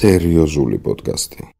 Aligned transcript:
სერიოზული 0.00 0.78
პოდკასტი. 0.84 1.50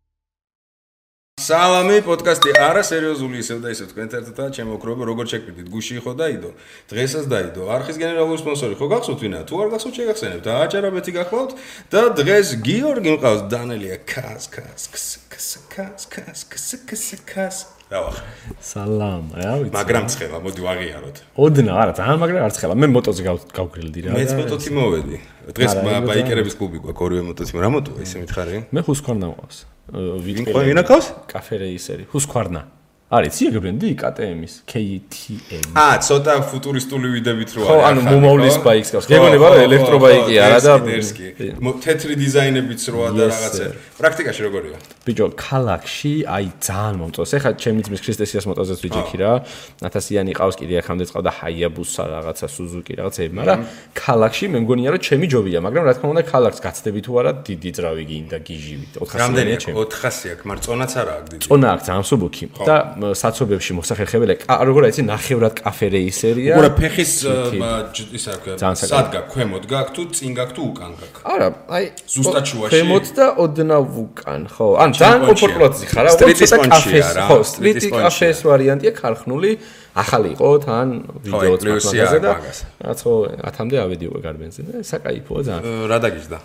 სალამი, 1.40 2.02
პოდკასტი 2.04 2.52
არა 2.60 2.82
სერიოზული 2.84 3.40
ისევ 3.40 3.58
და 3.64 3.70
ისევ. 3.72 3.86
თქვენ 3.92 4.08
ერთადაა 4.18 4.52
ჩემო 4.56 4.76
ოქროება 4.76 5.08
როგორ 5.08 5.26
შეკვიდით 5.32 5.68
გუში 5.72 5.94
იყო 6.00 6.12
დაიდო 6.20 6.50
დღესაც 6.92 7.24
დაიდო 7.32 7.62
არხის 7.76 7.96
გენერალური 8.02 8.38
სპონსორი. 8.44 8.76
ხო 8.76 8.86
გახსოვთ 8.92 9.20
ვინა 9.24 9.40
თუ 9.48 9.54
არ 9.64 9.68
გახსოვთ 9.72 9.94
შეგახსენებთ. 10.00 10.46
აჭარაბეთი 10.60 11.12
გახლავთ 11.16 11.52
და 11.92 12.02
დღეს 12.20 12.48
გიორგი 12.68 13.10
მყავს. 13.16 13.42
დანელია 13.52 13.96
კას 14.04 14.44
კას 14.52 14.84
კას 14.92 15.48
კას 15.72 16.02
კას 16.12 16.40
კას 16.50 17.08
კას 17.24 17.79
კას 17.90 17.98
რავახ 17.98 18.16
სალამ 18.62 19.24
რა 19.34 19.52
ვიცი. 19.66 19.74
მაგრამ 19.74 20.04
ცხელა 20.14 20.38
მოდი 20.46 20.60
ვაღიაროთ. 20.62 21.16
ოდნა 21.34 21.72
არა 21.74 21.92
ძალიან 21.98 22.18
მაგრამ 22.22 22.44
არ 22.46 22.52
ცხელა. 22.54 22.74
მე 22.78 22.86
მოტოზე 22.94 23.22
გავგრილდი 23.50 24.00
რა. 24.06 24.10
მეც 24.14 24.30
მოტოცი 24.38 24.70
მოვედი. 24.78 25.16
დღეს 25.58 25.72
ბაიკერების 26.06 26.54
კლუბი 26.54 26.78
გვაქვს 26.86 27.02
ორივე 27.02 27.22
მოტოცი 27.30 27.52
რა 27.58 27.70
მოტოა 27.74 27.98
ისე 28.06 28.16
მითხარი. 28.22 28.58
მე 28.70 28.80
ხუსქორნა 28.86 29.26
მყავს 29.34 29.58
ვიტყვი 29.90 30.62
ვინა 30.70 30.82
ყავს 30.86 31.06
კაფე 31.26 31.56
რეისერი 31.66 32.04
ხუსქორნა 32.14 32.60
არის 33.10 33.32
ციე 33.34 33.58
ბრენდი 33.58 33.88
KTM-ის 33.98 34.52
KTM. 34.70 35.74
აა, 35.74 35.94
ცოტა 36.06 36.34
ფუტურისტული 36.46 37.08
ვიდებით 37.10 37.50
რო 37.58 37.62
არის. 37.66 37.70
ხო, 37.74 37.78
ანუ 37.90 38.00
მომავლის 38.06 38.56
ბაიკს 38.62 38.90
გავს. 38.94 39.06
გეგონება 39.10 39.46
რა 39.50 39.64
ელექტრობაიკი 39.66 40.34
არა 40.38 40.58
და 40.62 40.74
თეთრი 41.82 42.14
დიზაინებიც 42.22 42.82
როა 42.94 43.08
და 43.18 43.24
რაღაცა. 43.34 43.64
პრაქტიკაში 43.98 44.40
როგორია? 44.46 44.76
ბიჭო, 45.02 45.26
ქალაქში 45.34 46.12
აი 46.22 46.46
ძალიან 46.62 46.94
მომწონს. 47.02 47.30
ეხლა 47.34 47.50
ჩემი 47.58 47.80
ძმის 47.90 48.00
ქრისტესიას 48.06 48.44
მოტოზეც 48.46 48.78
ვიჯექი 48.78 49.16
რა. 49.18 49.32
1000-იანი 49.82 50.32
ყავს 50.38 50.54
კიდე 50.62 50.74
ახამდე 50.78 51.04
წავდა 51.10 51.30
Hayabusa 51.34 52.02
რაღაცა 52.14 52.46
Suzuki 52.46 52.94
რაღაცები, 52.94 53.32
მაგრამ 53.34 53.58
ქალაქში 53.90 54.44
მე 54.54 54.58
მგონია 54.62 54.88
რომ 54.94 55.02
ჩემი 55.02 55.26
ჯობია, 55.34 55.58
მაგრამ 55.66 55.82
რა 55.82 55.92
თქმა 55.98 56.08
უნდა 56.14 56.22
ქალაქს 56.30 56.60
გაცდები 56.62 57.00
თუ 57.02 57.10
არა 57.18 57.32
დიდი 57.42 57.70
ძრავი 57.74 58.04
გინდა 58.06 58.38
გიჟივით. 58.38 58.92
400-იანი 59.02 59.54
ჩემი. 59.58 59.74
400 59.82 60.30
აქვს, 60.30 60.44
მაგრამ 60.46 60.62
წონაც 60.62 60.92
არა 60.94 61.12
აქვს 61.18 61.28
დიდი. 61.34 61.42
წონა 61.50 61.66
აქვს 61.74 61.84
ძალიან 61.90 62.02
მსუბუქი 62.06 62.44
და 62.70 62.76
საცობებში 63.20 63.72
მოსახერხებელი 63.78 64.34
როგორ 64.70 64.82
არის 64.88 64.98
ნახევრად 65.10 65.54
კაფე 65.60 65.86
რეისერია 65.94 66.54
უბრალოდ 66.56 66.76
ფეხის 66.80 67.12
ისა 68.18 68.34
რა 68.46 68.72
სად 68.80 69.06
გაქვს 69.14 69.30
ქვემოთ 69.34 69.64
გაქვს 69.72 69.92
თუ 69.96 70.02
წინ 70.20 70.32
გაქვს 70.38 70.54
თუ 70.56 70.62
უკან 70.70 70.90
გაქვს? 71.00 71.20
არა 71.34 71.48
აი 71.76 71.84
ზუსტად 72.14 72.44
შუაში 72.50 72.72
ქვემოთ 72.74 73.06
და 73.18 73.26
ოდნავ 73.44 73.84
უკან 74.04 74.42
ხო 74.54 74.66
ან 74.84 74.90
ძალიან 75.00 75.22
კომფორტულად 75.30 75.72
ხარ 75.92 76.04
რა 76.06 76.10
უბრალოდ 76.16 76.38
კაფეს 76.70 77.10
ხო 77.28 77.38
სტრიტი 77.52 77.88
კაფეს 77.96 78.38
ვარიანტია 78.50 78.92
ხარხნული 79.00 79.50
ახალი 79.90 80.28
იყო 80.38 80.48
თან 80.62 80.88
ვიდეოც 81.26 81.62
მაგაზე 81.66 82.18
და 82.22 82.32
რაც 82.86 82.98
ხო 83.02 83.14
10-მდე 83.42 83.76
ავედი 83.84 84.04
უკვე 84.10 84.20
გარბენზე 84.22 84.60
და 84.70 84.72
საკაიფოა 84.86 85.40
ძალიან. 85.50 85.62
რა 85.90 85.98
დაგიჟდა? 86.04 86.38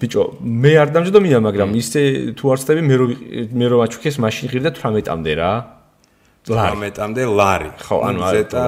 ბიჭო 0.00 0.22
მე 0.44 0.72
არ 0.84 0.88
დამჯდომია 0.92 1.38
მაგრამ 1.48 1.70
ისე 1.80 2.02
თუ 2.36 2.44
არ 2.52 2.58
ვწდები 2.60 2.82
მე 2.84 2.94
რო 3.00 3.06
მე 3.56 3.66
რო 3.72 3.76
აჩუქეს 3.88 4.16
მაშინ 4.20 4.46
ღირდა 4.52 4.70
18-მდე 4.76 5.32
რა 5.40 5.52
18-მდე 6.44 7.22
ლარი. 7.24 7.70
ხო, 7.80 7.96
ანუ 8.04 8.20
ზეტა 8.34 8.64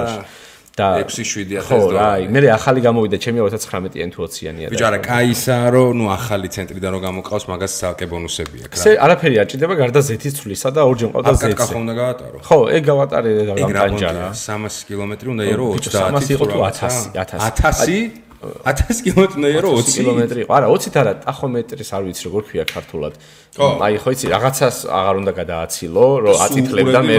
და 0.77 1.01
6-7 1.09 1.57
ხო, 1.65 1.77
აი, 1.97 2.29
მე 2.29 2.39
ახალი 2.53 2.79
გამოვიდა 2.85 3.17
ჩემი 3.17 3.41
19-იანი 3.41 4.11
თუ 4.13 4.19
20-იანია. 4.29 4.67
ბიჭო, 4.69 4.85
არა, 4.89 4.99
кайსაა 5.01 5.67
რო, 5.73 5.83
ну, 5.97 6.05
ახალი 6.13 6.47
ცენტრიდან 6.53 6.91
რო 6.93 6.99
გამოყავს, 7.01 7.45
მაგას 7.49 7.73
ცალკე 7.81 8.05
ბონუსები 8.13 8.57
აქვს. 8.69 8.77
ესე 8.77 8.91
არაფერი 9.01 9.35
არ 9.41 9.47
ჭირდება 9.49 9.73
გარდა 9.81 9.99
ზეთის 10.05 10.33
ცვლისა 10.37 10.69
და 10.77 10.81
ორჯერ 10.85 11.07
მყავდა 11.09 11.33
ზეთზე. 11.33 11.49
აკაკა 11.49 11.65
ხო 11.65 11.77
უნდა 11.81 11.93
გავატარო. 11.97 12.37
ხო, 12.45 12.59
ეგ 12.77 12.83
გავატარე 12.93 13.31
და 13.37 13.43
გამტანჯარა. 13.57 14.25
ეგ 14.29 14.37
300 14.37 14.85
კილომეტრი 14.85 15.27
უნდა 15.33 15.43
იარო 15.49 15.65
30. 15.81 15.97
300 16.13 16.29
იყო 16.37 16.45
თუ 16.45 16.57
1000, 16.61 17.09
1000. 17.17 17.41
1000 17.57 18.26
კილომეტრია 18.37 19.61
რო 19.65 19.69
20 19.81 19.97
კილომეტრი 19.97 20.39
იყო. 20.45 20.51
არა, 20.57 20.67
20-ით 20.69 20.95
არა, 21.01 21.13
ტახომეტრის 21.25 21.89
არ 21.97 22.03
ვიცი 22.05 22.23
როგორ 22.27 22.41
ქვია 22.47 22.65
ქართულად. 22.69 23.13
აი, 23.57 23.97
ხო 23.97 24.09
იცი, 24.13 24.25
რაღაცას 24.29 24.77
აღარ 24.93 25.15
უნდა 25.21 25.31
გადააცილო, 25.41 26.05
რომ 26.21 26.35
აწითლებდა 26.45 26.99
მე. 27.07 27.17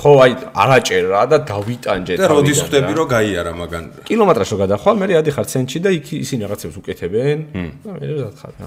ხო, 0.00 0.12
აი, 0.24 0.32
არაჭერა 0.64 1.20
და 1.28 1.38
დავიტანჯე 1.52 2.14
და 2.16 2.26
როდის 2.32 2.58
ხვდები 2.64 2.92
რომ 2.96 3.06
გაიარა 3.12 3.52
მაგან. 3.60 3.84
კილომეტრას 4.08 4.48
რო 4.54 4.58
გადახვალ, 4.64 4.94
მე 5.04 5.14
ადიხარ 5.20 5.46
ცენტში 5.52 5.78
და 5.84 5.90
იქ 6.00 6.06
ისინი 6.24 6.40
რაღაცებს 6.48 6.76
უკეთებენ. 6.80 7.38
და 7.84 7.90
მე 8.00 8.06
რა 8.24 8.30
უნდა. 8.32 8.66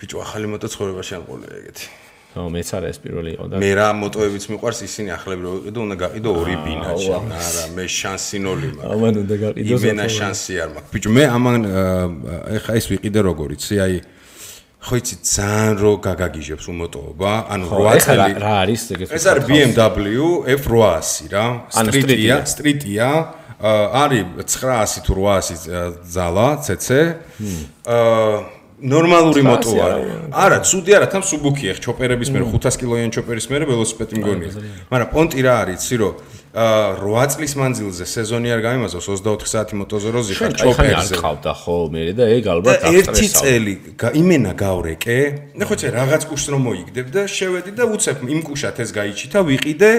ბიჭო, 0.00 0.16
ახალი 0.24 0.46
მოტოცხოვრებაში 0.52 1.12
ამ 1.16 1.24
ყოლე 1.28 1.48
ეგეთი. 1.60 1.86
ხო, 2.30 2.46
მეც 2.46 2.68
არა 2.78 2.86
ეს 2.94 2.98
პირველი 3.02 3.30
იყო 3.34 3.44
და 3.50 3.58
მე 3.58 3.70
რა 3.74 3.88
მოტოებიც 3.98 4.44
მიყვარს 4.54 4.80
ისინი 4.86 5.10
ახლები 5.18 5.42
რომ 5.42 5.54
ვიყიდო, 5.58 5.80
უნდა 5.82 5.96
გაყიდო 5.98 6.30
ორი 6.30 6.56
ბინა 6.62 6.90
შენ. 7.02 7.24
არა, 7.34 7.64
მე 7.74 7.84
შანსი 7.90 8.38
ნოლი 8.46 8.68
მაქვს. 8.70 8.92
ამან 8.94 9.14
უნდა 9.22 9.36
გაყიდო. 9.42 9.74
იმენა 9.74 10.06
შანსი 10.14 10.52
არ 10.62 10.70
მაქვს. 10.74 10.90
ბიჭო, 10.94 11.10
მე 11.10 11.24
ამან 11.26 11.60
ეხა 12.54 12.72
ეს 12.78 12.86
ვიყიდე 12.92 13.20
როგორ 13.26 13.48
იცი, 13.58 13.74
აი 13.82 13.94
ხო 14.80 14.94
იცი 15.00 15.14
ძალიან 15.26 15.74
რო 15.82 15.92
გაგაგიჟებს 16.06 16.66
უმოტოობა, 16.70 17.32
ანუ 17.50 17.64
8 17.66 17.98
წელი. 18.06 18.30
რა 18.38 18.54
არის 18.62 18.82
ეგეთ? 18.94 19.08
ეს 19.10 19.24
არის 19.26 19.44
BMW 19.50 20.18
F800 20.54 21.34
რა, 21.34 21.46
სტრიტია, 21.68 22.36
სტრიტია. 22.46 23.08
არის 23.60 24.24
900 24.46 25.02
თუ 25.04 25.12
800 25.18 25.98
ძალა 26.14 26.48
CC. 26.64 26.88
აა 27.84 28.59
ნორმალური 28.82 29.42
მოტო 29.44 29.70
არის. 29.84 30.06
არა, 30.32 30.58
ცუდი 30.64 30.90
არა, 30.96 31.06
თან 31.12 31.22
სუბუქია, 31.30 31.72
ჩოპერების 31.84 32.28
მერე 32.32 32.44
500 32.48 32.74
კილოიანი 32.80 33.12
ჩოპერის 33.16 33.46
მერე 33.52 33.64
ველოსიპედი 33.70 34.14
მგონია. 34.20 34.50
მაგრამ 34.90 35.08
პონტი 35.14 35.40
რა 35.44 35.54
არის, 35.62 35.78
ცირო? 35.84 36.10
აა 36.50 36.98
8 36.98 37.30
წლის 37.30 37.52
მანძილზე 37.54 38.04
სეზონი 38.10 38.48
არ 38.50 38.60
გამიმაზოს 38.66 39.06
24 39.06 39.46
საათი 39.46 39.74
მოტოზე 39.78 40.08
როზი 40.10 40.34
ხარ 40.34 40.52
ჩოპერზე. 40.58 41.14
შენ 41.14 41.22
ყავდა 41.22 41.52
ხო 41.62 41.76
მე 41.94 42.02
და 42.18 42.24
ეგ 42.26 42.44
ალბათ 42.50 42.78
აღწესავ. 42.90 42.98
ერთი 42.98 43.26
წელი 43.38 43.74
იმენა 44.18 44.52
გავრეკე. 44.58 45.18
ნახო 45.54 45.74
ცე 45.78 45.88
რაღაც 45.94 46.22
კუშს 46.26 46.46
რომ 46.50 46.62
მოიგდებ 46.66 47.06
და 47.14 47.22
შევედი 47.30 47.70
და 47.78 47.84
უცებ 47.94 48.18
იმ 48.34 48.40
კუშათ 48.42 48.76
ეს 48.82 48.90
გაიჩითა 48.98 49.38
ვიყიდე. 49.46 49.90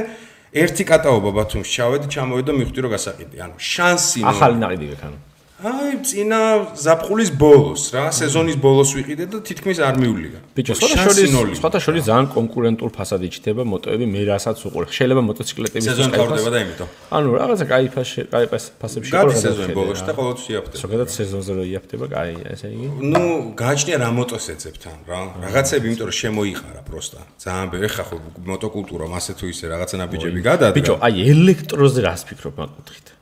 ერთი 0.52 0.84
კატაობა 0.84 1.30
ბათუმში 1.40 1.72
ჩავედი, 1.72 2.08
ჩამოვედი 2.12 2.48
და 2.52 2.54
მივხვდი 2.60 2.80
რომ 2.84 2.92
გასაყიდი. 2.92 3.36
ანუ 3.40 3.56
შანსი 3.56 4.20
ახალი 4.28 4.56
ნაყიდი 4.60 4.86
გქანა. 4.92 5.31
აი, 5.62 6.02
წინა 6.02 6.74
ზაფხულის 6.74 7.30
ბოლოს 7.38 7.84
რა, 7.94 8.10
სეზონის 8.10 8.58
ბოლოს 8.58 8.92
ვიყიდე 8.98 9.26
და 9.30 9.38
თითქმის 9.46 9.78
არ 9.78 9.96
მივლიდა. 10.02 10.40
ბიჭო, 10.58 10.74
შორის 10.74 11.30
სხვათა 11.62 11.80
შორის 11.86 12.04
ძალიან 12.10 12.28
კონკურენტულ 12.34 12.90
ფასადი 12.90 13.28
ჩნდება 13.30 13.62
მოტოები, 13.70 14.06
მე 14.10 14.22
რასაც 14.26 14.58
უყურებ. 14.58 14.90
შეიძლება 14.90 15.22
მოტოციკლეტების 15.22 15.86
სეზონი 15.86 16.12
თავდება 16.18 16.50
და 16.50 16.60
იმიტომ. 16.66 16.88
ანუ 17.14 17.28
რაღაცა 17.38 17.66
კაი 17.70 17.88
ფასში, 17.94 18.22
კაი 18.34 18.46
ფასებში 18.82 19.10
იყო. 19.14 19.22
გადის 19.22 19.40
სეზონი 19.46 19.74
ბოლოში 19.78 20.04
და 20.10 20.14
ყოველთვის 20.18 20.48
იაფდება. 20.50 20.82
ზოგადად 20.82 21.10
სეზონზე 21.14 21.52
რო 21.54 21.64
იაფდება, 21.70 22.06
კაი, 22.10 22.34
ესე 22.58 22.68
იგი. 22.74 22.88
ნუ, 23.14 23.24
გააჩნია 23.62 23.98
რა 24.02 24.10
მოტოს 24.18 24.46
ეძებთან 24.58 24.98
რა. 25.06 25.20
რაღაცები, 25.46 25.86
იმიტომ 25.94 26.08
რომ 26.10 26.18
შემოიყარა 26.22 26.82
პროსტა. 26.90 27.20
ძალიან 27.38 27.68
ბევრი 27.70 27.90
ხა 27.94 28.04
ხო 28.10 28.16
მოტოკულტურა 28.50 29.06
მასე 29.14 29.32
თუ 29.38 29.46
ისე 29.54 29.66
რაღაცა 29.70 29.96
ნაბიჯები 30.02 30.40
გადაადგა. 30.42 30.78
ბიჭო, 30.82 30.94
აი 31.06 31.14
ელექტროზე 31.34 32.00
რას 32.02 32.22
ფიქრობ 32.26 32.56
მაგ 32.58 32.70
კუთხით? 32.82 33.21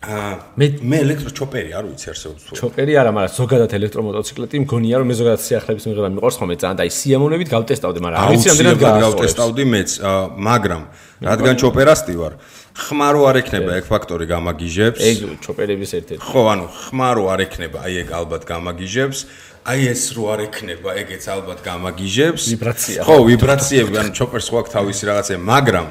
მე 0.00 0.66
მე 0.80 0.98
ელექტროჩოპერი 1.04 1.74
არ 1.76 1.84
ვიცი 1.90 2.06
არსებობს 2.08 2.44
თუ 2.48 2.56
ჩოპერი 2.56 2.94
არა 2.96 3.10
მაგრამ 3.12 3.34
ზოგადად 3.36 3.72
ელექტრომოტოციკლეტი 3.76 4.56
მგონია 4.64 4.96
რომ 5.02 5.10
მე 5.12 5.16
ზოგადად 5.20 5.42
სიახლეების 5.44 5.84
მიღება 5.90 6.08
მიყვარს 6.16 6.36
ხოლმე 6.40 6.56
ძალიან 6.56 6.78
და 6.80 6.84
აი 6.88 6.92
სიამოვნებით 7.00 7.48
გავტესტავდი 7.52 8.00
მაგრამ 8.00 8.20
არ 8.24 8.32
ვიცი 8.32 8.48
ამდენად 8.54 8.78
გავტესტავდი 8.80 9.64
მეც 9.76 9.90
მაგრამ 10.48 10.82
რადგან 11.20 11.54
ჩოპერასტი 11.60 12.14
ვარ 12.16 12.32
ხმარო 12.80 13.20
არ 13.28 13.36
ექნება 13.42 13.76
ეგ 13.76 13.84
ფაქტორი 13.90 14.26
გამაგიჟებს. 14.30 15.00
ეგ 15.04 15.16
ჩოპერების 15.44 15.90
ერთ-ერთი. 16.00 16.22
ხო 16.22 16.42
ანუ 16.54 16.66
ხმარო 16.70 17.24
არ 17.34 17.40
ექნება 17.44 17.78
აი 17.84 17.94
ეგ 18.02 18.08
ალბათ 18.14 18.42
გამაგიჟებს. 18.46 19.18
აი 19.66 19.80
ეს 19.92 20.02
რო 20.16 20.24
არ 20.32 20.40
ექნება 20.48 20.90
ეგეც 21.02 21.24
ალბათ 21.28 21.58
გამაგიჟებს. 21.66 22.42
ვიბრაცია. 22.54 23.00
ხო 23.04 23.16
ვიბრაციები 23.28 23.94
ანუ 24.00 24.10
ჩოპერს 24.16 24.46
ხო 24.48 24.56
აქვს 24.62 24.70
თავისი 24.70 25.02
რაღაცა 25.10 25.34
მაგრამ 25.44 25.86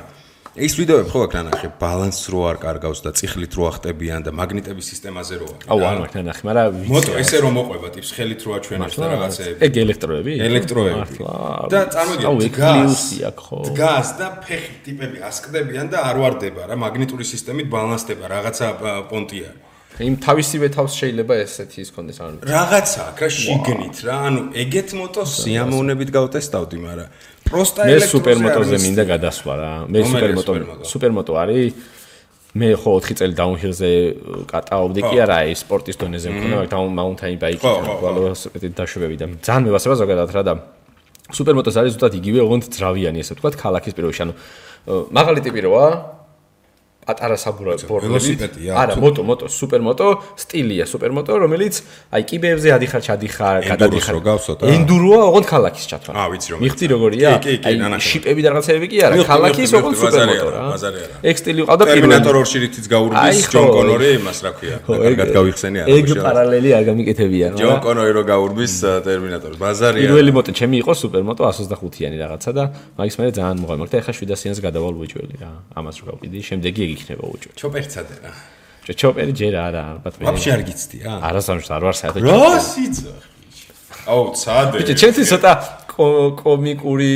ეს 0.57 0.73
ვიდეოები 0.79 1.11
ხო 1.13 1.19
აქ 1.27 1.33
ნანახე 1.37 1.67
ბალანს 1.77 2.19
რო 2.33 2.39
არ 2.49 2.57
კარგავს 2.63 3.03
და 3.05 3.13
ციხლით 3.13 3.53
რო 3.53 3.63
ახტებიან 3.69 4.25
და 4.25 4.31
მაგნიტების 4.33 4.85
სისტემაზე 4.89 5.35
რო 5.41 5.49
არის. 5.53 5.67
აუ 5.69 5.79
არ 5.85 5.97
ნანახე, 6.17 6.41
მაგრამ 6.49 6.79
მოტო 6.89 7.11
ესე 7.21 7.37
რომ 7.45 7.53
მოყვება 7.59 7.87
ტიპს 7.93 8.09
ხელით 8.17 8.41
რო 8.41 8.51
აჩვენებს 8.57 8.95
და 8.97 9.05
რაღაცეები. 9.13 9.59
ეგ 9.69 9.73
ელექტროები? 9.85 10.31
ელექტროები. 10.49 11.17
და 11.69 11.79
წარმოიდგინე 11.93 12.49
გლიუსი 12.57 13.17
აქ 13.29 13.37
ხო. 13.45 13.57
დგას 13.69 14.09
და 14.17 14.27
ფეხი 14.41 14.75
ტიპები 14.89 15.17
ასკდებიან 15.29 15.87
და 15.93 15.97
არ 16.09 16.15
واردება 16.17 16.61
რა 16.65 16.75
მაგნიტური 16.81 17.25
სისტემით 17.29 17.67
ბალანსდება 17.69 18.25
რაღაცა 18.25 18.65
პონტია. 19.05 19.51
იმ 19.99 20.15
თავისივე 20.23 20.67
თავს 20.71 20.93
შეიძლება 20.95 21.33
ესეთი 21.43 21.83
ის 21.83 21.89
კონდეს 21.91 22.19
ანუ 22.23 22.37
რაღაცა 22.47 23.01
აქ 23.11 23.19
რა 23.19 23.29
შიგნით 23.35 23.97
რა 24.07 24.15
ანუ 24.29 24.41
ეგეთ 24.63 24.89
მოტო 24.95 25.21
სიამოვნებით 25.27 26.09
გავტესტავდი, 26.15 26.77
მაგრამ 26.87 27.09
პროსტა 27.49 27.85
ელექტროზე 27.85 28.05
მე 28.05 28.11
სუპერმოტოზე 28.13 28.77
მინდა 28.85 29.03
გადასვა 29.09 29.53
რა. 29.59 29.71
მე 29.89 29.99
სუპერმოტო 30.09 30.53
სუპერმოტო. 30.85 31.33
არის. 31.43 31.73
მე 32.49 32.69
ხო 32.81 32.91
4 32.97 33.13
წელი 33.13 33.33
დაუნჰილზე 33.37 33.89
კატაობდი 34.49 35.01
კი 35.05 35.15
არა 35.21 35.35
აი 35.45 35.53
სპორტის 35.53 35.99
დონეზე 36.01 36.29
მქონდა 36.33 36.55
მაგრამ 36.65 36.95
მაუნტაინ 36.97 37.37
ბაიკი 37.37 37.61
ველოსიპედი 37.61 38.67
დაშვებები 38.73 39.15
და 39.21 39.25
ძალიან 39.45 39.63
მევასება 39.69 39.95
ზოგადად 40.01 40.29
რა 40.33 40.41
და 40.49 40.53
სუპერმოტოს 41.29 41.77
არის 41.77 41.93
ზუსტად 41.93 42.13
იგივე 42.17 42.39
ოღონდ 42.41 42.63
ძრავიანი 42.73 43.21
ესე 43.21 43.37
ვთქვათ 43.37 43.53
ქალაქის 43.53 43.93
პირველში. 43.93 44.21
ანუ 44.25 44.33
მაღალი 45.13 45.39
ტიპი 45.45 45.61
როა 45.69 45.85
პატარა 47.09 47.37
საბურავი 47.41 47.89
ველოსიპედია? 47.89 48.71
არა, 48.77 48.93
მოტო, 49.01 49.21
მოტო, 49.25 49.45
სუპერმოტო, 49.49 50.07
სტილია 50.37 50.85
სუპერმოტო, 50.85 51.33
რომელიც 51.41 51.75
აი 52.13 52.21
კიბეებზე 52.29 52.69
ადიხარ, 52.77 53.01
ჩადიხარ, 53.07 53.55
გადადიხარ. 53.65 54.15
ენდუროა, 54.69 55.21
ოღონდ 55.29 55.45
ქალაქის 55.49 55.85
ჩათვალ. 55.89 56.13
აა, 56.13 56.27
ვიცი, 56.29 56.47
რომ 56.53 56.59
მიხდი 56.61 56.85
როგორია? 56.93 57.29
აი, 57.65 57.77
შიპები 57.97 58.41
და 58.45 58.49
რაღაცეები 58.53 58.87
კი 58.93 58.97
არა, 59.09 59.15
ქალაქის 59.25 59.71
ოღონდ 59.79 59.95
ბაზარი 59.97 60.37
სუპერმოტო 60.37 60.47
არა, 60.49 60.59
რა. 60.59 60.69
ბაზარი 60.69 60.99
არა. 61.05 61.15
ეგ 61.29 61.35
სტილი 61.41 61.61
ყავდა 61.65 61.85
ტერმინატორ 61.89 62.35
2-ში 62.39 62.57
რითიც 62.63 62.85
გაურბის 62.93 63.37
ჯონ 63.49 63.67
კონორი, 63.73 64.07
იმას 64.19 64.39
რა 64.45 64.51
ქვია. 64.59 64.77
კარგად 64.85 65.27
გავიხსენე 65.33 65.77
არა. 65.83 65.89
ეგ 65.97 66.05
პარალელი 66.19 66.69
არ 66.77 66.83
გამიკეთებიან, 66.89 67.51
რა. 67.57 67.59
ჯონ 67.63 67.79
კონორი 67.89 68.11
რო 68.13 68.23
გაურბის 68.29 68.73
ტერმინატორს. 69.07 69.57
ბაზარია. 69.57 70.05
პირველი 70.05 70.31
მოტო 70.37 70.51
ჩემი 70.59 70.75
იყო 70.83 70.93
სუპერმოტო 70.93 71.41
125-იანი 71.49 72.17
რაღაცა 72.19 72.51
და 72.53 72.63
მაგის 72.99 73.15
მერე 73.17 73.31
ძალიან 73.39 73.57
და 73.89 73.95
ეხა 73.99 74.11
700-იანს 74.13 74.59
გადავალ 74.61 74.93
უეჭველი 74.99 75.35
რა. 75.41 75.51
ამას 75.79 75.95
რო 76.03 76.05
გავყიდი, 76.11 76.39
შემდეგი 76.49 76.81
ეგ 76.85 76.98
იქნება 76.99 77.23
უეჭველი. 77.31 77.55
ჩოპერცადე 77.61 78.15
რა. 78.23 78.31
ჩო 78.85 78.93
ჩოპერი 79.01 79.33
ჯერ 79.39 79.53
არა, 79.67 79.81
ალბათ 79.93 80.13
მე. 80.19 80.23
ვაფშე 80.27 80.49
არ 80.55 80.61
გიცდია? 80.69 81.09
არასამშ 81.29 81.65
არ 81.75 81.81
ვარ 81.87 81.95
საერთოდ. 81.99 82.21
რა 82.25 82.59
სიძახი. 82.59 83.27
აუ, 84.09 84.21
ცადე. 84.41 84.75
ბიჭო, 84.81 84.93
ჩემთვის 85.01 85.27
ცოტა 85.29 85.51
კო- 85.91 86.31
კომიკური 86.39 87.11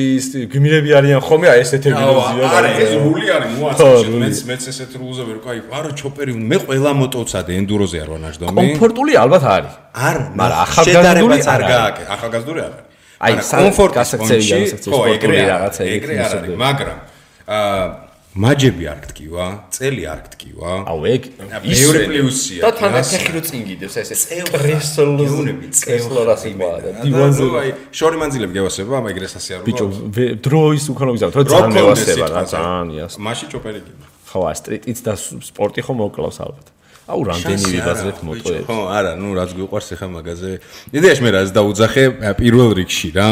გმირები 0.54 0.90
არიან 1.00 1.22
ხოლმე 1.24 1.48
აი 1.54 1.60
ესეთები 1.64 2.02
აუ, 2.04 2.14
როზია. 2.14 2.46
არა, 2.58 2.70
ეს 2.84 2.92
რული 3.02 3.26
არის 3.34 3.54
რული. 3.58 4.20
მეც 4.24 4.38
მეც 4.50 4.64
ესეთ 4.70 4.92
რულზე 5.02 5.24
ვერ 5.30 5.38
კაი. 5.46 5.60
არა, 5.72 5.92
ჩოპერი, 5.98 6.32
მე 6.52 6.58
ყველა 6.68 6.92
მოტოცადე 7.02 7.52
ენდუროზე 7.60 7.98
არ 8.04 8.10
ვარ 8.14 8.20
ნაშდომი. 8.26 8.54
კომფორტული 8.60 9.14
ალბათ 9.24 9.44
არის. 9.56 9.74
არ, 10.08 10.18
მაგრამ 10.38 10.60
ახალგაზრდული 10.66 11.40
არ 11.54 11.62
არის. 11.64 11.74
გააკე, 11.74 12.04
ახალგაზრდული 12.16 12.60
არ 12.68 12.72
არის. 12.76 12.86
აი, 13.24 13.34
კომფორტის 13.64 14.10
პონჩი, 14.20 14.38
გასაქცევი, 14.44 14.66
ხო, 14.74 14.78
სპორტული 14.84 15.16
ეგრე 15.16 15.44
რაღაცა, 15.54 15.82
არის, 15.84 15.94
ეგ 15.96 16.04
ეგრე 16.04 16.14
არ 16.26 16.32
არის, 16.38 16.54
მაგრამ 16.66 16.98
აა 17.44 18.03
მაჯები 18.34 18.84
არ 18.90 19.00
გტკივა, 19.06 19.46
წელი 19.70 20.04
არ 20.10 20.20
გტკივა. 20.26 20.72
აუ 20.90 21.02
ეგ 21.06 21.24
მეორე 21.70 22.00
პლუსია, 22.10 22.62
და 22.66 22.70
თან 22.74 22.92
ფეხი 22.98 23.30
რო 23.30 23.42
წინგიდებს 23.46 23.96
ეს 24.02 24.10
ეს 24.10 24.22
გეუნები, 24.34 24.58
კრესლოზე 24.58 25.44
წელს 25.70 25.78
წელს 25.78 26.06
და 26.10 26.24
და 26.34 27.04
დივანზე 27.06 27.46
აი 27.62 27.70
შორი 27.94 28.18
მანძილები 28.24 28.54
გევასება, 28.58 28.90
მაგრამ 28.90 29.12
ეგრე 29.14 29.28
სასიარულო. 29.38 29.66
ბიჭო 29.70 29.86
ვე- 30.18 30.34
დროის 30.42 30.86
უკან 30.90 31.08
მოგზავნოთ 31.14 31.36
რო 31.38 31.44
ძალიან 31.54 31.72
მევასება 31.78 32.26
რა 32.34 32.42
ძალიან 32.50 32.86
იას 32.98 33.14
მაშინ 33.22 33.48
ჩოპერი 33.54 33.80
გიმ. 33.86 33.98
ხო 34.34 34.40
სტრიტიც 34.58 34.98
და 35.06 35.14
სპორტი 35.54 35.82
ხო 35.86 35.94
მოკლავს 35.94 36.38
ალბათ 36.42 36.73
აუ 37.04 37.22
რამდენი 37.28 37.66
ვიბაზრეთ 37.74 38.18
მოტოებს 38.24 38.68
ხო, 38.68 38.78
არა, 38.96 39.12
ნუ 39.20 39.30
რაც 39.36 39.50
გვიყვარს 39.60 39.90
ახლა 39.92 40.08
მაგაზე. 40.14 40.52
იდეაში 40.96 41.22
მე 41.26 41.32
რაც 41.36 41.50
დაუძახე 41.52 42.04
პირველ 42.40 42.70
რიგში 42.80 43.10
რა. 43.12 43.28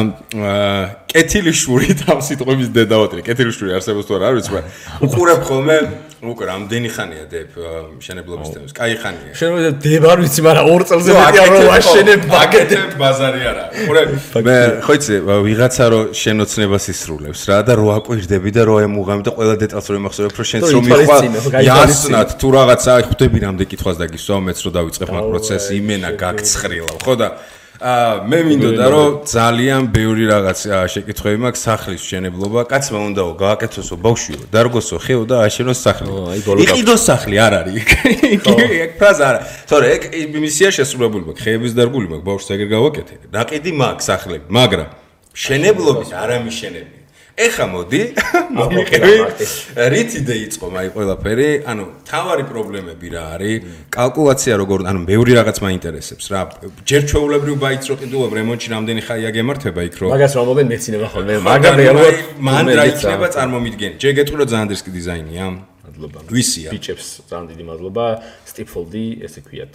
კეთილი 1.07 1.53
შური 1.55 1.87
ამ 2.11 2.19
სიტყვების 2.19 2.69
დედაოთრი. 2.75 3.23
კეთილი 3.23 3.51
შური 3.55 3.71
არსებობს 3.79 4.05
თუ 4.11 4.13
არა, 4.19 4.25
არ 4.27 4.35
ვიცი, 4.35 4.51
მაგრამ 4.51 5.05
უყურებ 5.07 5.41
ხოლმე 5.47 5.77
უკვე 6.21 6.45
რამდენი 6.45 6.89
ხანია 6.93 7.25
დებ 7.33 7.49
ა, 7.57 7.69
მშენებლობის 7.97 8.49
თემას. 8.53 8.71
კაი 8.77 8.93
ხანია. 9.01 9.33
შენ 9.33 9.49
რომ 9.51 9.61
დებარ 9.81 10.17
ვიცი 10.21 10.41
მაგრამ 10.45 10.65
ორ 10.69 10.81
წელზე 10.85 11.09
მეტი 11.17 11.39
არ 11.41 11.51
ვაშენებ 11.71 12.21
ბაგეტებ 12.29 12.91
ბაზარი 13.01 13.41
არა. 13.51 13.65
უყურე 13.81 14.01
მე 14.45 14.57
ხო 14.85 14.93
იცი 15.01 15.15
ვიღაცა 15.47 15.85
რო 15.91 15.99
შენოცნებას 16.21 16.85
ისრულებს 16.93 17.41
რა 17.49 17.57
და 17.65 17.73
რო 17.81 17.87
აკვირდები 17.97 18.49
და 18.53 18.61
რო 18.69 18.75
ემუღამი 18.85 19.23
და 19.25 19.31
ყველა 19.33 19.55
დეტალს 19.65 19.87
რო 19.89 19.95
ემახსოვრებ 19.97 20.33
რომ 20.37 20.47
შენც 20.51 20.61
თუ 20.61 20.77
რომ 20.77 20.85
გაითვალისწინე. 20.93 21.37
იასნად 21.65 22.29
თუ 22.37 22.47
რაღაცა 22.53 22.91
ხვდები 23.09 23.37
რამდენი 23.41 23.65
კითხვას 23.71 23.97
დაგისვა 23.97 24.35
მეც 24.45 24.57
რო 24.61 24.69
დავიწყებ 24.77 25.09
მაგ 25.09 25.23
პროცესს 25.31 25.67
იმენა 25.73 26.09
გაგცხრილავ 26.21 26.97
ხო 27.01 27.13
და 27.17 27.27
აა 27.81 28.29
მე 28.29 28.39
მინდოდა 28.45 28.85
რომ 28.93 29.09
ძალიან 29.25 29.87
ბევრი 29.89 30.25
რაღაც 30.29 30.59
აა, 30.69 30.85
შეკითხვები 30.93 31.37
მაქვს 31.41 31.61
სახლის 31.65 32.03
შენებლობა 32.05 32.61
კაცმა 32.69 32.99
უნდაო 33.09 33.31
გააკეთოსო 33.41 33.95
ბავშვიო 34.05 34.41
დარგოსო 34.53 34.97
ხეო 35.01 35.23
და 35.25 35.35
აშენოს 35.49 35.79
სახლი. 35.81 36.07
ო, 36.13 36.29
აი, 36.29 36.39
ბოლო 36.45 36.61
იყიდოს 36.61 37.01
სახლი 37.09 37.35
არ 37.41 37.53
არის. 37.57 37.73
იქ 37.81 38.45
ეგ 38.85 38.91
ფრაზა 39.01 39.25
არა 39.33 39.41
თორე 39.65 39.85
ეგ 39.97 40.01
მისია 40.45 40.69
შესრულებული 40.77 41.23
მაქვს. 41.25 41.41
ხეების 41.41 41.71
დარგული 41.73 42.07
მაქვს. 42.13 42.25
ბავშვს 42.29 42.49
ეგერ 42.53 42.69
გავაკეთე. 42.69 43.13
ნაყიდი 43.33 43.71
მაქვს 43.81 44.05
სახლები 44.13 44.45
მაგრამ 44.61 44.89
შენებლობის 45.33 46.09
არ 46.21 46.29
ამიშენები 46.37 47.00
ეხა 47.47 47.65
მოდი. 47.71 48.01
მომიყევი 48.59 49.13
რითიდე 49.93 50.35
იწყო 50.45 50.67
მაი 50.75 50.87
ყველაფერი? 50.95 51.49
ანუ 51.71 51.85
თავარი 52.09 52.43
პრობლემები 52.51 53.07
რა 53.15 53.23
არის? 53.35 53.57
კალკულაცია 53.95 54.53
როგორ 54.61 54.79
ანუ 54.91 54.99
მეური 55.07 55.31
რაღაც 55.39 55.57
მაინტერესებს 55.65 56.25
რა. 56.31 56.41
ჯერ 56.85 57.01
ჩვეულებრივ 57.09 57.55
ბაიც 57.61 57.83
რო 57.89 57.95
ყიდულობ 58.01 58.31
რემონტში 58.37 58.69
რამდენი 58.73 59.01
ხაია 59.07 59.29
გემართება 59.35 59.81
იქ 59.87 59.95
რო 60.01 60.07
მაგას 60.13 60.33
რომ 60.37 60.45
მომენ 60.51 60.67
მეცინება 60.71 61.07
ხოლმე 61.13 61.33
მაგრამ 61.47 61.75
რეალურად 61.81 62.15
მან 62.47 62.65
რა 62.77 62.85
იქნება 62.91 63.27
წარმომიდგენი 63.35 63.95
რომ 64.31 64.47
ძალიან 64.51 64.67
დისკი 64.71 64.91
დიზაინია 64.97 65.45
მადლობა. 66.01 66.19
ვისია 66.33 66.69
ბიჭებს 66.73 67.07
ძალიან 67.29 67.45
დიდი 67.51 67.63
მადლობა. 67.69 68.05
სტიპფოლდი 68.51 69.03
ესე 69.25 69.41
ქვიათ. 69.45 69.73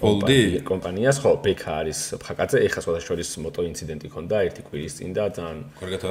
კოლდი 0.00 0.40
კომპანიას. 0.70 1.16
ხო 1.22 1.30
ბექა 1.44 1.70
არის 1.80 2.00
ფხაკაძე 2.22 2.56
ეხა 2.66 2.80
სხვა 2.84 3.00
შორის 3.06 3.28
მოტო 3.44 3.60
ინციდენტი 3.70 4.06
ქონდა 4.14 4.36
ერთი 4.48 4.62
კვირის 4.68 4.92
წინ 4.98 5.10
და 5.16 5.24
ძალიან 5.36 5.58
კარგათა 5.80 6.10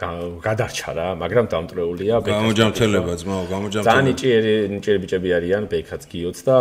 გა- 0.00 0.36
გადარჩა 0.46 0.90
რა 0.98 1.06
მაგრამ 1.22 1.46
დამტრეულია 1.52 2.14
ბექას 2.24 2.42
გამოჯამთელება 2.42 3.12
ძმაო 3.22 3.42
ძალიან 3.46 3.52
გამოჯამთელება 3.54 4.02
ნიჭიერი 4.08 4.54
ნიჭიერი 4.74 4.98
ბიჭები 5.04 5.28
არიან. 5.38 5.62
ბექაც 5.72 6.02
გიოც 6.10 6.38
და 6.46 6.54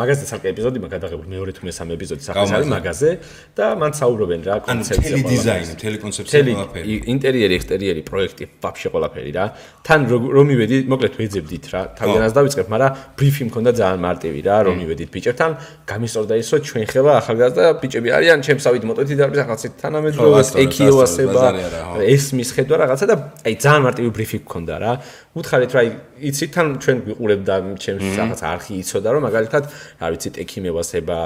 მაგაზე 0.00 0.24
ცალკე 0.30 0.46
ეპიზოდი 0.52 0.78
მაგ 0.84 0.90
გადაღებული 0.96 1.28
მეორე 1.34 1.50
თუ 1.56 1.62
მესამე 1.68 1.90
ეპიზოდი 1.96 2.22
არის 2.22 2.38
გავმართლა. 2.38 2.72
მაგაზე. 2.76 3.10
და 3.58 3.66
მან 3.80 3.92
საუბრობენ 4.00 4.40
რა 4.46 4.52
ანუ 4.56 4.64
კონცეფცია 4.68 5.00
მთელი 5.02 5.22
ყველაფერი. 5.22 5.32
დიზაინი 5.32 5.72
მთელი 5.76 5.96
კონცეფცია 6.04 6.32
მთელი 6.32 6.50
ყველაფერი. 6.56 6.86
ინტერიერი 7.14 7.52
ექსტერიერი 7.58 8.02
პროექტი 8.10 8.44
ვაფშე 8.64 8.88
ყველაფერი 8.94 9.30
რა. 9.36 9.44
თან 9.86 10.00
რო- 10.10 10.30
რომ 10.36 10.44
მივედი 10.52 10.76
მოკლედ 10.92 11.11
ვეძებდით 11.20 11.64
რა 11.72 11.80
თავიდანაც 11.98 12.32
დავიწყებ 12.38 12.66
მაგრამ 12.72 12.92
ბრიფი 13.18 13.42
მქონდა 13.52 13.70
ძალიან 13.80 14.00
მარტივი 14.06 14.40
რა 14.48 14.56
რომ 14.66 14.74
მივედით 14.82 15.10
ბიჭებთან 15.12 15.50
გამისწორდა 15.90 16.34
ისო 16.42 16.56
ჩვენ 16.66 16.84
ხელა 16.92 17.12
ახალგაზრდა 17.20 17.64
ბიჭები 17.82 18.08
არიან 18.16 18.40
ჩემსავით 18.46 18.84
მოტოთი 18.88 19.14
და 19.20 19.24
რაღაცით 19.32 19.72
თანამედროვე 19.82 20.42
ეკიოასება 20.64 21.42
ბაზარი 21.42 21.62
არა, 21.68 21.80
ხო. 21.92 22.00
ესმის 22.14 22.50
ხედვა 22.56 22.76
რაღაცა 22.82 23.06
და 23.10 23.16
აი 23.46 23.54
ძალიან 23.62 23.82
მარტივი 23.86 24.10
ბრიფი 24.16 24.38
გქონდა 24.46 24.76
რა. 24.82 24.92
უთხარით 25.32 25.72
რა 25.72 25.82
იცით 26.28 26.50
თან 26.52 26.66
ჩვენ 26.82 26.96
გვიყურებ 27.06 27.40
და 27.48 27.54
ჩემს 27.82 28.04
რაღაც 28.20 28.40
არხი 28.52 28.72
იცოდა 28.82 29.08
რომ 29.12 29.22
მაგალითად 29.26 29.64
რა 30.00 30.06
ვიცი 30.12 30.30
ტექიმევასება 30.38 31.18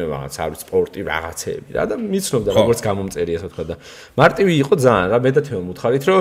რაღაც 0.00 0.34
არ 0.40 0.48
ვიცი 0.54 0.64
სპორტი 0.64 1.00
რაღაცეები 1.10 1.70
რა 1.76 1.84
და 1.90 1.94
მიცნობდა 2.00 2.50
როგორც 2.56 2.78
გამომწერი 2.88 3.32
ასე 3.36 3.46
ვთქვა 3.50 3.64
და. 3.70 3.74
მარტივი 4.16 4.52
იყო 4.64 4.74
ძალიან 4.80 5.06
რა 5.12 5.18
მე 5.20 5.30
და 5.36 5.40
თემო 5.44 5.60
უთხარით 5.70 6.04
რომ 6.08 6.20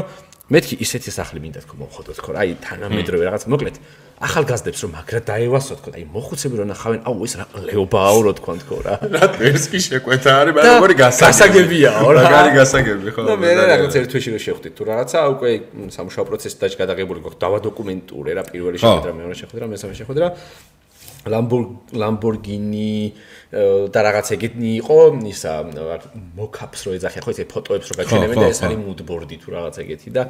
მეთქი 0.50 0.76
ისეთი 0.82 1.12
სახლი 1.14 1.40
მინდა 1.46 1.62
თქო 1.62 1.76
მომხოდო 1.78 2.14
თქო 2.18 2.30
რა 2.34 2.40
აი 2.42 2.54
თანამედროვე 2.66 3.24
რაღაც 3.30 3.44
მოკლედ. 3.54 3.76
ახალგაზრდებს 4.20 4.80
რომ 4.84 4.92
მაგრა 4.98 5.20
დაევასო 5.30 5.74
თქო 5.80 5.90
აი 5.96 6.04
მოხუცები 6.12 6.56
რომ 6.60 6.68
ნახავენ 6.74 7.02
აუ 7.08 7.20
ეს 7.24 7.34
რა 7.40 7.46
ლეობაო 7.70 8.18
რო 8.26 8.32
თქო 8.40 8.52
თქო 8.66 8.78
რა. 8.84 8.94
რა 9.14 9.24
ვერსკი 9.40 9.80
შეკვეთა 9.80 10.32
არის 10.42 10.54
მაგრამ 10.58 10.76
როგორი 10.76 10.96
გასაგებიაო 11.00 12.10
რა. 12.10 12.22
მაგარი 12.26 12.52
გასაგები 12.60 13.10
ხო 13.16 13.22
და 13.30 13.36
მე 13.40 13.50
რაღაც 13.62 13.94
ერთ 13.96 14.08
თვეში 14.12 14.30
რომ 14.34 14.42
შეხვდით 14.44 14.74
თუ 14.76 14.84
რაღაცა 14.90 15.18
უკვე 15.38 15.50
სამუშაო 15.96 16.24
პროცესი 16.28 16.58
დაჭ 16.60 16.74
გადაღებული 16.82 17.20
გქონდა 17.24 17.40
დავადოკუმენტურე 17.46 18.32
რა 18.36 18.44
პირველი 18.52 18.78
შეხვედრა 18.82 19.12
მეორე 19.22 19.36
შეხვედრა 19.40 19.66
მესამე 19.72 19.94
შეხვედრა 20.02 20.28
ლამბორგინი 21.26 22.94
და 23.50 24.00
რაღაც 24.06 24.28
ეგეთნი 24.38 24.70
იყო 24.78 24.98
ისა 25.26 25.54
მოკაპს 26.38 26.82
რო 26.86 26.92
ეძახიან 27.02 27.24
ხო 27.26 27.32
ესე 27.34 27.46
ფოტოებს 27.50 27.88
რო 27.90 27.96
გაჩვენებენ 27.98 28.38
ხო, 28.38 28.42
და 28.46 28.50
ეს 28.54 28.62
არის 28.62 28.78
მუდბორდი 28.78 29.36
თუ 29.42 29.48
რაღაც 29.58 29.76
ეგეთი 29.84 30.10
და 30.14 30.22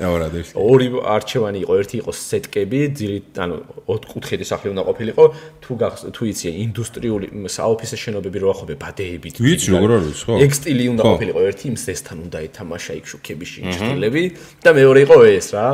ორი 0.55 0.87
არჩევანი 1.03 1.59
იყო 1.67 1.73
ერთი 1.83 1.95
იყო 1.99 2.11
სეტკები 2.15 2.79
ძილით 2.95 3.35
ანუ 3.43 3.55
ოთხკუთხედი 3.91 4.45
სახლი 4.47 4.71
უნდა 4.71 4.83
ყოფილიყო 4.87 5.23
თუ 5.59 5.71
თუ 6.15 6.21
იცი 6.31 6.47
ინდუსტრიული 6.63 7.27
საოფისე 7.51 7.95
შენობები 7.99 8.37
რო 8.39 8.47
ახობე 8.55 8.73
ბადეებით 8.79 9.35
ვიცი, 9.43 9.67
როგორ 9.75 9.89
არის, 9.99 10.19
ხო. 10.23 10.33
ეგ 10.39 10.51
სტილი 10.55 10.83
უნდა 10.95 11.03
ყოფილიყო 11.11 11.39
ერთი 11.43 11.65
იმ 11.69 11.75
ზესთან 11.75 12.17
უნდა 12.23 12.37
ეთამაშა 12.47 12.93
იქ 13.03 13.05
შუქები 13.11 13.45
შინჭილები 13.51 14.23
და 14.63 14.69
მეორე 14.79 14.99
იყო 15.05 15.15
ეს 15.27 15.47
რა 15.59 15.67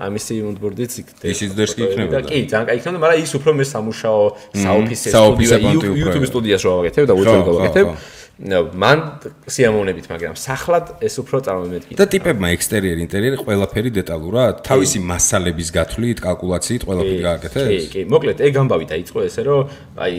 ამისი 0.00 0.32
მუდბორდიც 0.48 0.92
იქ 0.96 1.06
ისიც 1.28 1.50
დერსკი 1.60 1.80
იქნებოდა. 1.86 2.24
კი 2.24 2.38
ძალიან 2.48 2.66
კაი 2.66 2.76
იქნებოდა 2.80 3.00
მაგრამ 3.04 3.20
ის 3.20 3.32
უფრო 3.36 3.50
მე 3.52 3.64
სამუშაო 3.68 4.22
საოფისე 4.64 5.08
სტუდია 5.14 5.56
YouTube 5.62 6.28
სტუდიას 6.32 6.62
რო 6.66 6.70
ავაკეთებ 6.76 7.04
და 7.10 7.14
უცებ 7.20 7.42
გავაკეთებ. 7.50 7.86
მან 8.36 8.98
სიამოვნებით 9.48 10.06
მაგრამ 10.12 10.34
სახლად 10.36 11.00
ეს 11.00 11.14
უფრო 11.24 11.40
წარმომედგი 11.46 11.96
და 11.96 12.04
ტიპებმა 12.04 12.50
ექსტერიერი 12.52 13.00
ინტერიერი 13.08 13.36
ყველაფერი 13.40 13.90
დეტალურად 13.96 14.60
თავისი 14.60 15.00
მასალების 15.08 15.68
გათვლით 15.72 16.20
კალკულაციით 16.20 16.84
ყველაფერი 16.84 17.16
კი, 17.16 17.24
გააკეთეს. 17.24 17.86
კი, 17.96 18.00
მოკლედ 18.12 18.44
ეგ 18.44 18.60
ამბავი 18.60 18.86
დაიწყო 18.92 19.24
ესე 19.24 19.42
რომ 19.48 19.72
აი 19.96 20.14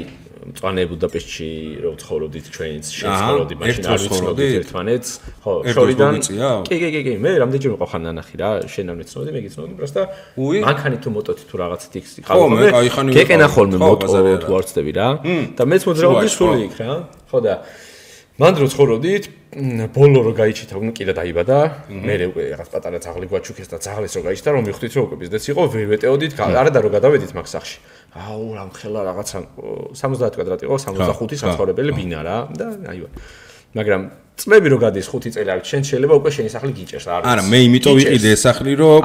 მწვანე 0.47 0.83
ბუდაპეშტში 0.87 1.49
რო 1.83 1.91
ცხოვრობდით 2.01 2.45
ჩვენც 2.55 2.85
შეცხოვრობდი 2.87 3.53
მაშინ 3.59 3.83
არ 3.91 3.99
ვიცნობდით 4.03 4.53
ერთმანეთს. 4.61 5.09
ხო 5.43 5.51
შორიდან 5.75 6.13
კი 6.67 6.75
კი 6.81 6.89
კი 6.93 7.01
კი 7.07 7.13
მე 7.19 7.31
რამდენჯერ 7.43 7.71
მიყავ 7.75 7.89
ხან 7.91 8.01
ნანახი 8.07 8.35
რა 8.39 8.49
შენ 8.71 8.85
არ 8.93 8.97
ვიცნობდი 9.01 9.29
მე 9.35 9.41
გიცნობდი 9.43 9.73
პროსტა 9.79 10.01
უი. 10.39 10.59
მანქანი 10.63 10.97
თუ 11.03 11.09
მოტოთი 11.17 11.43
თუ 11.51 11.55
რაღაცით 11.61 11.93
იქ 11.99 12.05
ხო, 12.27 12.43
მე 12.47 12.65
კაი 12.71 12.89
ხანი 12.95 13.09
გეკენა 13.17 13.47
ვიყავი. 13.47 13.53
ხოლმე 13.53 13.77
ხო, 13.77 13.89
მოტო 13.91 14.07
თუ 14.47 14.51
არ 14.57 14.63
ცდები 14.71 14.91
რა. 14.95 15.07
და 15.57 15.63
მეც 15.67 15.81
მოძრაობდი 15.87 16.27
სული 16.31 16.59
იქ 16.67 16.75
რა. 16.79 16.91
ხო 17.27 17.37
და 17.43 17.53
მან 18.37 18.53
დრო 18.53 18.67
ცხოვრობდით, 18.69 19.23
ბოლო 19.97 20.19
რო 20.29 20.31
გაიჩითა, 20.37 20.77
ნუ 20.77 20.93
კიდე 20.93 21.13
დაიბადა, 21.17 21.57
მე 21.89 22.15
უკვე 22.29 22.43
რაღაც 22.53 22.69
პატარა 22.69 22.99
ძაღლი 23.01 23.25
გვაჩუქეს 23.33 23.65
და 23.73 23.81
ძაღლის 23.81 24.13
რო 24.13 24.21
გაიჩითა, 24.29 24.49
რომ 24.53 24.61
მივხვდით 24.69 24.93
რომ 24.93 25.03
უკვე 25.09 25.17
ბიზნესი 25.25 25.47
იყო, 25.57 25.63
ვერ 25.73 25.85
ვეტეოდით, 25.97 26.31
არა 26.37 26.69
და 26.69 26.79
რო 26.85 26.89
გადავედით 26.93 27.33
მაგ 27.33 27.47
სახში. 27.49 27.77
აუ, 28.13 28.45
რამ 28.61 28.69
ხელა 28.77 29.01
რაღაცა 29.09 29.37
70 29.97 30.37
კვადრატი 30.37 30.63
იყო, 30.69 30.75
65 30.85 31.41
საცხოვრებელი 31.41 31.91
ბინა 31.97 32.19
რა 32.21 32.37
და 32.53 32.67
აივა. 32.93 33.09
მაგრამ 33.73 34.01
წლები 34.37 34.69
რო 34.69 34.77
გადის 34.77 35.07
5 35.09 35.33
წელი 35.33 35.49
არ 35.49 35.61
შენ 35.65 35.81
შეიძლება 35.89 36.13
უკვე 36.21 36.31
შენი 36.35 36.49
სახლი 36.53 36.71
გიჭერს 36.77 37.05
არ 37.09 37.21
არა 37.25 37.43
მე 37.49 37.59
იმიტომ 37.67 37.93
ვიყიდე 37.97 38.31
სახლი 38.37 38.71
რომ 38.77 39.01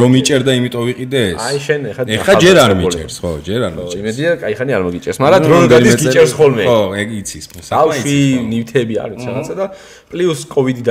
რომ 0.00 0.10
მიჭერდა 0.16 0.50
იმიტომ 0.58 0.84
ვიყიდე 0.88 1.20
ეს. 1.34 1.42
აი 1.44 1.58
შენ 1.66 1.80
ეხა 1.92 2.02
ეხა 2.16 2.34
ჯერ 2.44 2.56
არ 2.64 2.72
მიჭერს 2.80 3.16
ხო 3.20 3.30
ჯერ 3.44 3.60
არ 3.68 3.72
მიჭერს. 3.76 4.00
იმედია 4.00 4.30
აი 4.40 4.54
ხანი 4.58 4.72
არ 4.72 4.82
მოგიჭერს 4.88 5.18
მაგრამ 5.20 5.40
დრო 5.44 5.56
რო 5.60 5.68
გადის 5.68 5.94
გიჭერს 6.00 6.32
ხოლმე. 6.38 6.64
ხო 6.64 6.78
ეგ 6.96 7.08
იცის 7.20 7.44
საყვი 7.68 8.18
ნივთები 8.52 8.94
არის 9.04 9.20
რაღაცა 9.28 9.54
და 9.60 9.66
პლუს 10.08 10.40
კოვიდი 10.48 10.82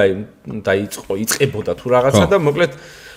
დაიწყო 0.69 1.13
იწყებოდა 1.23 1.71
თუ 1.73 1.85
რაღაცა 1.97 2.25
და 2.29 2.37
მოკლედ 2.45 2.71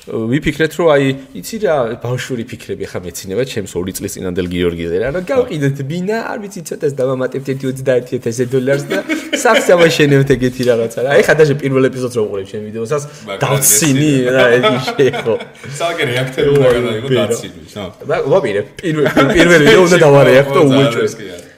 ვიფიქრეთ 0.06 0.72
რომ 0.78 0.88
აი 0.94 1.06
იცი 1.40 1.56
რა 1.66 1.76
ბავშვური 1.98 2.44
ფიქრები 2.46 2.86
ხა 2.86 3.00
მეცინება 3.02 3.42
ჩემს 3.50 3.72
2 3.74 3.94
წლის 3.98 4.12
წინანდელ 4.14 4.46
გიორგიზე 4.54 4.96
რა 5.02 5.08
რა 5.16 5.20
გავყიდეთ 5.26 5.76
ბინა 5.90 6.18
არ 6.30 6.38
ვიცი 6.46 6.60
ცოტას 6.70 6.92
დავამატებთ 6.94 7.48
21000 7.58 8.46
დოლარს 8.54 8.84
და 8.86 9.02
სახს 9.34 9.66
ამაშენებთ 9.74 10.30
ეგეთი 10.36 10.62
რაღაცა 10.70 11.00
რა. 11.02 11.10
ეხა 11.20 11.34
დაჟე 11.42 11.54
პირველ 11.58 11.84
ეპიზოდს 11.90 12.14
რო 12.14 12.22
უყურებ 12.22 12.46
ჩემ 12.46 12.62
ვიდეოსაც 12.70 13.02
დავცინი 13.42 14.12
რა 14.30 14.44
ეგ 14.56 14.64
შეეხო. 14.86 15.34
სალგე 15.74 16.02
რეაქტორი 16.10 16.48
უნდა 16.54 16.68
გადაიღო 16.76 17.08
დაცინი 17.18 17.60
რა 18.06 18.16
ვაპირე 18.30 18.60
პირველ 18.78 19.04
პირველ 19.10 19.60
ვიდეო 19.66 19.80
უნდა 19.86 19.98
დავარეაქტო 20.06 20.60
უეჭვეს 20.70 21.12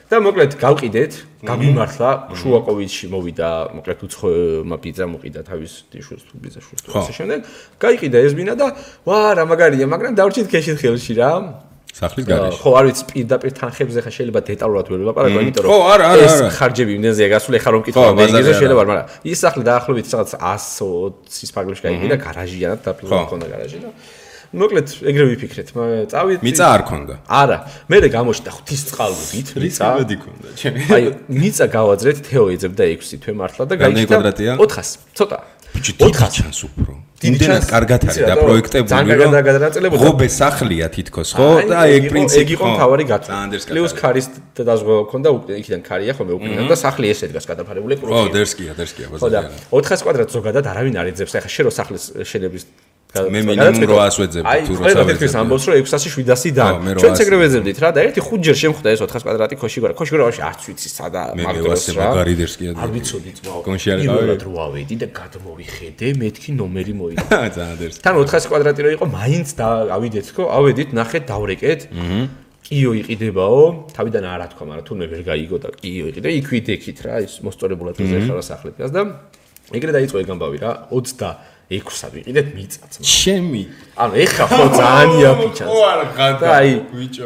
და 0.09 0.17
მოკლედ 0.25 0.51
გავყიდეთ, 0.57 1.11
გამიმართლა, 1.39 2.09
შუაკოვიჩი 2.35 3.05
მოვიდა, 3.15 3.49
მოკლედ 3.79 3.99
უცხომა 4.03 4.77
ბიძა 4.83 5.05
მოყიდა 5.07 5.41
თავის 5.47 5.73
დიშოს 5.87 6.21
თუ 6.27 6.33
ბიძა 6.35 6.59
შუს 6.59 6.79
თუ 6.83 6.89
ასე 6.99 7.13
შემდეგ. 7.15 7.39
გაიყიდა 7.79 8.17
ეს 8.27 8.33
ბინა 8.35 8.53
და 8.59 8.67
ვა 9.07 9.19
რა 9.39 9.43
მაგარია, 9.47 9.87
მაგრამ 9.87 10.19
დავრჩით 10.19 10.47
ქეშით 10.51 10.77
ხელში 10.83 11.13
რა. 11.15 11.31
სახლის 11.89 12.25
გარეშე. 12.27 12.59
ხო, 12.59 12.69
არ 12.79 12.85
ვიცი, 12.85 13.03
პირდაპირ 13.09 13.51
თანხებზე 13.59 13.99
ხა 14.05 14.11
შეიძლება 14.13 14.39
დეტალურად 14.45 14.85
ვერ 14.93 14.99
ვილაპარაკო, 15.03 15.39
იმიტომ 15.41 15.63
რომ 15.65 15.71
ხო, 15.73 15.79
არა, 15.89 16.05
არა, 16.13 16.23
ეს 16.27 16.35
ხარჯები 16.59 16.91
იმდენზეა 16.99 17.29
გასული, 17.33 17.57
ხა 17.59 17.69
რომ 17.73 17.81
მკითხავ, 17.81 18.13
მეგეზე 18.19 18.51
შეიძლება, 18.59 18.83
მაგრამ 18.89 19.05
ის 19.25 19.37
სახლი 19.43 19.63
დაახლოებით 19.69 20.05
რაღაც 20.13 20.31
120-ის 20.37 21.49
ფარგლებში 21.55 21.83
გაიყიდა, 21.89 22.15
გარაჟია 22.23 22.67
და 22.69 22.77
დაფილმო 22.85 23.25
ქონდა 23.31 23.47
გარაჟი 23.49 23.77
და 23.83 23.89
მოკლედ 24.49 24.87
ეგრე 25.05 25.25
ვიფიქრეთ. 25.29 25.67
წავით. 26.09 26.39
მიწა 26.41 26.65
არ 26.73 26.81
ქონდა. 26.89 27.15
არა, 27.29 27.57
მე 27.85 27.97
და 28.01 28.07
გამოჩნდა 28.17 28.49
ღვთის 28.57 28.81
წყალობით, 28.89 29.47
მიწა. 29.61 29.61
რიცხვედი 29.61 30.15
ქონდა, 30.25 30.47
ჩემი. 30.57 30.79
აი, 30.89 31.03
მიწა 31.29 31.65
გავაძრეთ, 31.69 32.17
თეო 32.25 32.45
ეძებდა 32.57 32.83
6 32.89 33.21
თვე 33.21 33.33
მართლა 33.37 33.63
და 33.69 33.75
გაიჩნდა 33.77 34.31
400. 34.57 34.97
ცოტა. 35.13 35.37
ბიჭი, 35.69 35.91
400 36.01 36.29
ჩანს 36.33 36.59
უფრო. 36.65 36.91
იმდენად 37.19 37.65
კარგად 37.67 37.99
არის 38.09 38.17
და 38.25 38.35
პროექტებული 38.39 39.13
რომ 39.19 39.97
ღობე 40.01 40.27
სახლია 40.31 40.87
თითქოს, 40.89 41.29
ხო? 41.35 41.47
და 41.67 41.79
ეგ 41.93 42.03
პრინციპი 42.09 42.41
ეგ 42.41 42.49
იყო 42.55 42.67
თავარი 42.79 43.05
გაწვა. 43.11 43.33
პლუს 43.69 43.93
ქარის 43.99 44.27
დაზღვევა 44.55 45.03
ქონდა 45.11 45.29
უკვე 45.35 45.53
იქიდან 45.59 45.81
ქარია 45.83 46.13
ხოლმე 46.15 46.33
უკვე 46.39 46.63
და 46.71 46.77
სახლი 46.79 47.11
ესე 47.11 47.27
დგას 47.29 47.45
გადაფარებული 47.51 47.99
პროექტი. 47.99 48.23
ხო, 48.23 48.33
დერსკია, 48.39 48.71
დერსკია 48.79 49.07
ბაზარია. 49.11 49.51
400 49.69 49.99
კვადრატ 50.07 50.29
ზოგადად 50.31 50.65
არავინ 50.71 50.95
არ 50.95 51.07
ეძებს. 51.11 51.33
ახლა 51.37 51.51
შე 51.51 51.61
რო 51.67 51.71
სახლის 51.75 52.03
შენების 52.23 52.63
მე 53.09 53.41
მინიმუმ 53.41 53.89
800 53.89 54.21
ვეძებდი 54.21 54.59
თუ 54.69 54.73
რო 54.77 54.83
საერთოდ 54.85 55.23
ის 55.25 55.35
ამბობს 55.41 55.63
რომ 55.65 55.75
600-700 55.81 56.53
და. 56.53 56.65
ჩვენც 57.01 57.21
ეგრე 57.25 57.37
ვეძებდით 57.41 57.77
რა 57.81 57.89
და 57.89 57.99
ერთი 58.05 58.21
ხუთჯერ 58.21 58.57
შემხვდა 58.61 58.87
ეს 58.93 59.01
400 59.01 59.25
კვადრატი 59.25 59.55
ქოში 59.57 59.79
გორა 59.81 59.93
ქოში 59.97 60.13
გორაში 60.13 60.41
არც 60.45 60.61
ვიცი 60.69 60.89
სადა 60.93 61.21
მაგდროს 61.41 61.85
რა. 61.89 62.05
მე 62.05 62.05
მაგარი 62.05 62.33
დერსკია 62.37 62.69
არ 62.77 62.89
ვიცოდი 62.93 63.29
ძმაო 63.41 63.59
კონში 63.65 63.87
არ 63.89 63.99
გავი 64.05 64.35
რო 64.45 64.53
ავედი 64.61 64.95
და 65.01 65.07
გადმოვიხედე 65.09 66.07
მეთქი 66.21 66.49
ნომერი 66.53 66.93
მოიდა 67.01 67.25
ძალიან 67.57 67.77
დერსკია 67.81 68.03
თან 68.05 68.13
400 68.29 68.45
კვადრატი 68.53 68.79
რო 68.85 68.89
იყო 68.93 69.05
მაინც 69.09 69.47
და 69.57 69.67
ავიდეთ 69.97 70.25
ხო 70.37 70.43
ავედით 70.59 70.89
ნახეთ 70.93 71.23
დავრეკეთ. 71.33 71.81
აჰა 71.89 72.21
კიო 72.69 72.91
იყიდებაო. 73.01 73.61
თავიდან 73.97 74.23
არა 74.29 74.45
თქვა 74.53 74.63
მაგრამ 74.69 74.85
თუნდაც 74.85 75.09
ვერ 75.09 75.21
გაიგო 75.25 75.57
და 75.57 75.69
კიო 75.73 76.05
იყიდე. 76.13 76.29
იქ 76.29 76.45
ვიდექით 76.53 76.99
რა 77.01 77.15
ის 77.25 77.33
მოსწორებულად 77.41 77.97
ეზერხა 77.97 78.43
სახლებს 78.45 78.93
და 78.93 79.01
ეგრე 79.73 79.91
დაიწყო 79.97 80.17
ეგ 80.21 80.29
ამბავი 80.29 80.57
რა. 80.61 80.71
20 80.93 81.57
ექვსა 81.69 82.07
ვიყიდეთ 82.13 82.47
მიწაც. 82.57 82.93
შემი. 83.05 83.63
ანუ 83.93 84.13
ეხა 84.25 84.45
ხო 84.49 84.63
ძალიან 84.81 85.09
იაფიჩანს. 85.21 85.69
ო 85.69 85.77
არა 85.85 86.05
გადა. 86.17 86.45
აი 86.57 86.69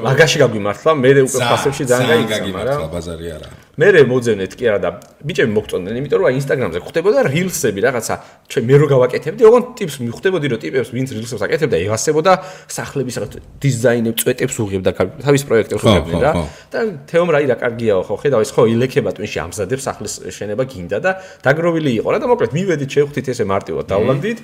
მაგაში 0.04 0.38
გაგვიმართლა, 0.44 0.92
მე 1.00 1.10
უკვე 1.28 1.40
ფასებში 1.48 1.84
ძალიან 1.88 2.24
გაიგცა, 2.28 2.52
მაგრამ 2.60 2.90
ბაზარი 2.92 3.28
არა. 3.40 3.50
მე 3.74 3.88
მოძენეთ 4.06 4.54
კი 4.54 4.68
არა 4.70 4.80
და 4.86 4.90
ბიჭები 5.26 5.50
მოგწონდნენ, 5.50 5.96
იმიტომ 5.98 6.20
რომ 6.22 6.28
აი 6.30 6.36
ინსტაგრამზე 6.38 6.80
ხვდებოდა 6.86 7.20
rilsები 7.26 7.82
რაღაცა. 7.82 8.16
ჩვენ 8.46 8.64
მე 8.70 8.76
რო 8.78 8.88
გავაკეთებდი, 8.94 9.42
ოღონდ 9.50 9.66
ტიპს 9.82 9.96
მიხვდებოდი, 10.06 10.46
რომ 10.54 10.60
ტიპებს 10.62 10.90
ვინც 10.94 11.10
rilsებს 11.18 11.42
აკეთებდა, 11.42 11.78
ევასებოდა 11.82 12.32
სახლების 12.70 13.16
რაღაც 13.18 13.34
დიზაინებს, 13.66 14.20
წვეტებს 14.22 14.56
უღებდა 14.62 14.92
თავის 15.26 15.42
პროექტებს 15.50 15.84
უღებდნენ 15.90 16.22
რა. 16.22 16.32
და 16.70 16.80
თეომ 17.10 17.28
რაი 17.34 17.46
რა 17.50 17.58
კარგიაო 17.58 18.02
ხო, 18.06 18.16
ხედავ 18.22 18.40
ეს 18.46 18.52
ხო 18.54 18.62
ილექება 18.78 19.10
ტვინში 19.18 19.38
ამზადებს 19.42 19.84
სახლის 19.90 20.14
შენება 20.30 20.64
გინდა 20.70 20.98
და 21.02 21.12
დაგროვილი 21.42 21.92
იყო 21.98 22.10
რა 22.14 22.18
და 22.22 22.30
მოკლედ 22.30 22.52
მივედით 22.54 22.90
შევხვდით 22.94 23.26
ესე 23.34 23.44
მარტივად 23.50 23.86
დავლანდით. 23.90 24.38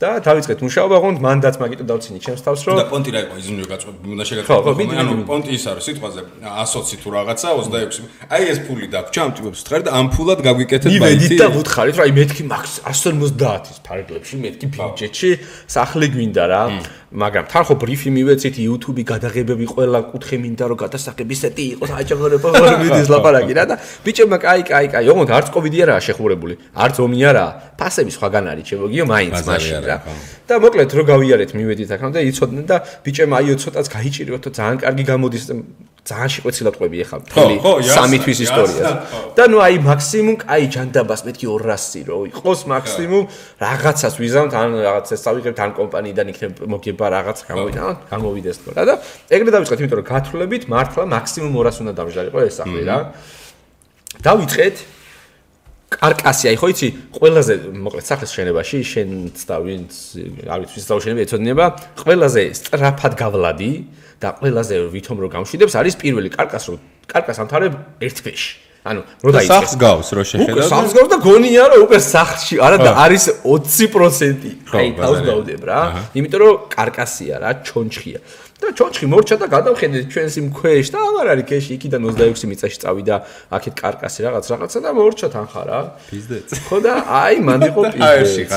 და 0.00 0.08
დავიწყეთ 0.26 0.58
მუშაობა, 0.66 0.94
ოღონდ 0.98 1.18
მანდაც 1.22 1.54
მაგიტო 1.62 1.84
დავცინი 1.86 2.18
ჩემს 2.24 2.42
თავს 2.44 2.60
რომ 2.66 2.76
და 2.80 2.86
პონტი 2.90 3.10
რა 3.14 3.20
იყო 3.24 3.34
იზმნიო 3.42 3.66
გაწყვეტ 3.72 3.94
უნდა 4.14 4.24
შეგაწყვეტო 4.30 4.98
ანუ 5.04 5.12
პონტი 5.30 5.50
ის 5.54 5.64
არის 5.70 5.84
სიტყვაზე 5.88 6.20
120 6.42 7.02
თუ 7.04 7.08
რაღაცა 7.14 7.48
26 7.62 8.02
აი 8.34 8.42
ეს 8.50 8.58
ფული 8.66 8.86
დაგვჭა 8.94 9.20
ამ 9.24 9.30
ტიპებს 9.38 9.60
თხარი 9.64 9.82
და 9.86 9.90
ამ 9.94 10.06
ფულად 10.14 10.38
გაგვიკეთეთ 10.48 10.90
ბაითი 10.90 11.04
მივედით 11.04 11.38
და 11.38 11.46
ვუთხარით 11.54 11.94
რომ 11.94 12.04
აი 12.04 12.12
მეთქი 12.18 12.44
მაქს 12.50 12.74
150-ის 12.90 13.78
ფარგლებში 13.86 14.34
მეთქი 14.44 14.66
ბიუჯეტში 14.74 15.30
სახლი 15.70 16.06
გვინდა 16.10 16.44
რა. 16.50 16.62
მაგრამ 17.14 17.44
თან 17.46 17.62
ხო 17.62 17.74
ბრიფი 17.78 18.10
მივეცით 18.10 18.56
YouTube-ი 18.58 19.02
გადაღებები 19.06 19.66
ყველა 19.70 20.00
კუთხე 20.10 20.36
მინდა 20.42 20.64
რომ 20.66 20.78
გადასახები 20.82 21.34
სეტი 21.38 21.64
იყოს 21.78 21.90
აჭაღრება 21.94 22.48
ხოლმე 22.58 22.76
მიდის 22.82 23.08
ლაპარაკი 23.14 23.54
რა 23.54 23.64
და 23.70 23.74
ბიჭებმა 24.02 24.38
კაი 24.42 24.62
კაი 24.66 24.86
კაი 24.90 25.06
ოღონდ 25.14 25.30
არც 25.30 25.48
კოვიდი 25.54 25.78
არაა 25.86 26.00
შეხურებული 26.10 26.54
არც 26.74 26.96
ომი 27.06 27.18
არაა 27.30 27.50
ფასები 27.78 28.10
სხვაგან 28.18 28.44
არის 28.50 28.66
ჩემოგიო 28.66 29.04
მაინც 29.14 29.38
მაშინ 29.46 29.82
რა 29.86 29.93
და 30.48 30.54
მოკლედ 30.64 30.90
რო 30.98 31.02
გავიარეთ 31.12 31.50
მივედით 31.58 31.90
აქამდე 31.96 32.18
იცოდნენ 32.30 32.64
და 32.70 32.76
ბიჭებმა 33.04 33.36
აიო 33.40 33.54
ცოტაც 33.62 33.86
გაიჭიროთ 33.96 34.44
ძალიან 34.58 34.78
კარგი 34.84 35.04
გამოდის 35.10 35.44
ძალიან 36.04 36.30
შეყვეცილად 36.36 36.74
ყვები 36.76 36.98
ახლა 37.00 37.18
მთელი 37.24 37.54
სამი 37.88 38.18
თვის 38.20 38.38
ისტორია. 38.44 38.88
და 39.36 39.44
ნუ 39.48 39.58
აი 39.64 39.76
მაქსიმუმ 39.88 40.36
აი 40.44 40.64
ჯანდაბას 40.74 41.20
მეთქი 41.24 41.46
200 41.48 42.04
რო 42.04 42.18
იყოს 42.28 42.60
მაქსიმუმ. 42.68 43.24
რაღაცას 43.64 44.14
ვიზამთ 44.20 44.52
ან 44.52 44.70
რაღაცას 44.84 45.20
წავიღებთ 45.24 45.58
ან 45.64 45.70
კომპანიიდან 45.80 46.26
იქნებ 46.32 46.52
მოგება 46.68 47.06
რაღაც 47.16 47.38
გამოვიდა 47.48 47.82
გამოვიდეს 48.12 48.56
თქო 48.60 48.70
რა. 48.76 48.82
და 48.84 48.94
ეგრე 49.32 49.50
დავიწყეთ 49.56 49.78
იმიტომ 49.80 49.98
რომ 50.04 50.08
გათვლებით 50.12 50.62
მართლა 50.68 51.02
მაქსიმუმ 51.08 51.52
200 51.56 51.80
უნდა 51.88 51.92
დამჟდარიყო 51.96 52.38
ეს 52.44 52.54
სახლი 52.60 52.82
რა. 52.84 52.98
დავიწყეთ 54.20 54.76
კარკასი 55.94 56.44
აი 56.50 56.56
ხო 56.60 56.68
იცი 56.74 56.88
ყველაზე 57.14 57.54
მოკლედ 57.84 58.04
სახლის 58.10 58.32
შენებაში 58.34 58.78
შენც 58.92 59.36
და 59.48 59.56
ვინც 59.64 59.92
არ 60.50 60.58
ვიცი 60.64 60.74
ვის 60.78 60.86
დაუშენები 60.90 61.20
ეცოდინება 61.24 61.66
ყველაზე 62.02 62.42
სწრაფად 62.58 63.12
გავლადი 63.22 63.72
და 64.22 64.28
ყველაზე 64.40 64.74
ვითომ 64.94 65.16
რო 65.22 65.28
გამშვიდებს 65.34 65.74
არის 65.80 65.94
პირველი 66.02 66.28
კარკას 66.34 66.64
რო 66.72 66.76
კარკას 67.10 67.38
ამთავრებ 67.44 67.72
ერთ 68.00 68.16
თვეში. 68.24 68.52
ანუ 68.84 69.00
რო 69.24 69.30
დაიწყეს. 69.32 69.48
სახს 69.48 69.74
გავს 69.80 70.08
რო 70.12 70.22
შეხედა. 70.28 70.52
უკვე 70.52 70.64
სახს 70.68 70.92
გავს 70.92 71.08
და 71.08 71.18
გონია 71.24 71.64
რომ 71.72 71.78
უკვე 71.88 71.98
სახში 72.04 72.56
არა 72.60 72.78
და 72.84 72.90
არის 73.04 73.24
20%. 73.44 74.60
აი 74.76 74.88
თავს 75.00 75.20
გავდებ 75.24 75.62
რა. 75.64 75.80
იმიტომ 76.12 76.40
რომ 76.44 76.54
კარკასია 76.68 77.34
რა, 77.40 77.50
ჩონჩხია. 77.64 78.18
და 78.62 78.68
ჩონჩხი 78.78 79.06
მორჩა 79.10 79.36
და 79.42 79.46
გადავხედეთ 79.50 80.04
ჩვენს 80.14 80.34
იმ 80.40 80.46
ქვეშ 80.54 80.86
და 80.94 80.98
აღარ 81.02 81.26
არის 81.34 81.46
ქეში 81.50 81.70
იქიდან 81.74 82.00
26 82.06 82.46
მიწაში 82.50 82.78
წავიდა 82.84 83.16
აქეთ 83.50 83.74
კარკასი 83.82 84.20
რაღაც 84.26 84.44
რაღაცა 84.54 84.78
და 84.84 84.90
მორჩა 84.94 85.28
თანხა 85.34 85.62
რა. 85.68 85.80
პიზდეც. 86.10 86.48
ხო 86.70 86.78
და 86.86 86.92
აი 87.02 87.36
მან 87.42 87.60
იყო 87.70 87.80
პიზდეც. 87.94 88.50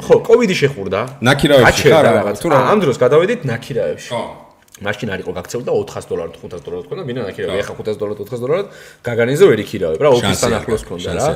ხო, 0.00 0.14
კოვიდი 0.28 0.54
შეხურდა. 0.60 1.00
ნაკირავებში 1.20 1.86
ხარ 1.92 2.04
რაღაც. 2.08 2.36
ამ 2.40 2.78
დროს 2.80 2.96
გადავედით 2.96 3.40
ნაკირავებში. 3.44 4.10
ხო. 4.16 4.52
მაშინ 4.82 5.12
არ 5.14 5.20
იყო 5.22 5.32
გაქცეული 5.36 5.64
და 5.68 5.72
400 5.78 6.08
დოლარად 6.10 6.36
500 6.42 6.64
დოლარად 6.66 6.86
ქონდა 6.90 7.02
მინა 7.06 7.22
ნაკირავი 7.28 7.60
ეხა 7.62 7.74
500 7.78 8.00
დოლარად 8.02 8.18
400 8.24 8.42
დოლარად 8.42 8.66
გაგანიზე 9.06 9.44
ვერ 9.52 9.60
იქირავებ 9.62 10.00
რა 10.02 10.10
ოფისთან 10.16 10.52
ახლოს 10.58 10.82
ქონდა 10.88 11.10
რა 11.18 11.26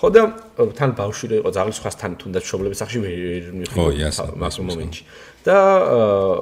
ხო 0.00 0.08
და 0.14 0.22
თან 0.78 0.90
ბავშვი 1.00 1.26
იყო 1.40 1.50
ზაღლის 1.56 1.80
ხასთან 1.82 2.10
თუნდაც 2.20 2.44
შობლების 2.46 2.78
სახში 2.84 2.98
ვერ 3.02 3.42
მიხო 3.64 3.86
მაგ 4.38 4.60
მომენტში 4.70 5.02
და 5.46 5.58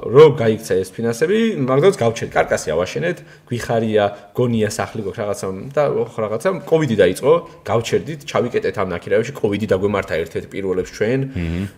რო 0.01 0.25
გაიქცა 0.41 0.73
ეს 0.81 0.89
ფინანსები, 0.95 1.39
მაგდროს 1.61 1.97
გავჩერდ 2.01 2.31
კარკასი 2.33 2.73
ავაშენეთ, 2.73 3.17
გვიხარია, 3.45 4.05
გონია 4.33 4.69
სახლი 4.73 5.01
გქ 5.05 5.15
რაღაცა 5.21 5.47
და 5.77 5.83
ხო 6.09 6.19
რაღაცა 6.25 6.49
კოვიდი 6.65 6.95
დაიწყო, 7.05 7.33
გავჩერდით, 7.69 8.19
ჩავიკეტეთ 8.25 8.75
ამ 8.81 8.87
ნაკირავებში, 8.95 9.33
კოვიდი 9.37 9.65
დაგვემართა 9.69 10.13
ერთ-ერთ 10.25 10.45
პირველებს 10.49 10.91
ჩვენ, 10.97 11.19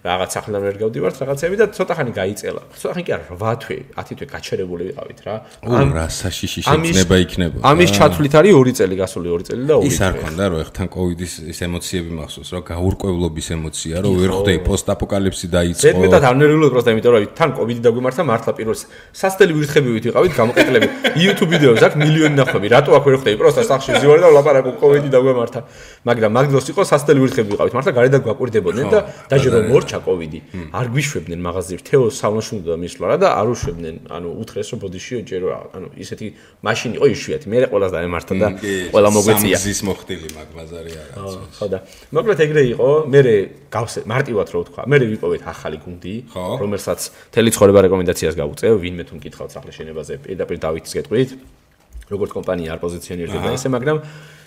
რაღაც 0.08 0.30
სახლიდან 0.38 0.62
ვერ 0.68 0.76
გავდივართ 0.88 1.16
რაღაცები 1.28 1.56
და 1.60 1.66
ცოტა 1.76 1.94
ხანი 1.98 2.12
გაიწელა. 2.16 2.62
ცოტა 2.80 2.94
ხანი 2.96 3.04
კი 3.04 3.12
არა, 3.18 3.26
8 3.36 3.58
თვე, 3.62 3.78
10 4.00 4.16
თვე 4.18 4.26
გაჩერებული 4.32 4.84
ვიყავით 4.88 5.20
რა. 5.28 5.36
ამ 5.68 5.90
რა 5.98 6.06
საშიში 6.08 6.62
შეცნება 6.64 7.16
იქნება. 7.28 7.58
ამის 7.68 7.90
ჩათვლით 7.98 8.34
არის 8.40 8.54
2 8.56 8.74
წელი 8.80 8.96
გასული, 9.04 9.28
2 9.36 9.44
წელი 9.48 9.64
და 9.68 9.76
2 9.84 9.88
ის 9.92 10.00
არ 10.08 10.14
ქონდა 10.22 10.44
რომ 10.48 10.60
ეხთან 10.64 10.88
კოვიდის 10.96 11.34
ეს 11.52 11.60
ემოციები 11.68 12.12
მახსოვს, 12.18 12.50
რომ 12.56 12.64
გაურკვევლობის 12.72 13.48
ემოცია, 13.58 13.96
რომ 14.04 14.12
ვერ 14.22 14.32
ხვდები 14.38 14.60
პოსტაპოკალიფსი 14.68 15.48
დაიწყო. 15.58 15.84
ზედმეტად 15.84 16.24
არ 16.30 16.36
ნერვიულად 16.38 16.72
პროსტა, 16.72 16.90
იმიტომ 16.96 17.17
რომ 17.18 17.34
თან 17.38 17.50
კოვიდი 17.58 17.82
დაგვიმართა 17.88 18.22
მართლა 18.28 18.52
პირველს 18.58 18.82
სასტელი 19.18 19.54
ვირთხებივით 19.58 20.04
ვიყავით 20.08 20.34
გამოყენლები. 20.38 20.88
YouTube 21.18 21.52
ვიდეოებს 21.54 21.84
აქვს 21.88 21.98
მილიონი 21.98 22.36
ნახვები. 22.38 22.68
რატო 22.74 22.92
აქ 22.98 23.04
ვერ 23.08 23.16
ხვდები? 23.18 23.38
პროსტა 23.42 23.64
სახში 23.68 23.90
ვზივარ 23.98 24.20
და 24.22 24.28
ვლაპარაკო 24.34 24.72
კოვიდი 24.82 25.10
დაგვიმართა. 25.16 25.60
მაგრამ 26.08 26.32
მაგდროს 26.38 26.68
იყო 26.72 26.82
სასტელი 26.86 27.20
ვირთხები 27.24 27.50
ვიყავით. 27.54 27.74
მართლა 27.78 27.92
გარედან 27.98 28.22
გვაკვირდებოდნენ 28.26 28.88
და 28.94 29.00
დაჟე 29.32 29.50
რომ 29.54 29.64
მორჩა 29.72 30.00
კოვიდი. 30.08 30.40
არ 30.78 30.86
გვიშვებდნენ 30.94 31.40
მაღაზიაში. 31.48 31.84
თეო 31.90 32.04
სალონში 32.14 32.52
უნდა 32.62 32.74
მისვლა 32.78 33.06
რა 33.08 33.18
და 33.18 33.28
არ 33.40 33.48
უშვებდნენ. 33.54 33.96
ანუ 34.14 34.28
უთხრეს 34.42 34.68
რომ 34.72 34.80
ბოდიში 34.84 35.14
ჯერ 35.28 35.42
ანუ 35.74 35.88
ისეთი 35.98 36.28
მაშინ 36.64 36.92
იყო 36.98 37.06
იშვიათი. 37.16 37.46
მე 37.48 37.58
ყველას 37.72 37.92
დაემართა 37.96 38.34
და 38.38 38.48
ყველა 38.94 39.10
მოგვეწია. 39.18 39.58
სამზის 39.58 39.80
მოხდილი 39.88 40.28
მაგ 40.38 40.50
ბაზარი 40.58 40.92
არა. 41.02 41.16
ხო 41.58 41.66
და 41.72 41.78
მოკლედ 42.14 42.40
ეგრე 42.46 42.64
იყო. 42.74 42.90
მე 43.08 43.22
გავსე 43.72 44.00
მარტივად 44.08 44.48
რო 44.54 44.60
ვთქვა. 44.64 44.82
მე 44.88 44.98
ვიპოვეთ 45.12 45.42
ახალი 45.48 45.78
გუნდი, 45.84 46.16
რომელსაც 46.36 47.02
თელი 47.34 47.50
ცხოვრება 47.56 47.80
რეკომენდაციას 47.88 48.36
გავუწევ, 48.38 48.74
ვინმე 48.84 49.04
თუ 49.08 49.14
მკითხავთ 49.18 49.52
სახლის 49.56 49.76
შენებაზე, 49.80 50.14
პირდაპირ 50.26 50.58
დავითს 50.66 50.92
გეტყვით. 50.98 51.32
როგორც 52.08 52.32
კომპანია 52.32 52.72
არ 52.76 52.80
პოზიციონირდება 52.80 53.50
ესე, 53.52 53.68
მაგრამ 53.68 53.98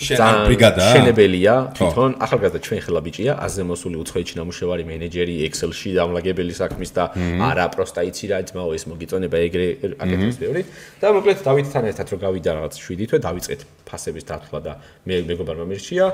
ძალიან 0.00 0.78
შენებელია, 0.80 1.54
თვითონ 1.76 2.10
ახალგაზრდა 2.24 2.60
ჩვენ 2.64 2.80
ხელა 2.88 3.00
ბიჭია, 3.04 3.32
აზე 3.36 3.62
მოსული 3.68 4.00
უცხოეთში 4.00 4.34
ნამუშევარი 4.40 4.84
მენეჯერი, 4.88 5.34
Excel-ში 5.44 5.92
დამლაგებელი 6.00 6.54
საქმის 6.56 6.90
და 6.96 7.04
არა 7.52 7.66
პროსტა 7.76 8.00
იცი 8.08 8.26
რა 8.32 8.38
ძმაო 8.48 8.70
ეს 8.80 8.84
მოგიწონება 8.88 9.36
ეგრე 9.44 9.66
აკეთებს 10.00 10.36
ბევრი. 10.40 10.62
და 11.04 11.06
მოკლედ 11.20 11.38
დავითთან 11.44 11.84
ერთად 11.92 12.06
რო 12.08 12.16
გავიდა 12.24 12.50
რაღაც 12.56 12.74
7 12.80 13.04
თვე 13.12 13.18
დავიწყეთ 13.28 13.60
ფასების 13.90 14.24
დათვლა 14.30 14.58
და 14.62 14.72
მე 15.04 15.16
მეგობარმა 15.26 15.66
მირჩია 15.66 16.06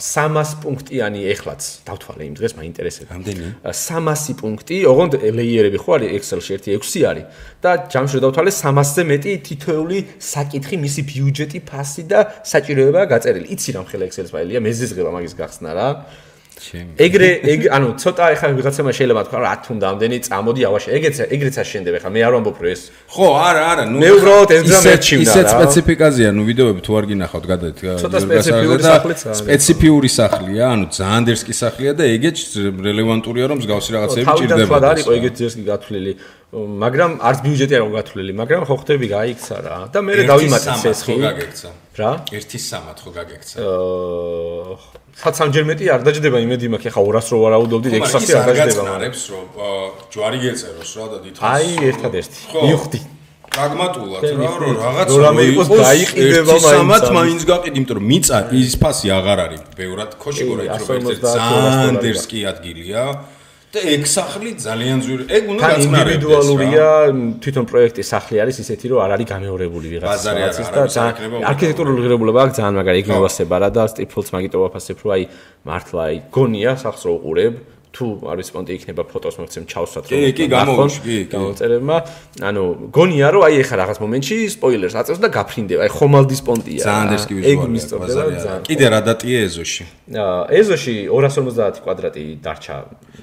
300 0.00 0.56
პუნქტიანი 0.64 1.20
ეხლაც 1.32 1.62
დავთვალე 1.84 2.22
იმ 2.26 2.34
დღეს 2.40 2.52
მაინტერესებს. 2.56 3.10
რამდენი? 3.12 3.46
300 3.68 4.36
პუნქტი, 4.40 4.76
ოღონდ 4.88 5.12
ლეიერები 5.36 5.78
ხო 5.80 5.90
არის 5.96 6.10
Excel-ში 6.16 6.52
1 6.56 6.80
6 6.80 7.04
არის 7.10 7.24
და 7.60 7.70
ჯამში 7.92 8.18
დავთვალე 8.24 8.50
300-ზე 8.52 9.02
მეტი 9.12 9.32
თითოეული 9.46 9.98
საკითხი, 10.16 10.76
მისი 10.80 11.00
ბიუჯეტი, 11.12 11.58
ფასი 11.68 12.02
და 12.08 12.18
საჭიროება 12.42 13.00
გაწერილი. 13.12 13.46
იცი 13.52 13.70
რამ 13.76 13.86
ხელა 13.86 14.04
Excel-ს 14.08 14.32
ფაილია, 14.32 14.60
მეზეზღება 14.64 15.10
მაგის 15.16 15.34
გახსნა 15.36 15.70
რა. 15.76 15.88
ეგრე 16.56 17.28
ეგ 17.52 17.60
ანუ 17.68 17.88
ცოტა 18.00 18.24
ეხლა 18.32 18.48
ვიღაცამა 18.56 18.92
შეიძლება 18.96 19.22
თქვა 19.28 19.38
რა 19.44 19.52
თუნდა 19.66 19.86
ამდენი 19.92 20.16
წამოდი 20.24 20.62
ავაშე. 20.68 20.88
ეგეც 20.96 21.16
ეგრეც 21.36 21.56
არ 21.60 21.66
შენდება 21.68 21.98
ხა 22.00 22.10
მე 22.16 22.20
არ 22.26 22.32
ვამბობ 22.36 22.56
რომ 22.64 22.70
ეს 22.72 22.82
ხო 23.12 23.26
არა 23.44 23.62
არა 23.72 23.84
ნუ 23.92 23.98
მე 24.00 24.08
უბრალოდ 24.16 24.50
ეს 24.56 24.64
ძა 24.72 24.78
მეჩივდა 24.88 25.24
ისეთ 25.26 25.46
სპეციფიკაზია 25.52 26.28
ნუ 26.32 26.42
ვიდეოები 26.48 26.80
თუ 26.86 26.92
არ 26.96 27.04
გინახავთ 27.12 27.44
გადაით 27.52 27.78
ცოტა 28.00 28.18
სპეციფიკური 28.24 28.80
სახლია 28.88 29.36
სპეციფიური 29.40 30.10
სახლია 30.16 30.64
ანუ 30.72 30.86
ძალიან 30.96 31.22
დერსკი 31.28 31.54
სახლია 31.60 31.92
და 31.92 32.04
ეგეც 32.16 32.38
რელევანტურია 32.88 33.44
რომ 33.52 33.56
მსგავსი 33.60 33.90
რაღაცები 33.96 34.26
ჭირდება 34.40 34.76
თავიდან 34.76 34.90
არის 34.96 35.06
ეგეც 35.16 35.34
დერსკი 35.44 35.64
გათვლილი. 35.70 36.12
მაგრამ 36.56 37.10
არც 37.28 37.38
ბიუჯეტი 37.44 37.74
არ 37.76 37.84
გათვლილი 38.00 38.32
მაგრამ 38.40 38.62
ხო 38.64 38.76
ხდები 38.80 39.06
გაიქცა 39.12 39.56
რა. 39.66 39.76
და 39.92 39.98
მე 40.06 40.12
დავიმატე 40.30 40.70
ცესხი 40.82 41.14
რა? 42.00 42.10
1.3 42.32 43.02
ხო 43.02 43.10
გაგექცა. 43.18 43.56
აა 43.60 45.05
სად 45.16 45.34
სამჯერმეტი 45.40 45.84
არ 45.96 46.00
დაждდება 46.06 46.38
იმედი 46.44 46.72
მაქვს 46.76 46.88
ახლა 46.92 47.02
200 47.08 47.32
რო 47.32 47.38
ვარაუდობდი 47.42 47.88
600 48.04 48.36
არ 48.36 48.48
დაждდება 48.52 48.82
მაგრამ 48.86 49.14
რომ 49.32 49.46
ჯვარი 50.12 50.38
გეწეროს 50.44 50.90
რა 51.00 51.06
და 51.12 51.18
დიდხანს 51.24 51.52
აი 51.56 51.70
ერთადერთი 51.90 52.40
მივხვდი 52.66 53.00
პრაგმატულად 53.56 54.24
რა 54.36 54.50
რომ 54.60 54.74
რაღაც 54.82 55.12
რამე 55.24 55.44
იყოს 55.50 55.68
დაიყიდება 55.72 56.52
მაინც 56.52 56.66
სამათ 56.76 57.06
მაინც 57.16 57.42
გაყიდ 57.50 57.74
იმიტომ 57.80 57.96
რომ 57.98 58.06
მიწა 58.12 58.38
ის 58.60 58.74
ფასი 58.82 59.08
აღარ 59.16 59.38
არის. 59.46 59.62
ბევრად 59.78 60.10
ქოშიგორა 60.20 60.62
ის 60.76 60.84
რომ 60.90 61.08
ერთ 61.12 61.24
ძალიან 61.24 61.94
დერსკი 62.04 62.40
ადგილია. 62.52 63.04
და 63.76 63.80
ეგ 63.94 64.02
სახლი 64.08 64.50
ძალიან 64.56 64.98
ძვირი. 65.04 65.24
ეგ 65.36 65.42
უნდა 65.52 65.60
გაწნარდეს. 65.60 65.86
ინდივიდუალურია, 65.86 66.86
თვითონ 67.44 67.64
პროექტის 67.70 68.06
სახლი 68.14 68.36
არის 68.42 68.56
ისეთი, 68.64 68.86
რომ 68.90 68.98
არ 69.04 69.10
არის 69.14 69.26
გამეორებული 69.34 69.86
ვიღაცის 69.92 70.68
და 70.72 70.80
არქიტექტურული 71.52 72.00
ღირებულება 72.04 72.38
აქვს 72.44 72.54
ძალიან 72.58 72.74
მაგარი 72.80 72.98
ეგ 73.02 73.06
მოვასება 73.12 73.56
რა 73.60 73.68
და 73.76 73.82
სტიპლს 73.92 74.28
მაგიტო 74.34 74.56
ვაფასებ, 74.64 74.96
რომ 75.04 75.10
აი 75.16 75.22
მართლა 75.68 76.02
აი 76.08 76.16
გონია 76.32 76.72
სახლს 76.80 77.02
რო 77.04 77.12
უყურებ. 77.20 77.75
თუ 77.94 78.06
არ 78.30 78.36
ვიცი 78.40 78.52
პონტი 78.56 78.72
იქნება 78.76 79.02
ფოტოს 79.10 79.36
მოგცემ 79.40 79.64
ჩავსვათ 79.70 80.04
რომ 80.10 80.24
კი 80.26 80.32
კი 80.36 80.46
გამოვიში 80.52 81.00
კი 81.06 81.16
გამოწერებმა 81.32 81.96
ანუ 82.50 82.62
გონია 82.92 83.28
რომ 83.34 83.42
აი 83.46 83.54
ეხა 83.62 83.74
რაღაც 83.80 83.98
მომენტში 84.04 84.36
სპოილერს 84.56 84.96
აწევს 85.00 85.20
და 85.24 85.28
გაფრინდება. 85.36 85.80
აი 85.86 85.90
ხომალდის 85.96 86.40
პონტია. 86.46 86.80
ძალიან 86.84 87.08
დერსკი 87.14 87.32
ვიზუალია 87.38 87.56
ეგ 87.56 87.72
მისწორდება 87.76 88.14
ძალიან 88.36 88.62
კიდე 88.68 88.86
რა 88.92 89.00
დატია 89.08 89.38
ეზოში? 89.48 89.84
ეზოში 90.60 90.94
250 91.08 91.82
კვადრატი 91.84 92.24
დარჩა. 92.44 92.76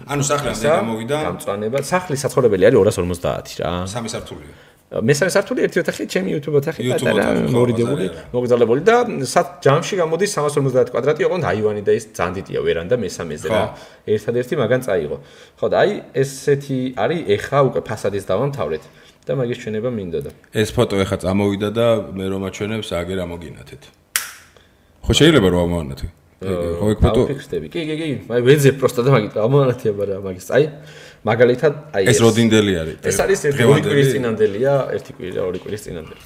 ანუ 0.10 0.24
სახლი 0.26 0.48
ამ 0.50 0.58
გამოვიდა? 0.64 1.18
გამწვანება. 1.28 1.78
სახლი 1.94 2.16
საცხოვრებელი 2.24 2.64
არის 2.68 2.78
250 2.82 3.60
რა. 3.62 3.72
სამი 3.94 4.10
სართულია 4.10 4.73
მესამე 5.02 5.32
სართული 5.34 5.64
ერთი 5.66 5.82
ოთახი 5.82 6.06
ჩემი 6.06 6.30
YouTube 6.38 6.58
ოთახი 6.62 6.86
და 6.86 7.26
მორიდებული 7.50 8.06
მოგზალებული 8.30 8.82
და 8.86 8.96
სად 9.26 9.48
ჯამში 9.66 9.98
გამოდის 9.98 10.32
350 10.38 10.94
კვადრატი 10.94 11.26
ოღონდ 11.26 11.46
აივანი 11.50 11.82
და 11.82 11.96
ის 11.98 12.06
ძანდიტია 12.14 12.62
ვერანდა 12.62 12.96
მესამეზე 13.02 13.48
რა. 13.50 13.64
ერთადერთი 14.06 14.54
მაგან 14.62 14.82
წაიღო. 14.86 15.18
ხო 15.58 15.68
და 15.74 15.76
აი 15.82 15.92
ესეთი 16.14 16.80
არის 16.94 17.22
ეხა 17.26 17.60
უკვე 17.74 17.82
ფასადის 17.90 18.24
დავამთავრეთ 18.30 18.84
და 19.26 19.32
მაგის 19.34 19.58
ჩვენება 19.66 19.90
მინდოდა. 19.90 20.32
ეს 20.54 20.70
ფოტო 20.78 20.96
ეხა 21.02 21.18
წამოვიდა 21.26 21.70
და 21.74 21.88
მე 22.14 22.26
რომ 22.30 22.42
აჩვენებს 22.54 22.90
აგერ 22.94 23.18
ამოგინათეთ. 23.26 23.84
ხო 25.02 25.12
შეიძლება 25.18 25.48
რომ 25.50 25.62
ამოვანათე 25.66 26.08
ხო 26.44 26.88
ეგ 26.92 26.98
ფოტო 27.02 27.22
ფიქსდები 27.32 27.68
კი 27.72 27.82
კი 27.88 27.96
კი. 27.98 28.10
აი 28.30 28.42
ვეძე 28.44 28.72
პროსტა 28.78 29.02
და 29.08 29.10
მაგით 29.16 29.34
ამოვანათია 29.42 29.92
რა 29.96 30.18
მაგის 30.22 30.48
აი 30.52 30.64
მაგალითად 31.24 31.74
აი 31.96 32.04
ეს 32.12 32.20
როდინდელი 32.24 32.74
არის 32.84 32.96
ეს 33.12 33.18
არის 33.24 33.40
ერთი 33.50 33.64
კვირის 33.88 34.10
წინანდელია 34.14 34.74
ერთი 34.98 35.12
კვირა 35.18 35.42
ორი 35.48 35.60
კვირის 35.64 35.82
წინანდელი. 35.88 36.24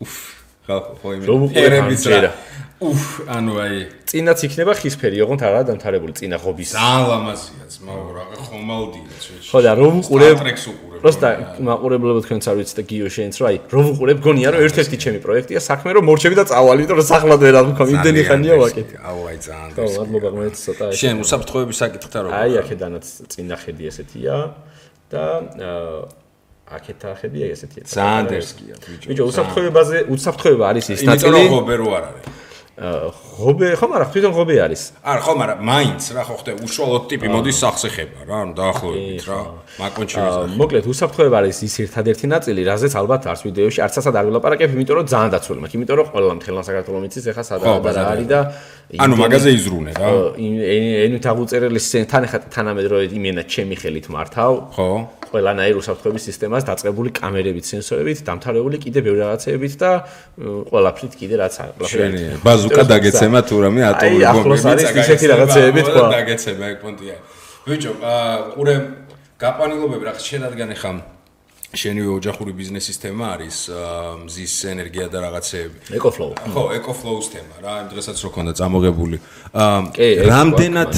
უფ 0.00 0.14
ხო 0.66 0.78
ხო 1.02 1.08
იმე 1.18 1.26
ერების 1.66 2.04
რა 2.12 2.30
უფ 2.80 3.28
ანუ 3.28 3.54
აი 3.60 3.80
წინაც 4.08 4.40
იქნება 4.48 4.72
ხისფერი 4.80 5.20
ოღონდ 5.20 5.42
არა 5.44 5.60
დამთავრებული 5.68 6.14
წინა 6.16 6.36
ღობის 6.40 6.70
ძალიან 6.72 7.02
ლამაზია 7.12 7.64
ძმაო 7.76 8.04
რა 8.16 8.24
ხომალდია 8.40 9.08
ხო 9.52 9.60
და 9.66 9.72
რომ 9.76 9.94
უყურებ 10.00 10.38
პროსტა 11.04 11.28
მაყურებლებო 11.60 12.20
თქვენც 12.24 12.44
არ 12.48 12.56
ვიცით 12.56 12.76
და 12.80 12.84
გიო 12.88 13.08
შენც 13.12 13.34
რა 13.36 13.46
აი 13.52 13.56
რომ 13.68 13.84
უყურებ 13.92 14.18
გონია 14.24 14.48
რომ 14.56 14.60
ერთ-ერთი 14.64 14.96
ჩემი 14.96 15.20
პროექტია 15.20 15.60
საქმე 15.60 15.90
რომ 16.00 16.04
მორჩები 16.08 16.36
და 16.40 16.44
წავალი 16.48 16.80
იმიტომ 16.80 16.98
რომ 17.00 17.08
სახლად 17.12 17.40
ვერ 17.44 17.54
აღმქო 17.60 17.84
იმდენი 18.00 18.20
ხანია 18.32 18.54
ვაკეთე 18.64 18.96
აუ 19.04 19.20
აი 19.28 19.38
ძალიან 19.44 19.70
ხო 19.76 19.84
მადლობა 20.00 20.30
მე 20.40 20.46
ცოტა 20.64 20.84
შენ 20.96 21.14
უსაფრთხოების 21.20 21.76
საკითხთა 21.84 22.18
რო 22.24 22.28
აი 22.40 22.52
აქედანაც 22.64 23.04
წინა 23.28 23.56
ხედი 23.60 23.84
ესეთია 23.92 24.36
და 25.12 25.24
აქეთა 26.70 27.10
ხედი 27.20 27.40
ესეთია. 27.50 27.82
ძალიან 27.84 28.24
დერსკია 28.30 28.74
ბიჭო 28.78 29.06
ბიჭო 29.10 29.24
უსაფრთხოებაზე 29.30 29.96
უსაფრთხოება 30.14 30.64
არის 30.70 30.86
ის 30.94 31.00
ნაწილი 31.02 31.34
იმიტომ 31.34 31.50
რომ 31.50 31.52
ღობე 31.54 31.74
რო 31.82 31.88
არ 31.98 32.04
არის 32.10 32.40
ღობე 32.80 33.68
ხო 33.76 33.86
მაგრამ 33.92 34.08
თვითონ 34.08 34.32
ღობე 34.32 34.54
არის? 34.64 34.82
არა 35.04 35.20
ხო 35.20 35.32
მაგრამ 35.36 35.58
მაინც 35.68 36.02
რა 36.16 36.22
ხო 36.24 36.34
ხდება 36.40 36.58
უშუალოდ 36.64 37.04
ტიპი 37.12 37.28
მოდის 37.28 37.56
სახზე 37.60 37.88
ხება 37.92 38.20
რა 38.24 38.36
ანუ 38.40 38.52
დაახლოებით 38.56 39.24
რა 39.28 39.38
მაკონჩი 39.84 40.16
ვიზახი 40.16 40.56
მოკლედ 40.56 40.84
უსაფრთხოება 40.88 41.36
არის 41.44 41.58
ის 41.68 41.74
ერთადერთი 41.84 42.26
ნაწილი 42.32 42.60
რაზეც 42.64 42.92
ალბათ 42.96 43.22
არც 43.28 43.40
ვიდეოში 43.44 43.80
არც 43.84 43.94
ასად 44.00 44.14
არ 44.16 44.24
ვილაპარაკებ 44.32 44.72
იმიტომ 44.80 44.96
რომ 44.96 45.06
ძალიან 45.12 45.30
დაცული 45.36 45.60
მაქვს 45.60 45.76
იმიტომ 45.76 45.96
რომ 46.00 46.08
ყველა 46.08 46.34
მთლიან 46.40 46.64
საქართველოს 46.70 47.02
მიცის 47.04 47.24
ეხა 47.36 47.44
სადაა 47.50 47.76
რა 47.84 48.04
არის 48.16 48.28
და 48.32 48.40
ანუ 48.98 49.14
მაგაზე 49.20 49.50
იზრუნე 49.54 49.92
რა 49.94 50.10
ენით 50.40 51.24
აღუწერელი 51.30 51.80
თან 52.10 52.22
ეხა 52.26 52.38
თანამედროვე 52.50 53.04
იმენა 53.14 53.42
ჩემი 53.46 53.76
ხელით 53.78 54.06
მართავ 54.10 54.52
ხო 54.74 54.90
ყველანაირ 55.30 55.78
უსაფრთხოების 55.78 56.24
სისტემას 56.26 56.66
დაწყებული 56.66 57.12
კამერებით, 57.14 57.64
სენსორებით, 57.70 58.22
დამთავრებული 58.26 58.80
კიდე 58.82 59.00
ბევრი 59.06 59.20
რაღაცეებით 59.22 59.74
და 59.78 59.90
ყველაფრით 60.74 61.14
კიდე 61.20 61.34
რაც 61.38 61.54
ყველაფერი. 61.60 62.24
ბაზუკა 62.42 62.82
დაგეცემა 62.90 63.40
თუ 63.46 63.56
რამე 63.62 63.80
ატომური 63.90 64.24
ბომბი. 64.26 64.26
აი 64.26 64.34
ახლოს 64.34 64.64
არის 64.74 64.90
ისეთი 64.90 65.26
რაღაცეებით 65.30 65.84
თქვა. 65.86 66.08
დაგეცემა 66.18 66.64
ეგ 66.74 66.78
პონტია. 66.82 67.16
ბიჭო, 67.62 67.92
აა 68.02 68.34
ყურე 68.58 68.74
გაყვანილობები 69.38 70.04
რა 70.10 70.12
შედადგან 70.18 70.70
ეხა 70.74 70.90
შენივე 71.70 72.10
ოჯახური 72.18 72.52
ბიზნესის 72.58 72.96
თემა 72.98 73.26
არის 73.38 73.56
მზის 74.26 74.54
ენერგია 74.74 75.06
და 75.06 75.18
რაღაცეები. 75.22 75.78
ეკოფლოუ. 75.94 76.32
ხო, 76.50 76.62
ეკოფლოუს 76.82 77.26
თემა 77.30 77.54
რა, 77.62 77.74
იმ 77.82 77.88
დღესაც 77.94 78.16
რო 78.26 78.30
ქონდა 78.34 78.52
წამოღებული. 78.58 79.16
აა 79.54 79.78
რამდენად 80.34 80.94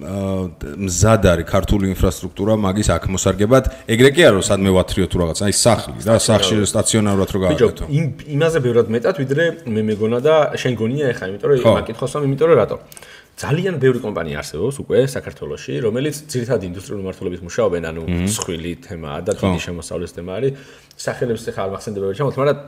მზად 0.00 1.22
არის 1.28 1.46
ქართული 1.46 1.92
ინფრასტრუქტურა 1.92 2.56
მაგის 2.56 2.88
აქ 2.96 3.04
მოსარგებად. 3.14 3.64
ეგრე 3.86 4.10
კი 4.16 4.22
არა 4.26 4.40
სადმე 4.42 4.70
ვათრიო 4.74 5.06
თუ 5.06 5.16
რაღაც, 5.22 5.38
აი 5.44 5.52
სახლი 5.54 6.00
და 6.02 6.16
სახში 6.18 6.54
სტაციონარულად 6.66 7.30
რო 7.30 7.38
გავაკეთო. 7.44 7.84
იმ 7.86 8.04
იმაზე 8.26 8.58
ბევრად 8.64 8.88
მეტად 8.90 9.14
ვიდრე 9.22 9.44
მე 9.70 9.82
მეგონა 9.86 10.18
და 10.24 10.34
შენ 10.56 10.72
გონია 10.80 11.06
ეხა, 11.14 11.24
იმიტომ 11.30 11.48
რომ 11.50 11.58
იმაკ 11.60 11.84
კითხოსამ, 11.92 12.22
იმიტომ 12.26 12.48
რომ 12.48 12.56
რატო? 12.58 12.76
ძალიან 13.40 13.80
ბევრი 13.80 14.00
კომპანია 14.04 14.42
არსებობს 14.42 14.76
უკვე 14.84 14.98
საქართველოში, 15.16 15.74
რომელიც 15.80 16.16
ძირითადად 16.28 16.64
ინდუსტრიული 16.68 17.02
მართლობის 17.08 17.40
მუშაობენ, 17.40 17.82
ანუ 17.88 18.02
მსხვილი 18.28 18.72
თემაა 18.84 19.18
და 19.24 19.32
დიდი 19.40 19.58
შემოსავლის 19.64 20.12
თემა 20.12 20.32
არის. 20.36 20.52
სახელებს 21.00 21.48
ახლა 21.48 21.62
არ 21.64 21.70
მახსენდება 21.72 22.12
ჩამოთ, 22.20 22.34
მაგრამ 22.36 22.58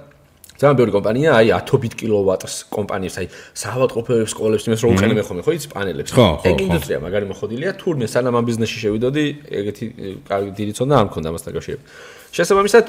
ძალიან 0.63 0.77
ბევრი 0.79 0.93
კომპანია, 0.97 1.31
აი 1.43 1.49
10 1.53 1.93
კილოვატს 1.99 2.55
კომპანიებს, 2.73 3.17
აი 3.21 3.27
საავადმყოფოებს, 3.63 4.31
სკოლებს 4.33 4.65
იმას 4.69 4.81
რო 4.85 4.89
უყენებენ 4.95 5.25
ხოლმე, 5.29 5.43
ხო 5.43 5.53
იცი 5.59 5.69
პანელებს. 5.75 6.11
ეგ 6.49 6.57
ინდუსტრია 6.67 6.99
მაგარი 7.03 7.27
მოხოდილია, 7.33 7.71
თურმე 7.83 8.07
სანამ 8.09 8.35
ამ 8.39 8.45
ბიზნესში 8.49 8.79
შევიდოდი, 8.85 9.25
ეგეთი 9.59 9.85
კარგი 10.29 10.51
დიდი 10.57 10.73
ცოდნა 10.79 10.95
არ 11.03 11.07
მქონდა 11.09 11.29
ამასთან 11.33 11.53
კავშირებით. 11.57 11.85
შესაბამისად, 12.33 12.85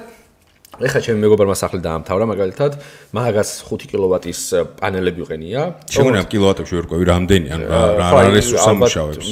ეხლა 0.81 0.99
ჩემი 1.05 1.21
მეგობარმა 1.21 1.53
სახლი 1.53 1.81
დაამთავრა 1.86 2.25
მაგალითად 2.33 2.77
მაგას 3.13 3.49
5 3.69 3.89
კილოვატის 3.93 4.39
პანელები 4.81 5.21
უყენია 5.21 5.62
შეგონა 5.93 6.23
კილოვატებში 6.33 6.73
ვერ 6.79 6.88
ყვევი 6.89 7.05
რამდენი 7.13 7.47
ან 7.53 7.62
რა 7.69 7.81
რა 8.01 8.21
რესურსი 8.33 8.73
მუშაობს 8.81 9.27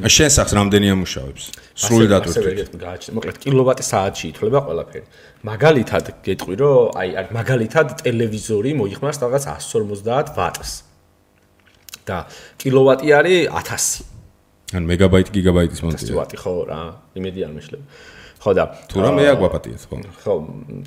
ა 0.00 0.08
შენ 0.16 0.30
სახს 0.32 0.52
რამდენი 0.56 0.86
ამუშავებს 0.96 1.44
სრული 1.76 2.06
დატვირთვით. 2.08 3.12
მოკლედ 3.14 3.36
კილოვატი 3.44 3.84
საათში 3.84 4.24
ითვლება 4.32 4.58
ყველაფერი. 4.64 5.06
მაგალითად 5.44 6.04
გეტყვი 6.24 6.54
რომ 6.58 6.96
აი 6.98 7.08
მაგალითად 7.36 7.86
ტელევიზორი 8.02 8.70
მოიხმარს 8.80 9.18
რაღაც 9.22 9.44
150 9.60 10.32
ვატს. 10.34 10.70
და 12.08 12.24
კილოვატი 12.56 13.08
არის 13.12 13.40
1000 13.52 14.18
ან 14.76 14.82
მეგაბაიტი 14.88 15.30
გიგაბაიტის 15.36 15.80
მონტი 15.84 16.12
ვატი 16.16 16.36
ხო 16.40 16.52
რა 16.68 16.80
იმედი 17.20 17.40
არ 17.44 17.52
მეშლება 17.56 17.84
ხო 18.38 18.50
და 18.54 18.64
თუ 18.86 18.96
რა 19.02 19.10
მე 19.18 19.24
აგვაპატიეთ 19.34 19.82
ხო. 19.90 19.96
ხო 20.22 20.32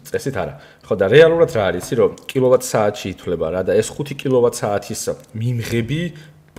წესით 0.07 0.35
არა. 0.39 0.53
ხო 0.87 0.93
და 0.95 1.05
რეალურად 1.11 1.51
რა 1.51 1.63
არის 1.71 1.83
იცი 1.83 1.95
რომ 1.99 2.11
კილოვატ 2.31 2.63
საათში 2.63 3.07
ითვლება 3.13 3.47
რა 3.51 3.61
და 3.67 3.75
ეს 3.75 3.91
5 3.91 4.15
კილოვატ 4.15 4.55
საათის 4.55 5.01
მიმღები 5.35 6.01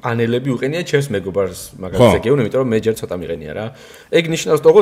პანელები 0.03 0.49
უყენია 0.53 0.83
ჩემს 0.85 1.09
მეგობარს 1.15 1.61
მაგალითად 1.81 2.23
გეუბნები 2.27 2.49
იმიტომ 2.51 2.61
რომ 2.61 2.71
მე 2.75 2.79
ჯერ 2.85 2.95
ცოტა 3.01 3.17
მიყენია 3.23 3.53
რა. 3.57 3.67
ეგ 4.13 4.25
ნიშნავს 4.35 4.61
თქო 4.61 4.81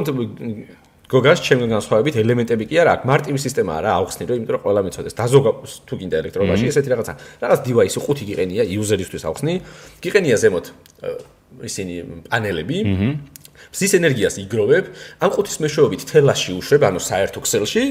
გოგას 1.10 1.42
ჩემი 1.42 1.66
განსხვავებით 1.66 2.20
ელემენტები 2.22 2.64
კი 2.70 2.76
არა 2.86 2.90
აქ 2.94 3.02
მარტივი 3.10 3.40
სისტემაა 3.42 3.80
რა 3.82 3.90
აუხსნი 3.98 4.24
რომ 4.30 4.36
იმიტომ 4.40 4.54
რომ 4.54 4.62
ყველა 4.62 4.80
მეცოდეს. 4.86 5.14
დაზოგა 5.18 5.50
თუ 5.90 5.94
გინდა 5.98 6.16
ელექტრონიკაში 6.22 6.66
ესეთი 6.70 6.88
რაღაცა. 6.94 7.12
რაღაც 7.42 7.60
დივაისი 7.66 7.98
ხუთი 7.98 8.24
გიყენია 8.30 8.62
იუზერისთვის 8.70 9.22
აუხსნი. 9.26 9.54
გიყენია 10.06 10.36
ზემოთ 10.38 10.66
ისინი 11.66 11.94
პანელები 12.30 12.78
მზის 13.70 13.92
ენერგიას 14.00 14.36
იგროვებ, 14.44 14.84
ამ 15.22 15.30
ყუთის 15.30 15.56
მეშვეობით 15.62 16.02
თელაში 16.10 16.50
უშვებ, 16.58 16.82
ანუ 16.90 17.00
საერთო 17.00 17.40
ქსელში. 17.44 17.84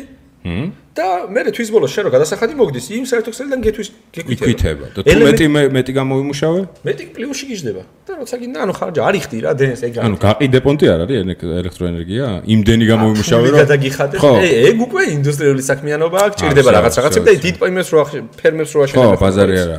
და 0.97 1.07
მე 1.29 1.41
თვის 1.53 1.69
ბოლოს 1.73 1.91
შენ 1.93 2.03
რო 2.07 2.11
გადასახადი 2.15 2.53
მოგდის 2.59 2.85
იმ 2.97 3.05
საერთო 3.09 3.31
ქსელიდან 3.33 3.59
გეთვის 3.65 3.87
გეკვითება. 4.15 4.85
და 4.95 4.99
თუ 5.05 5.17
მეტი 5.27 5.45
მეტი 5.75 5.91
გამოვიმუშავე? 5.99 6.59
მეტი 6.87 7.03
პლუსში 7.15 7.45
გიждდება. 7.49 7.83
და 8.09 8.17
როცა 8.17 8.35
გინდა 8.41 8.59
ანუ 8.65 8.73
ხარჯი 8.73 8.99
არ 9.05 9.15
იხდი 9.21 9.37
რა 9.45 9.51
დენს 9.53 9.81
ეგ 9.85 9.93
ანუ 10.01 10.17
გაყიდე 10.17 10.59
პონტი 10.65 10.85
არ 10.89 10.99
არის 11.05 11.17
ელექტროენერგია? 11.61 12.25
იმდენი 12.53 12.85
გამოვიმუშავე 12.89 13.47
რომ 13.53 13.59
გადაგიხადე. 13.63 14.15
ეგ 14.69 14.77
უკვე 14.85 15.01
ინდუსტრიული 15.13 15.61
საქმიანობა 15.69 16.17
აქ 16.25 16.33
ჭირდება 16.39 16.69
რაღაც 16.73 16.93
რაღაცები 16.99 17.25
და 17.29 17.33
დიდ 17.45 17.55
პაიმებს 17.61 17.89
რო 17.93 17.99
ფერმებს 18.39 18.71
რო 18.73 18.79
აშენებ. 18.85 18.97
ხო, 18.97 19.17
ბაზარი 19.21 19.55
არა. 19.63 19.77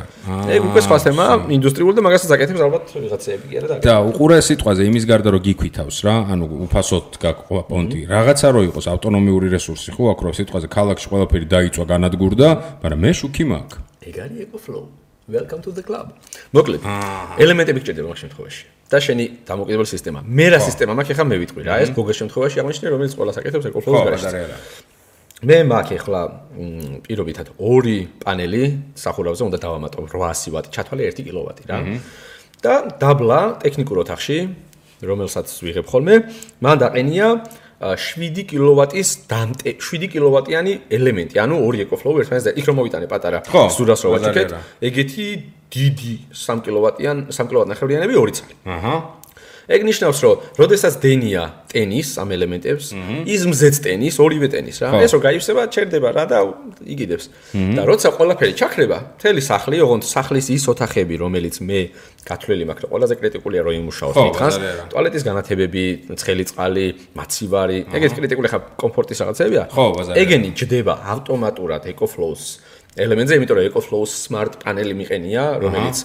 ეგ 0.55 0.61
უკვე 0.71 0.81
სხვა 0.87 0.97
თემა, 1.05 1.25
ინდუსტრიული 1.59 1.93
და 1.99 2.01
მაგასაც 2.07 2.29
აკეთებს 2.35 2.61
ალბათ 2.65 2.83
რაღაცეები 2.95 3.45
კი 3.51 3.55
არა 3.59 3.67
და. 3.83 3.95
უყურე 4.11 4.37
სიტყვაზე 4.47 4.81
იმის 4.87 5.03
გარდა 5.11 5.29
რომ 5.35 5.41
გიქვითავს 5.47 5.97
რა, 6.07 6.15
ანუ 6.31 6.45
უფასოდ 6.71 7.07
გაგყვა 7.19 7.61
პონტი. 7.67 7.99
რაღაცა 8.15 8.47
რო 8.55 8.61
იყოს 8.71 8.85
ავტონომიური 8.95 9.47
რესურსი 9.51 9.89
ხო 9.91 10.03
აქ 10.15 10.19
რო 10.23 10.31
სიტყვაზე 10.39 10.67
ქალაქში 11.01 11.09
ყველაფერი 11.09 11.47
დაიწვა 11.49 11.85
განადგურდა, 11.89 12.47
მაგრამ 12.81 12.99
მე 13.01 13.11
შუქი 13.17 13.43
მაქვს. 13.49 13.77
ეგ 14.05 14.15
არის 14.21 14.39
ეკოფლოუ. 14.45 14.85
Welcome 15.31 15.61
to 15.65 15.71
the 15.73 15.83
club. 15.83 16.13
მოკლედ, 16.53 16.81
ელემენტები 17.41 17.79
გჭირდება 17.81 18.07
მაგ 18.11 18.19
შემთხვევაში. 18.21 18.63
და 18.91 18.97
შენი 18.99 19.25
დამოკიდებული 19.47 19.89
სისტემა. 19.95 20.19
მე 20.27 20.45
რა 20.51 20.59
სისტემა 20.61 20.91
მაქვს, 20.99 21.11
ახლა 21.15 21.25
მე 21.31 21.37
ვიტყვი 21.41 21.61
რა, 21.63 21.75
ეს 21.81 21.89
გოგოს 21.95 22.17
შემთხვევაში 22.21 22.57
აღნიშნე, 22.61 22.87
რომელიც 22.91 23.13
ყველას 23.17 23.35
აკეთებს 23.39 23.65
ეკოფლოუს 23.71 24.01
გარშემო. 24.11 24.57
მე 25.41 25.57
მაქვს 25.71 25.95
ახლა 25.97 26.21
პირობითად 27.05 27.47
ორი 27.57 27.97
პანელი 28.21 28.63
სახურავზე 28.93 29.43
უნდა 29.47 29.57
დავამატო 29.63 29.97
800 30.05 30.51
ვატი, 30.53 30.69
ჩათვალე 30.75 31.01
1 31.07 31.23
კილოვატი 31.23 31.63
რა. 31.71 31.77
და 32.61 32.73
დაბლა 33.01 33.39
ტექნიკურ 33.63 33.97
ოთახში, 34.05 34.37
რომელსაც 35.01 35.47
ვიღებ 35.65 35.85
ხოლმე, 35.89 36.15
მან 36.61 36.75
დაყენია 36.77 37.27
7 37.81 38.45
კილოვატის 38.51 39.09
დამტე 39.31 39.73
7 39.81 40.07
კილოვატიანი 40.13 40.73
ელემენტი, 40.93 41.35
ანუ 41.41 41.55
ორი 41.65 41.81
ეკოფლოუ 41.85 42.21
ერთმანეთს 42.21 42.45
და 42.45 42.53
იქ 42.61 42.65
რომ 42.69 42.75
მოვიტანე 42.81 43.07
პატარა 43.09 43.39
სურას 43.73 44.01
რო 44.05 44.09
ვაჭიქეთ, 44.13 44.49
ეგეთი 44.85 45.25
დიდი 45.71 46.13
3 46.35 46.61
კილოვატიან 46.65 47.17
3 47.33 47.49
კილოვატ 47.49 47.67
ნახევრიანები 47.73 48.13
ორი 48.21 48.33
წელი. 48.37 48.53
აჰა. 48.69 48.95
ეგ 49.71 49.81
ნიშნავს, 49.87 50.19
რომ 50.23 50.35
როდესაც 50.59 50.93
დენია 51.01 51.43
ტენის 51.71 52.09
ამ 52.19 52.29
ელემენტებს, 52.35 52.85
ის 53.23 53.41
მზეც 53.47 53.75
ტენის, 53.85 54.15
ორივე 54.19 54.47
ტენის 54.51 54.77
რა. 54.83 54.89
ეს 54.99 55.11
რო 55.15 55.19
გაიხსება, 55.23 55.61
ჩერდება 55.71 56.09
რა 56.11 56.25
და 56.27 56.37
იგიდებს. 56.83 57.25
და 57.75 57.81
როცა 57.87 58.07
ყველაფერი 58.17 58.53
ჩაქრება, 58.59 58.97
მთელი 59.17 59.41
სახლი, 59.41 59.75
ოღონდ 59.79 60.03
სახლის 60.03 60.47
ის 60.51 60.63
ოთახები, 60.67 61.15
რომელიც 61.23 61.55
მე 61.63 61.79
გათვლილი 62.27 62.63
მაქვს, 62.69 62.85
ყველაზე 62.91 63.13
კრიტიკულია 63.21 63.61
რომ 63.65 63.73
იმუშაოს 63.81 64.15
მითხას. 64.21 64.55
ტუალეტის 64.91 65.23
განათებები, 65.25 65.83
ცხელი 66.19 66.43
წყალი, 66.51 66.85
მაცივარი, 67.17 67.79
ეგეთ 67.95 68.11
კრიტიკული 68.19 68.47
ხა 68.51 68.59
კომფორტის 68.77 69.17
რაღაცებია. 69.23 69.63
ხო, 69.71 69.85
ბაზარი. 69.95 70.15
ეგენი 70.21 70.49
ჯდება 70.53 70.93
ავტომატურად 71.01 71.81
EcoFlows 71.95 72.43
ელემენტზე, 72.99 73.33
იმიტომ 73.39 73.55
რომ 73.55 73.65
EcoFlows 73.71 74.11
smart 74.27 74.59
panel-ი 74.59 74.95
მიყენია, 74.99 75.43
რომელიც 75.63 75.97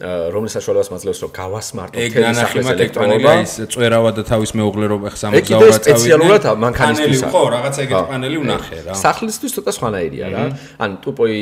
რომლის 0.00 0.54
საშუალებას 0.56 0.88
მაძლევს 0.94 1.20
რომ 1.20 1.30
გავასმარტო 1.36 1.96
თელის 2.14 2.38
სახლის 2.40 2.68
ელექტრონიკა 2.72 3.32
ის 3.44 3.52
წვერავა 3.74 4.10
და 4.16 4.22
თავის 4.30 4.50
მეუღლერობა 4.56 5.08
ხსამოგზაურა 5.12 5.60
წავიდნენ 5.60 5.80
სპეციალურად 5.80 6.42
მანქანისთვის 6.64 7.24
ხო 7.28 7.42
რაღაც 7.56 7.74
ეგეთი 7.84 8.04
პანელი 8.08 8.38
ვნახე 8.40 8.78
რა. 8.88 8.92
სახლისთვის 8.96 9.50
ცოტა 9.60 9.72
სხვანაირია 9.76 10.26
რა. 10.32 10.44
ან 10.80 10.90
ტუპოი 11.04 11.36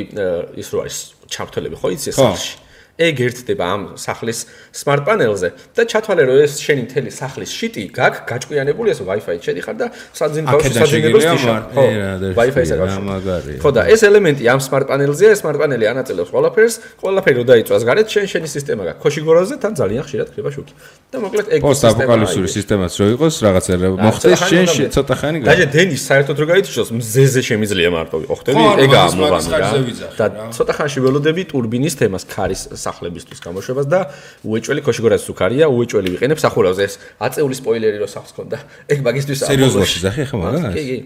ის 0.59 0.69
რო 0.75 0.79
არის 0.83 0.97
ჩართულები 1.31 1.77
ხო 1.79 1.89
იცი 1.95 2.11
სახლში 2.19 2.68
ეგ 2.99 3.21
ერთდება 3.29 3.65
ამ 3.75 3.83
სახლის 3.95 4.41
smart 4.75 5.07
panel-ზე 5.07 5.53
და 5.79 5.83
ჩათვალე 5.87 6.23
რომ 6.27 6.39
ეს 6.43 6.59
შენი 6.59 6.83
მთელი 6.91 7.11
სახლის 7.15 7.51
შიტი 7.55 7.83
გაკ 7.95 8.15
გაჭკვიანებული 8.27 8.91
ეს 8.91 9.01
Wi-Fi-ით 9.07 9.43
შედიხარ 9.47 9.77
და 9.79 9.87
საძინ 10.19 10.45
ბავშვი 10.51 10.73
საძინებელს 10.83 11.27
თიშარ 11.31 11.63
ხო 11.79 11.85
Wi-Fi-ს 12.35 12.71
აგარ 12.75 12.91
ხო 13.63 13.71
და 13.79 13.83
ეს 13.95 14.03
ელემენტი 14.03 14.45
ამ 14.51 14.61
smart 14.67 14.91
panel-ზე 14.91 15.31
ეს 15.31 15.39
smart 15.47 15.59
panel-ი 15.63 15.87
ანაწილებს 15.95 16.31
ყველაფერს 16.35 16.75
ყველაფერი 16.99 17.37
რო 17.39 17.45
დაიწვას 17.55 17.83
გარეთ 17.87 18.09
შენ 18.15 18.27
შენი 18.35 18.49
სისტემა 18.51 18.83
გაქვს 18.89 19.03
ქოშიგორაზე 19.07 19.55
თან 19.63 19.73
ძალიან 19.79 20.03
ხშირად 20.03 20.29
ხდება 20.35 20.51
შუქი. 20.59 20.73
და 21.09 21.17
მოკლედ 21.23 21.47
ეგ 21.55 21.61
პოსტაპოკალიფსური 21.65 22.49
სისტემაც 22.51 22.93
რო 22.99 23.07
იყოს 23.15 23.35
რაღაცა 23.47 23.73
მოხდეს 23.95 24.41
შენ 24.51 24.67
ცოტა 24.93 25.15
ხანი 25.23 25.39
გაჟე 25.47 25.67
დენის 25.73 26.03
საერთოდ 26.03 26.37
რო 26.43 26.47
გაიჩოს 26.51 26.91
მზეზე 26.99 27.41
შემიძლია 27.49 27.91
მარტო 27.95 28.17
ოხტები 28.35 28.63
ეგაა 28.85 29.09
მოგამი 29.23 29.49
რა. 29.55 29.69
და 30.19 30.27
ცოტა 30.53 30.73
ხანში 30.77 30.99
ველოდები 31.05 31.43
ტურბინის 31.49 31.95
თემას 31.97 32.25
ქარის 32.29 32.63
სახლებისთვის 32.89 33.39
გამოშვებას 33.45 33.87
და 33.93 34.01
უეჭველი 34.49 34.81
ქოშიგორას 34.89 35.23
სუქარია, 35.29 35.69
უეჭველი 35.69 36.09
ვიყენებ 36.17 36.39
სახურავზე 36.41 36.83
ეს 36.89 36.95
აწეული 37.21 37.55
სპოილერი 37.61 37.99
რო 38.01 38.09
სახს 38.09 38.33
ქონდა. 38.33 38.59
ეგ 38.89 38.99
მაგისტვის 39.05 39.39
სერიოზულად 39.45 39.89
ზახი 40.09 40.25
ხა 40.29 40.37
მაგას? 40.41 40.63
კი, 40.73 40.83
კი. 40.89 40.99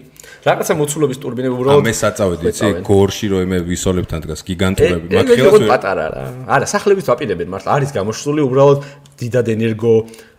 რაღაცა 0.47 0.73
მოცულობის 0.79 1.17
ტურბინები 1.23 1.53
უბრალოდ 1.59 1.83
ამე 1.83 1.93
საწავედი, 1.99 2.43
იცი, 2.51 2.67
გორში 2.87 3.25
რო 3.31 3.37
ემე 3.43 3.57
ვისოლებთან 3.67 4.19
დგას 4.23 4.41
გიგანტურები, 4.47 5.07
მაგ 5.13 5.27
ხელს 5.33 5.53
ვერ 5.53 5.67
პატარა 5.71 6.05
რა. 6.13 6.23
არა, 6.55 6.65
სახლებით 6.67 7.05
ვაპირებენ 7.11 7.47
მართლა, 7.53 7.69
არის 7.77 7.89
გამოშლული 7.95 8.41
უბრალოდ 8.47 8.79
დიდად 9.19 9.47
ენერგო 9.55 9.93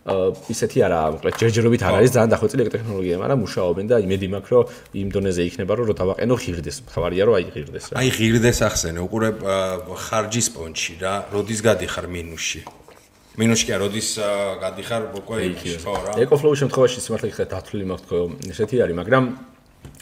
ისეთი 0.05 0.79
არა, 0.85 0.99
მოკლედ 1.17 1.37
ჯერჯერობით 1.41 1.81
არ 1.81 1.95
არის 1.97 2.11
ძალიან 2.13 2.29
დახვეწილი 2.29 2.69
ტექნოლოგია, 2.69 3.15
მაგრამ 3.25 3.39
მუშაობენ 3.41 3.85
და 3.89 3.95
იმედი 4.05 4.27
მაქვს, 4.37 4.51
რომ 4.53 4.63
იმ 5.01 5.07
დონეზე 5.15 5.41
იქნება, 5.49 5.73
რომ 5.81 5.85
რო 5.89 5.95
დავაყენო 5.97 6.35
ღირდეს. 6.45 6.77
თავარია 6.93 7.23
რომ 7.25 7.33
აი 7.41 7.45
ღირდეს 7.49 7.85
რა. 7.89 7.95
აი 8.05 8.09
ღირდეს 8.13 8.59
ახსენე, 8.69 8.99
უყურე 9.01 9.29
ხარჯის 10.05 10.47
პონჩი 10.53 10.93
რა, 11.01 11.13
როდის 11.33 11.59
გადიხარ 11.65 12.05
მინუსში? 12.05 12.61
მინუსში 13.33 13.67
არა, 13.73 13.81
როდის 13.81 14.09
გადიხარ 14.61 15.01
უკვე 15.25 15.37
იმში, 15.49 15.69
ხო 15.81 15.95
რა. 16.05 16.11
ეკოფლოუს 16.21 16.57
შემთხვევაში 16.61 16.99
სიმართლე 17.01 17.27
გიხდა 17.33 17.45
დათვლილი 17.49 17.85
მაქვს 17.89 18.03
თქო, 18.05 18.17
ესეთი 18.53 18.75
არის, 18.85 18.95
მაგრამ 19.01 19.23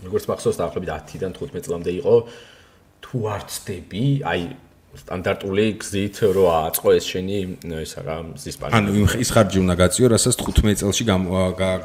როგორც 0.04 0.24
მახსოვს 0.28 0.58
დაახლოებით 0.60 0.90
10-დან 1.16 1.32
15 1.32 1.64
წლამდე 1.64 1.92
იყო 2.04 2.16
თუ 3.04 3.18
არ 3.24 3.42
ცდები, 3.48 4.04
აი 4.28 4.42
სტანდარტული 4.94 5.66
გზით 5.82 6.18
რო 6.38 6.46
აწყო 6.54 6.90
ეს 6.94 7.06
შენი 7.10 7.38
ისა 7.82 8.02
რა 8.06 8.18
მზის 8.30 8.56
პანელი. 8.62 8.78
ანუ 8.78 9.18
ის 9.26 9.30
ხარჯი 9.34 9.58
უნდა 9.66 9.76
გაწიო, 9.82 10.06
რასაც 10.14 10.36
15 10.38 10.78
წელში 10.86 11.04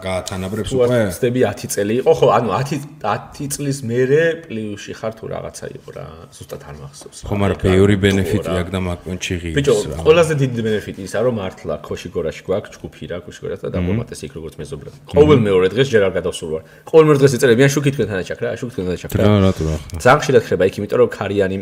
გაათანაბრებს 0.05 0.71
უკვე. 0.77 0.99
ხდები 1.16 1.40
10 1.49 1.73
წელი 1.73 1.94
იყო, 2.05 2.12
ხო, 2.21 2.27
ანუ 2.37 2.49
10 2.53 2.85
10 3.01 3.49
წლის 3.49 3.79
მერე 3.88 4.23
პლუსში 4.44 4.92
ხარ 4.92 5.12
თუ 5.16 5.25
რაღაცა 5.25 5.66
იყო 5.73 5.90
რა, 5.97 6.07
ზუსტად 6.37 6.62
არ 6.68 6.77
მახსოვს. 6.85 7.18
ხო, 7.25 7.35
მაგრამ 7.40 7.59
ბევრი 7.64 7.97
ბენეფიტი 7.97 8.53
აქვს 8.61 8.73
და 8.77 8.81
მაკონჩი 8.88 9.35
ღირს. 9.40 9.57
ბიჭო, 9.57 9.75
ყველაზე 10.05 10.33
დიდი 10.44 10.61
ბენეფიტი 10.68 11.01
ისა 11.09 11.18
რომ 11.25 11.35
მართლა 11.40 11.75
ქოშიგორაში 11.88 12.42
გვაქვს 12.44 12.71
ჯგუფი 12.77 13.05
რა, 13.09 13.16
ქოშიგორას 13.25 13.61
და 13.64 13.68
დაგომატეს 13.73 14.21
იქ 14.29 14.33
როგორც 14.37 14.55
მეზობლად. 14.61 14.94
ყოველ 15.16 15.38
მეორე 15.49 15.66
დღეს 15.73 15.88
ჯერ 15.88 16.03
არ 16.07 16.12
გადავსულ 16.21 16.49
ვარ. 16.53 16.62
ყოველ 16.85 17.05
მეორე 17.09 17.18
დღეს 17.25 17.33
იწერებიან 17.40 17.71
შუქი 17.73 17.90
თქვენ 17.97 18.07
თანაჩაკ 18.12 18.38
რა, 18.44 18.49
შუქი 18.61 18.73
თქვენ 18.77 18.85
თანაჩაკ 18.88 19.11
რა. 19.16 19.23
რა, 19.25 19.37
რატო 19.49 19.62
რა. 19.64 19.75
ძალიან 19.97 20.21
ხშირად 20.21 20.42
ხდება 20.44 20.64
იქ, 20.68 20.75
იმიტომ 20.77 20.99
რომ 21.01 21.09
ქარიანი 21.09 21.57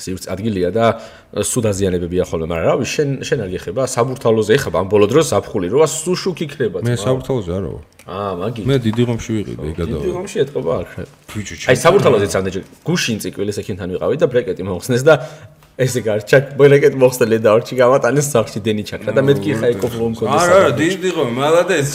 სივრცე 0.00 0.28
ადგილია 0.34 0.70
და 0.74 0.86
სუდაზიანებებია 1.30 2.24
ხოლმე, 2.26 2.46
მაგრამ 2.50 2.66
რავი, 2.70 2.84
შენ 2.94 3.08
შენ 3.28 3.38
არ 3.44 3.50
გეხება 3.54 3.82
საბურთალოზე 3.94 4.52
ეხება 4.58 4.76
ამ 4.80 4.88
ბოლო 4.90 5.06
დროს 5.12 5.26
საფხული, 5.32 5.66
როა 5.70 5.86
სუშუკი 5.86 6.46
ქრება. 6.52 6.78
მე 6.82 6.94
საბურთალოზე 6.96 7.50
არა 7.54 7.68
ვარ. 7.74 7.84
აა, 8.10 8.32
მაგი. 8.40 8.62
მე 8.66 8.76
დიდი 8.80 9.02
ღომში 9.06 9.30
ვიყიდე, 9.36 9.64
იგადო. 9.70 9.96
დიდი 10.00 10.10
ღომში 10.16 10.36
ეთყობა 10.44 10.70
არ 10.80 10.86
ხარ. 10.90 11.08
აი 11.70 11.76
საბურთალოზეც 11.84 12.32
ამდენ 12.40 12.64
გუშინ 12.88 13.16
წიკვილის 13.22 13.56
ექინთან 13.62 13.88
ვიყავი 13.94 14.16
და 14.18 14.26
ბრეკეტი 14.32 14.62
მოხსნეს 14.66 15.02
და 15.06 15.14
ესე 15.80 16.00
გარჩაკ 16.04 16.44
ბრეკეტ 16.60 16.94
მოხსნელი 17.00 17.38
და 17.40 17.54
ორჩი 17.56 17.74
გამატანეს 17.80 18.26
სახში 18.34 18.60
დენი 18.66 18.82
ჩაკრა 18.90 19.12
და 19.16 19.22
მეთქი 19.24 19.50
ხა 19.60 19.66
ეკოფლო 19.74 20.06
მქონდა. 20.12 20.36
არა, 20.42 20.56
არა, 20.60 20.70
დიდი 20.76 21.10
ღომი, 21.16 21.34
მალადეს. 21.40 21.90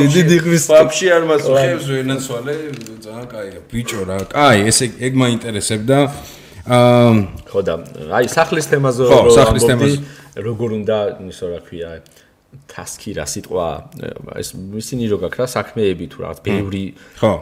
დიდი 0.00 0.22
დიღვის 0.30 0.64
ვაფშე 0.72 1.06
არ 1.14 1.24
მასხებს 1.30 1.86
ვენაცვალე, 1.94 2.54
ძალიან 3.04 3.26
კაია. 3.30 3.60
ბიჭო 3.70 4.00
რა, 4.08 4.18
კაი, 4.34 4.58
ესე 4.70 4.84
ეგ 4.98 5.12
მაინტერესებდა. 5.22 5.98
აა 6.66 7.12
ხო 7.48 7.60
და 7.64 7.74
აი 8.20 8.26
სახლის 8.28 8.66
თემაზე 8.70 9.06
რო 9.08 9.32
სახლის 9.36 9.64
თემაზე 9.70 9.96
როგორ 10.44 10.68
უნდა 10.80 10.98
ისო 11.30 11.46
რა 11.54 11.60
ქვია 11.64 11.90
task-ი 12.70 13.14
რა 13.14 13.26
სიტყვა 13.30 13.66
ეს 14.42 14.48
ისინი 14.82 15.04
რო 15.10 15.18
გაქრა 15.24 15.46
საქმეები 15.54 16.06
თუ 16.10 16.18
რაღაც 16.24 16.38
ბევრი 16.42 16.84
ხო. 17.20 17.32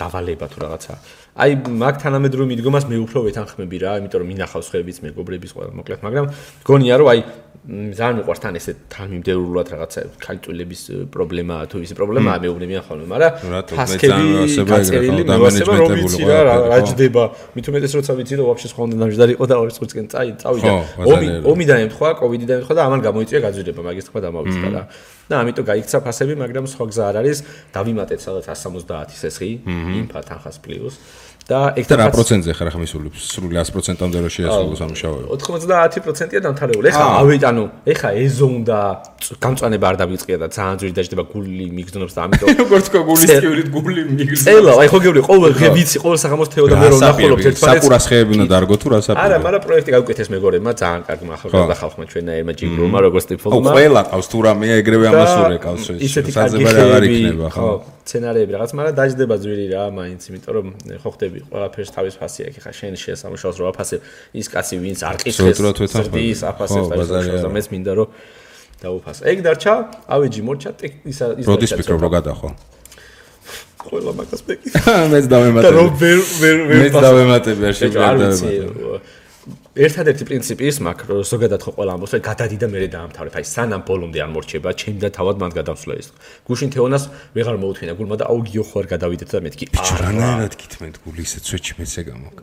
დავალება 0.00 0.46
თუ 0.48 0.58
რაღაცა 0.64 0.94
აი 1.36 1.56
მაგ 1.68 1.98
თანამედროვე 2.00 2.46
მიდგომას 2.48 2.84
მე 2.88 2.96
უფრო 3.04 3.22
ვეთანხმები 3.28 3.76
რა 3.84 3.92
იმიტომ 4.00 4.20
რომ 4.22 4.28
მინახავს 4.32 4.70
ხვებიც 4.72 4.96
მეგობრების 5.04 5.52
ყველა 5.56 5.72
მოკლედ 5.76 6.00
მაგრამ 6.06 6.26
გონია 6.64 6.96
რომ 6.96 7.08
აი 7.12 7.20
ძალიან 7.66 8.16
მიყვარს 8.22 8.40
თან 8.44 8.56
ესე 8.60 8.72
თან 8.86 9.06
მიმდევრულად 9.10 9.66
რაღაცა 9.74 10.00
ქალწულების 10.22 10.82
პრობლემა 11.10 11.56
თუ 11.66 11.80
ისი 11.82 11.94
პრობლემაა 11.98 12.38
მეუბნებიან 12.44 12.82
ხოლმე 12.86 13.06
მაგრამ 13.10 13.32
თასკები 13.66 14.26
გაწერილი 14.70 15.22
მენეჯმენტებული 15.26 16.30
რა 16.30 16.54
რა 16.70 16.78
ჯდება. 16.86 17.24
მით 17.58 17.66
უმეტეს 17.66 17.92
როცა 17.98 18.12
ვიცი 18.22 18.34
რომ 18.38 18.46
ვაფშე 18.54 18.68
სხვა 18.70 18.82
უნდა 18.86 18.96
დამჯდარი 19.02 19.32
იყო 19.34 19.44
და 19.50 19.54
ორი 19.66 19.72
წუთისკენ 19.74 20.06
წაი 20.14 20.28
წავიდა. 20.46 20.70
ომი 21.10 21.26
ომი 21.42 21.64
დაემთხვა 21.66 22.08
კოვიდი 22.22 22.46
დაემთხვა 22.54 22.74
და 22.78 22.82
ამან 22.86 23.00
გამოიწვია 23.02 23.40
გაძვირება 23.46 23.82
მაგის 23.82 24.04
თქვა 24.06 24.20
დამავიწყდა 24.26 24.68
რა. 24.70 24.82
და 25.26 25.34
ამიტომ 25.42 25.64
გაიქცა 25.66 25.98
ფასები 26.06 26.34
მაგრამ 26.38 26.64
სხვა 26.70 26.84
გზა 26.86 27.02
არ 27.10 27.16
არის. 27.18 27.38
დავიმატეთ 27.74 28.20
სადაც 28.22 28.44
170 28.46 29.10
სესხი 29.10 29.50
ინფა 30.06 30.20
თანხას 30.22 30.62
პლუს 30.62 30.94
და 31.46 31.60
ეგ 31.78 31.86
და 31.86 31.94
რა 32.00 32.06
პროცენტზე 32.10 32.50
ხარ 32.58 32.68
ახლა 32.74 32.80
მისული? 32.82 33.08
სრული 33.22 33.54
100%-ამდე 33.54 34.18
რო 34.18 34.30
შეასრულოს 34.34 34.80
ამ 34.82 34.94
შავები 34.98 35.26
90%-ია 35.30 36.40
დამთავრებული. 36.42 36.86
ეხლა 36.90 37.06
ავით 37.22 37.42
ანუ 37.46 37.64
ეხლა 37.86 38.10
ეზო 38.18 38.46
უნდა 38.50 38.78
გამწვანება 39.38 39.86
არ 39.86 39.96
დავიწყია 40.02 40.36
და 40.42 40.46
ძალიან 40.50 40.76
ძვირი 40.82 40.94
დაждდება 40.98 41.24
გული 41.30 41.66
მიგზნობს 41.70 42.14
და 42.18 42.20
ამიტომ 42.26 42.48
როგორც 42.66 42.84
თქო 42.90 42.98
გულის 43.06 43.30
ტივრით 43.30 43.68
გული 43.70 44.00
მიგზნობს. 44.10 44.46
ელო 44.58 44.72
აი 44.82 44.88
ხო 44.90 44.98
გეუბნები 45.06 45.22
ყოველ 45.30 45.52
დღე 45.54 45.68
ვიცი 45.78 45.96
ყოველ 46.02 46.18
საღამოს 46.26 46.48
თეო 46.50 46.66
და 46.66 46.76
მე 46.82 46.86
რომ 46.90 47.00
ნახულობ 47.06 47.38
ერთმანეთს. 47.46 47.62
საკურას 47.62 48.04
ხეები 48.10 48.32
უნდა 48.36 48.46
დარგო 48.50 48.74
თუ 48.82 48.86
რა 48.90 48.98
საფუძველი 49.06 49.22
არა 49.26 49.36
მაგრამ 49.46 49.62
პროექტი 49.66 49.90
გავუკეთეს 49.94 50.28
მეგობრებმა 50.34 50.72
ძალიან 50.82 51.02
კარგი 51.06 51.24
ახალგაზრდა 51.36 51.76
ხალხმა 51.78 52.04
ჩვენაერმა 52.10 52.52
ჯიგრომა 52.58 52.98
როგორც 53.06 53.24
ტიპოლმა 53.30 53.70
ო 53.70 53.74
ყველა 53.78 54.02
ყავს 54.10 54.26
თუ 54.34 54.38
რამე 54.50 54.66
ეგრევე 54.82 55.06
ამასურე 55.14 55.56
ყავს 55.62 55.84
ეს 55.94 56.12
საძებარი 56.34 56.78
აღარ 56.86 57.02
იქნება 57.06 57.48
ხო 57.54 57.70
სცენარები 58.06 58.50
რაღაც 58.54 58.70
მაგრამ 58.78 58.94
დაждდება 58.96 59.36
ძვირი 59.42 59.66
რა 59.74 59.84
მაინც 59.98 60.22
იმიტომ 60.30 60.52
რომ 60.56 60.66
ხო 61.02 61.10
ხდები 61.10 61.38
ყველაფერს 61.50 61.90
თავის 61.90 62.14
ფასი 62.22 62.40
აქვს 62.46 62.62
ხა 62.62 62.72
შენ 62.78 62.94
შეესამუშავოს 63.02 63.58
რა 63.66 63.72
ფასი 63.74 63.96
ის 64.38 64.46
კაცი 64.46 64.74
ვინც 64.78 64.98
არ 65.10 65.16
ყისხეს 65.26 65.58
ზრდის 65.90 66.40
აფასებს 66.46 67.42
და 67.42 67.50
მეც 67.50 67.66
მინდა 67.74 67.92
რომ 67.98 68.08
დაუფასო. 68.82 69.24
ეგ 69.24 69.38
დარჩა, 69.44 69.74
ავეჯი 70.12 70.40
მორჩა 70.44 70.70
ისა 71.08 71.26
ის 71.40 71.44
როდის 71.48 71.72
ფიქრობ 71.80 72.00
რომ 72.04 72.12
გადახო? 72.12 72.48
ყველა 73.80 74.12
მაგას 74.18 74.42
მეკი. 74.48 74.68
მეც 75.12 75.24
დავემატებ. 75.32 75.64
და 75.64 75.70
რომ 75.72 75.88
ვერ 75.96 76.18
ვერ 76.42 76.56
ვერ 76.68 76.78
მეც 76.84 76.94
დავემატებ 77.06 77.56
არ 77.64 77.74
შეგვიძლია. 77.80 79.00
ერთადერთი 79.76 80.24
პრინციპი 80.24 80.64
ის 80.72 80.78
მაქვს, 80.80 81.28
ზოგადად 81.28 81.60
ხო 81.60 81.70
ყველა 81.76 81.92
ამბობს, 81.96 82.12
რომ 82.16 82.22
გადადი 82.24 82.56
და 82.56 82.66
მე 82.72 82.78
დაამთავრებ. 82.96 83.32
აი 83.36 83.44
სანამ 83.44 83.82
ბოლომდე 83.84 84.18
არ 84.24 84.30
მორჩება, 84.32 84.70
ჩემი 84.72 84.98
და 85.04 85.08
თავად 85.12 85.36
მან 85.36 85.52
გადავსვლა 85.52 85.94
ის. 86.00 86.08
გუშინ 86.48 86.70
თეონას 86.72 87.04
ვეღარ 87.36 87.56
მოუთმინა 87.60 87.92
გულმა 87.92 88.16
და 88.16 88.24
აუ 88.32 88.40
გიო 88.48 88.64
ხო 88.64 88.76
არ 88.80 88.86
გადავიდეთ 88.96 89.28
და 89.36 89.38
მეთქი. 89.44 89.64
ბიჭო, 89.76 89.94
რანაირად 90.00 90.54
გითმენთ 90.56 90.96
გული 91.04 91.22
ისე 91.28 91.38
ცვეჩი 91.44 91.72
მეცე 91.76 92.02
გამოკ. 92.08 92.34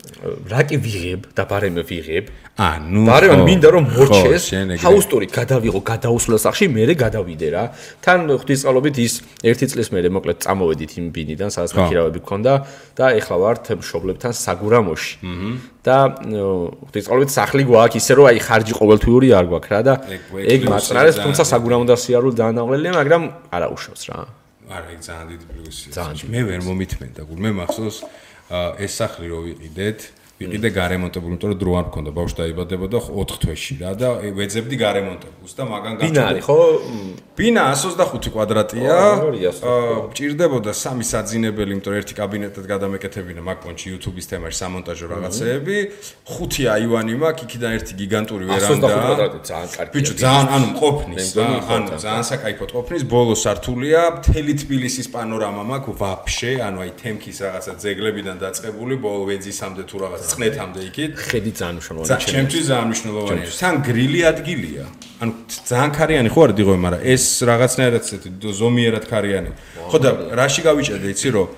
რა 0.46 0.60
კი 0.62 0.76
ვიღებ 0.78 1.20
და 1.34 1.42
ბარემ 1.50 1.76
ვიღებ. 1.82 2.24
ანუ 2.54 3.02
ბარემ 3.02 3.42
მინდა 3.42 3.68
რომ 3.74 3.84
მორჩეს. 3.98 4.44
ჰაუსტური 4.78 5.26
გადავიღო 5.26 5.80
გადაუსვლა 5.82 6.38
სახში, 6.38 6.70
მე 6.70 6.94
გადავიდე 6.94 7.48
რა. 7.50 7.64
თან 7.98 8.30
ღვთისყალობით 8.30 8.96
ის 9.02 9.14
ერთი 9.42 9.66
წლის 9.74 9.90
მერე 9.90 10.08
მოკლედ 10.14 10.38
წამოვედით 10.38 10.92
იმ 11.02 11.06
ბინიდან, 11.10 11.50
სადაც 11.50 11.74
მაქირავები 11.74 12.20
გქონდა 12.22 12.52
და 12.94 13.04
ეხლა 13.18 13.36
ვართ 13.42 13.64
მშობლებთან 13.74 14.32
საგურამოში. 14.38 15.73
და 15.84 15.96
ღვთისმსწავლობით 16.24 17.30
სახლი 17.34 17.62
გვაქვს 17.68 17.98
ისე 18.00 18.12
რომ 18.16 18.26
აი 18.30 18.38
ხარჯი 18.46 18.74
ყოველთვიური 18.80 19.28
არ 19.38 19.46
გვაქვს 19.52 19.70
რა 19.74 19.80
და 19.84 19.94
ეგ 20.54 20.60
მაწნარეს 20.72 21.16
თუმცა 21.20 21.42
საგურამო 21.52 21.96
სიარული 22.04 22.34
დაანაღლელია 22.40 22.92
მაგრამ 22.98 23.22
არა 23.52 23.66
უშავს 23.76 24.02
რა. 24.08 24.16
არა 24.64 24.86
ეგ 24.96 25.00
ძალიან 25.04 25.26
დიდი 25.28 25.46
პლუსია 25.52 26.28
მე 26.32 26.40
ვერ 26.48 26.60
მომითმენდა 26.64 27.20
გულ 27.28 27.38
მე 27.44 27.50
მახსოვს 27.60 27.96
ეს 28.80 28.92
სახლი 29.00 29.26
რო 29.28 29.38
ვიყიდეთ 29.44 29.98
ვიყიდე 30.34 30.68
გარემონტებული, 30.74 31.30
იმიტომ 31.34 31.50
რომ 31.54 31.58
დრო 31.62 31.72
არ 31.78 31.84
მქონდა, 31.88 32.10
ბავშვი 32.10 32.36
დაიბადებოდა 32.42 32.98
4 33.06 33.36
თვეში 33.38 33.74
რა 33.78 33.90
და 33.94 34.08
ვეძებდი 34.34 34.76
გარემონტებულს 34.82 35.52
და 35.54 35.62
მაგან 35.70 35.92
გაჩვენე. 35.94 36.10
ბინა 36.10 36.22
არის 36.26 36.44
ხო? 36.48 36.58
ბინა 37.38 37.62
125 37.70 38.30
კვადრატია. 38.34 38.96
აა 39.62 40.10
ჭირდებოდა 40.10 40.72
სამი 40.74 41.04
საძინებელი, 41.06 41.70
იმიტომ 41.78 41.90
რომ 41.94 41.98
ერთი 42.02 42.14
კაბინეტად 42.18 42.64
გადამეკეთებინა 42.66 43.40
მაგ 43.46 43.58
პონჩი 43.62 43.86
YouTube-ის 43.94 44.26
თემაში 44.26 44.56
სამონტაჟო 44.58 45.06
რაღაცეები. 45.14 45.76
ხუთი 46.26 46.62
აივანი 46.74 47.14
მაქვს, 47.14 47.42
იქიდან 47.46 47.70
ერთი 47.78 47.92
გიგანტური 47.94 48.44
ვერანდა. 48.50 48.86
125 48.90 49.06
კვადრატი 49.06 49.38
ძალიან 49.50 49.70
კარგი. 49.70 49.92
ბიჭო, 49.94 50.12
ძალიან 50.18 50.46
ანუ 50.54 50.66
მყოფნის, 50.74 51.26
ანუ 51.38 51.88
ძალიან 52.02 52.24
საკაიფო 52.26 52.64
მყოფნის, 52.74 53.02
ბოლო 53.06 53.34
სართულია, 53.38 54.00
მთელი 54.18 54.52
თბილისის 54.62 55.06
პანორამა 55.14 55.62
მაქვს 55.70 55.94
ვაფშე, 56.02 56.52
ანუ 56.66 56.78
აი 56.82 56.90
თემქის 56.98 57.36
რაღაცა 57.46 57.72
ძეგლებიდან 57.84 58.36
დაწყებული, 58.42 58.94
ბოლო 58.98 59.22
ვეძისამდე 59.30 59.82
თუ 59.86 59.96
რაღაც 60.02 60.23
წყნეთამდე 60.30 60.80
იქით. 60.88 61.12
ხედი 61.30 61.50
ძალიან 61.58 61.74
მნიშვნელოვანია. 61.78 62.16
ჩემთვის 62.32 62.64
ძალიან 62.70 62.86
მნიშვნელოვანია. 62.90 63.48
თან 63.60 63.74
გრილი 63.88 64.20
ადგილია. 64.32 64.84
ანუ 65.22 65.32
ძალიან 65.70 65.90
ქარიანი 65.98 66.28
ხო 66.34 66.40
არ 66.44 66.52
დიღო, 66.58 66.72
მაგრამ 66.84 67.00
ეს 67.14 67.24
რაღაცნაირად 67.50 68.02
ესეთი 68.04 68.28
ზომიერად 68.60 69.04
ქარიანი. 69.12 69.50
ხო 69.90 69.98
და 70.04 70.10
რაში 70.40 70.60
გავიჭედე, 70.68 71.06
იცი 71.14 71.28
რომ 71.36 71.48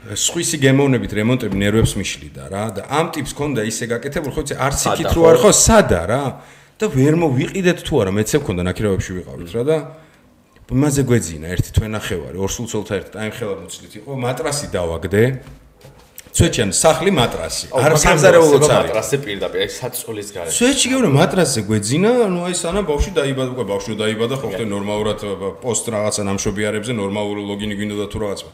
სხვისი 0.00 0.56
გემოვნებით 0.64 1.12
რემონტები 1.12 1.56
ნერვებს 1.60 1.92
მიშლიდა 2.00 2.48
რა 2.48 2.64
და 2.72 2.82
ამ 2.88 3.12
ტიპს 3.12 3.36
ქონდა 3.36 3.66
ისე 3.68 3.84
გაკეთებული 3.92 4.32
ხო 4.32 4.42
იცი 4.48 4.56
არც 4.56 4.80
იქით 4.88 5.12
რო 5.12 5.22
არ 5.28 5.36
ხო 5.44 5.50
სადა 5.52 6.00
რა 6.08 6.24
და 6.80 6.86
ვერ 6.88 7.14
მოვიყიდეთ 7.20 7.78
თუ 7.84 8.00
არა 8.00 8.12
მეცე 8.16 8.40
მქონდა 8.40 8.62
ნაკირავებში 8.64 9.12
ვიყავით 9.20 9.50
რა 9.52 9.62
და 9.68 9.76
იმაზე 10.72 11.02
გვეძინა 11.04 11.46
ერთი 11.52 11.70
თვენახევარი 11.76 12.36
ორსულცოლთა 12.40 12.94
ერთ 12.96 13.08
ტაიმხელა 13.12 13.54
მოცლით 13.60 13.92
იყო 14.00 14.12
მატრასი 14.24 14.66
დავაგდე 14.72 15.22
სვეჩიან 16.30 16.70
სახლი 16.70 17.10
მატრასი. 17.10 17.64
არ 17.74 17.92
სამზარეულოც 17.98 18.62
არის. 18.62 18.90
მატრასზე 18.90 19.16
პირდაპირ, 19.26 19.60
აი 19.66 19.70
საწოლის 19.80 20.28
გარე. 20.30 20.50
სვეჩი 20.54 20.86
გეუბნა 20.90 21.10
მატრასზე 21.20 21.60
გვეძინა, 21.68 22.10
ну 22.30 22.38
აი 22.46 22.54
სანამ 22.54 22.84
ბავშვი 22.86 23.12
დაიბადა, 23.18 23.50
უკვე 23.54 23.64
ბავშვი 23.72 23.94
დაიბადა, 23.98 24.34
ხო 24.40 24.48
ხტე 24.54 24.64
ნორმალურად 24.70 25.18
პოსტ 25.58 25.84
რაღაცა 25.90 26.22
ნამშობიარებზე 26.30 26.92
ნორმალური 26.94 27.42
ლოგინი 27.50 27.74
გვინდოდა 27.78 28.06
თუ 28.14 28.18
რაღაცა. 28.22 28.50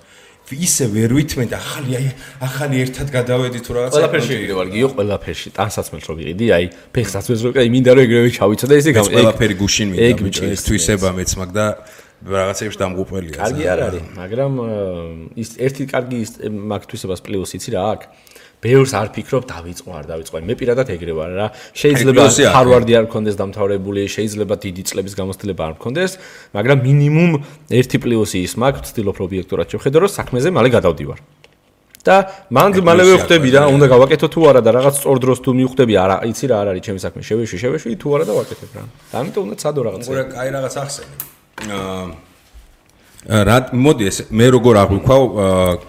ისე 0.47 0.87
ვერ 0.95 1.11
ვითმენ 1.11 1.49
და 1.51 1.59
ახალი 1.59 1.91
აი 1.99 2.07
ახალი 2.39 2.77
ერთად 2.87 3.07
გადავედი 3.11 3.59
თუ 3.67 3.71
რაღაცა. 3.77 3.99
ყველაფერში 3.99 4.33
ვიყიდე, 4.39 4.55
გიო 4.79 4.89
ყველაფერში. 4.95 5.49
ტანსაცმელს 5.59 6.07
რო 6.07 6.15
ვიყიდი, 6.23 6.47
აი 6.55 6.65
ფეხსაცმელს 6.95 7.41
რო 7.43 7.51
აი 7.59 7.69
მინდა 7.75 7.91
რომ 7.99 8.03
ეგრევე 8.07 8.29
ჩავიცო 8.39 8.67
და 8.71 8.75
ესე 8.79 8.91
გამ. 8.95 9.05
ყველაფერი 9.11 9.55
გუშინ 9.59 9.87
მინდა. 9.91 10.07
ეგ 10.07 10.17
თვისება 10.67 11.09
მეც 11.19 11.31
მაგ 11.35 11.51
და 11.51 11.67
რაღაცეებში 12.25 12.79
დამღუპველია. 12.81 13.37
კარგი 13.37 13.65
არ 13.69 13.81
არის, 13.87 14.05
მაგრამ 14.17 14.53
ის 15.37 15.49
ერთი 15.61 15.85
კარგი 15.93 16.19
მაგთვისებას 16.49 17.21
პლუს 17.21 17.51
იცი 17.61 17.71
რა 17.77 17.83
აქვს. 17.93 18.07
ბევრს 18.57 18.93
არ 18.97 19.09
ფიქრობ 19.13 19.45
დავიწყო 19.53 19.91
არ 19.93 20.05
დავიწყო. 20.11 20.41
მე 20.41 20.55
პირადად 20.57 20.89
ეგრე 20.97 21.13
ვარ 21.13 21.31
რა. 21.37 21.47
შეიძლება 21.77 22.25
ჰარვარდი 22.57 22.93
არ 22.99 23.05
მქონდეს 23.07 23.37
დამთავრებული, 23.37 24.01
შეიძლება 24.09 24.55
დიდი 24.65 24.83
წლების 24.89 25.15
გამოცდილება 25.21 25.63
არ 25.69 25.75
მქონდეს, 25.77 26.13
მაგრამ 26.57 26.79
მინიმუმ 26.89 27.33
ერთი 27.69 27.97
პლუსი 28.01 28.39
ის 28.49 28.53
მაქვს, 28.57 28.81
ვცდილობ 28.97 29.17
ობიექტურად 29.27 29.67
შევხედო, 29.71 29.97
რომ 30.03 30.11
საქმეზე 30.17 30.49
მალე 30.57 30.69
გადავდივარ. 30.73 31.21
და 32.07 32.17
მანდ 32.55 32.87
მალევე 32.87 33.15
ხვდები 33.19 33.51
რა, 33.51 33.63
უნდა 33.67 33.87
გავაკეთო 33.91 34.29
თუ 34.31 34.41
არა 34.47 34.61
და 34.63 34.71
რაღაც 34.79 34.95
სწორ 35.03 35.17
დროს 35.27 35.39
თუ 35.43 35.51
მივხვდები, 35.59 35.95
არა, 35.99 36.17
იცი 36.31 36.47
რა, 36.47 36.57
არ 36.63 36.67
არის 36.71 36.83
ჩემი 36.87 37.01
საქმე, 37.03 37.21
შევეშვი, 37.27 37.59
შევეშვი 37.67 37.95
თუ 37.99 38.09
არა 38.15 38.25
და 38.31 38.33
ვაკეთებ 38.39 38.71
რა. 38.79 38.83
და 39.11 39.15
ამიტომ 39.27 39.43
უნდა 39.43 39.57
ცადო 39.59 39.81
რაღაც. 39.91 40.07
უყურე, 40.07 40.23
კაი 40.31 40.49
რაღაც 40.55 40.75
ახსენე. 40.87 41.36
რა 43.27 43.57
მოდი 43.75 44.05
ეს 44.07 44.19
მე 44.31 44.47
როგორ 44.55 44.75
აღვიქვა 44.87 45.17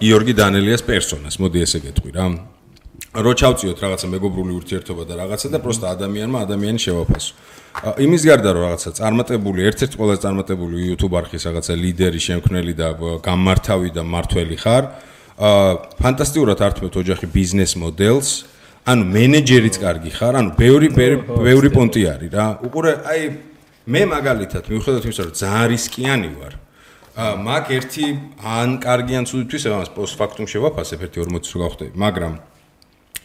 გიორგი 0.00 0.34
დანელიას 0.38 0.82
პერსონას, 0.82 1.38
მოდი 1.38 1.58
ესე 1.62 1.78
გეტყვი 1.84 2.10
რა. 2.16 2.26
რო 3.18 3.32
ჩავწიოთ 3.40 3.78
რაღაცა 3.82 4.06
მეგობრული 4.14 4.52
ურთიერთობა 4.58 5.02
და 5.08 5.14
რაღაცა 5.22 5.48
და 5.54 5.58
პროსტა 5.64 5.86
ადამიანმა 5.96 6.38
ადამიანი 6.44 6.78
შევაფასო. 6.82 7.32
იმის 8.04 8.22
გარდა 8.28 8.50
რომ 8.52 8.62
რაღაცა 8.68 8.90
წარმატებული, 9.00 9.58
ერთ-ერთი 9.70 9.94
ყველაზე 9.96 10.20
წარმატებული 10.26 10.76
YouTube 10.92 11.14
არქის 11.18 11.42
რაღაცა 11.48 11.74
ლიდერი, 11.78 12.20
შემქმნელი 12.28 12.74
და 12.78 12.88
გამმართავი 13.24 13.88
და 13.96 14.02
მართველი 14.02 14.56
ხარ. 14.60 14.84
აა 15.38 15.72
ფანტასტიკურად 15.98 16.58
ართმევთ 16.68 16.94
ოჯახი 17.00 17.26
ბიზნეს 17.32 17.72
მოდელს. 17.80 18.30
ანუ 18.88 19.02
მენეჯერიც 19.04 19.76
კარგი 19.78 20.10
ხარ, 20.16 20.34
ანუ 20.42 20.50
ბევრი 20.58 20.88
ბევრი 20.92 21.68
პონტი 21.70 22.02
არის 22.12 22.30
რა. 22.34 22.46
უყურე, 22.66 22.92
აი 23.08 23.20
მე 23.88 24.02
მაგალითად 24.12 24.68
მიუხედავად 24.68 25.04
იმისა, 25.08 25.22
რომ 25.24 25.34
ძალიან 25.40 25.66
რისკიანი 25.72 26.30
ვარ. 26.36 26.54
მაგ 27.18 27.64
ერთი 27.72 28.06
ან 28.38 28.76
კარგი 28.84 29.14
ან 29.18 29.24
ცუდი 29.26 29.44
თვის 29.48 29.64
ამას 29.64 29.90
პოსტფაქტუმ 29.96 30.46
შევაფასებ 30.52 30.98
ერთი 31.08 31.18
40 31.24 31.48
რო 31.56 31.58
გავხდები, 31.64 31.94
მაგრამ 31.96 32.32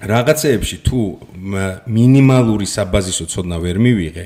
რაღაცეებში 0.04 0.78
თუ 0.88 1.00
მინიმალური 1.88 2.68
საბაზისო 2.68 3.26
ცოდნა 3.28 3.58
ვერ 3.60 3.78
მივიღე, 3.84 4.26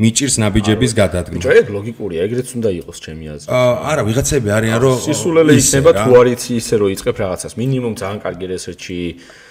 მიჭირს 0.00 0.36
ნაბიჯების 0.40 0.92
გადადგმა. 1.00 1.40
ჯო 1.44 1.52
ეგ 1.60 1.66
ლოგიკურია, 1.74 2.20
ეგრეც 2.28 2.48
უნდა 2.60 2.70
იყოს 2.80 2.98
ჩემი 3.04 3.24
აზრით. 3.34 3.50
აა 3.50 3.72
არა, 3.90 4.02
ვიღაცები 4.08 4.48
არიან 4.56 4.78
რომ 4.84 4.96
სისულელე 5.00 5.52
იქნება 5.60 5.90
თუ 5.96 6.10
არიცი 6.20 6.52
ისე 6.60 6.74
რომ 6.80 6.88
იწყებ 6.94 7.16
რაღაცას, 7.24 7.52
მინიმუმ 7.60 7.94
ძალიან 8.00 8.18
კარგი 8.24 8.46
რესერჩი 8.52 8.96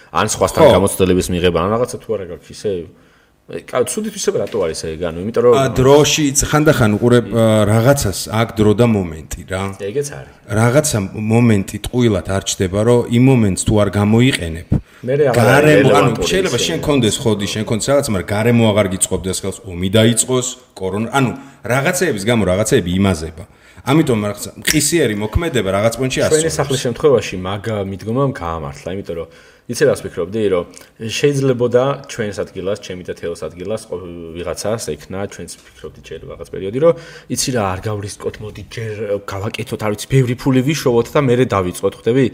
ან 0.10 0.26
სხვასთან 0.34 0.66
გამოცდილების 0.74 1.28
მიღება, 1.34 1.58
ან 1.60 1.70
რაღაცა 1.74 1.98
თუ 2.02 2.10
არა 2.16 2.26
გაქვს 2.34 2.50
ისე 2.54 2.72
კა 3.50 3.82
ცუდით 3.90 4.14
ისე 4.14 4.30
რატო 4.38 4.60
არის 4.62 4.82
ეგ 4.94 5.04
ანუ 5.10 5.22
იმიტომ 5.26 5.44
რომ 5.46 5.54
დროში 5.74 6.26
ხანდახან 6.50 6.92
უყურებ 6.98 7.26
რაღაცას 7.66 8.20
აქ 8.30 8.50
დრო 8.60 8.74
და 8.78 8.86
მომენტი 8.86 9.42
რა. 9.50 9.64
ეგეც 9.90 10.08
არის. 10.14 10.34
რაღაცა 10.60 10.98
მომენტი 11.18 11.78
ტყუილად 11.86 12.28
არ 12.30 12.44
ჩდება 12.46 12.80
რომ 12.86 13.00
იმ 13.10 13.24
მომენტს 13.30 13.62
თუ 13.66 13.74
არ 13.82 13.90
გამოიყენებ 13.98 14.68
მე 15.00 15.14
გარემო 15.34 15.90
ანუ 15.98 16.10
შეიძლება 16.30 16.58
შენ 16.62 16.80
კონდეს 16.86 17.16
ხოდი 17.24 17.48
შენ 17.50 17.64
კონდეს 17.66 17.88
რაღაც 17.90 18.08
მაგრამ 18.14 18.30
გარემო 18.36 18.64
აღარ 18.70 18.88
გიწყობდეს 18.94 19.38
ხელს 19.42 19.58
ომი 19.66 19.90
დაიწყოს 19.98 20.48
კორონა 20.78 21.10
ანუ 21.18 21.32
რაღაცეების 21.74 22.24
გამო 22.30 22.44
რაღაცეები 22.54 22.90
იმაზება. 23.00 23.44
ამიტომ 23.90 24.20
რაღაცა 24.30 24.50
მყისიერი 24.62 25.16
მოქმედება 25.24 25.70
რაღაც 25.78 25.94
პონჩი 26.00 26.20
ასწორებს 26.22 26.44
ჩვენი 26.44 26.54
სახლის 26.60 26.82
შემთხვევაში 26.86 27.36
მაგ 27.48 27.64
მიდგომამ 27.90 28.32
გაამართლა 28.36 28.90
იმიტომ 28.94 29.16
რომ 29.20 29.28
იცი 29.70 29.86
რას 29.86 30.02
ვფიქრობდი 30.02 30.42
რომ 30.50 30.64
შეიძლებოდა 31.14 31.84
ჩვენს 32.10 32.38
ადგილას, 32.42 32.80
ჩემი 32.82 33.04
და 33.06 33.14
თეოს 33.14 33.42
ადგილას 33.46 33.86
ვიღაცას 34.34 34.90
ეკნა 34.98 35.30
ჩვენს 35.30 35.54
ვფიქრობდი 35.62 36.02
შეიძლება 36.10 36.32
რაღაც 36.34 36.50
პერიოდი 36.50 36.80
რომ 36.82 36.94
იცი 37.30 37.50
რა 37.54 37.64
არ 37.70 37.80
გავრისკოთ 37.86 38.36
მოდი 38.42 38.64
ჯერ 38.74 38.96
გავაკეთოთ 39.30 39.82
არ 39.86 39.92
ვიცი 39.94 40.08
ბევრი 40.10 40.36
ფული 40.42 40.62
ვიშოვოთ 40.66 41.08
და 41.14 41.20
მეરે 41.22 41.46
დავიწყოთ 41.54 41.94
ხვდები? 42.02 42.26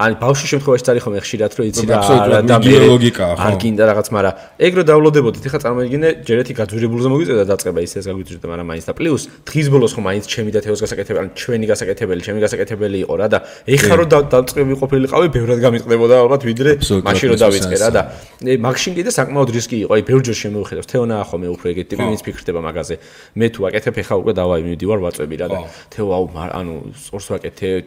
ან 0.00 0.10
ბავშვის 0.16 0.48
შემთხვევაში 0.48 0.84
წარი 0.88 1.00
ხომ 1.04 1.14
ხშირად 1.28 1.52
რომ 1.60 1.66
იცი 1.68 1.84
რა 1.92 2.40
და 2.48 2.56
მე 2.56 2.76
ლოგიკაა 2.88 3.32
ხო? 3.36 3.42
არ 3.44 3.54
გინდა 3.60 3.84
რაღაც, 3.92 4.08
მაგრამ 4.16 4.34
ეგ 4.64 4.72
რო 4.72 4.82
დავლოდებოდით, 4.88 5.44
ეხლა 5.44 5.60
წარმოიდგინე 5.68 6.08
ჯერეთი 6.24 6.52
გაძვირებულზე 6.56 7.08
მოგვიწევდა 7.12 7.44
დაწყება 7.52 7.80
ისე 7.84 7.96
ეს 8.00 8.06
გაგვიწევდა, 8.08 8.46
მაგრამ 8.48 8.66
მაინც 8.72 8.84
და 8.88 8.92
პლუს 8.96 9.22
დღის 9.44 9.66
ბოლოს 9.68 9.92
ხომ 9.92 10.04
მაინც 10.08 10.24
ჩემი 10.24 10.50
და 10.56 10.60
თეოს 10.64 10.80
გასაკეთებელი, 10.88 11.20
ან 11.20 11.28
ჩვენი 11.36 11.66
გასაკეთებელი, 11.68 12.20
ჩემი 12.24 12.40
გასაკეთებელი 12.48 12.98
იყო 13.04 13.14
რა 13.18 13.26
და 13.28 13.38
ეხლა 13.68 13.94
რო 13.98 14.04
დაწყები 14.32 14.72
ყოფილიყავი, 14.80 15.26
ბევრად 15.36 15.58
გამიყდებოდა 15.66 16.14
ალბათ 16.22 16.42
ვიდრე 16.48 16.77
მაშინ 16.78 17.26
რომ 17.34 17.38
დავიწყე 17.42 17.76
რა 17.82 17.90
და 17.94 18.02
მაგშინ 18.38 18.92
კიდე 18.94 19.10
საკმაოდ 19.10 19.50
რისკი 19.50 19.76
იყო. 19.82 19.92
აი 19.98 20.02
ბევრჯერ 20.08 20.36
შემოვხედავს 20.38 20.88
თეონა 20.88 21.14
ახო 21.22 21.36
მე 21.42 21.48
უფრო 21.58 21.66
ეგეთი 21.74 21.88
ტიპი 21.90 22.04
ვინც 22.06 22.22
ფიქრდება 22.22 22.60
მაგაზე. 22.62 22.94
მე 23.34 23.46
თუ 23.50 23.60
აკეთებ 23.68 23.94
ეხა 23.98 24.14
უკვე 24.22 24.32
დავაი 24.38 24.62
მივდივარ 24.68 24.98
ვაწვევი 25.02 25.36
რა 25.42 25.48
და 25.50 25.58
თეო 25.90 26.08
აუ 26.14 26.24
ანუ 26.58 26.74
სწორს 27.02 27.26
ვაკეთებ 27.34 27.86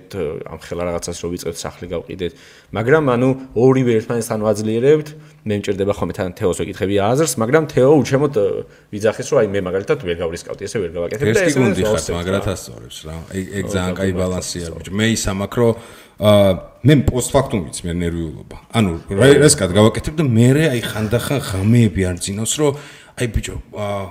ამ 0.52 0.60
ხელა 0.60 0.84
რაღაცას 0.92 1.18
რო 1.24 1.28
ვიწყებ 1.32 1.56
სახლი 1.56 1.88
გავყიდეთ. 1.88 2.32
მაგრამ 2.76 3.04
ანუ 3.16 3.30
ორივე 3.56 3.92
ერთმანეთთან 4.00 4.40
ვაძლიერებთ. 4.44 5.10
მე 5.42 5.56
მჭირდება 5.58 5.94
ხოლმე 5.98 6.14
თან 6.14 6.34
თეოს 6.38 6.58
ვეკითხები 6.62 6.96
აზრს, 7.02 7.34
მაგრამ 7.42 7.64
თეო 7.74 7.92
უჩემოდ 7.98 8.34
ვიძახის 8.94 9.28
რომ 9.34 9.38
აი 9.42 9.48
მე 9.50 9.60
მაგალითად 9.66 10.00
ვერ 10.06 10.18
გავრისკავდი, 10.22 10.62
ესე 10.70 10.78
ვერ 10.86 10.92
გავაკეთებ 10.94 11.26
და 11.34 11.42
ესე 11.50 11.60
უნდა 11.66 11.82
ხარ 11.82 12.14
მაგრათ 12.14 12.48
ასწორებს 12.54 12.98
რა. 13.10 13.16
ეგ 13.34 13.46
ეგ 13.58 13.66
ძალიან 13.74 13.96
კაი 13.98 14.12
ბალანსია 14.22 14.68
ბიჭო. 14.78 14.92
მე 14.94 15.06
ის 15.18 15.24
ამაკრო 15.34 15.68
აა 16.22 16.50
მე 16.86 16.94
პოსტფაქტუმიც 17.10 17.78
მე 17.82 17.92
ნერვიულობა. 18.06 18.58
ანუ 18.78 18.92
რასკად 19.42 19.72
გავაკეთებ 19.74 20.14
და 20.22 20.24
მე 20.30 20.48
აი 20.78 20.82
ხანდახან 20.86 21.40
ღამეები 21.42 22.02
არ 22.06 22.18
ძინავს, 22.22 22.54
რომ 22.62 22.72
აი 23.18 23.28
ბიჭო 23.34 23.56
აა 23.74 24.02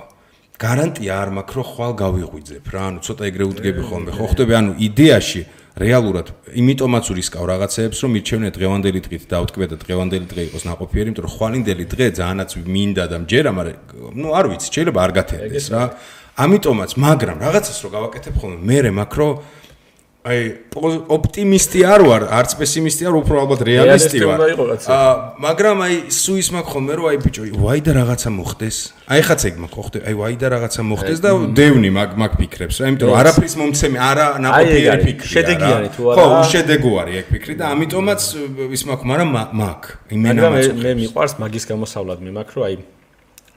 გარანტია 0.61 1.13
არ 1.15 1.29
მაქვს, 1.31 1.55
რომ 1.57 1.65
ხვალ 1.71 1.91
გავიღვიძებ 1.97 2.65
რა. 2.69 2.81
ანუ 2.91 2.99
ცოტა 3.07 3.23
ეგრე 3.31 3.43
უდგები 3.49 3.81
ხოლმე. 3.87 4.09
ხო 4.13 4.25
ხტები, 4.29 4.53
ანუ 4.59 4.71
იდეაში 4.77 5.41
რეალურად 5.79 6.27
იმიტომაც 6.51 7.05
ურისკავ 7.15 7.45
რაღაცეებს, 7.47 7.97
რომ 8.03 8.11
მირჩევნე 8.11 8.49
დღევანდელი 8.51 8.99
დღით 9.07 9.23
დავტკბე 9.31 9.65
და 9.71 9.75
დღევანდელი 9.79 10.25
დღე 10.27 10.41
იყოს 10.51 10.63
ნაყოფიერი, 10.67 11.07
იმიტომ 11.11 11.25
რომ 11.25 11.33
ხვალინდელი 11.35 11.85
დღე 11.87 12.05
ძალიანაც 12.19 12.51
მინდა 12.75 13.05
და 13.07 13.17
მჯერა, 13.23 13.51
მაგრამ 13.55 13.77
ნუ 14.19 14.29
არ 14.35 14.45
ვიცი, 14.51 14.67
შეიძლება 14.75 14.99
არ 14.99 15.11
გათერდეს 15.15 15.65
რა. 15.71 15.81
ამიტომაც, 16.41 16.91
მაგრამ 16.99 17.37
რაღაცას 17.39 17.77
რო 17.83 17.89
გავაკეთებ 17.95 18.35
ხოლმე, 18.35 18.59
მე 18.67 18.91
მაქრო 18.99 19.27
აი 20.21 20.41
ოპტიმისტი 21.09 21.79
არ 21.81 22.01
ვარ, 22.05 22.23
არც 22.29 22.51
პესიმისტი 22.59 23.07
არ, 23.09 23.15
უფრო 23.25 23.39
ალბათ 23.41 23.61
რეალისტი 23.65 24.19
ვარ. 24.21 24.43
აა 24.85 25.13
მაგრამ 25.41 25.81
აი 25.81 25.95
სუის 26.13 26.49
მაქვს 26.53 26.73
ხოლმე 26.77 26.93
რომ 26.99 27.07
აი 27.09 27.17
ბიჭო, 27.25 27.41
ვაი 27.57 27.81
და 27.81 27.91
რაღაცა 27.97 28.29
მოხდეს. 28.37 28.77
აი 29.09 29.21
ხაც 29.25 29.41
ეგ 29.49 29.55
მაქვს, 29.65 29.81
ხო, 29.81 30.03
აი 30.05 30.15
ვაი 30.21 30.35
და 30.37 30.47
რაღაცა 30.53 30.81
მოხდეს 30.91 31.19
და 31.25 31.29
დევნი 31.57 31.89
მაგ 31.97 32.09
მაგ 32.21 32.31
ფიქრებს 32.37 32.75
რა, 32.77 32.85
იმიტომ 32.93 33.09
რომ 33.09 33.17
არაფრის 33.17 33.55
მომცემი, 33.65 33.97
არა 33.97 34.27
ნაყოფიერი 34.45 35.01
ფიქრი. 35.09 35.31
შედეგიანი 35.33 35.89
თუ 35.89 36.01
არა. 36.05 36.17
ხო, 36.21 36.25
უშედეგო 36.37 36.91
არის 37.01 37.15
ეგ 37.17 37.25
ფიქრი 37.33 37.53
და 37.57 37.65
ამიტომაც 37.73 38.21
ის 38.77 38.83
მაქვს, 38.93 39.05
მაგრამ 39.09 39.29
მაგ. 39.57 39.81
იმენა 40.13 40.37
მაქვს. 40.37 40.69
მაგრამ 40.69 40.85
მე 40.85 40.91
მიყვარს 41.01 41.33
მაგის 41.41 41.65
გამოსავლად, 41.65 42.17
მე 42.21 42.31
მაქვს 42.37 42.53
რომ 42.61 42.63
აი 42.69 42.75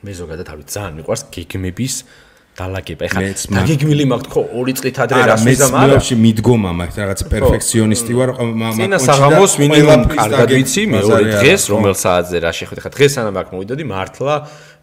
მე 0.04 0.12
ზოგადად 0.16 0.46
არ 0.48 0.56
ვიცი, 0.64 0.72
ძალიან 0.80 0.94
მიყვარს 0.96 1.22
გეგმების 1.28 1.94
დალაგება. 2.54 3.02
ეხლა 3.08 3.20
დაგეგმილი 3.50 4.04
მაქვს 4.14 4.30
ხო 4.30 4.42
ორი 4.54 4.72
წლით 4.78 4.96
ადრე 5.04 5.20
რას 5.26 5.42
ვიზამ 5.42 5.74
არა? 5.74 5.98
მე 5.98 6.16
მიდგომა 6.24 6.70
მაქვს 6.80 6.96
რაღაც 7.02 7.20
პერფექციონისტი 7.32 8.12
ვარ 8.14 8.30
მამა. 8.38 8.74
წინა 8.78 8.98
საღამოს 9.02 9.52
მინიმუმ 9.58 10.02
კარგად 10.14 10.48
ვიცი 10.54 10.82
მეორე 10.94 11.24
დღეს 11.34 11.62
რომელ 11.74 11.94
საათზე 11.98 12.36
რა 12.46 12.52
შეხვდი. 12.54 12.78
ეხლა 12.78 12.90
დღეს 12.94 13.12
ანა 13.18 13.30
მაქვს 13.34 13.52
მოვიდოდი 13.54 13.84
მართლა 13.90 14.34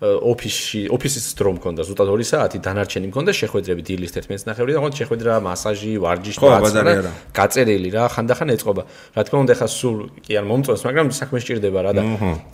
ოფისში 0.01 0.89
ოფისის 0.89 1.25
დრო 1.37 1.51
მქონდა 1.61 1.85
ზუსტად 1.85 2.09
2 2.09 2.25
საათი 2.25 2.57
დანარჩენი 2.65 3.07
მქონდა 3.13 3.31
შეხვედრები 3.37 3.81
დილის 3.85 4.11
11 4.17 4.49
ნახევრიდან 4.49 4.81
ხო 4.81 4.89
შეხვედრა 4.97 5.33
მასაჟი 5.45 5.91
ვარჯიში 6.01 6.41
და 6.41 6.93
გაწერილი 7.37 7.89
რა 7.93 8.09
ხანდახან 8.09 8.49
ეწყობა. 8.49 8.81
რა 9.13 9.21
თქმა 9.21 9.37
უნდა 9.45 9.53
ხა 9.61 9.67
სულ 9.69 9.97
კი 10.25 10.31
არ 10.41 10.45
მომწონს 10.49 10.81
მაგრამ 10.89 11.07
საქმე 11.13 11.37
სჭირდება 11.45 11.79
რა 11.85 11.91
და 11.93 12.03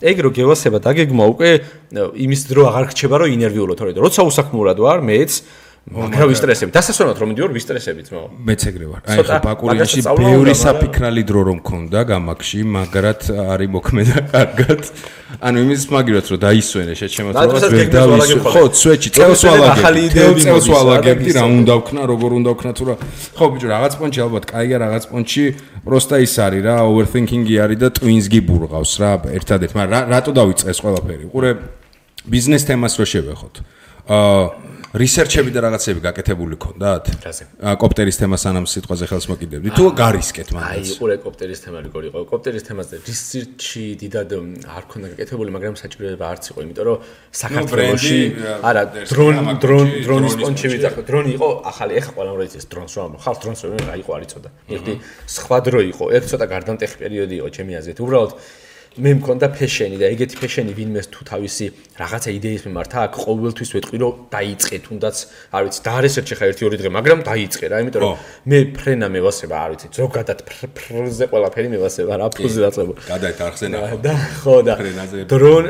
ეგ 0.04 0.16
რო 0.28 0.30
გევასება 0.36 0.78
დაგეგმა 0.84 1.24
უკვე 1.32 1.50
იმის 2.20 2.40
დრო 2.52 2.62
აღარ 2.68 2.84
რჩება 2.92 3.16
რომ 3.16 3.28
ინერვიულო 3.32 3.74
თორე 3.80 3.96
როცა 3.96 4.20
უსაქმურად 4.28 4.76
ვარ 4.84 5.00
მეც 5.08 5.32
მაგრამ 5.88 6.28
ვისტრესები. 6.28 6.70
დასასვენად 6.74 7.16
რომ 7.16 7.28
მიდივარ 7.32 7.52
ვისტრესებით, 7.56 8.08
მო. 8.12 8.22
მეც 8.44 8.62
ეგრე 8.68 8.86
ვარ. 8.92 9.00
აი 9.08 9.18
ხო 9.24 9.36
ბაკურიაში 9.40 10.00
ბევრი 10.04 10.54
საფიქრალი 10.58 11.22
დრო 11.24 11.40
რომ 11.48 11.58
მქონდა 11.64 12.00
გამაკში, 12.12 12.60
მაგრად 12.68 13.20
არის 13.32 13.68
მოქმედა 13.72 14.16
კარგად. 14.28 14.80
ანუ 15.40 15.56
იმის 15.64 15.82
მაგიროთ 15.88 16.26
რომ 16.28 16.38
დაისვენე 16.44 16.92
შეჩემოთრობას 17.00 17.62
ვერ 17.72 17.88
დავისვენ. 17.88 18.40
ხო, 18.52 18.62
სვეჩი 18.68 19.08
წელს 19.16 19.42
იდეები 19.48 20.40
წელს 20.44 20.66
ვალაგებდი 20.68 21.30
რა 21.38 21.44
უნდა 21.56 21.74
ვქნა, 21.80 22.00
როგორ 22.04 22.30
უნდა 22.38 22.50
ვქნა 22.52 22.70
თუ 22.76 22.84
რა. 22.88 22.94
ხო 23.38 23.44
ბიჭო, 23.48 23.66
რაღაც 23.72 23.92
პონჩი 23.96 24.20
ალბათ 24.28 24.44
კაია, 24.44 24.76
რაღაც 24.84 25.04
პონჩი 25.08 25.44
პროსტა 25.88 26.16
ის 26.20 26.34
არის 26.36 26.62
რა, 26.68 26.74
overthinking-ი 26.84 27.54
არის 27.64 27.78
და 27.80 27.88
twins 27.96 28.26
გიბურღავს 28.28 28.92
რა, 29.00 29.10
ერთადერთ, 29.40 29.72
მაგრამ 29.72 30.02
რატო 30.12 30.30
დავიწყე 30.36 30.68
ეს 30.68 30.78
ყველაფერი? 30.84 31.24
ყურე 31.32 31.50
ბიზნეს 32.28 32.62
თემას 32.68 32.92
რო 33.00 33.06
შევეხოთ. 33.08 33.54
აა 34.08 34.68
რისერჩები 34.96 35.52
და 35.52 35.60
რაღაცები 35.68 36.00
გაკეთებული 36.00 36.56
ქონდათ? 36.56 37.04
რაზე? 37.20 37.44
ა 37.60 37.76
კოპტერის 37.76 38.16
თემას 38.24 38.42
ანამ 38.48 38.64
სიტყვაზე 38.64 39.04
ხელს 39.04 39.26
მოკიდებდი. 39.28 39.68
თუ 39.76 39.84
გარისკეთ 39.92 40.48
მაგას. 40.56 40.72
აი, 40.72 40.96
ყურე 40.96 41.16
კოპტერის 41.20 41.60
თემა 41.60 41.78
როგორ 41.84 42.02
იყო? 42.08 42.18
კოპტერის 42.24 42.64
თემაზე 42.64 42.94
რისერჩი 43.04 43.84
დიდად 44.00 44.30
არ 44.64 44.84
ქონდა 44.88 45.06
გაკეთებული, 45.12 45.50
მაგრამ 45.52 45.74
საჭიროება 45.76 46.24
არც 46.32 46.44
იყო, 46.48 46.58
იმიტომ 46.64 46.84
რომ 46.88 46.98
საქართველოში 47.36 48.20
არა 48.64 48.82
დრონ 49.12 49.36
დრონ 49.60 49.86
დრონის 50.08 50.34
პონჩი 50.40 50.66
ვიძახო. 50.72 51.00
დრონი 51.04 51.30
იყო 51.36 51.48
ახალი, 51.68 51.92
ეხა 52.00 52.10
ყველა 52.16 52.30
უნდა 52.32 52.44
იცის 52.48 52.66
დრონს 52.72 52.92
რომ 52.96 53.10
ხალხ 53.20 53.38
დრონს 53.44 53.60
რომ 53.68 53.76
რა 53.92 53.94
იყო 54.00 54.10
არ 54.16 54.22
იცოდა. 54.24 54.48
ერთი 54.72 54.92
სხვა 55.36 55.58
დრო 55.68 55.80
იყო, 55.92 56.04
ერთ 56.16 56.24
ცოტა 56.32 56.46
გარდამტეხი 56.48 56.96
პერიოდი 57.02 57.34
იყო 57.44 57.48
ჩემი 57.52 57.72
აზრით. 57.76 57.98
უბრალოდ 58.00 58.32
მე 58.98 59.12
მქონდა 59.18 59.46
ფეშენი 59.54 59.96
და 60.00 60.06
ეგეთი 60.10 60.36
ფეშენი 60.42 60.72
ვინმეს 60.74 61.06
თუ 61.14 61.22
თავისი 61.30 61.66
რაღაცა 61.98 62.30
იდეის 62.34 62.62
მიმართ 62.66 62.92
აქვს 62.98 63.18
ყოველთვის 63.24 63.70
ვეთყვი 63.74 63.98
რომ 64.02 64.14
დაიწყე 64.34 64.76
თუნდაც 64.86 65.16
არ 65.54 65.62
ვიცი 65.68 65.80
და 65.86 65.92
ერთ 66.08 66.30
ხა 66.38 66.44
1-2 66.50 66.78
დღე 66.82 66.90
მაგრამ 66.98 67.18
დაიწყე 67.28 67.66
რა 67.70 67.78
იმიტომ 67.82 68.02
რომ 68.02 68.16
მე 68.50 68.58
ფრენა 68.74 69.08
მევასება 69.14 69.56
არ 69.62 69.70
ვიცი 69.74 69.86
ზოგადად 69.98 70.38
ფრზე 70.78 71.24
ყველაფერი 71.30 71.68
მევასება 71.74 72.12
რა 72.18 72.26
ფუზე 72.34 72.60
დაწყებო 72.66 72.92
გადაით 73.06 73.38
არხზენა 73.46 73.78
და 74.02 74.14
ხო 74.42 74.56
და 74.66 74.74
დრონ 75.30 75.64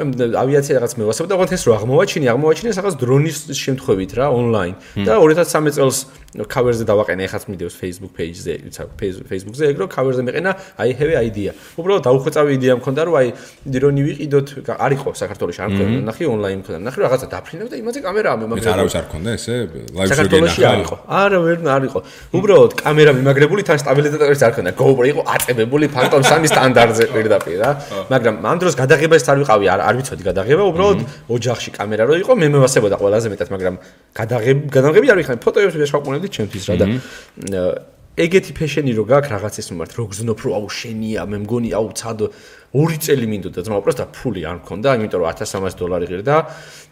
ავიაცია 0.44 0.74
რაღაც 0.80 0.92
მევასება 1.00 1.26
და 1.28 1.36
ყოველთვის 1.36 1.62
რო 1.68 1.72
აღმოვაჩინე 1.78 2.26
აღმოვაჩინე 2.32 2.70
რაღაც 2.80 2.94
დრონის 3.04 3.36
შემთხვევით 3.64 4.12
რა 4.16 4.26
ონლაინ 4.32 4.74
და 5.04 5.12
2013 5.20 5.76
წელს 5.76 5.98
cover-ზე 6.36 6.84
დავაყენე 6.84 7.24
ეხაც 7.24 7.42
მიდევს 7.48 7.74
Facebook 7.80 8.12
page-ზე, 8.12 8.54
იცი, 8.68 8.84
Facebook-ზე 9.00 9.64
ეგ 9.72 9.76
რომ 9.80 9.88
cover-ზე 9.88 10.22
მეყენა, 10.28 10.52
I 10.76 10.92
have 10.92 11.12
idea. 11.24 11.52
უბრალოდ 11.80 12.04
დაუხვეწავი 12.04 12.50
იდეა 12.58 12.74
მქონდა 12.76 13.00
რომ 13.08 13.14
აი 13.16 13.28
დრონი 13.64 14.02
ვიყიდოთ, 14.04 14.48
არ 14.68 14.92
იყო 14.92 15.08
საქართველოს 15.16 15.58
არ 15.64 15.68
მქონდა, 15.72 15.98
ნახე 16.04 16.24
ონლაინ 16.28 16.58
მქონდა. 16.60 16.78
ნახე 16.84 16.98
რაღაცა 17.00 17.26
დაფრინებ 17.32 17.68
და 17.72 17.76
იმაზე 17.80 17.98
კამერაა 18.04 18.36
მე 18.38 18.46
მაგრამ 18.52 18.72
არავის 18.76 18.94
არ 19.00 19.04
მქონდა 19.08 19.30
ესე 19.38 19.54
live 19.96 20.12
streaming-ში 20.12 20.62
არ 20.68 20.78
იყო. 20.84 20.96
არა, 21.08 21.38
ვერ 21.48 21.58
არ 21.64 21.82
იყო. 21.88 21.98
უბრალოდ 22.36 22.72
კამერა 22.76 23.12
მიმაგრებული 23.16 23.62
თან 23.64 23.78
სტაბილიზატორიც 23.80 24.40
არ 24.44 24.52
მქონდა. 24.52 24.70
GoPro 24.76 25.04
იყო 25.08 25.22
აწებებული 25.32 25.86
Phantom 25.88 26.20
3 26.28 26.44
სტანდარტზე 26.52 27.04
პირდაპირ 27.08 27.56
რა. 27.56 27.70
მაგრამ 28.12 28.34
ამ 28.44 28.56
დროს 28.60 28.74
გადაღებას 28.76 29.24
არ 29.32 29.38
ვიყავი, 29.42 29.64
არ 29.72 29.80
არ 29.88 29.94
ვიცოდი 29.96 30.22
გადაღება, 30.28 30.62
უბრალოდ 30.68 30.98
ოჯახში 31.32 31.70
კამერა 31.72 32.04
რო 32.04 32.14
იყო, 32.20 32.32
მე 32.36 32.46
მევასებოდა 32.52 32.96
ყველაზე 33.00 33.26
მეტად, 33.32 33.48
მაგრამ 33.48 33.74
გადაღები 34.12 34.60
გადაღები 34.76 35.06
არ 35.08 35.18
ვიხარ, 35.18 35.36
ფოტოებს 35.40 35.76
ვეშაყუნებდი 36.18 36.28
ჩემთვის 36.34 36.64
რა 36.68 36.76
და 36.78 37.62
ეგეთი 38.18 38.52
ფეშენი 38.58 38.92
რო 38.98 39.04
გაქვს 39.06 39.30
რაღაცის 39.30 39.66
მიმართ 39.70 39.92
რო 39.94 40.04
გზნობ 40.10 40.38
რო 40.42 40.50
აუ 40.58 40.66
შენია 40.74 41.22
მე 41.30 41.38
მგონი 41.46 41.70
აუ 41.78 41.88
ცადო 41.94 42.26
ორი 42.74 42.98
წელი 42.98 43.26
მინდოდა 43.30 43.62
ძმა 43.62 43.78
უბრალოდ 43.78 44.10
ფული 44.10 44.42
არ 44.42 44.56
მქონდა 44.58 44.88
იმიტომ 44.98 45.20
რომ 45.22 45.30
1300 45.30 45.78
დოლარი 45.78 46.06
ღირდა 46.10 46.36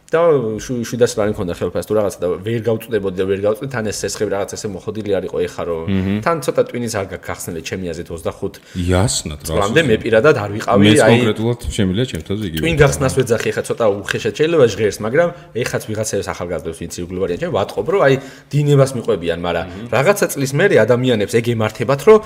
და 0.06 0.20
შვიდას 0.62 1.12
ლარი 1.18 1.34
მქონდა 1.34 1.54
ხელფასი 1.58 1.88
თუ 1.90 1.94
რაღაცა 1.98 2.18
და 2.22 2.28
ვერ 2.46 2.60
გავწუდებოდი 2.62 3.16
და 3.18 3.24
ვერ 3.26 3.40
გავწუდე 3.42 3.68
თან 3.74 3.90
ეს 3.90 3.98
სესხები 4.06 4.30
რაღაც 4.30 4.54
ესე 4.54 4.68
მოხდილი 4.70 5.10
არისო 5.18 5.38
ეხა 5.46 5.62
რომ 5.66 5.86
თან 6.22 6.36
ცოტა 6.46 6.62
ტვინის 6.70 6.94
არ 6.94 7.06
გახსნელი 7.26 7.60
ჩემი 7.66 7.90
აზრით 7.90 8.08
25 8.14 8.60
იასნად 8.86 9.40
რა 9.50 9.58
ლამდე 9.66 9.82
მე 9.90 9.96
პირადად 10.06 10.36
არ 10.38 10.50
ვიყავი 10.54 10.86
აი 10.86 10.94
მე 10.94 11.10
კონკრეტულად 11.10 11.58
შემიძლია 11.74 12.06
ჩემთვის 12.06 12.40
იგივე 12.46 12.62
ტვინ 12.62 12.76
გახსნას 12.86 13.14
ვეძახი 13.18 13.48
ეხა 13.50 13.62
ცოტა 13.66 13.84
უხეშად 13.98 14.34
შეიძლება 14.38 14.66
ჟღერს 14.70 14.98
მაგრამ 15.02 15.28
ეხაც 15.66 15.82
ვიღაცებს 15.90 16.28
ახალგაზრდებს 16.30 16.78
ვინც 16.86 16.94
იგულვარიან 17.02 17.38
ჩემ 17.42 17.52
ვატყობ 17.58 17.86
რომ 17.90 18.00
აი 18.06 18.14
დინებას 18.54 18.90
მიყვებიან 18.94 19.38
მაგრამ 19.42 19.66
რაღაცა 19.90 20.26
წლის 20.30 20.52
მერე 20.54 20.74
ადამიანებს 20.86 21.34
ეგ 21.34 21.46
ემართებათ 21.58 22.02
რომ 22.06 22.18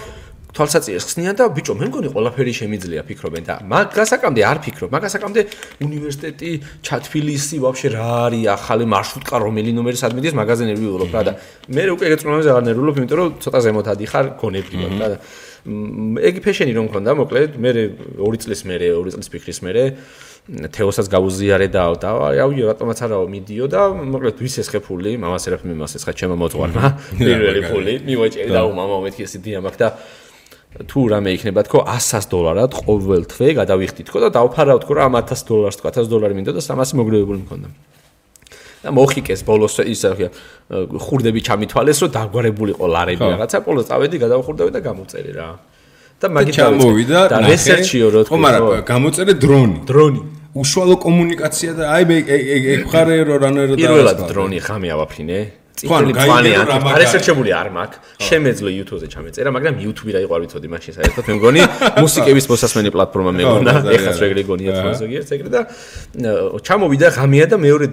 თვალსაჩინოს 0.55 1.05
ხსნიან 1.07 1.35
და 1.39 1.45
ბიჭო 1.55 1.75
მე 1.79 1.87
მგონი 1.91 2.09
ყველაფერი 2.15 2.53
შემიძლია 2.61 3.03
ფიქრობენ 3.07 3.45
და 3.47 3.55
მაგასაკამდე 3.71 4.43
არ 4.51 4.59
ფიქრობ 4.65 4.91
მაგასაკამდე 4.97 5.41
უნივერსიტეტი 5.87 6.51
ჩათფილისი 6.87 7.57
ვაფშე 7.65 7.89
რა 7.95 8.09
არის 8.27 8.49
ახალი 8.57 8.85
მარშრუტკა 8.91 9.37
რომელი 9.47 9.71
ნომერი 9.79 9.99
სად 10.03 10.17
მიდის 10.19 10.35
მაღაზიები 10.41 10.81
ვიულობ 10.81 11.15
რა 11.15 11.23
და 11.29 11.33
მე 11.71 11.83
უკვე 11.95 12.05
ეგ 12.11 12.19
წრომაზე 12.21 12.49
აღარ 12.51 12.65
ნერვულობ 12.67 12.97
იმიტომ 12.99 13.19
რომ 13.21 13.29
ცოტა 13.45 13.61
ზემოთ 13.67 13.87
ადიხარ 13.95 14.27
გონებრივად 14.43 14.93
რა 14.99 15.09
და 15.15 15.19
ეგ 15.61 16.35
ფეშენი 16.41 16.73
რომ 16.73 16.85
მქონდა 16.89 17.11
მოკლედ 17.21 17.51
მე 17.61 17.71
2 18.17 18.43
წლის 18.43 18.65
მერე 18.65 18.87
2 18.97 19.13
წლის 19.15 19.29
ფიქრის 19.29 19.61
მერე 19.61 19.85
თეოსაც 20.49 21.07
გავუზიარე 21.13 21.69
და 21.69 21.85
და 22.01 22.11
აუიო 22.43 22.65
რატომაც 22.73 22.99
არაო 23.05 23.29
მიდიო 23.29 23.67
და 23.71 23.83
მოკლედ 23.93 24.41
ვის 24.41 24.57
ესხეფული 24.65 25.21
მამას 25.21 25.47
ერაფი 25.47 25.69
მიმას 25.69 26.01
ესხა 26.01 26.17
ჩემო 26.17 26.37
მოწვარმა 26.41 26.85
პირველი 27.21 27.61
ფული 27.69 27.95
მივაჭერი 28.09 28.51
და 28.57 28.65
უმამა 28.67 28.97
მეთქი 29.05 29.23
ეს 29.29 29.37
იდეა 29.37 29.61
მაქვს 29.69 29.79
და 29.85 29.89
თუ 30.71 31.01
რამე 31.11 31.35
იქნება 31.35 31.67
თქო 31.67 31.83
100 31.83 32.31
დოლარად 32.31 32.75
ყოველ 32.79 33.27
თვე 33.27 33.59
გადავიხდი 33.59 34.07
თქო 34.07 34.19
და 34.23 34.29
დავფარავ 34.39 34.79
თქო 34.87 34.93
რა 34.95 35.07
1000 35.11 35.43
დოლარს 35.51 35.77
თქო 35.83 35.91
1000 35.91 36.07
დოლარი 36.07 36.35
მინდო 36.39 36.55
და 36.55 36.63
300 36.63 36.95
მოგროვებული 36.95 37.41
მქონდა. 37.43 37.69
და 38.81 38.89
მოხიკეს 38.95 39.43
ბოლოს 39.45 39.83
ისე 39.83 40.31
ხურდები 40.71 41.41
ჩამithვალეს 41.43 41.99
რომ 42.01 42.11
დაგვარებულიყო 42.17 42.87
ლარები 42.87 43.27
რაღაცა 43.35 43.59
ბოლოს 43.67 43.91
წავედი 43.91 44.17
გადავხურდები 44.25 44.71
და 44.71 44.81
გამოწერე 44.81 45.31
რა. 45.37 45.49
და 46.23 46.27
მაგით 46.39 46.55
ჩამოვიდა 46.55 47.21
და 47.35 47.39
რესერჩიო 47.51 48.07
რო 48.15 48.21
თქო 48.31 48.37
მაგრამ 48.39 48.85
გამოწერე 48.87 49.33
დრონი. 49.43 49.79
დრონი. 49.91 50.21
უშუალო 50.55 50.97
კომუნიკაცია 51.03 51.73
და 51.79 51.85
აი 51.95 52.03
მე 52.11 52.17
ეგ 52.27 52.83
ხარე 52.91 53.17
რო 53.27 53.37
რანერ 53.43 53.67
და 53.71 53.77
პირველად 53.79 54.19
დრონი 54.31 54.59
ხამე 54.59 54.89
ავაფრინე 54.95 55.39
წითელი 55.81 56.13
პლანი 56.21 56.51
არ 56.61 57.01
ესერჩებული 57.07 57.51
არ 57.61 57.69
მაქვს. 57.77 57.99
შემეძლო 58.29 58.71
YouTube-ზე 58.79 59.07
ჩამეწერა 59.15 59.51
მაგრამ 59.57 59.75
YouTube-ი 59.85 60.13
რა 60.15 60.21
იყო 60.25 60.33
არ 60.37 60.43
ვიცოდი 60.45 60.69
მაშინ 60.75 60.93
საერთოდ 61.01 61.25
მე 61.31 61.35
მგონი 61.41 61.61
მუსიკების 62.05 62.47
მოსასმენი 62.53 62.91
პლატფორმა 62.95 63.33
მე 63.37 63.43
მგონა 63.49 63.73
ეხლა 63.97 64.13
შეგრი 64.21 64.43
გონია 64.51 64.71
თქო 64.77 64.91
ზოგიერთ 65.01 65.29
ეგრე 65.37 65.51
და 65.55 65.61
ჩამოვიდა 66.67 67.09
ღამეა 67.17 67.47
და 67.51 67.57
მეორე 67.65 67.87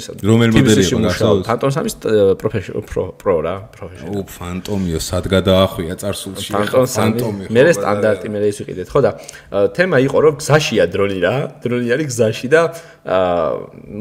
ესა 0.00 0.10
რომელ 0.24 0.50
მოდელი 0.56 0.82
იყო 0.86 1.00
ნახავ 1.06 1.36
Phantom 1.46 1.70
3-ის 1.76 1.96
პროფესიონალ 2.40 2.82
პრო 3.20 3.36
რა 3.46 3.54
პროფესიონალ 3.76 4.16
უ 4.16 4.24
Phantom-იო 4.36 5.00
სად 5.02 5.24
გადაახვია 5.34 5.94
წარსულში 6.00 6.50
Phantom-ი 6.56 7.50
მე 7.52 7.62
სტანდარტი 7.76 8.28
მე 8.32 8.38
ის 8.50 8.58
ვიყიდეთ. 8.62 8.88
ხო 8.90 9.00
და 9.04 9.10
თემა 9.76 9.96
იყო 10.06 10.18
რომ 10.24 10.34
გზაშია 10.40 10.84
დრონი 10.90 11.18
რა 11.24 11.34
დრონი 11.62 11.88
არის 11.94 12.06
გზაში 12.12 12.48
და 12.52 12.62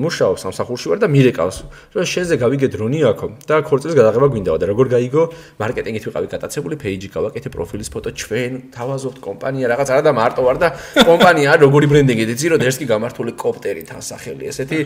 მუშაობს 0.03 0.39
სამსახურში 0.45 0.88
ვარ 0.91 0.99
და 1.03 1.07
მირეკავს. 1.11 1.57
რომ 1.95 2.05
შენზე 2.05 2.36
გავიგე 2.41 2.67
დრონი 2.75 2.99
აქო 3.26 3.47
და 3.49 3.61
ქორწილის 3.65 3.95
გადაღება 3.97 4.28
გვინდაო 4.30 4.57
და 4.61 4.65
როგორ 4.69 4.86
გაიგო? 4.93 5.23
მარკეტინგით 5.59 6.03
ვიყავი 6.05 6.28
გატაცებული 6.30 6.76
პეიჯი 6.78 7.09
გავაკეთე 7.15 7.49
პროფილის 7.55 7.89
ფოტო 7.93 8.09
ჩვენ 8.21 8.51
თავაზობთ 8.76 9.17
კომპანია 9.26 9.65
რაღაც 9.73 9.89
არა 9.95 10.03
და 10.05 10.11
მარტო 10.19 10.41
ვარ 10.45 10.57
და 10.61 10.67
კომპანია 11.09 11.51
როგორი 11.65 11.86
ბრენდინგი 11.91 12.26
იცი 12.36 12.47
რომ 12.53 12.65
ერთი 12.69 12.86
გამართული 12.93 13.32
კოპტერი 13.34 13.82
თან 13.89 14.01
სახელი 14.05 14.43
ესეთი 14.51 14.80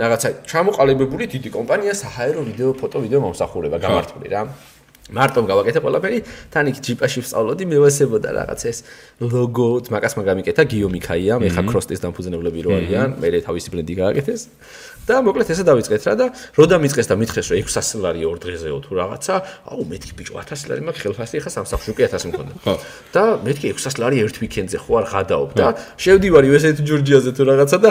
რაღაცა. 0.00 0.28
ჩამოყალიბებული 0.48 1.24
დიდი 1.34 1.48
კომპანია 1.56 1.92
საჰაერო 1.92 2.40
ვიდეო 2.48 2.70
ფოტო 2.80 2.98
ვიდეო 3.04 3.20
მომსახურება 3.26 3.76
გამართული 3.82 4.28
რა 4.32 4.42
მარტო 5.10 5.42
გავაკეთე 5.42 5.80
ყველაფერი, 5.82 6.18
თან 6.54 6.70
იქ 6.70 6.76
ჯიპაში 6.78 7.26
ვსწავლოდი, 7.26 7.64
მევასებოდა 7.66 8.28
რაღაც 8.38 8.60
ეს 8.70 8.78
ლოგო, 9.18 9.90
მაგას 9.90 10.14
მაგამიკეთა 10.14 10.62
გიო 10.62 10.88
მიქაია, 10.94 11.42
მე 11.42 11.48
ხა 11.50 11.62
კროსტის 11.66 12.00
დამფუძნებლები 12.06 12.60
რო 12.62 12.70
არიან, 12.78 13.18
მე 13.18 13.28
თავისი 13.42 13.68
ბრენდი 13.74 13.94
გააკეთეს. 13.98 14.42
და 15.02 15.18
მოკლედ 15.26 15.48
ესე 15.50 15.64
დავიწყეთ 15.66 16.02
რა 16.06 16.14
და 16.14 16.26
რო 16.54 16.64
დამიწყეს 16.70 17.08
და 17.10 17.14
მითხეს 17.18 17.46
რომ 17.50 17.58
600 17.66 18.02
ლარი 18.06 18.22
ორ 18.22 18.38
დღეზეო 18.38 18.78
თუ 18.86 18.92
რაღაცა, 19.02 19.34
აუ 19.66 19.82
მეთქი 19.90 20.12
ბიჭო 20.14 20.38
1000 20.38 20.70
ლარი 20.70 20.82
მაქვს 20.86 21.02
ხელფასი, 21.02 21.36
ხა 21.42 21.50
სამსახურში 21.58 21.90
უკვე 21.90 22.06
1000 22.06 22.30
მქონდა. 22.30 22.52
ხო. 22.62 22.74
და 23.10 23.24
მეთქი 23.42 23.66
600 23.74 23.98
ლარი 23.98 24.16
ერთ 24.22 24.36
ვიკენდზე 24.38 24.78
ხო 24.78 24.92
არ 25.02 25.06
ღადაობ 25.10 25.50
და 25.58 25.66
შევდივარი 25.98 26.48
ესეთ 26.54 26.76
ჯორჯიაზე 26.86 27.30
თუ 27.34 27.42
რაღაცა 27.50 27.76
და 27.82 27.90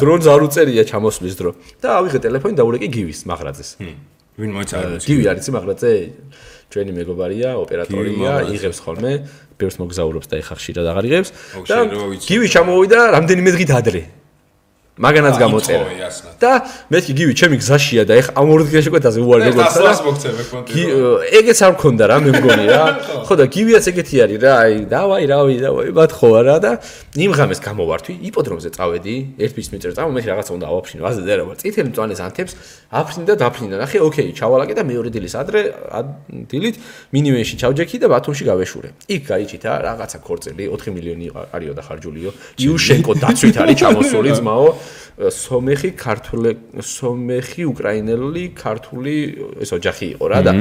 დრონს 0.00 0.26
არ 0.32 0.40
უწერია 0.48 0.82
ჩამოსვლის 0.88 1.34
დრო. 1.36 1.50
და 1.84 1.88
ავიღე 2.00 2.18
ტელეფონი 2.24 2.56
და 2.56 2.64
ურეკი 2.64 2.88
გივის 2.88 3.20
მაღრაძეს. 3.28 3.70
ვინ 4.36 4.50
მოიწადა? 4.52 5.00
გივი 5.06 5.24
არის 5.32 5.46
მაღრაძე? 5.56 5.92
ჩვენი 6.66 6.92
მეგობარია, 6.98 7.50
ოპერატორია, 7.62 8.32
იღებს 8.52 8.78
ხოლმე, 8.84 9.12
ბევრს 9.56 9.76
მოგზაურობს 9.80 10.26
და 10.28 10.34
ეხა 10.42 10.54
ხშირად 10.58 10.86
აღარ 10.92 11.04
იღებს. 11.08 11.30
და 11.64 11.76
გივი 12.26 12.46
ჩამოვიდა 12.52 12.98
რამდენიმე 13.16 13.50
დღით 13.56 13.70
ადრე. 13.72 14.02
მაგანაც 14.96 15.36
გამოწერა. 15.36 15.84
და 16.40 16.52
მეთქი 16.88 17.12
გივი 17.12 17.32
ჩემი 17.36 17.56
გზაშია 17.60 18.04
და 18.08 18.16
ეხა 18.16 18.32
ამ 18.32 18.48
ორ 18.48 18.60
დღეში 18.64 18.90
ყვეთაზე 18.92 19.20
უარი 19.20 19.42
მეგობრებო. 19.52 19.84
და 19.84 19.92
მოგცემ 20.08 20.36
ეკონტი. 20.40 20.80
ეგეც 21.36 21.58
არ 21.64 21.72
მქონდა 21.76 22.04
რა 22.08 22.16
მე 22.24 22.30
მგონი 22.32 22.66
რა. 22.72 22.84
ხო 23.28 23.34
და 23.36 23.44
გივიაც 23.44 23.84
ეგეთი 23.92 24.16
არის 24.24 24.38
რა, 24.40 24.52
აი 24.56 24.74
დავაი 24.88 25.24
რავი 25.28 25.54
დავაი 25.60 25.88
ბათ 25.92 26.12
ხო 26.16 26.28
არა 26.40 26.56
და 26.64 26.70
იმ 27.12 27.32
ღამეს 27.36 27.60
გამოვართვი, 27.60 28.12
იპოდრომზე 28.24 28.68
წავედი, 28.72 29.16
ერთ 29.36 29.52
ფის 29.56 29.68
მიწერ 29.76 29.92
წავ, 30.00 30.08
მე 30.16 30.20
რაღაცა 30.24 30.52
უნდა 30.56 30.66
ავაფშინო, 30.72 31.02
აზე 31.04 31.20
და 31.28 31.34
რა 31.36 31.44
ვარ. 31.44 31.56
წითელი 31.60 31.88
მწვანეს 31.92 32.20
ანთებს 32.24 32.52
აფრინდა 32.88 33.32
და 33.32 33.34
დაფრინდა. 33.36 33.76
ნახე, 33.84 33.98
ოკეი, 34.00 34.30
ჩავალაკე 34.32 34.74
და 34.76 34.82
მეორე 34.86 35.08
დილის 35.12 35.34
ადრე 35.36 35.60
დილით 36.48 36.76
მინიმუმში 37.12 37.54
ჩავჯექი 37.60 37.96
და 38.00 38.06
ბათუმში 38.08 38.44
გავეშურე. 38.48 38.88
იქ 39.12 39.22
გაიჩითა 39.28 39.70
რაღაცა 39.84 40.18
ქორწილი, 40.24 40.64
4 40.72 40.94
მილიონი 40.96 41.26
არისო 41.52 41.74
და 41.76 41.82
ხარჯულიო. 41.84 42.30
იუშენკო 42.62 43.12
დაცვით 43.20 43.56
არის 43.60 43.76
ჩამოსული 43.82 44.30
ძმაო. 44.38 44.68
სომეხი 45.16 45.90
ქართული 45.96 46.50
სომეხი 46.80 47.62
უკრაინელი 47.72 48.44
ქართული 48.56 49.14
ეს 49.62 49.70
ოჯახი 49.76 50.06
იყო 50.16 50.24
რა 50.32 50.40
და 50.46 50.52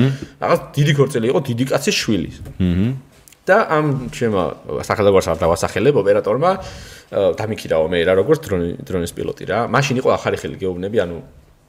რაღაც 0.42 0.62
დიდი 0.78 0.94
ქორწილი 1.00 1.26
იყო 1.32 1.40
დიდი 1.50 1.66
კაცის 1.72 1.96
შვილი. 2.02 2.32
აჰა. 2.60 2.88
და 3.46 3.58
ამ 3.70 4.10
ჩემო 4.10 4.44
სახელმწიფოს 4.82 5.28
არ 5.30 5.38
დავასახელებ 5.38 5.96
ოპერატორმა 6.02 6.52
დამიქირაო 7.38 7.86
მე 7.94 8.00
რა 8.10 8.14
როგორც 8.18 8.40
დრონი 8.42 8.70
დრონის 8.82 9.12
პილოტი 9.14 9.46
რა. 9.46 9.60
მაშინ 9.70 10.02
იყო 10.02 10.10
ახალი 10.18 10.38
ხელი 10.42 10.58
გეუბნები, 10.58 10.98
ანუ 11.06 11.18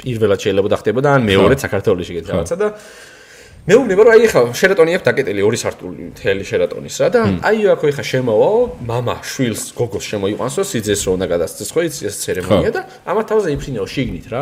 პირველად 0.00 0.40
შეიძლება 0.40 0.68
დახტებოდა 0.72 1.08
ან 1.16 1.22
მეორედ 1.28 1.60
საქართველოს 1.60 2.06
შეგეთ 2.08 2.24
რაღაცა 2.32 2.56
და 2.56 2.68
მე 3.65 3.75
ვუნება 3.77 4.03
რომ 4.07 4.13
აი 4.17 4.27
ხა 4.31 4.41
შერატონი 4.57 4.95
აქვს 4.97 5.05
დაკეტილი 5.05 5.43
ორი 5.45 5.57
სართული 5.61 6.05
მთელი 6.11 6.43
შერატონის 6.49 6.95
რა 6.97 7.07
და 7.13 7.21
აი 7.45 7.59
აქ 7.75 7.83
ხა 7.93 8.05
შემოვა 8.09 8.49
мама 8.89 9.15
შვილს 9.21 9.63
გოგოს 9.77 10.05
შემოიყვანსო 10.09 10.65
სიძეს 10.65 11.05
რო 11.05 11.13
უნდა 11.13 11.27
გადასცეს 11.29 11.69
ხო 11.69 11.81
იცი 11.85 12.09
ეს 12.09 12.15
ცერემონია 12.25 12.71
და 12.73 12.81
ამათ 13.05 13.25
თავზე 13.29 13.53
იფრინეო 13.53 13.85
შიგნით 13.85 14.25
რა 14.33 14.41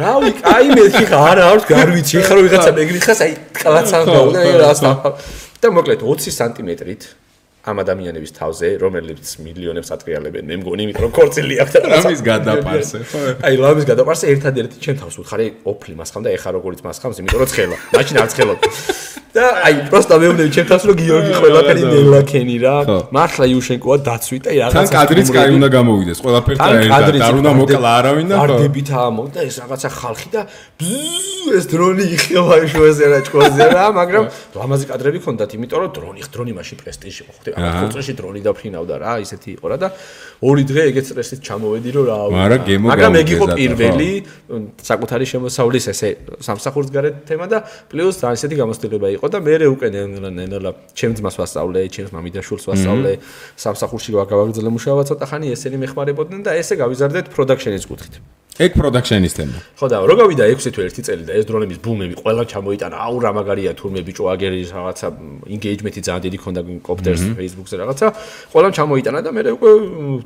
რავი 0.00 0.30
აი 0.48 0.66
მე 0.72 0.84
ხა 0.96 1.20
არა 1.28 1.44
აქვს 1.52 1.64
გარვიცი 1.76 2.24
ხა 2.24 2.32
რო 2.36 2.40
ვიღაცა 2.48 2.72
მეგრიხას 2.80 3.20
აი 3.20 3.32
კლაცან 3.52 4.02
გაუნა 4.08 4.40
აი 4.48 4.52
რას 4.64 4.80
და 5.60 5.68
მოკლედ 5.76 6.00
20 6.08 6.36
სანტიმეტრით 6.40 7.02
ამ 7.61 7.77
ადამიანების 7.83 8.31
თავზე, 8.33 8.67
რომელიც 8.81 9.27
მილიონებს 9.45 9.89
ატრიალებენ, 9.93 10.43
მე 10.49 10.55
მგონი, 10.61 10.81
იმიტომ 10.89 11.03
რომ 11.05 11.11
ქორწილი 11.13 11.55
აქვს 11.61 11.73
და 11.77 11.79
რამის 11.93 12.21
გადაპარსე, 12.25 12.97
ხო? 13.05 13.19
აი, 13.45 13.53
რამის 13.61 13.85
გადაპარსე 13.85 14.25
ერთადერთი 14.33 14.77
ჩემ 14.81 14.97
თავს 14.97 15.15
უთხარი, 15.21 15.45
ოფლი 15.69 15.93
მასხამ 16.01 16.25
და 16.25 16.29
ეხა 16.41 16.49
როგორიც 16.57 16.81
მასხამს, 16.81 17.21
იმიტომ 17.21 17.37
რომ 17.37 17.49
ცხელა. 17.53 17.77
მაშინ 17.93 18.15
არ 18.17 18.29
ცხელობ. 18.33 18.59
და 19.31 19.43
აი, 19.63 19.75
პროსტა 19.87 20.15
მეუბნები 20.19 20.51
ჩემ 20.51 20.67
თავს 20.67 20.83
რომ 20.89 20.95
გიორგი 20.99 21.31
ყველაფერი 21.39 21.83
ნელაქენი 21.87 22.57
რა. 22.65 22.75
მართლა 23.15 23.45
იუშენკოა 23.47 23.97
დაცვით 24.03 24.41
და 24.43 24.51
რაღაცა. 24.51 24.75
თან 24.75 24.87
კადრიც 24.91 25.27
კაი 25.31 25.49
უნდა 25.55 25.69
გამოვიდეს, 25.71 26.19
ყველაფერთან 26.19 26.71
ერთად. 26.81 27.15
არ 27.21 27.35
უნდა 27.39 27.51
მოკლა 27.61 27.89
არავინ 28.01 28.27
და 28.27 28.35
ხო. 28.35 28.43
არდებით 28.43 28.87
ამოვიდა 28.91 29.39
ეს 29.47 29.55
რაღაცა 29.61 29.89
ხალხი 30.01 30.29
და 30.35 30.41
ეს 31.51 31.65
დრონი 31.71 32.05
იხევა 32.15 32.55
შუაზე 32.75 33.05
რა 33.07 33.19
ჭკოზე 33.25 33.65
რა, 33.71 33.85
მაგრამ 33.95 34.23
ლამაზი 34.51 34.85
კადრები 34.91 35.19
ქონდათ, 35.23 35.51
იმიტომ 35.55 35.79
რომ 35.79 35.91
დრონი, 35.95 36.21
დრონი 36.27 36.51
მაშინ 36.59 36.77
პრესტიჟი 36.83 37.21
ხო 37.31 37.50
ხდება. 37.55 37.71
ამ 37.71 37.81
კონცერტში 37.85 38.13
დრონი 38.19 38.41
დაფრინავდა 38.47 38.95
რა, 39.01 39.13
ისეთი 39.25 39.49
იყო 39.57 39.65
რა 39.71 39.77
და 39.81 39.87
ორი 40.41 40.63
დღე 40.65 40.81
ეგეც 40.91 41.05
სტრესით 41.11 41.39
ჩამოვედი 41.45 41.89
რომ 41.95 42.05
რა 42.09 42.57
მაგრამ 42.81 43.13
ეგ 43.21 43.27
იყო 43.35 43.45
პირველი 43.61 44.11
საკუთარი 44.81 45.25
შემოსავლის 45.31 45.85
ესე 45.93 46.09
სამსახურს 46.41 46.89
გარეთ 46.95 47.15
თემა 47.29 47.45
და 47.51 47.57
პლუს 47.91 48.15
ძალიან 48.21 48.37
ისეთი 48.41 48.55
გამოცდილება 48.61 49.07
იყო 49.21 49.25
და 49.29 49.37
მე 49.45 49.53
უკვე 49.69 49.87
ნელა 49.93 50.71
ჩემს 50.97 51.17
ძმას 51.21 51.35
ვასწავლე, 51.37 51.79
ჩემს 51.93 52.11
მამიდაშვილს 52.15 52.65
ვასწავლე 52.69 53.11
სამსახურში 53.61 54.09
რა 54.17 54.25
გავაგრძელე 54.31 54.69
მუშაობა 54.75 55.03
ცოტა 55.09 55.25
ხანი 55.29 55.53
ესენი 55.55 55.77
მეხმარებოდნენ 55.85 56.41
და 56.41 56.57
ესე 56.57 56.73
გავიზარდეთ 56.81 57.29
პროდაქშენის 57.35 57.85
კუთხით. 57.85 58.40
ეგ 58.59 58.71
პროდაქშენის 58.75 59.33
თემა. 59.37 59.57
ხო 59.79 59.87
და 59.87 59.97
რო 60.03 60.15
გავიდა 60.19 60.43
6 60.51 60.75
თვე 60.75 60.83
1 60.91 61.05
წელი 61.07 61.23
და 61.23 61.33
ეს 61.39 61.45
დრონების 61.47 61.79
ბუმები 61.79 62.15
ყველა 62.19 62.43
ჩამოიტანა. 62.51 62.95
აუ 62.99 63.15
რა 63.23 63.31
მაგარია 63.31 63.71
თურმე 63.79 64.01
ბიჭო 64.03 64.23
აგერი 64.27 64.59
რაღაცა 64.75 65.07
ინგეიჯმენტი 65.55 66.01
ძალიან 66.03 66.23
დიდი 66.27 66.37
ქონდა 66.43 66.61
კოპტერს 66.83 67.23
Facebook-ზე 67.39 67.75
რაღაცა. 67.79 68.07
ყველა 68.51 68.69
ჩამოიტანა 68.75 69.19
და 69.23 69.29
მე 69.31 69.41
უკვე 69.55 69.71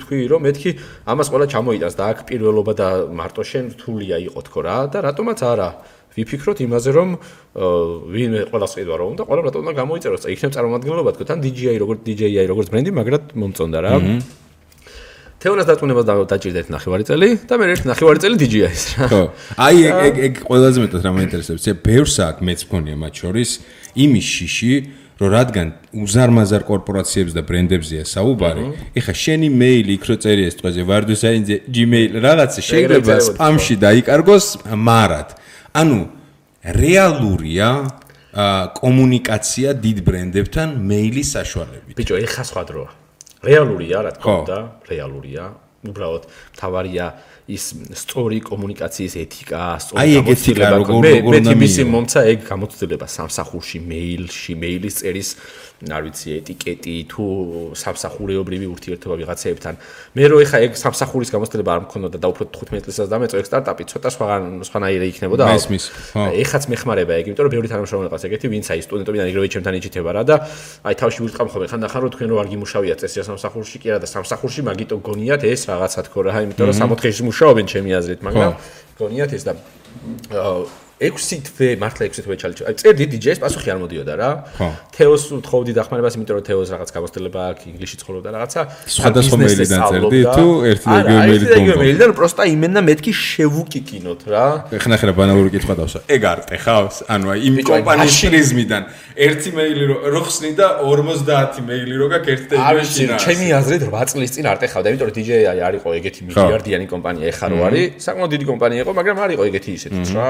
თქვი 0.02 0.18
რომ 0.26 0.42
მეთქი 0.42 0.72
ამას 1.06 1.28
ყველა 1.30 1.46
ჩამოიტანს 1.54 1.96
და 1.96 2.04
აქ 2.12 2.18
პირველობა 2.26 2.74
და 2.74 2.88
მარტო 3.14 3.42
შენ 3.46 3.66
რთულია 3.78 4.18
იყო 4.26 4.40
თქო 4.42 4.60
რა 4.66 4.78
და 4.90 4.98
რატომაც 5.06 5.40
არა 5.46 5.70
ვიფიქროთ 6.16 6.58
იმაზე 6.66 6.90
რომ 6.96 7.10
ვინმე 8.14 8.42
ყველა 8.50 8.68
სყიდვა 8.72 8.96
რომ 9.04 9.14
და 9.20 9.24
ყველა 9.28 9.42
რატომ 9.48 9.60
უნდა 9.68 9.74
გამოიწეროს 9.82 10.22
და 10.24 10.32
იქნებ 10.32 10.52
წარმომადგენლობა 10.56 11.12
თქო 11.16 11.24
თან 11.28 11.40
DJI 11.44 11.78
როგორც 11.84 12.00
DJI 12.08 12.46
როგორც 12.48 12.68
ბრენდი 12.72 12.92
მაგრამ 12.96 13.22
მომწონდა 13.36 13.80
რა 13.84 13.94
თეონას 15.46 15.68
დაწუნებას 15.70 16.06
დაჭირდეთ 16.26 16.68
ნახევარი 16.74 17.06
წელი 17.06 17.28
და 17.46 17.58
მე 17.62 17.66
ერთი 17.70 17.86
ნახევარი 17.86 18.20
წელი 18.24 18.36
DJI-ს 18.42 18.84
რა. 18.98 19.08
ხო. 19.14 19.24
აი 19.62 19.78
ეგ 19.86 19.98
ეგ 20.10 20.16
ეგ 20.26 20.34
ყველაზე 20.50 20.78
მეტად 20.82 21.02
რა 21.06 21.12
მაინტერესებს. 21.14 21.62
ეს 21.70 21.78
ბევრს 21.86 22.16
აქ 22.26 22.38
მეც 22.42 22.60
მქონია 22.66 22.96
მათ 22.98 23.14
შორის 23.22 23.50
იმის 23.94 24.26
შიში, 24.26 24.74
რომ 25.22 25.30
რადგან 25.32 25.68
უზარმაზარ 26.02 26.64
კორპორაციებს 26.66 27.32
და 27.38 27.42
ბრენდებზეა 27.46 28.04
საუბარი, 28.10 28.66
ეხა 28.98 29.14
შენი 29.14 29.48
მეილი 29.54 29.92
იქ 29.96 30.04
რო 30.10 30.16
წერია 30.26 30.50
ეს 30.50 30.56
ტყვეზე 30.60 30.82
ვარდუსაინზე 30.90 31.56
Gmail 31.70 32.12
რაღაცა 32.26 32.62
შეიძლება 32.66 33.14
სპამში 33.30 33.76
დაიკარგოს 33.86 34.46
მარად. 34.76 35.30
ანუ 35.78 36.00
რეალურია 36.66 37.70
კომუნიკაცია 38.82 39.70
დიდ 39.80 39.98
ბრენდებთან 40.04 40.68
მეილის 40.90 41.30
საშუალებით. 41.38 41.96
ბიჭო, 41.96 42.16
ეხა 42.26 42.44
სხვა 42.44 42.64
დროა. 42.68 43.05
რეალურია, 43.46 43.98
რა 44.06 44.12
თქმა 44.18 44.36
უნდა, 44.42 44.58
რეალურია. 44.90 45.46
უბრალოდ 45.86 46.24
თავარია 46.58 47.06
ის 47.46 47.64
სწორი 47.94 48.40
კომუნიკაციის 48.42 49.14
ეთიკა, 49.22 49.62
სწორი 49.86 50.16
გამოცდილება. 50.18 50.78
მე 51.06 51.12
მე 51.30 51.40
თიმისი 51.46 51.84
მომცა 51.94 52.20
ეგ 52.34 52.40
გამოცდილება 52.50 53.06
სამსახურში, 53.06 53.78
მეილში, 53.86 54.54
მეილის 54.58 54.96
წერის 55.02 55.30
არ 55.84 56.02
ვიცი 56.08 56.30
ეტიკეტი 56.40 56.96
თუ 57.12 57.24
სამსახურეობრივი 57.76 58.68
ურთიერთობა 58.72 59.16
ვიღაცეებთან. 59.20 59.74
მე 60.16 60.24
რო 60.32 60.38
ეხა 60.48 60.58
ეგ 60.66 60.72
სამსახურის 60.80 61.30
გამოცდილება 61.36 61.72
არ 61.76 61.82
მქონოდა 61.86 62.18
და 62.24 62.28
უფრო 62.32 62.44
15 62.48 62.88
წელსაც 62.88 63.08
დამეწო 63.12 63.36
ეგ 63.44 63.46
სტარტაპი 63.52 63.84
ცოტა 63.92 64.10
სხვაგან 64.16 64.44
სხვანაირი 64.64 65.06
იქნებოდა. 65.12 65.44
მესმის 65.52 65.86
ხო. 66.16 66.24
ეხაც 66.32 66.64
მეხმარება 66.72 67.14
ეგ 67.20 67.26
იმიტომ 67.28 67.44
რომ 67.44 67.54
ბევრი 67.56 67.68
თანამშრომელი 67.76 68.10
ყავს 68.16 68.24
ეგეთი 68.24 68.48
ვინც 68.56 68.66
აი 68.72 68.80
სტუდენტობიდან 68.88 69.28
იგივე 69.36 69.48
ჩემთან 69.52 69.74
იჩითება 69.80 70.10
რა 70.16 70.24
და 70.24 70.36
აი 70.88 70.94
თავში 70.96 71.20
ვიწყამ 71.28 71.48
ხოლმე. 71.52 71.68
ხანდახან 71.76 72.00
რომ 72.08 72.12
თქვენ 72.16 72.28
რო 72.32 72.36
არ 72.40 72.48
გიმუშავიათ 72.56 72.98
წესია 73.04 73.24
სამსახურში 73.28 73.78
კი 73.84 73.88
რა 73.92 74.00
და 74.00 74.08
სამსახურში 74.08 74.62
მაგიტო 74.64 74.96
გონიათ 75.04 75.42
ეს 75.44 75.62
რაღაცა 75.68 76.00
თქო 76.08 76.20
რა 76.24 76.40
იმიტომ 76.48 76.66
რომ 76.72 76.76
სამოთხეში 76.80 77.22
მუშაობენ 77.28 77.66
ჩემი 77.68 77.90
აზრით 78.00 78.22
მაგრამ 78.24 78.52
გონიათ 78.96 79.32
ეს 79.36 79.44
და 79.44 79.54
6 80.96 81.44
თვე 81.44 81.68
მართლა 81.76 82.08
6 82.08 82.24
თვე 82.24 82.36
ჩალიჩა. 82.40 82.64
აი 82.72 82.74
წერდი 82.80 83.06
DJ-ს 83.12 83.40
პასუხი 83.44 83.70
არ 83.76 83.80
მოდიოდა 83.84 84.14
რა. 84.16 84.30
თეოს 84.96 85.24
თხოვდი 85.44 85.72
დახმარებას, 85.76 86.16
იმიტომ 86.16 86.36
რომ 86.40 86.46
თეოს 86.48 86.70
რაღაც 86.72 86.90
გამოცდილება 86.96 87.40
აქვს, 87.52 87.64
ინგლისში 87.68 87.98
ცხოვრობდა 88.00 88.30
რაღაცა. 88.32 88.62
სხვადასხვა 88.96 89.36
მეილიდან 89.44 89.80
წერდი 89.92 90.22
თუ 90.36 90.48
ერთი 90.72 90.88
და 90.88 91.00
იგივე 91.04 91.20
მეილი 91.20 91.36
გქონდა. 91.36 91.36
არა, 91.36 91.36
ერთი 91.36 91.48
და 91.52 91.58
იგივე 91.60 91.76
მეილი 91.84 92.00
და 92.00 92.06
პროსტა 92.16 92.44
იმენა 92.56 92.80
მეთქი 92.88 93.12
შევუკიკინოთ 93.12 94.22
რა. 94.32 94.46
ეხლა 94.72 94.96
ხერა 94.96 95.14
ბანალური 95.20 95.50
კითხვა 95.52 95.74
დავსვა. 95.76 96.00
ეგ 96.16 96.22
არ 96.32 96.40
ტეხავს? 96.48 96.96
ანუ 97.12 97.26
აი 97.36 97.40
იმ 97.44 97.56
კომპანიის 97.76 98.16
პრიზმიდან 98.32 98.84
ერთი 99.16 99.50
მეილი 99.52 99.84
რო 100.16 100.22
ხსნი 100.26 100.52
და 100.56 100.68
50 100.80 101.60
მეილი 101.68 101.96
რო 102.00 102.08
გაქვს 102.14 102.32
ერთი 102.36 102.48
და 102.48 102.56
იგივე 102.56 102.84
შინაა. 102.96 103.20
ჩემი 103.20 103.48
აზრით 103.60 103.84
8 103.92 104.16
წლის 104.16 104.32
წინ 104.32 104.46
არ 104.48 104.58
ტეხავდა, 104.64 104.88
იმიტომ 104.96 105.08
რომ 105.12 105.16
DJ-ი 105.20 105.60
არ 105.60 105.74
იყო 105.76 105.90
ეგეთი 106.00 106.22
მილიარდიანი 106.28 106.86
კომპანია, 106.88 107.24
ეხა 107.36 107.46
რო 107.52 107.58
არის, 107.68 107.88
საკმაოდ 108.06 108.32
დიდი 108.36 108.46
კომპანია 108.52 108.80
იყო, 108.84 108.92
მაგრამ 108.96 109.18
არ 109.26 109.30
იყო 109.36 109.44
ეგეთი 109.50 109.72
ისეთი 109.76 110.00
რა. 110.16 110.28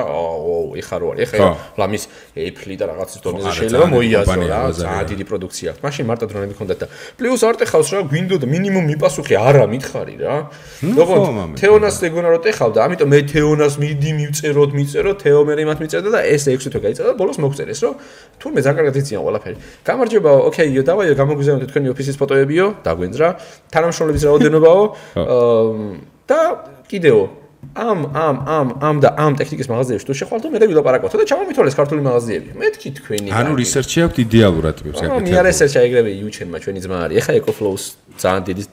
ო, 0.56 0.60
ეხა 0.80 0.96
რო 1.02 1.08
არის. 1.12 1.22
ეხა 1.26 1.48
ლამის 1.80 2.04
ეფლი 2.36 2.76
და 2.80 2.86
რაღაცის 2.92 3.20
დონეზე 3.26 3.50
შეიძლება 3.60 3.88
მოიაზრო 3.92 4.44
რა. 4.48 4.60
ძალიან 4.80 5.06
დიდი 5.12 5.24
პროდუქცია 5.30 5.68
აქვს. 5.76 5.82
მაშინ 5.86 6.04
მარტო 6.10 6.26
დრონები 6.32 6.54
ქონდათ 6.56 6.80
და 6.80 6.88
პლუს 7.20 7.42
არ 7.44 7.56
ტეხავს 7.60 7.90
რა, 7.92 8.00
გვინდოდა 8.12 8.46
მინიმუმ 8.56 8.86
მიპასუხი 8.92 9.36
არა 9.36 9.66
მითხარი 9.74 10.16
რა. 10.24 10.36
როგორც 10.96 11.26
თეონას 11.60 11.96
ეგონა 12.08 12.30
რო 12.32 12.40
ტეხავდა, 12.46 12.80
ამიტომ 12.86 13.10
მე 13.12 13.20
თეონას 13.36 13.74
მიდი 13.84 14.12
მივწეროთ, 14.20 14.72
მიწეროთ, 14.80 15.18
თეო 15.26 15.40
მე 15.46 15.54
იმათ 15.66 15.80
მიწერდა 15.84 16.10
და 16.16 16.20
ეს 16.24 16.44
6 16.48 16.72
თვე 16.72 16.80
გაიწედა 16.86 17.10
და 17.12 17.16
ბოლოს 17.20 17.38
მოგწერეს 17.44 17.80
რომ 17.84 17.94
თურმე 18.40 18.60
ძალიან 18.66 18.78
კარგად 18.80 18.96
იციან 19.02 19.22
ყველაფერი. 19.26 19.58
გამარჯობა, 19.86 20.32
ოკეიო, 20.50 20.82
დავაიო, 20.86 21.14
გამოგვიზევნოთ 21.20 21.68
თქვენი 21.72 21.88
ოფისის 21.94 22.16
ფოტოებიო, 22.22 22.66
დაგვენძრა. 22.86 23.28
თანამშრომლების 23.74 24.24
რაოდენობაო. 24.30 24.82
და 26.26 26.40
კიდეო 26.90 27.45
ამ 27.76 28.00
ამ 28.16 28.36
ამ 28.48 28.68
ამ 28.80 28.96
და 29.04 29.10
ამ 29.20 29.36
ტექნიკის 29.36 29.68
მაღაზიებში 29.68 30.06
თუ 30.08 30.14
შეხვალთ, 30.16 30.44
მე 30.48 30.68
ვილაპარაკოთ 30.72 31.12
და 31.20 31.26
ჩამომითვალეს 31.28 31.76
ქართული 31.76 32.02
მაღაზიები. 32.08 32.50
მეთქი 32.56 32.90
თქვენი. 33.00 33.30
ანუ 33.36 33.52
რისერჩი 33.60 33.98
აქვთ 34.08 34.18
იდეალურად 34.24 34.74
ტიპებს 34.80 35.00
აკეთებს. 35.04 35.28
მე 35.28 35.42
რისერჩი 35.44 35.80
ეგრევე 35.84 36.12
იუჩენმა 36.24 36.58
ჩვენი 36.64 36.80
ძმა 36.86 36.98
არის. 37.04 37.16
ეხა 37.20 37.32
EcoFlow-ს 37.40 37.84
ძალიან 38.16 38.42
დიდი 38.48 38.64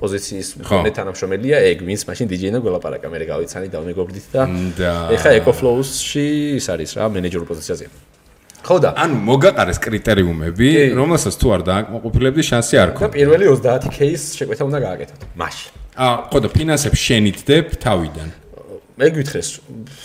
პოზიციის 0.00 0.48
მქონე 0.64 0.90
თანამშრომელია 0.96 1.56
ეგ, 1.70 1.78
ვინც 1.84 2.02
მაშინ 2.08 2.26
DJ-ნა 2.32 2.58
გველაპარაკა, 2.64 3.06
მე 3.12 3.16
გავიცანი 3.32 3.68
და 3.68 3.78
მეგობრდით 3.84 4.26
და 4.32 4.42
ეხა 5.12 5.30
EcoFlow-ში 5.44 6.26
ის 6.56 6.66
არის 6.72 6.90
რა, 6.96 7.04
მენეჯერ 7.12 7.44
პოზიციაზე. 7.44 7.86
ხო 8.66 8.76
და 8.82 8.88
ანუ 8.98 9.16
მოგაყარეს 9.28 9.78
კრიტერიუმები, 9.78 10.68
რომელსაც 10.98 11.34
თუ 11.38 11.46
არ 11.54 11.62
დააკმაყოფილებდი, 11.68 12.42
შანსი 12.50 12.74
არ 12.82 12.88
გქონდა. 12.96 13.06
და 13.06 13.14
პირველი 13.14 13.44
30K-ის 13.46 14.22
შეკვეთა 14.40 14.62
უნდა 14.66 14.78
გააკეთოთ. 14.86 15.20
მაშინ 15.38 15.85
აა 15.96 16.16
ხო 16.28 16.38
და 16.44 16.48
ფინანსებს 16.52 17.00
შენითდებ 17.00 17.64
თავიდან. 17.80 18.28
მე 18.96 19.08
გითხეს, 19.12 19.48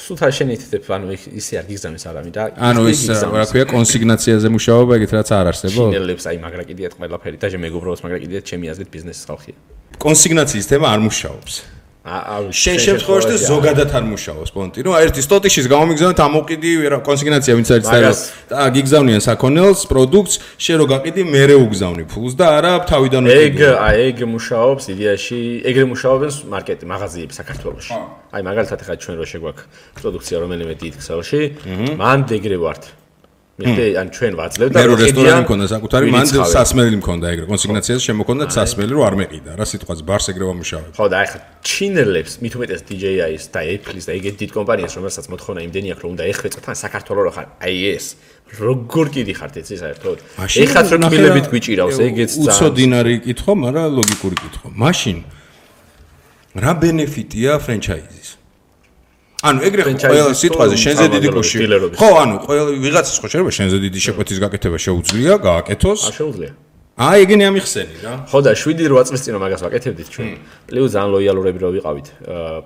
სულ 0.04 0.16
თა 0.20 0.28
შენითდებ, 0.36 0.84
ანუ 0.84 1.16
ისე 1.16 1.60
არ 1.64 1.66
გიგზავნის 1.72 2.04
არავინ 2.12 2.32
და 2.36 2.44
ანუ 2.60 2.82
ის 2.92 3.08
რა 3.08 3.46
ქვია 3.48 3.66
კონსიგნაციაზე 3.72 4.48
მუშაობა, 4.52 4.92
ეგეთ 5.00 5.12
რაც 5.16 5.30
არ 5.32 5.48
არსებობს. 5.52 5.96
შინელებს 5.96 6.24
აი 6.28 6.38
მაგრა 6.44 6.64
კიდიათ 6.68 6.94
ყველაფერი 7.00 7.38
და 7.40 7.48
მეგობრებს 7.56 8.04
მაგრა 8.04 8.20
კიდიათ 8.20 8.44
ჩემი 8.52 8.66
აზრით 8.68 8.90
ბიზნესის 8.92 9.24
ხალხია. 9.32 9.56
კონსიგნაციის 9.96 10.66
თემა 10.68 10.88
არ 10.92 11.00
მუშაობს. 11.08 11.54
შენ 12.02 12.78
შემთხვევაში 12.82 13.36
ზოგადად 13.46 13.92
არ 13.94 14.06
მუშაობს 14.10 14.50
პონტი. 14.50 14.82
ნუ 14.82 14.92
ერთი 15.06 15.22
სტოტიშის 15.22 15.66
გამომიგზავნეთ 15.70 16.20
ამოყიდი 16.26 16.72
კონსიგნაცია 17.06 17.54
ვინც 17.62 17.70
არის 17.78 17.86
წერილ 17.94 18.16
და 18.50 18.58
გიგზავნიან 18.74 19.22
საქონელს 19.22 19.82
პროდუქტს, 19.86 20.36
შენ 20.58 20.76
რო 20.82 20.86
გაყიდი 20.90 21.22
მერე 21.30 21.56
უგზავნი 21.62 22.04
ფულს 22.10 22.34
და 22.42 22.46
არა 22.58 22.74
თავიდან 22.90 23.22
უყიდი. 23.22 23.46
ეგ 23.46 23.58
აი 23.86 23.98
ეგ 24.10 24.18
მუშაობს 24.34 24.84
იდეაში, 24.98 25.40
ეგრე 25.70 25.86
მუშაობენ 25.94 26.32
მარკეტი 26.50 26.86
მაღაზიები 26.90 27.34
საქართველოში. 27.38 27.94
აი 28.34 28.42
მაგალითად 28.50 28.80
ხა 28.82 28.94
ჩვენ 28.98 29.16
რო 29.22 29.26
შეგვაქვს 29.30 29.64
პროდუქცია 30.02 30.38
რომელიმე 30.42 30.74
დიდ 30.82 30.94
ქსელში, 30.98 31.42
მან 32.02 32.20
დეგრე 32.26 32.58
ვართ. 32.66 33.01
მე 33.60 34.00
ან 34.00 34.08
ჩვენ 34.16 34.34
ვაძლევ 34.40 34.68
და 34.72 34.80
მე 34.80 34.96
რესტორანი 34.96 35.42
მქონდა 35.44 35.66
საკუთარი 35.76 36.06
მან 36.16 36.26
სასმელი 36.56 36.98
მქონდა 37.02 37.26
ეგრე. 37.36 37.46
კონსიგნაციაზე 37.52 38.02
შემოქონდა 38.08 38.44
სასმელი 38.56 38.92
რო 38.96 39.02
არ 39.06 39.16
მეყიდა 39.22 39.52
რა 39.60 39.66
სიტყვაც 39.72 40.00
ბარს 40.08 40.26
ეგრე 40.32 40.46
ვამუშავებ 40.50 40.92
ხო 40.96 41.06
და 41.12 41.16
აი 41.22 41.28
ხა 41.32 41.40
ჩინელებს 41.68 42.34
მით 42.42 42.54
უმეტეს 42.58 42.82
DJI-ის 42.88 43.46
და 43.52 43.60
Apple-ის 43.76 44.06
და 44.08 44.12
ეგეთ 44.18 44.36
დიდ 44.42 44.52
კომპანიას 44.56 44.94
რომელსაც 44.98 45.26
მოთხოვნა 45.36 45.60
იმდენი 45.68 45.88
აქვს 45.94 46.02
რომ 46.02 46.12
უნდა 46.16 46.24
ეხვეწოთ 46.32 46.66
ან 46.72 46.78
საქართველოს 46.80 47.24
რო 47.28 47.32
ხარ 47.36 47.48
აი 47.62 47.78
ეს 47.92 48.06
როგორ 48.52 49.06
კიდი 49.16 49.34
ხართ 49.36 49.54
ეცი 49.62 49.76
საერთოდ? 49.84 50.18
ეხაც 50.42 50.88
რო 50.92 50.98
კმილებით 51.12 51.46
გვიჭირავს 51.52 51.98
ეგეც 52.08 52.32
ძალიან 52.32 52.52
უცოდინარი 52.52 53.16
კითხვა 53.28 53.54
მაგრამ 53.64 53.88
ლოგიკური 54.00 54.36
კითხვა. 54.44 54.68
მაშინ 54.76 55.18
რა 56.52 56.72
ბენეფიტია 56.82 57.52
ფრენჩაიზის 57.64 58.21
ანუ 59.42 59.60
ეგრე 59.68 59.82
ყველა 60.02 60.34
სიტყვაზე 60.42 60.76
შენზე 60.86 61.06
დიდი 61.16 61.30
კუში 61.36 61.58
ხო 62.02 62.10
ანუ 62.24 62.36
ყველა 62.46 62.64
ვიღაცას 62.86 63.18
ხო 63.22 63.28
შეიძლება 63.32 63.52
შენზე 63.58 63.78
დიდი 63.86 64.00
შეკვეთის 64.06 64.38
გაკეთება 64.44 64.78
შეუძლია 64.86 65.34
გააკეთოს 65.48 66.02
არ 66.10 66.14
შეუძლია 66.20 66.52
აი 67.02 67.24
ეგენი 67.24 67.44
ამიხსენი 67.50 67.96
რა. 68.04 68.14
ხო 68.30 68.40
და 68.46 68.52
7-8 68.52 69.08
წლის 69.10 69.22
წინ 69.26 69.36
მაგას 69.42 69.62
ვაკეთებდით 69.64 70.08
ჩვენ. 70.14 70.30
პლუს 70.70 70.90
ძალიან 70.94 71.10
ლოიალურები 71.16 71.60
რო 71.64 71.70
ვიყავით. 71.80 72.08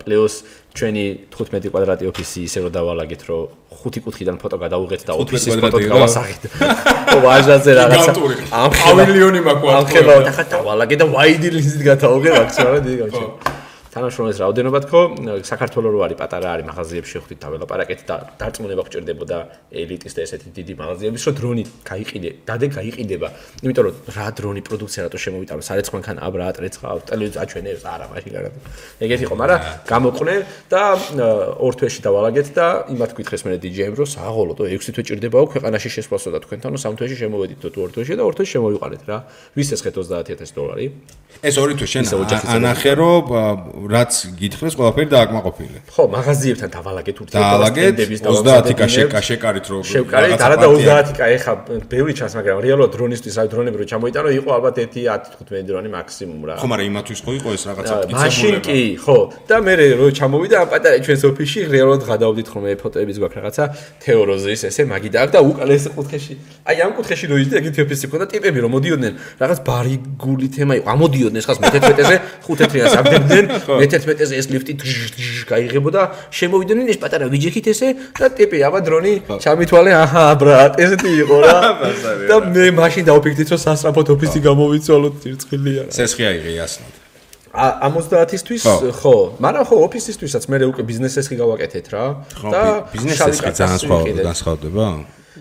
პლუს 0.02 0.34
ჩვენი 0.76 1.06
15 1.30 1.70
კვადრატი 1.72 2.04
ოფისი 2.10 2.40
ისე 2.44 2.60
რომ 2.66 2.72
დავალაგეთ, 2.76 3.22
რომ 3.30 3.42
ხუთი 3.70 4.00
კუთხიდან 4.02 4.36
ფოტო 4.42 4.58
გადაუღეთ 4.66 5.02
და 5.08 5.14
ოფისის 5.22 5.56
ფოტო 5.62 5.78
გავასაღეთ. 5.88 6.42
ო 7.16 7.18
ვაჟაზე 7.22 7.72
რაღაცა. 7.80 8.12
ამ 8.50 8.70
პავილიონი 8.76 9.40
მაქვს. 9.46 9.72
ამ 9.78 9.86
ხება 9.94 10.14
და 10.26 10.32
ხა 10.36 10.44
დავალაგე 10.52 10.96
და 11.00 11.06
ვაიდი 11.16 11.48
ლინზით 11.56 11.84
გადაუღე 11.86 12.30
მაქსიმალურად 12.36 12.84
დიდი 12.84 12.98
გავჩა. 13.06 13.26
თანაშრომლის 13.96 14.40
რაოდენობა 14.44 14.80
თქო 14.84 15.00
საქართველოს 15.48 15.94
რო 15.96 16.00
არის 16.04 16.18
პატარა 16.20 16.48
არის 16.52 16.66
მაღაზიებში 16.68 17.20
ხვდით 17.24 17.40
და 17.40 17.48
ველაპარაკეთ 17.54 18.02
და 18.10 18.16
დარწმუნება 18.42 18.84
გჭირდებოდა 18.92 19.38
ელიტის 19.72 20.14
და 20.16 20.22
ესეთი 20.26 20.52
დიდი 20.52 20.74
მაღაზიების 20.82 21.24
რომ 21.24 21.36
დრონი 21.40 21.64
გაიყიდე 21.88 22.30
დადე 22.44 22.68
გაიყიდება. 22.76 23.28
იმიტომ 23.64 23.84
რომ 23.88 23.96
რა 24.20 24.28
დრონი 24.36 24.62
პროდუქცია 24.68 25.02
რატო 25.08 25.18
შემოვიტანო? 25.26 25.62
სარეცხ 25.64 25.92
მანქანა 25.96 26.20
აბრა 26.28 26.44
ატრეცხა 26.52 26.88
ტელევიზია 27.08 27.40
აჩვენებს 27.46 27.84
არა 27.96 28.06
მაშინ 28.12 28.32
გარდა 28.36 28.50
ეგეთი 29.06 29.24
იყო 29.32 29.36
მაგრამ 29.40 29.60
გამოყნე 29.88 30.36
და 30.76 30.82
ორ 31.56 31.74
თვეში 31.80 32.00
დავალაგეთ 32.04 32.48
და 32.52 32.68
იმათ 32.92 33.12
გითხეს 33.16 33.42
მე 33.48 33.56
დიჯეიმ 33.64 33.96
რომ 33.96 34.08
საღოლო 34.12 34.54
და 34.60 34.64
6 34.76 34.92
თვე 34.92 35.04
ჭირდებაო 35.08 35.46
ქვეყანაში 35.56 35.90
შესვლასო 35.96 36.30
და 36.36 36.40
თქვენთანო 36.44 36.78
სამ 36.84 37.00
თვეში 37.00 37.16
შემოვედით 37.24 37.64
თუ 37.64 37.80
ორ 37.80 37.90
თვეში 37.96 38.14
და 38.20 38.24
ორ 38.28 38.34
თვეში 38.36 38.52
შემოვიყარეთ 38.60 39.04
რა. 39.08 39.18
ვის 39.56 39.70
ესხეთ 39.72 39.96
30000 40.04 40.52
დოლარი? 40.52 40.86
ეს 41.44 41.56
ორი 41.60 41.74
თვე 41.80 41.88
შენ 41.92 42.04
ანახე 42.56 42.94
რომ 43.00 43.24
რაც 43.86 44.14
გითხრეს, 44.40 44.74
ყველაფერი 44.76 45.08
დააკმაყოფილი. 45.14 45.78
ხო, 45.94 46.04
მაღაზიებთან 46.16 46.70
დავალაგეთ 46.76 47.18
ურთიერთობებს 47.22 48.20
30 48.26 48.74
კაშე 48.80 49.04
კაშეკარით 49.14 49.66
რო 49.70 49.78
შევკარით, 49.86 50.42
არა 50.42 50.58
და 50.58 50.68
30 50.74 51.14
კა 51.14 51.26
ეხა 51.36 51.54
ბევრი 51.86 52.14
ჩანს, 52.18 52.34
მაგრამ 52.40 52.60
რეალურად 52.66 52.92
დრონისტვის 52.96 53.36
აი 53.36 53.48
დრონები 53.54 53.76
რო 53.82 53.86
ჩამოიტანო, 53.92 54.30
იყო 54.40 54.50
ალბათ 54.58 54.76
10-15 54.96 55.70
დრონი 55.70 55.90
მაქსიმუმ 55.94 56.42
რა. 56.50 56.56
ხო, 56.62 56.68
მაგრამ 56.72 56.88
იმათვის 56.92 57.20
ხო 57.26 57.32
იყო 57.40 57.50
ეს 57.56 57.64
რაღაცა 57.70 57.94
კიცებულება. 57.96 58.26
მაშინ 58.26 58.56
კი, 58.66 58.82
ხო. 59.06 59.18
და 59.50 59.56
მე 59.66 59.74
რო 60.00 60.08
ჩამოვიდა 60.18 60.56
ამ 60.66 60.68
პატარა 60.74 60.98
ჩვენს 61.06 61.24
ოფისში, 61.30 61.60
რეალურად 61.76 62.02
გადავდით 62.10 62.48
ხოლმე 62.50 62.72
ფოტოებიც 62.82 63.18
გვაქვს 63.22 63.38
რაღაცა 63.40 63.64
თეოროზის 64.02 64.62
ესე 64.70 64.84
მაგი 64.90 65.10
და 65.14 65.22
და 65.30 65.40
უკან 65.46 65.70
ეს 65.76 65.86
კუთხეში. 65.94 66.34
აი 66.66 66.78
ამ 66.86 66.92
კუთხეში 66.98 67.26
რო 67.30 67.36
იჯდი, 67.44 67.56
ეგეთი 67.60 67.80
ოფისი 67.86 68.06
ქონდა 68.10 68.26
ტიპები 68.34 68.60
რომ 68.66 68.72
მოდიოდნენ, 68.76 69.14
რაღაც 69.42 69.60
ბარიგული 69.66 70.48
თემა 70.56 70.74
იყო. 70.80 70.88
ამოდიოდნენ 70.96 71.44
ხას 71.46 71.58
მე-11-ზე 71.62 72.16
5 72.46 72.68
თრიას 72.72 72.94
აბდებდნენ 73.00 73.46
მე-11-ზე 73.82 74.36
ეს 74.40 74.48
ლიფტი 74.54 74.74
გაიღებოდა, 75.50 76.02
შემოვიდნენ 76.32 76.92
ეს 76.94 77.00
პატარა 77.02 77.30
ვიჯექით 77.32 77.70
ესე 77.74 77.90
და 78.20 78.30
ტიპი 78.38 78.64
აბა 78.68 78.80
დრონი 78.88 79.14
ჩამითვალე, 79.44 79.92
აჰა, 80.04 80.26
ბრატ, 80.42 80.80
ესეთი 80.84 81.10
იყო 81.24 81.38
რა. 81.46 81.58
და 82.30 82.36
მე 82.52 82.66
მაშინ 82.80 83.04
დავფიქრდით, 83.10 83.50
რომ 83.56 83.60
სასწრაფოდ 83.66 84.08
ოფისი 84.16 84.40
გამოვიცვალოთ 84.46 85.14
ძირცხილია 85.26 85.82
რა. 85.88 85.92
სესხი 85.96 86.24
აიღე 86.30 86.54
ასნად. 86.66 86.94
ა 87.56 87.88
70-ისთვის 87.88 88.64
ხო, 89.00 89.16
მაგრამ 89.40 89.64
ხო 89.64 89.76
ოფისისთვისაც 89.88 90.44
მე 90.52 90.58
უკვე 90.76 90.84
ბიზნესეს 90.92 91.32
ხი 91.32 91.36
გავაკეთეთ 91.40 91.86
რა. 91.96 92.06
და 92.52 92.64
ბიზნესის 92.92 93.40
ხი 93.40 93.52
ძალიან 93.56 93.80
სხვა 93.80 93.98
განსხვავდება. 94.28 94.88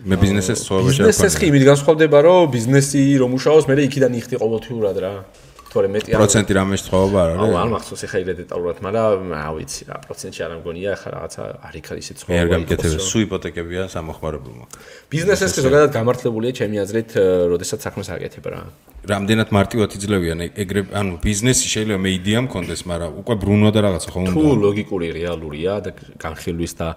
მე 0.04 0.14
ბიზნესის 0.22 0.58
ცხოვრება 0.62 0.90
შევქვა. 0.94 1.10
ბიზნესის 1.10 1.34
ხი 1.38 1.46
იმით 1.50 1.64
განსხვავდება, 1.70 2.18
რომ 2.26 2.42
ბიზნესი 2.54 3.02
რომ 3.18 3.28
მუშაობს, 3.34 3.64
მე 3.66 3.74
იქიდან 3.88 4.12
იხდი 4.20 4.34
ყოველთვიურად 4.42 4.96
რა. 5.02 5.14
თორე 5.74 5.88
მეტი 5.90 6.14
პროცენტი 6.14 6.52
რამე 6.54 6.74
შეთხოვება 6.78 7.18
არა 7.24 7.34
რა. 7.34 7.42
აუ 7.42 7.54
არ 7.58 7.68
მახსოვს 7.74 8.02
ეხა 8.06 8.18
იდე 8.22 8.34
დეტალურად, 8.40 8.76
მაგრამ 8.86 9.26
რა 9.34 9.50
ვიცი 9.58 9.82
რა, 9.90 9.96
პროცენტი 10.06 10.40
არ 10.46 10.52
მგონია, 10.62 10.88
ახლა 10.94 11.08
რაღაცა 11.14 11.42
არ 11.66 11.74
იქა 11.80 11.92
ისე 11.98 12.12
ცხოვრება. 12.14 12.34
მე 12.34 12.42
არ 12.44 12.48
გამიგეთებ, 12.54 12.92
სუ 13.10 13.18
იპოთეკებია 13.26 13.82
სამოხმარებლო. 13.90 14.64
ბიზნესის 15.10 15.50
ზოგადად 15.66 15.90
გამართლებულია 15.98 16.52
ჩემი 16.54 16.76
აზრით, 16.84 17.10
როდესაც 17.50 17.78
საქმეს 17.82 18.08
აკეთებ 18.14 18.46
რა. 18.54 18.60
რამდენად 19.04 19.48
მარტივად 19.52 19.90
იძლევიან 20.00 20.38
ეგრე, 20.56 20.80
ანუ 20.96 21.12
ბიზნესი 21.20 21.66
შეიძლება 21.68 21.98
მე 22.00 22.10
იდეა 22.18 22.40
მქონდეს, 22.48 22.80
მაგრამ 22.88 23.10
უკვე 23.20 23.34
ბრუნვა 23.42 23.70
და 23.74 23.80
რაღაცა 23.84 24.08
ხო 24.14 24.20
უნდა. 24.24 24.32
თუ 24.32 24.44
ლოგიკური 24.64 25.06
რეალურია 25.12 25.72
და 25.84 25.90
განხილვის 26.24 26.72
და 26.80 26.88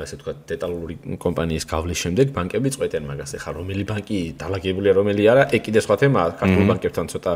ესე 0.00 0.16
თქვა 0.20 0.32
დეტალური 0.48 0.94
კომპანიის 1.20 1.64
გავლის 1.68 1.98
შემდეგ 2.02 2.26
ბანკები 2.32 2.68
წყვეტენ 2.72 3.04
მაგას. 3.12 3.30
ეხა 3.36 3.50
რომელი 3.52 3.84
ბანკი 3.84 4.18
დალაგებულია 4.40 4.92
რომელი 4.96 5.22
არა 5.32 5.42
ეგ 5.52 5.62
კიდე 5.68 5.80
სხვა 5.84 5.96
თემაა 6.00 6.28
ქართულ 6.40 6.64
ბანკებთან 6.70 7.06
ცოტა 7.12 7.32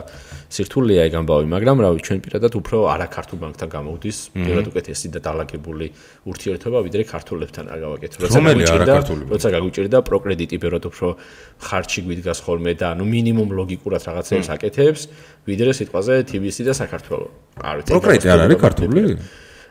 სირთულეა 0.57 1.03
ეგ 1.09 1.15
ამბავი 1.21 1.47
მაგრამ 1.53 1.77
რავი 1.85 2.01
ჩვენ 2.07 2.19
პირადად 2.25 2.53
უფრო 2.57 2.77
არა 2.97 3.07
ქართულ 3.13 3.39
ბანკთან 3.45 3.69
გამოვდის 3.77 4.19
პირადად 4.33 4.67
უკეთესი 4.73 5.07
და 5.13 5.21
დალაგებული 5.29 5.87
ურთიერთობა 6.33 6.79
ვიდრე 6.87 7.03
ქართულებთან 7.13 7.65
არ 7.77 7.79
გავაკეთე 7.85 8.17
როცა 8.25 8.41
გაგვიჭირდა 8.47 8.95
როცა 9.37 9.49
გაგვიჭირდა 9.57 9.99
პროკრედიტი 10.09 10.57
პირადად 10.57 10.85
უფრო 10.91 11.09
ხარჩი 11.61 12.01
გვიდგას 12.09 12.39
ხოლმე 12.47 12.73
და 12.81 12.89
ნუ 12.97 13.05
მინიმუმ 13.05 13.51
ლოგიკურად 13.61 14.03
რაღაცებს 14.09 14.49
აკეთებს 14.57 15.03
ვიდრე 15.45 15.71
სიტყვაზე 15.77 16.15
TBC 16.31 16.59
და 16.69 16.73
საქართველოს 16.73 17.33
არ 17.61 17.75
ვიცი 17.81 17.91
პროკრედიტი 17.93 18.29
არ 18.33 18.41
არის 18.47 18.59
ქართული 18.65 19.03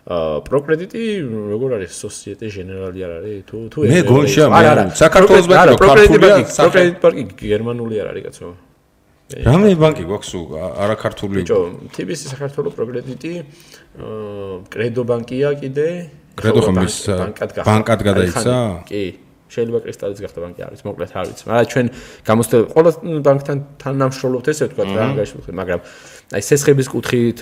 პროკრედიტი 0.05 1.01
როგორ 1.25 1.69
არის 1.81 1.91
სოციეტე 1.97 2.45
ჟენერალი 2.53 2.99
არ 3.05 3.11
არის? 3.17 3.37
თუ 3.49 3.57
თუ 3.73 3.77
მე 3.89 3.99
გონშია 4.05 4.45
მე 4.53 4.93
საქართველოს 5.01 5.47
ბანკი 5.49 5.75
ქართულია 5.81 6.35
პროკრედიტ 6.61 6.97
ბანკი 7.01 7.23
გერმანული 7.41 7.95
არ 8.05 8.07
არის 8.13 8.23
კაცო. 8.29 8.47
რამე 9.49 9.69
ბანკი 9.81 10.03
გვაქვს 10.05 10.31
არა 10.85 10.95
ქართული 11.01 11.41
ბიჭო 11.41 11.59
TBC 11.97 12.21
საქართველოს 12.37 12.73
პროკრედიტი 12.77 13.33
კრედო 14.69 15.01
ბანკია 15.09 15.49
კიდე. 15.57 15.89
კრედო 16.37 16.59
ხომ 16.69 16.77
ის 16.85 16.97
ბანკად 17.65 17.99
გადაიცა. 18.05 18.85
კი 18.85 19.24
შეიძლება 19.53 19.79
კრისტალიც 19.85 20.19
გახდა 20.25 20.39
ბანკი 20.41 20.61
არის 20.65 20.81
მოკლედ 20.85 21.11
არ 21.15 21.25
ვიცი 21.29 21.43
მაგრამ 21.49 21.67
ჩვენ 21.73 21.87
გამოსწორ 22.25 22.61
ყველა 22.73 22.91
ბანკთან 23.25 23.57
თანამშრომლობთ 23.83 24.47
ესე 24.51 24.63
ვთქვა 24.65 24.83
რა 24.95 25.05
გაიშუქეთ 25.19 25.55
მაგრამ 25.61 25.79
აი 26.35 26.41
სესხების 26.49 26.87
კუთხით 26.89 27.39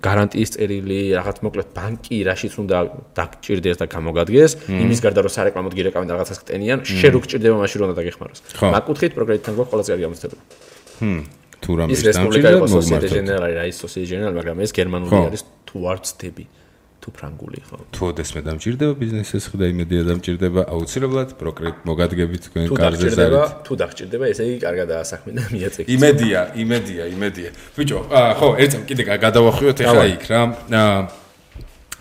გარანტიის 0.00 0.50
წერილი 0.56 1.00
რაღაც 1.20 1.36
მოკლედ 1.44 1.68
ბანკი 1.76 2.16
რაშიც 2.30 2.54
უნდა 2.64 2.76
დაგჭირდეს 3.20 3.76
და 3.80 3.86
გამოგადგეს 3.92 4.52
იმის 4.72 5.00
გარდა 5.04 5.20
რომ 5.28 5.32
სარეკლამოდ 5.36 5.72
გირეკავენ 5.76 6.08
და 6.08 6.14
რაღაცას 6.16 6.40
ხტენიან 6.40 6.78
შენ 6.88 7.10
რო 7.12 7.20
გჭირდება 7.20 7.56
მაშინ 7.60 7.78
რომ 7.80 7.86
უნდა 7.90 7.96
დაგეხმაროს. 8.00 8.40
მაგ 8.72 8.82
კუთხით 8.88 9.12
პროგრამიდან 9.18 9.52
გვაქვს 9.60 9.70
ყველაზე 9.70 9.88
კარგი 9.92 10.04
გამოცდილება 10.08 10.42
ჰმ 11.00 11.20
თუ 11.60 11.70
რამე 11.76 11.92
ის 11.92 12.02
რესპუბლიკა 12.08 12.50
იყო 12.56 12.66
სოციეტე 12.72 13.08
ჟენერალი 13.20 13.54
რა 13.60 13.64
ის 13.68 13.76
სოციეტე 13.84 14.08
ჟენერალი 14.10 14.36
მაგრამ 14.40 14.56
ეს 14.64 14.72
გერმანული 14.80 15.16
არის 15.28 15.42
თუ 15.68 15.76
არ 15.92 15.98
ვწდები 16.00 16.44
თუ 17.00 17.08
ფრანგული 17.16 17.60
ხო? 17.64 17.76
თუ 17.96 18.02
ოდესმე 18.12 18.40
დამჭირდება 18.44 18.94
ბიზნესის 19.00 19.44
ხდა 19.50 19.66
იმედია 19.72 20.02
დამჭირდება 20.08 20.62
აუცილებლად 20.74 21.30
პროკრეტ 21.40 21.76
მოგადგებით 21.88 22.42
თქვენ 22.50 22.66
კარზე 22.76 23.08
ზარით. 23.16 23.54
თუ 23.64 23.72
დაგჭირდება, 23.80 24.24
ესე 24.32 24.42
იგი 24.50 24.58
კარგადაა 24.66 25.04
საქმე 25.12 25.30
და 25.40 25.42
მიაწეკით. 25.54 25.88
იმედია, 25.96 26.40
იმედია, 26.60 27.02
იმედია. 27.16 27.50
ბიჭო, 27.76 27.98
ხო, 28.36 28.48
ერთს 28.60 28.76
კიდე 28.84 29.02
გადავახვიოთ 29.16 29.78
ახლა 29.80 30.04
იქ 30.14 30.24
რა. 30.28 30.40
აა 30.70 31.19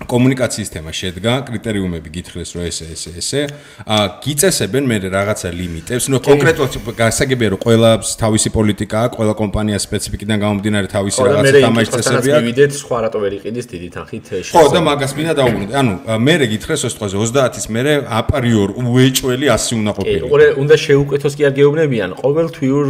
კომუნიკაციის 0.07 0.69
თემა 0.71 0.91
შედგა, 0.95 1.33
კრიტერიუმები 1.49 2.09
გითხრეს 2.15 2.53
რომ 2.55 2.63
ესე 2.69 2.85
ესე 2.95 3.11
ესე. 3.19 3.41
აა 3.83 4.05
გიწესებენ 4.23 4.83
მე 4.87 4.97
რაღაცა 5.11 5.49
ლიმიტებს, 5.59 6.05
ნუ 6.07 6.17
კონკრეტულად 6.23 6.71
გასაგებია 6.95 7.49
რომ 7.51 7.59
ყველას 7.59 8.15
თავისი 8.15 8.49
პოლიტიკა 8.55 8.97
აქვს, 9.09 9.15
ყველა 9.19 9.33
კომპანია 9.41 9.77
სპეციფიკიდან 9.83 10.37
გამომდინარე 10.39 10.87
თავისი 10.87 11.19
რაღაცა 11.19 11.63
თამაში 11.67 11.91
წესებია. 11.99 12.33
მე 12.35 12.41
მივიდეთ 12.47 12.71
სხვა 12.79 12.97
რატო 13.03 13.19
ვერ 13.19 13.33
იყიდეს 13.39 13.65
დიდი 13.73 13.87
თანხით 13.95 14.23
შეშ. 14.29 14.47
ხო, 14.55 14.63
და 14.71 14.79
მაგას 14.87 15.11
მინდა 15.19 15.33
დავუბრუნდე. 15.35 15.73
ანუ 15.79 15.93
მე 16.23 16.33
გითხრეს 16.53 16.81
ეს 16.87 16.93
თვაზე 16.95 17.15
30-ის 17.19 17.65
მერე 17.75 17.93
აპრიორ 18.07 18.69
უეჭველი 18.79 19.45
100 19.51 19.75
უნდა 19.83 19.91
ყოფილიყო. 19.99 20.27
კი, 20.31 20.47
უნდა 20.63 20.75
შეუკვეთოს 20.79 21.33
კი 21.35 21.43
არ 21.43 21.53
გეუბნებიან, 21.59 22.09
ყოველ 22.23 22.47
თვიურ 22.55 22.87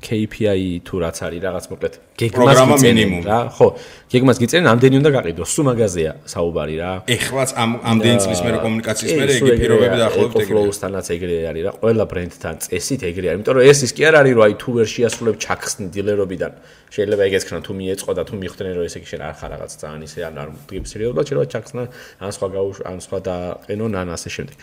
KPI 0.00 0.80
თუ 0.82 0.94
რაც 1.04 1.16
არის 1.26 1.40
რაღაც 1.44 1.64
მოკლედ 1.70 1.94
გეგმას 2.20 2.56
გიწენენ 2.70 3.12
რა 3.28 3.38
ხო 3.52 3.66
გეგმას 4.10 4.40
გიწენენ 4.42 4.66
ამდენი 4.66 4.96
უნდა 4.98 5.10
გაყიდოს 5.14 5.50
სულ 5.54 5.64
მაგაზია 5.70 6.12
საუბარი 6.26 6.76
რა. 6.82 6.90
ეხლაც 7.14 7.50
ამ 7.62 7.70
ამდენი 7.78 8.18
წლის 8.24 8.40
მერე 8.42 8.58
კომუნიკაციის 8.64 9.12
მერე 9.20 9.36
იგი 9.38 9.52
პირობები 9.60 9.96
დაახლოებით 10.02 10.34
ეგრე 10.34 10.48
ფლოუსთანაც 10.50 11.06
ეგრე 11.14 11.36
არის 11.50 11.62
რა. 11.66 11.72
ყველა 11.78 12.04
ბრენდთან 12.10 12.54
წესით 12.66 13.00
ეგრე 13.06 13.26
არის 13.30 13.38
იმიტომ 13.38 13.54
რომ 13.54 13.70
ეს 13.70 13.78
ის 13.86 13.92
კი 13.94 14.02
არ 14.10 14.14
არის 14.18 14.34
რომ 14.34 14.42
აი 14.50 14.54
თუ 14.58 14.68
ვერ 14.74 14.88
შეასრულებ 14.90 15.36
ჩაქსნ 15.46 15.82
დილერობიდან. 15.94 16.52
შეიძლება 16.90 17.22
ეგეც 17.30 17.44
ქნა 17.46 17.58
თუ 17.62 17.72
მიეწყო 17.78 18.12
და 18.18 18.22
თუ 18.26 18.34
მიხვდნენ 18.42 18.74
რომ 18.74 18.84
ესე 18.90 18.98
იგი 18.98 19.08
შენ 19.14 19.22
არ 19.30 19.34
ხარ 19.38 19.50
რაღაც 19.54 19.70
ძალიან 19.78 20.00
ისე 20.10 20.18
ან 20.26 20.34
არ 20.42 20.48
მდგებს 20.58 20.90
რეალურად 20.98 21.24
შეიძლება 21.30 21.46
ჩაქსნა 21.54 21.82
ან 22.18 22.30
სხვა 22.34 22.46
გაუშ 22.50 22.76
ან 22.90 22.98
სხვა 23.06 23.18
დაყენონ 23.30 23.92
ან 23.94 24.08
ასე 24.10 24.28
შემდეგ 24.34 24.56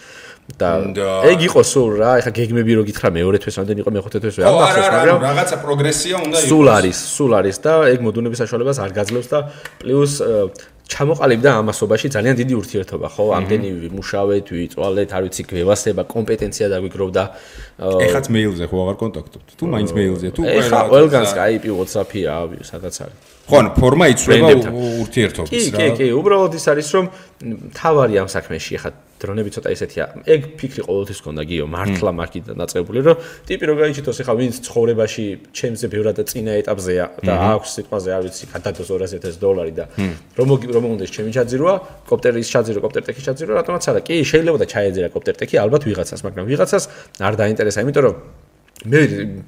და 0.55 0.69
ეგ 1.27 1.39
იყო 1.43 1.61
სულ 1.67 1.89
რა 1.99 2.11
ეხა 2.23 2.31
გეგმები 2.31 2.71
რო 2.79 2.83
გითხრა 2.87 3.09
მეორე 3.19 3.37
თვეს 3.43 3.57
ამდენ 3.59 3.83
იყო 3.83 3.91
მეხუთე 3.97 4.17
თვეს 4.23 4.35
რა 4.39 4.53
მახსოვს 4.55 4.89
მაგრამ 4.95 5.19
რაღაცა 5.27 5.57
პროგრესია 5.59 6.15
უნდა 6.23 6.37
იყოს 6.39 6.47
სულ 6.47 6.67
არის 6.71 6.97
სულ 7.17 7.31
არის 7.41 7.57
და 7.67 7.73
ეგ 7.91 7.99
მოდუნების 8.07 8.39
საშუალებას 8.47 8.77
არ 8.79 8.91
გაძლევს 8.95 9.27
და 9.27 9.39
პლუს 9.83 10.13
ჩამოყალიბდა 10.87 11.49
ამასობაში 11.59 12.07
ძალიან 12.15 12.35
დიდი 12.39 12.53
ურთიერთობა, 12.63 13.07
ხო? 13.11 13.23
ამდენი 13.37 13.69
ვიმუშავეთ, 13.83 14.45
ვიწვალეთ, 14.55 15.09
არ 15.11 15.21
ვიცი, 15.27 15.43
გვევასება, 15.51 16.01
კომპეტენცია 16.07 16.65
დაგვიგროვდა. 16.71 17.23
ეხაც 18.07 18.25
მეილზე 18.31 18.63
ხო 18.71 18.77
აღარ 18.87 18.95
კონტაქტობთ? 19.03 19.47
თუ 19.59 19.65
მაინც 19.67 19.89
მეილზე, 19.97 20.27
თუ 20.31 20.41
ყველა 20.47 20.63
ეხა 20.63 20.79
ყველგან 20.87 21.23
Skype, 21.27 21.67
WhatsApp-ია, 21.75 22.31
სადაც 22.63 22.95
არის. 23.03 23.17
ხო, 23.51 23.55
ანუ 23.59 23.69
ფორმა 23.75 24.05
იწვება 24.15 24.47
ურთიერთობის 25.03 25.51
რა. 25.51 25.75
კი, 25.75 25.75
კი, 25.75 25.87
კი, 25.99 26.07
უბრალოდ 26.15 26.53
ის 26.55 26.65
არის, 26.71 26.87
რომ 26.95 27.05
თავარი 27.75 28.13
ამ 28.23 28.27
საქმეში 28.31 28.71
ეხა 28.79 28.89
დრონები 29.17 29.49
ცოტა 29.55 29.69
ისეთია. 29.73 30.05
ეგ 30.29 30.41
ფიქრი 30.61 30.81
ყოველთვის 30.85 31.19
გქონდა 31.21 31.43
გიო, 31.49 31.65
მართლა 31.65 32.11
მაგით 32.17 32.45
დაწყებული, 32.53 32.99
რომ 33.01 33.15
ტიპი 33.49 33.63
რო 33.65 33.73
გაიჩიტოს, 33.81 34.17
ეხა 34.21 34.33
ვინც 34.37 34.55
ცხოვრებაში 34.67 35.25
ჩემზე 35.57 35.85
ბევრად 35.89 36.15
და 36.21 36.23
წინა 36.29 36.51
ეტაპზეა 36.61 37.05
და 37.25 37.33
აქვს 37.57 37.69
სიტყვაზე, 37.77 38.09
არ 38.17 38.21
ვიცი, 38.27 38.43
გადადოს 38.53 38.87
200000 38.93 39.41
დოლარი 39.41 39.73
და 39.73 39.85
რომ 40.37 40.47
რომ 40.57 40.83
უნდეს 40.93 41.09
ჩემი 41.11 41.31
ჩაძირვა, 41.33 41.73
კოპტერის 42.09 42.47
ჩაძირო, 42.53 42.79
კოპტერტექის 42.85 43.23
ჩაძირო, 43.27 43.51
რატომაც 43.57 43.83
არა? 43.89 44.01
კი, 44.05 44.15
შეიძლება 44.21 44.57
და 44.61 44.67
ჩაეძირა 44.69 45.09
კოპტერტექი 45.13 45.55
ალბათ 45.65 45.81
ვიღაცას, 45.89 46.21
მაგრამ 46.25 46.45
ვიღაცას 46.51 46.83
არ 47.17 47.33
დაინტერესა, 47.41 47.81
იმიტომ 47.83 48.03
რომ 48.05 48.15
მე 48.85 48.99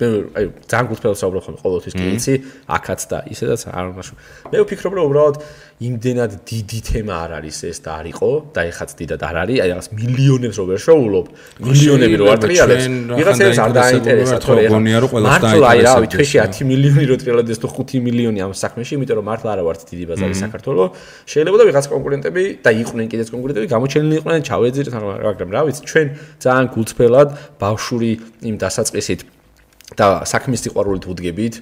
მე 0.02 0.08
აი 0.34 0.46
ძალიან 0.66 0.86
გულწრფელს 0.90 1.22
ვაუბრობ 1.22 1.44
ხოლმე 1.46 1.60
ყოველთვის 1.62 1.94
კი 1.94 2.06
იცი? 2.18 2.34
აქაც 2.66 3.02
და 3.14 3.18
ისედაც 3.30 3.62
არ 3.70 3.86
უნდა 3.94 4.04
მე 4.50 4.58
ვფიქრობ 4.66 4.94
რომ 4.98 5.06
უბრალოდ 5.06 5.36
იმდენად 5.80 6.32
დიდი 6.50 6.80
თემა 6.90 7.14
არ 7.24 7.32
არის 7.38 7.58
ეს 7.70 7.78
და 7.86 7.92
არ 8.02 8.06
იყო 8.10 8.30
და 8.52 8.62
ეხაც 8.68 8.90
დიდად 9.00 9.22
არ 9.30 9.36
არის. 9.40 9.58
აი 9.64 9.70
რაღაც 9.70 9.88
მილიონებს 9.96 10.56
რო 10.60 10.66
ვერ 10.66 10.80
შოულობ 10.82 11.26
მილიონები 11.62 12.16
რო 12.20 12.26
არ 12.34 12.40
ტრიალებს. 12.44 12.86
ვიღაცებს 13.16 13.60
არ 13.64 13.72
დაინტერესა 13.80 14.38
თორე 14.44 14.62
გონია 14.74 14.98
რომ 15.00 15.10
ყველას 15.14 15.30
დაინტერესა 15.30 15.70
აი 15.70 15.80
რავი 15.88 16.08
თვეში 16.10 16.38
10 16.50 16.68
მილიონი 16.74 17.06
რო 17.06 17.16
ტრიალდეს 17.22 17.60
თუ 17.64 17.68
5 17.70 18.04
მილიონი 18.10 18.40
ამ 18.44 18.52
საქმეში 18.58 18.92
იმიტომ 18.98 19.16
რომ 19.22 19.26
მართლა 19.30 19.50
არა 19.56 19.64
ვართ 19.70 19.82
დიდი 19.94 20.06
ბაზარი 20.10 20.36
საქართველოს 20.42 20.90
შეიძლება 21.32 21.58
და 21.62 21.66
ვიღაც 21.70 21.86
კონკურენტები 21.94 22.44
და 22.66 22.70
იყვნენ 22.82 23.06
კიდეც 23.14 23.30
კონკურენტები 23.30 23.68
გამოჩენილი 23.78 24.16
იყვნენ 24.20 24.42
ჩავეძირეთ 24.50 24.94
მაგრამ 25.00 25.50
რა 25.54 25.62
ვიცი 25.70 25.82
ჩვენ 25.86 26.08
ძალიან 26.44 26.66
გულწრფელად 26.76 27.30
ბავშვური 27.62 28.12
იმ 28.50 28.56
დასაწყისით 28.64 29.20
და 29.98 30.08
საქმის 30.30 30.60
სიყვარულით 30.66 31.04
ვუდგებით 31.10 31.54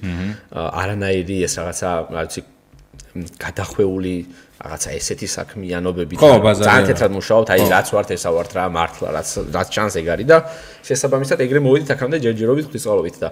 არანაირი 0.52 1.36
ეს 1.48 1.54
რაღაცა 1.58 1.88
რა 2.12 2.22
ვიცი 2.28 2.40
გადახვეული 3.40 4.14
რაღაცა 4.58 4.90
ესეთი 4.98 5.28
საქმიანობები 5.32 6.18
ძალიან 6.18 6.86
თეთრად 6.90 7.12
მუშაობთ, 7.14 7.48
აი 7.54 7.60
რაც 7.70 7.88
ვართ 7.94 8.08
ესა 8.14 8.30
ვართ 8.34 8.50
რა 8.58 8.64
მართლა 8.74 9.08
რაც 9.14 9.28
რაც 9.54 9.68
ჩანს 9.70 9.94
ეგ 10.02 10.06
არის 10.14 10.26
და 10.28 10.38
შესაბამისად 10.88 11.38
ეგრე 11.46 11.60
მოვიდით 11.62 11.90
აქამდე 11.94 12.18
ჯერჯერობით 12.26 12.66
ღვთისყალობით 12.66 13.16
და 13.22 13.28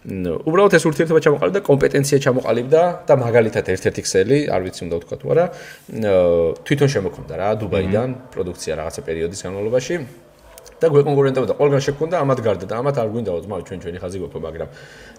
უბრალოდ 0.00 0.72
ეს 0.80 0.84
ურთიერთობა 0.88 1.20
ჩამოყალიბდა, 1.20 1.60
კომპეტენცია 1.68 2.18
ჩამოყალიბდა 2.24 2.82
და 3.04 3.14
მაგალითად 3.20 3.64
ერთ-ერთი 3.76 4.00
ქსელი, 4.08 4.38
არ 4.48 4.60
ვიცი 4.64 4.80
უნდა 4.88 4.96
ვთქვა 4.96 5.16
თუ 5.20 5.26
არა, 5.36 5.44
თვითონ 6.64 6.88
შემოქმდა 6.96 7.34
რა 7.36 7.48
დუბაიდან 7.60 8.08
პროდუქცია 8.32 8.72
რაღაცა 8.80 9.00
პერიოდის 9.04 9.40
განმავლობაში. 9.44 9.94
და 10.80 10.86
გვეკონკურენტებოდა 10.90 11.54
ყველგან 11.60 11.80
შექონდა 11.86 12.16
ამათ 12.24 12.38
გარდა 12.40 12.66
და 12.70 12.74
ამათ 12.80 12.96
არ 13.00 13.08
გვინდაო 13.12 13.38
ძმა 13.44 13.56
ჩვენ 13.68 13.78
ჩვენი 13.84 13.98
ხაზი 14.00 14.18
გვაქვს 14.20 14.42
მაგრამ 14.46 14.68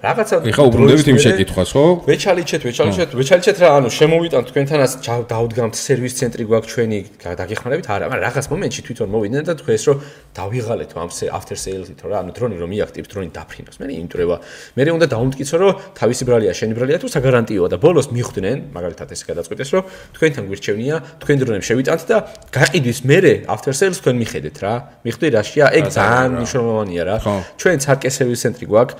რაღაცა 0.01 0.35
ეხა 0.49 0.63
უბრუნდებით 0.65 1.07
იმ 1.13 1.17
შეკითხვას 1.21 1.71
ხო? 1.77 1.83
ვეჩალიჩეთ, 2.09 2.61
ვეჩალიჩეთ, 2.65 3.09
ვეჩალიჩეთ 3.21 3.57
რა, 3.61 3.69
ანუ 3.77 3.89
შემოვიტანთ 3.93 4.45
თქვენთანაც 4.49 4.91
დაუდგამთ 5.29 5.75
სერვის 5.77 6.13
ცენტრი 6.17 6.43
გვაქვს 6.49 6.69
ჩვენი, 6.73 6.99
დაგეხმარებით 7.21 7.85
არა, 7.85 8.05
მაგრამ 8.09 8.25
რაღაც 8.25 8.45
მომენტში 8.49 8.81
თვითონ 8.81 9.09
მოვიდნენ 9.13 9.43
და 9.45 9.53
თქვენს 9.61 9.83
რომ 9.85 9.97
დავიღალეთ 10.41 10.89
ამ 10.97 11.09
after 11.37 11.57
sales-ით 11.65 12.01
რა, 12.01 12.17
ანუ 12.25 12.31
დრონი 12.33 12.55
რომ 12.57 12.69
მიაქტივ 12.73 13.05
დრონი 13.13 13.29
დაფრინოს. 13.29 13.75
მე 13.77 13.93
იმტრება. 14.01 14.35
მე 14.73 14.81
უნდა 14.97 15.07
დაუმტკიცო 15.13 15.55
რომ 15.61 15.71
თავისი 16.01 16.23
ბრალია, 16.25 16.51
შენი 16.57 16.73
ბრალია 16.81 16.97
თუ 16.97 17.07
საგარანტიოა 17.13 17.67
და 17.69 17.77
ბოლოს 17.77 18.07
მიხვდნენ, 18.09 18.57
მაგალითად 18.73 19.07
ეს 19.13 19.21
გადაწყვეტეს 19.29 19.69
რომ 19.69 19.83
თქვენთან 20.17 20.43
გვირჩევნია, 20.49 20.95
თქვენ 21.21 21.37
დრონებს 21.45 21.67
შევიტანთ 21.69 22.01
და 22.09 22.17
გაყიდვის 22.49 22.99
მერე 23.05 23.33
after 23.53 23.73
sales 23.77 24.01
თქვენ 24.01 24.15
მიხედეთ 24.17 24.57
რა. 24.65 24.73
მიხვდი 25.05 25.27
რაშია? 25.51 25.67
ეგ 25.75 25.85
ძალიან 25.91 26.29
მნიშვნელოვანია 26.39 27.03
რა. 27.07 27.15
ჩვენ 27.59 27.77
ცარკე 27.83 28.09
სერვის 28.15 28.39
ცენტრი 28.43 28.65
გვაქვს, 28.71 28.95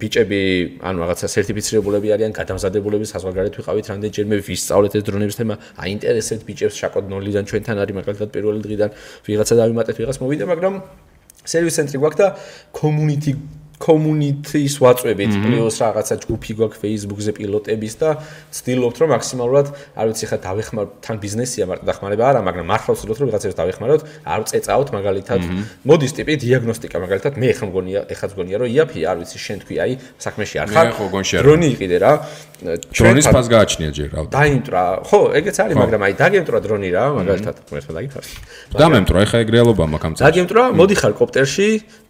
ბიჭები 0.00 0.40
ანუ 0.82 0.96
რაღაცა 1.02 1.26
სერტიფიცირებულები 1.34 2.08
არიან, 2.14 2.32
გადამზადებულები 2.34 3.06
საზღვარგარეთ 3.12 3.54
ვიყავით 3.62 3.86
რამდენჯერმე 3.92 4.36
ვისწავლეთ 4.42 4.92
ეს 4.98 5.02
დრონების 5.06 5.36
თემა, 5.38 5.54
აინტერესებთ 5.78 6.42
ბიჭებს 6.48 6.74
შაკოდ 6.82 7.04
ნოლიდან 7.12 7.44
ჩვენთან 7.46 7.76
არის 7.82 7.94
მაგალითად 8.02 8.28
პირველი 8.34 8.60
დღიდან 8.66 8.90
ვიღაცა 9.26 9.54
დავიმატეთ, 9.62 9.96
ვიღაც 10.02 10.16
მოვიდა, 10.22 10.44
მაგრამ 10.52 10.74
სერვის 11.46 11.74
ცენტრი 11.78 11.96
გვაქვს 12.02 12.18
და 12.18 12.26
community 12.74 13.32
community-ის 13.82 14.78
ვაწვევით 14.78 15.32
პლუს 15.42 15.76
რაღაცა 15.82 16.14
ჯგუფი 16.22 16.52
გვაქვს 16.58 16.80
Facebook-ზე 16.82 17.32
პილოტების 17.38 17.94
და 17.98 18.10
ვცდილობთ 18.22 18.96
რომ 19.02 19.08
მაქსიმალურად 19.14 19.66
არ 19.98 20.06
ვიცი 20.12 20.26
ხა 20.30 20.38
დავეხმარ 20.46 20.86
თან 21.02 21.16
ბიზნესია 21.24 21.64
მარტო 21.66 21.84
დახმარება 21.90 22.24
არა 22.30 22.40
მაგრამ 22.46 22.66
მართლა 22.70 22.92
ვცდილობთ 22.94 23.20
რომ 23.22 23.28
ვიღაცებს 23.32 23.56
დავეხმაროთ 23.58 24.02
არ 24.22 24.40
წეწავთ 24.52 24.88
მაგალითად. 24.94 25.40
მოდის 25.82 26.12
ტიპი 26.14 26.32
დიაგნოსტიკა 26.46 26.96
მაგალითად 27.02 27.32
მე 27.42 27.50
ხომ 27.58 27.68
მგონია 27.72 28.00
ეხაც 28.14 28.30
მგონია 28.38 28.56
რომ 28.62 28.68
იაფი 28.70 29.00
არ 29.02 29.16
ვიცი 29.18 29.38
შენ 29.42 29.58
თქვი 29.66 29.76
აი 29.82 29.92
საქმეში 30.22 30.56
არ 30.62 30.68
ხარ 30.70 30.88
დრონი 31.42 31.66
იყიდე 31.74 31.98
რა. 31.98 32.12
დრონის 32.62 33.26
ფას 33.34 33.46
გააჩნია 33.50 33.90
ჯერ 33.96 34.08
რა 34.14 34.22
დაინტრა 34.30 34.82
ხო 35.08 35.20
ეგეც 35.38 35.56
არის 35.64 35.76
მაგრამ 35.82 36.02
აი 36.06 36.14
დაგემტრა 36.20 36.58
დრონი 36.62 36.90
რა 36.94 37.04
მაგალითად 37.18 37.56
მე 37.74 37.80
დაგიფარს 37.98 38.30
დამემტრა 38.78 39.18
ეხა 39.26 39.38
ეგ 39.42 39.48
რეალობა 39.56 39.84
მაქვს 39.90 40.06
ამ 40.06 40.14
წელს 40.14 40.26
დაგემტრა 40.30 40.62
მოდი 40.78 40.96
ხარ 41.02 41.14
კოპტერში 41.18 41.68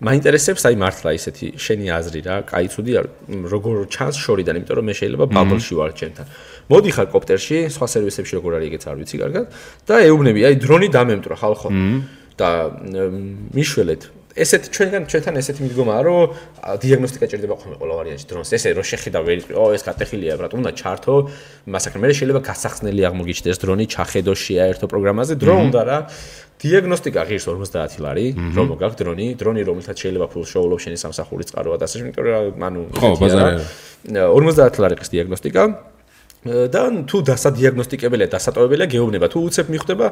მაინტერესებს 0.08 0.62
აი 0.68 0.76
მართლა 0.82 1.10
ისეთი 1.16 1.46
შენი 1.66 1.86
აზრი 1.98 2.20
რა, 2.26 2.36
კაი 2.50 2.66
ცუდი 2.72 2.92
არ 2.98 3.06
როგორ 3.54 3.74
ჩანს 3.94 4.16
შორიდან, 4.24 4.54
იმიტომ 4.58 4.76
რომ 4.78 4.86
მე 4.90 4.94
შეიძლება 5.00 5.24
ბაბლში 5.36 5.74
ვარ 5.78 5.90
ჩემთან. 5.98 6.26
მოდი 6.70 6.90
ხარ 6.96 7.06
კოპტერში, 7.14 7.56
სხვა 7.74 7.86
სერვისებში 7.92 8.34
როგორ 8.38 8.50
არის 8.58 8.66
ეგეც 8.70 8.84
არ 8.90 8.96
ვიცი 9.00 9.16
კარგად 9.22 9.44
და 9.86 9.94
ეუბნები, 10.08 10.40
აი 10.48 10.54
დრონი 10.62 10.88
დამემტრა 10.90 11.36
ხალხო. 11.42 11.68
და 12.32 12.72
მიშველეთ 13.52 14.02
ესეთ 14.32 14.62
ჩვენგან 14.72 15.02
ჩვენთან 15.12 15.34
ესეთი 15.40 15.60
მიდგომაა 15.66 16.00
რომ 16.08 16.20
დიაგნოსტიკა 16.82 17.26
ჭირდება 17.32 17.54
ხოლმე 17.60 17.76
ყველა 17.80 17.94
ვარიანტში 18.00 18.26
დრონს. 18.32 18.48
ესე 18.56 18.68
რომ 18.72 18.86
შეხედა 18.88 19.20
ვერ 19.28 19.38
ო 19.52 19.64
ეს 19.76 19.82
კატეხილია 19.84 20.34
ბრატ 20.40 20.52
უნდა 20.56 20.70
ჩართო? 20.72 21.14
მასაკრე 21.68 21.98
მე 22.00 22.08
შეიძლება 22.16 22.40
გასახსნელი 22.48 23.02
აღმოგიჩნდეს 23.12 23.58
დრონი 23.60 23.84
ჩახედო 23.92 24.32
შეაერთო 24.32 24.86
პროგრამაზე. 24.88 25.32
დრო 25.36 25.54
უნდა 25.68 25.80
რა. 25.84 25.98
დიაგნოსტიკა 26.62 27.22
ღირს 27.26 27.46
50 27.50 27.98
ლარი, 27.98 28.26
რომ 28.54 28.66
მოგაქვს 28.70 28.96
დრონი, 29.02 29.26
დრონი 29.34 29.60
რომელსაც 29.66 29.96
შეიძლება 29.98 30.26
ფულ 30.30 30.44
შოულობ 30.46 30.78
შენი 30.78 30.96
სამსახურის 31.02 31.50
წყაროა 31.50 31.76
და 31.82 31.84
ასე 31.90 31.96
შემდეგ, 31.98 32.14
იმიტომ 32.14 32.54
რომ 32.54 32.62
ანუ 32.62 32.80
ხო, 32.94 33.08
ბაზარი. 33.18 33.66
50 34.06 34.78
ლარი 34.78 34.94
ყის 34.94 35.10
დიაგნოსტიკა. 35.10 35.62
და 36.42 36.80
თუ 37.06 37.16
დასადიაგნოსტიკებელია, 37.22 38.26
დასატოვებელია, 38.34 38.86
გეუბნება, 38.90 39.26
თუ 39.30 39.38
უცებ 39.46 39.66
მიხვდება, 39.70 40.06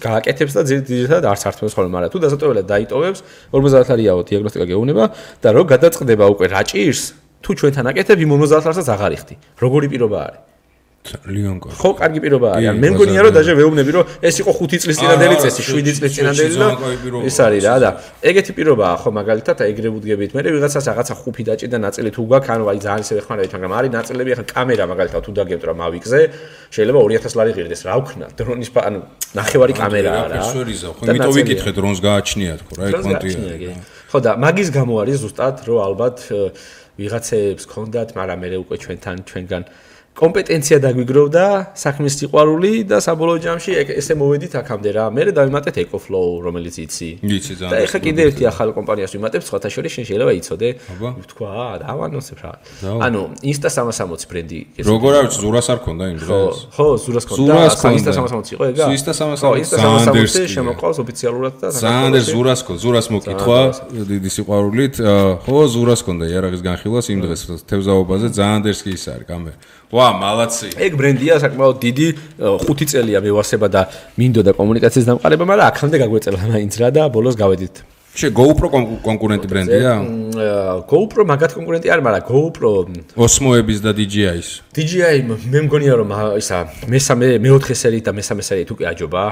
გააკეთებს 0.00 0.52
და 0.56 0.62
ძირითადად 0.64 1.28
არც 1.28 1.42
ართმევს 1.44 1.74
ხოლმე, 1.76 1.90
მაგრამ 1.92 2.10
თუ 2.14 2.18
დასატოვებელია 2.24 2.64
დაიტოვებს, 2.72 3.20
50 3.52 3.92
ლარიაო 3.92 4.20
დიაგნოსტიკა 4.24 4.66
გეუბნება 4.72 5.04
და 5.44 5.48
რო 5.52 5.62
გადაწყდება 5.68 6.24
უკვე 6.32 6.46
რა 6.56 6.62
ჭირს, 6.64 7.02
თუ 7.44 7.50
ჩვენთან 7.60 7.84
აკეთებ, 7.92 8.16
იმ 8.24 8.30
50 8.32 8.64
ლარსაც 8.64 8.88
აღარ 8.88 9.12
იხდი. 9.12 9.34
როგორი 9.60 9.86
პირობა 9.92 10.18
არის? 10.24 10.53
ძალიან 11.04 11.60
კარგი. 11.60 11.76
ხო, 11.76 11.90
კარგი 12.00 12.18
პირობა 12.24 12.48
არის. 12.56 12.80
მე 12.80 12.88
მგონია 12.96 13.20
რომ 13.28 13.32
დაჟე 13.36 13.52
ვეუბნები 13.60 13.90
რომ 13.92 14.04
ეს 14.24 14.36
იყო 14.40 14.52
5 14.56 14.80
წლის 14.80 14.96
წინანდელი 15.04 15.36
წესი, 15.36 15.62
7 15.68 15.92
წლის 16.00 16.12
წინანდელი 16.16 16.56
და 16.56 16.68
ეს 17.28 17.36
არის 17.44 17.62
რა 17.68 17.76
და 17.84 17.90
ეგეთი 18.24 18.52
პირობაა 18.56 18.94
ხო 19.04 19.10
მაგალითად 19.20 19.56
ეგრე 19.68 19.88
ვუდგებით. 19.92 20.30
მე 20.32 20.40
ვიღაცას 20.56 20.84
რაღაცა 20.88 21.14
ხუფი 21.20 21.42
დაჭიდა 21.44 21.78
ნაწილი 21.84 22.08
თუ 22.08 22.22
გაქვს, 22.24 22.50
ანუ 22.56 22.64
აი 22.72 22.78
ძალიან 22.80 23.02
ისე 23.04 23.12
ხმარებით, 23.20 23.52
მაგრამ 23.52 23.72
არის 23.78 23.90
ნაწილები 23.98 24.30
ახლა 24.32 24.46
კამერა 24.54 24.84
მაგალითად 24.92 25.20
თუ 25.28 25.30
დაგემტრა 25.38 25.72
მავიკზე, 25.84 26.20
შეიძლება 26.72 26.98
2000 27.04 27.36
ლარი 27.36 27.52
ღირდეს, 27.52 27.80
რა 27.84 27.94
ვქნა? 28.00 28.26
დრონის 28.40 28.70
ანუ 28.88 29.00
ნახევარი 29.36 29.74
კამერაა 29.76 30.24
რა. 30.32 30.40
ხო, 30.40 30.60
იმიტომ 31.04 31.32
ვიკითხე 31.36 31.70
დრონს 31.76 32.00
გააჩნია 32.00 32.52
თქო 32.64 32.72
რა, 32.80 32.84
ეკონტია. 32.96 33.76
ხო 34.08 34.18
და 34.24 34.30
მაგის 34.40 34.68
გამო 34.72 34.94
არის 35.04 35.16
ზუსტად 35.20 35.56
რომ 35.68 35.78
ალბათ 35.84 36.16
ვიღაცებს 36.96 37.64
ქონდათ, 37.66 38.08
მაგრამ 38.14 38.38
მე 38.40 38.48
უკვე 38.64 38.76
ჩვენთან 38.78 39.16
ჩვენგან 39.28 39.62
კომპეტენცია 40.14 40.78
დაგვიგროვდა, 40.78 41.44
საქმის 41.74 42.14
სიყვარული 42.20 42.86
და 42.86 43.00
საბოლოო 43.02 43.38
ჯამში 43.42 43.72
ესე 43.98 44.14
მოვედით 44.14 44.52
აქამდე 44.60 44.90
რა. 44.94 45.04
მე 45.10 45.22
დავიმატეთ 45.34 45.74
EcoFlow, 45.82 46.38
რომელიც 46.46 46.76
იცი. 46.86 47.08
იცი 47.18 47.54
ძალიან. 47.58 47.70
და 47.74 47.76
ეხა 47.82 47.98
კიდე 47.98 48.20
ერთი 48.30 48.44
ახალი 48.46 48.70
კომპანიას 48.78 49.10
ვიმატებ, 49.10 49.42
სხვათა 49.42 49.68
შორის 49.74 49.90
შენ 49.90 50.04
შეიძლება 50.06 50.32
იცოდე. 50.38 50.68
ვთქვა, 51.18 51.54
დავანონსებ 51.82 52.38
რა. 52.46 52.52
ანუ 53.02 53.22
Insta 53.42 53.68
360 53.74 54.30
ბრენდი. 54.30 54.60
როგორ 54.86 55.12
არის 55.18 55.34
ზურას 55.42 55.66
არ 55.74 55.78
ქონდა 55.82 56.04
იმ 56.14 56.18
დროს? 56.22 56.56
ხო, 56.78 56.86
ზურას 56.94 57.24
ქონდა. 57.26 57.54
Insta 57.66 58.10
360 58.14 58.54
იყო 58.54 58.64
ეგა? 58.70 58.84
Insta 58.94 59.12
360. 59.18 59.58
Insta 59.58 59.76
360 59.82 60.46
შემოყავს 60.54 60.98
ოფიციალურად 61.02 61.54
და 61.58 61.68
ზანდერ 61.74 62.22
ზურას 62.22 62.60
ქონდა, 62.62 62.80
ზურას 62.86 63.06
მოკითხვა 63.10 63.58
დიდი 64.14 64.30
სიყვარულით. 64.30 64.94
ხო, 65.42 65.58
ზურას 65.74 66.00
ქონდა 66.06 66.24
იარაღის 66.30 66.62
განხილვას 66.62 67.06
იმ 67.10 67.18
დღეს 67.26 67.42
თევზაობაზე 67.66 68.26
ზანდერს 68.38 68.80
კი 68.86 68.90
ის 68.94 69.04
არის 69.10 69.26
კამერა. 69.26 69.58
ვა, 69.92 70.08
მალაცი. 70.20 70.68
ეგ 70.80 70.92
ბრენდია 71.00 71.34
საკმაოდ 71.44 71.76
დიდი 71.84 72.08
5 72.40 72.88
წელია 72.90 73.18
მევასება 73.24 73.66
და 73.68 73.82
მინდოდა 74.16 74.52
კომუნიკაციის 74.56 75.06
დამყარება, 75.10 75.44
მაგრამ 75.44 75.66
აქამდე 75.70 75.96
გაგვეწელა 76.02 76.40
მაინც 76.54 76.74
რა 76.80 76.88
და 76.94 77.02
ბოლოს 77.12 77.36
გავედით. 77.36 77.76
შე 78.14 78.30
GoPro 78.30 78.70
კონკურენტი 79.02 79.46
ბრენდია? 79.50 79.92
GoPro 80.86 81.26
მაგათ 81.26 81.50
კონკურენტი 81.58 81.90
არ, 81.90 81.98
მაგრამ 82.06 82.22
GoPro 82.30 82.70
Osmo-ების 83.18 83.82
და 83.82 83.90
DJI-ის. 83.90 84.62
DJI 84.70 85.26
მე 85.26 85.60
მგონია 85.66 85.98
რომ 85.98 86.14
ისა 86.38 86.58
მესამე 86.86 87.42
მეოთხე 87.42 87.74
სერიით 87.74 88.06
და 88.06 88.12
მესამე 88.14 88.42
სერიით 88.46 88.70
უკვე 88.70 88.84
აჯობა 88.94 89.22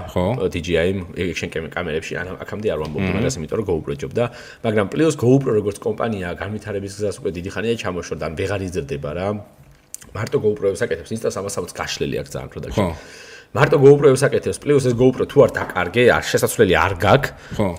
DJI 0.50 0.90
action 1.14 1.48
კამერებში 1.70 2.18
ან 2.18 2.34
აქამდე 2.42 2.68
არ 2.74 2.78
ვამბობ 2.82 3.02
მაგას 3.22 3.38
იმიტომ 3.38 3.58
რომ 3.62 3.66
GoPro 3.70 3.94
ჯობდა, 4.02 4.24
მაგრამ 4.66 4.86
პლუს 4.90 5.14
GoPro 5.14 5.50
როგორც 5.62 5.78
კომპანია 5.78 6.34
განვითარების 6.42 6.92
გზას 6.98 7.16
უკვე 7.22 7.30
დიდი 7.38 7.50
ხანია 7.54 7.74
ჩამოშორდა, 7.78 8.24
ან 8.26 8.34
ვეღარ 8.34 8.60
იზრდება 8.66 9.10
რა. 9.14 9.28
მარტო 10.12 10.38
GoPro-ებს 10.44 10.82
აკეთებს, 10.84 11.10
Insta 11.16 11.30
360 11.32 11.72
გაშლილი 11.76 12.16
აქვს 12.20 12.30
ძალიან 12.36 12.50
პროდუქტი. 12.52 12.76
ხო. 12.76 12.88
მარტო 13.52 13.76
GoPro-ებს 13.84 14.22
აკეთებს, 14.24 14.58
პლუს 14.64 14.84
ეს 14.88 14.94
GoPro 14.96 15.28
თუ 15.28 15.38
არ 15.44 15.50
დაკარგე, 15.52 16.08
არ 16.08 16.24
შესაძლებელი 16.24 16.72
არ 16.72 16.92
გაქვს. 16.96 17.28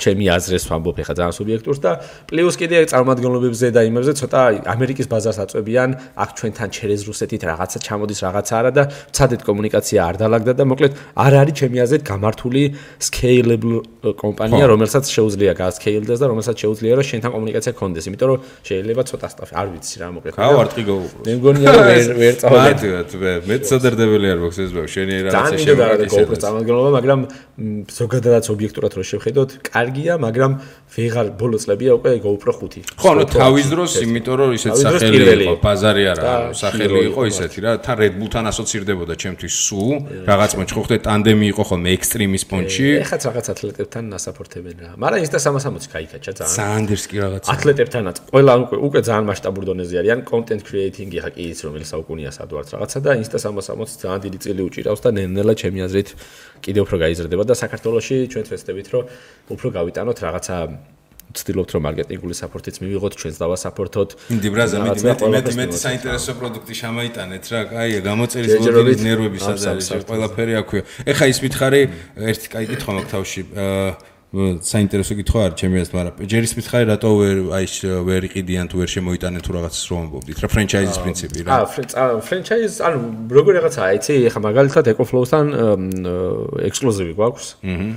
ჩემი 0.03 0.25
აზრს 0.29 0.65
ვამბობ 0.69 0.97
ხა 1.01 1.13
ძალიან 1.17 1.33
სუბიექტურს 1.33 1.79
და 1.81 1.91
პლუს 2.29 2.55
კიდე 2.61 2.77
წარმომადგენლობებზე 2.93 3.67
და 3.73 3.81
იმებზე 3.89 4.13
ცოტა 4.21 4.41
ამერიკის 4.69 5.07
ბაზარს 5.09 5.39
აწვევიან, 5.41 5.89
აქ 6.13 6.29
ჩვენთან 6.37 6.69
ჩერეზ 6.77 7.01
რუსეთით 7.09 7.41
რაღაცა 7.49 7.77
ჩამოდის, 7.89 8.19
რაღაცა 8.21 8.53
არა 8.53 8.71
და 8.77 8.83
ცადეთ 9.17 9.41
კომუნიკაცია 9.49 9.99
არ 10.13 10.15
დაალაგდა 10.21 10.53
და 10.53 10.63
მოკლედ 10.69 10.93
არ 11.17 11.33
არის 11.41 11.55
ჩემი 11.57 11.77
აზრით 11.81 12.03
გამართული 12.05 12.63
scalable 13.01 13.81
კომპანია, 14.13 14.65
რომელსაც 14.69 15.05
შეუძლია 15.09 15.53
გასკეილდეს 15.57 16.19
და 16.21 16.25
რომელსაც 16.29 16.55
შეუძლია 16.61 16.93
რომ 17.01 17.05
შენთან 17.09 17.31
კომუნიკაცია 17.33 17.71
გქონდეს, 17.73 18.05
იმიტომ 18.13 18.27
რომ 18.29 18.39
შეიძლება 18.61 19.01
ცოტა 19.09 19.27
სტაფი 19.33 19.53
არ 19.57 19.67
ვიცი 19.73 19.95
რა 19.97 20.07
მოკლედ. 20.13 20.33
გაუ 20.37 20.55
არტყი 20.63 20.83
GoPro. 20.85 21.17
მე 21.25 21.33
მგონია 21.33 21.69
ვერ 21.73 22.05
ვერ 22.21 22.33
წავედი. 22.37 22.85
მე 23.23 23.31
მეცადერდებელი 23.49 24.27
არ 24.33 24.37
გვაქვს 24.43 24.59
ეს 24.63 24.71
ბავშვი, 24.77 24.91
შენი 24.93 25.15
რაღაცა 25.33 25.62
მინდოდა 25.63 25.85
რა 25.87 26.07
გოლფის 26.13 26.39
წარმომადგენლობა, 26.43 26.89
მაგრამ 26.97 27.19
ზოგადადაც 27.87 28.45
ობიექტურად 28.53 28.91
რო 28.93 29.03
შევხედოთ, 29.07 29.49
კარგია, 29.63 30.13
მაგრამ 30.19 30.51
ვეღარ 30.93 31.27
ბოლო 31.39 31.57
წლებია 31.63 31.91
უკვე 31.97 32.11
GoPro 32.19 32.53
5. 32.59 32.83
ხო, 32.99 33.07
ანუ 33.13 33.23
თავის 33.31 33.67
დროს, 33.73 33.91
იმიტომ 34.03 34.35
რომ 34.43 34.49
ისეთ 34.59 34.73
სახელი 34.83 35.23
იყო, 35.47 35.55
ბაზარი 35.63 36.03
არა, 36.13 36.33
სახელი 36.53 36.99
იყო 37.09 37.21
ისეთი 37.31 37.59
რა, 37.63 37.71
თან 37.85 37.95
Red 38.03 38.13
Bull-თან 38.19 38.45
ასოცირდებოდა 38.51 39.13
ჩემთვის 39.23 39.53
სუ, 39.53 39.81
რაღაც 40.27 40.51
მოჩხოხდე 40.59 40.95
ტანდემი 41.07 41.45
იყო 41.53 41.63
ხოლმე 41.69 41.89
Extreme-ის 41.93 42.43
პონჩი. 42.49 42.85
ეხაც 43.05 43.21
რაღაც 43.29 43.45
ათლეტებთან 43.53 44.03
ასაფორტებენ 44.17 44.77
რა. 44.83 44.91
მაგრამ 44.99 45.19
ის 45.23 45.29
და 45.33 45.39
360 45.39 45.87
გაიქაჩა 45.93 46.31
ძალიან. 46.37 46.55
ძალიან 46.57 46.83
დერს 46.89 47.05
კი 47.09 47.17
რაღაცა. 47.23 47.47
ათლეტებთანაც 47.53 48.15
ყველა 48.33 48.53
უკვე 48.63 48.77
უკვე 48.87 48.99
ძალიან 49.07 49.25
მასშტაბურ 49.29 49.63
დონეზე 49.69 49.95
არიან, 50.01 50.19
content 50.27 50.61
creating-ი 50.67 51.17
ხა 51.23 51.29
კი 51.33 51.43
ის 51.53 51.59
რომელიც 51.65 51.87
საუკუნეა 51.93 52.31
სადვარც 52.33 52.69
რაღაცა 52.73 52.97
და 53.05 53.11
Insta 53.21 53.37
360 53.39 53.97
ძალიან 54.03 54.21
დიდი 54.25 54.37
წილი 54.43 54.61
უჭირავს 54.67 55.01
და 55.03 55.09
ნელ-ნელა 55.17 55.52
ჩემი 55.61 55.79
აზრით 55.87 56.09
კიდევ 56.63 56.81
უფრო 56.87 56.97
გაიზრდება 57.03 57.43
და 57.43 57.55
საქართველოსში 57.59 58.17
ჩვენ 58.31 58.43
თვესდებით 58.47 58.87
რომ 58.93 59.03
უფრო 59.53 59.67
გავიტანოთ 59.77 60.17
რაღაცა 60.23 60.55
ვცდილობთ 61.33 61.69
რომ 61.73 61.81
მარკეტინგული 61.87 62.35
საფორთიც 62.37 62.75
მივიღოთ 62.83 63.13
ჩვენს 63.17 63.37
დავა 63.41 63.57
საფორთოთ. 63.57 64.09
დი 64.37 64.49
ბრაზა 64.53 64.77
მე 64.85 64.91
მე 65.01 65.13
მე 65.33 65.65
მე 65.73 65.77
საინტერესო 65.81 66.31
პროდუქტი 66.37 66.73
შემაიტანეთ 66.77 67.43
რა. 67.49 67.61
კაია, 67.73 67.99
გამოწერის 68.05 68.53
მოდელი 68.61 68.93
ნერვები 69.01 69.39
სად 69.41 69.57
არის? 69.73 69.87
ყველაფერი 70.05 70.53
აქვია. 70.61 70.83
ეხა 71.09 71.25
ის 71.33 71.37
მითხარი 71.41 71.81
ერთი 72.29 72.47
კაი 72.53 72.65
კითხვა 72.69 72.91
მაქვს 73.01 73.11
თავში. 73.17 73.41
აა 73.57 74.12
საინტერესო 74.33 75.13
კითხვა 75.19 75.41
არის 75.45 75.57
ჩემი 75.61 75.77
აზრით, 75.83 75.93
მაგრამ 75.93 76.29
ჯერის 76.31 76.53
მითხარი 76.57 76.85
რატო 76.89 77.09
ვერ 77.21 77.37
აი 77.53 77.65
ვერ 78.09 78.21
იყიდიან 78.33 78.65
თუ 78.71 78.75
ვერ 78.81 78.89
შემოიტანეთ 78.93 79.43
თუ 79.45 79.51
რაღაცას 79.53 79.83
რომ 79.93 79.99
ამბობდით 80.09 80.37
რა 80.41 80.47
ფრენჩაიზის 80.49 80.99
პრინციპი 81.05 81.45
რა? 81.45 81.53
აა 81.53 82.17
ფრენჩაიზ 82.25 82.73
ანუ 82.81 82.99
როგორ 83.29 83.51
რაღაცაა 83.61 83.89
იცი 84.01 84.13
ეხა 84.33 84.39
მაგალითად 84.41 84.89
ეკოფლოუსთან 84.89 85.45
ექსკლუზივი 86.65 87.13
გვაქვს. 87.13 87.45
აჰა 87.61 87.87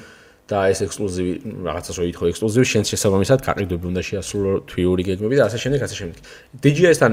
და 0.46 0.70
ეს 0.70 0.78
ექსკლუზივი 0.86 1.32
რაღაცას 1.66 1.96
რო 1.98 2.04
ითხოვ 2.06 2.26
ექსკლუზივი 2.30 2.66
შენს 2.70 2.90
შესაბამისად 2.94 3.40
გაყიდვები 3.42 3.86
უნდა 3.90 4.02
შეასრულო 4.06 4.52
თვიური 4.70 5.02
გეგმები 5.08 5.40
და 5.42 5.50
ასე 5.50 5.58
შემდეგ 5.58 5.80
ასე 5.82 5.96
შემდეგ. 5.98 6.20
DJI-სთან 6.62 7.12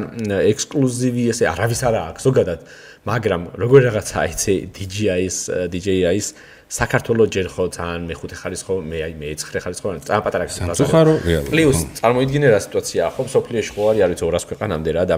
ექსკლუზივი 0.53 1.23
ესე 1.33 1.49
არავის 1.49 1.81
არა 1.81 2.01
აქვს 2.13 2.27
ზოგადად. 2.29 2.59
მაგრამ 3.09 3.41
როგორ 3.57 3.79
რაღაცაა 3.89 4.25
იცი 4.37 4.55
DJI-ის 4.77 5.37
DJI-ის 5.73 6.27
საქართველოს 6.69 7.29
ჯერ 7.35 7.47
ხო 7.53 7.63
ძალიან 7.73 8.01
მეხუთე 8.09 8.35
ხარის 8.39 8.61
ხო 8.65 8.75
მე 8.81 8.97
აი 9.05 9.13
მე-9 9.19 9.61
ხარის 9.63 9.79
ხო 9.83 9.87
ძალიან 9.99 10.21
პატარა 10.25 10.43
გასაგებია. 10.47 10.73
სამწუხარო 10.73 11.13
რეალურად. 11.27 11.49
პლუს 11.51 11.79
წარმოიდგინე 11.99 12.47
რა 12.53 12.59
სიტუაციაა 12.65 13.09
ხო 13.15 13.21
სოფლიოში 13.35 13.71
ხო 13.73 13.81
არის 13.91 14.01
არის 14.03 14.17
200 14.23 14.49
ქვეყანამდე 14.49 14.91
რა 14.97 15.03
და 15.11 15.17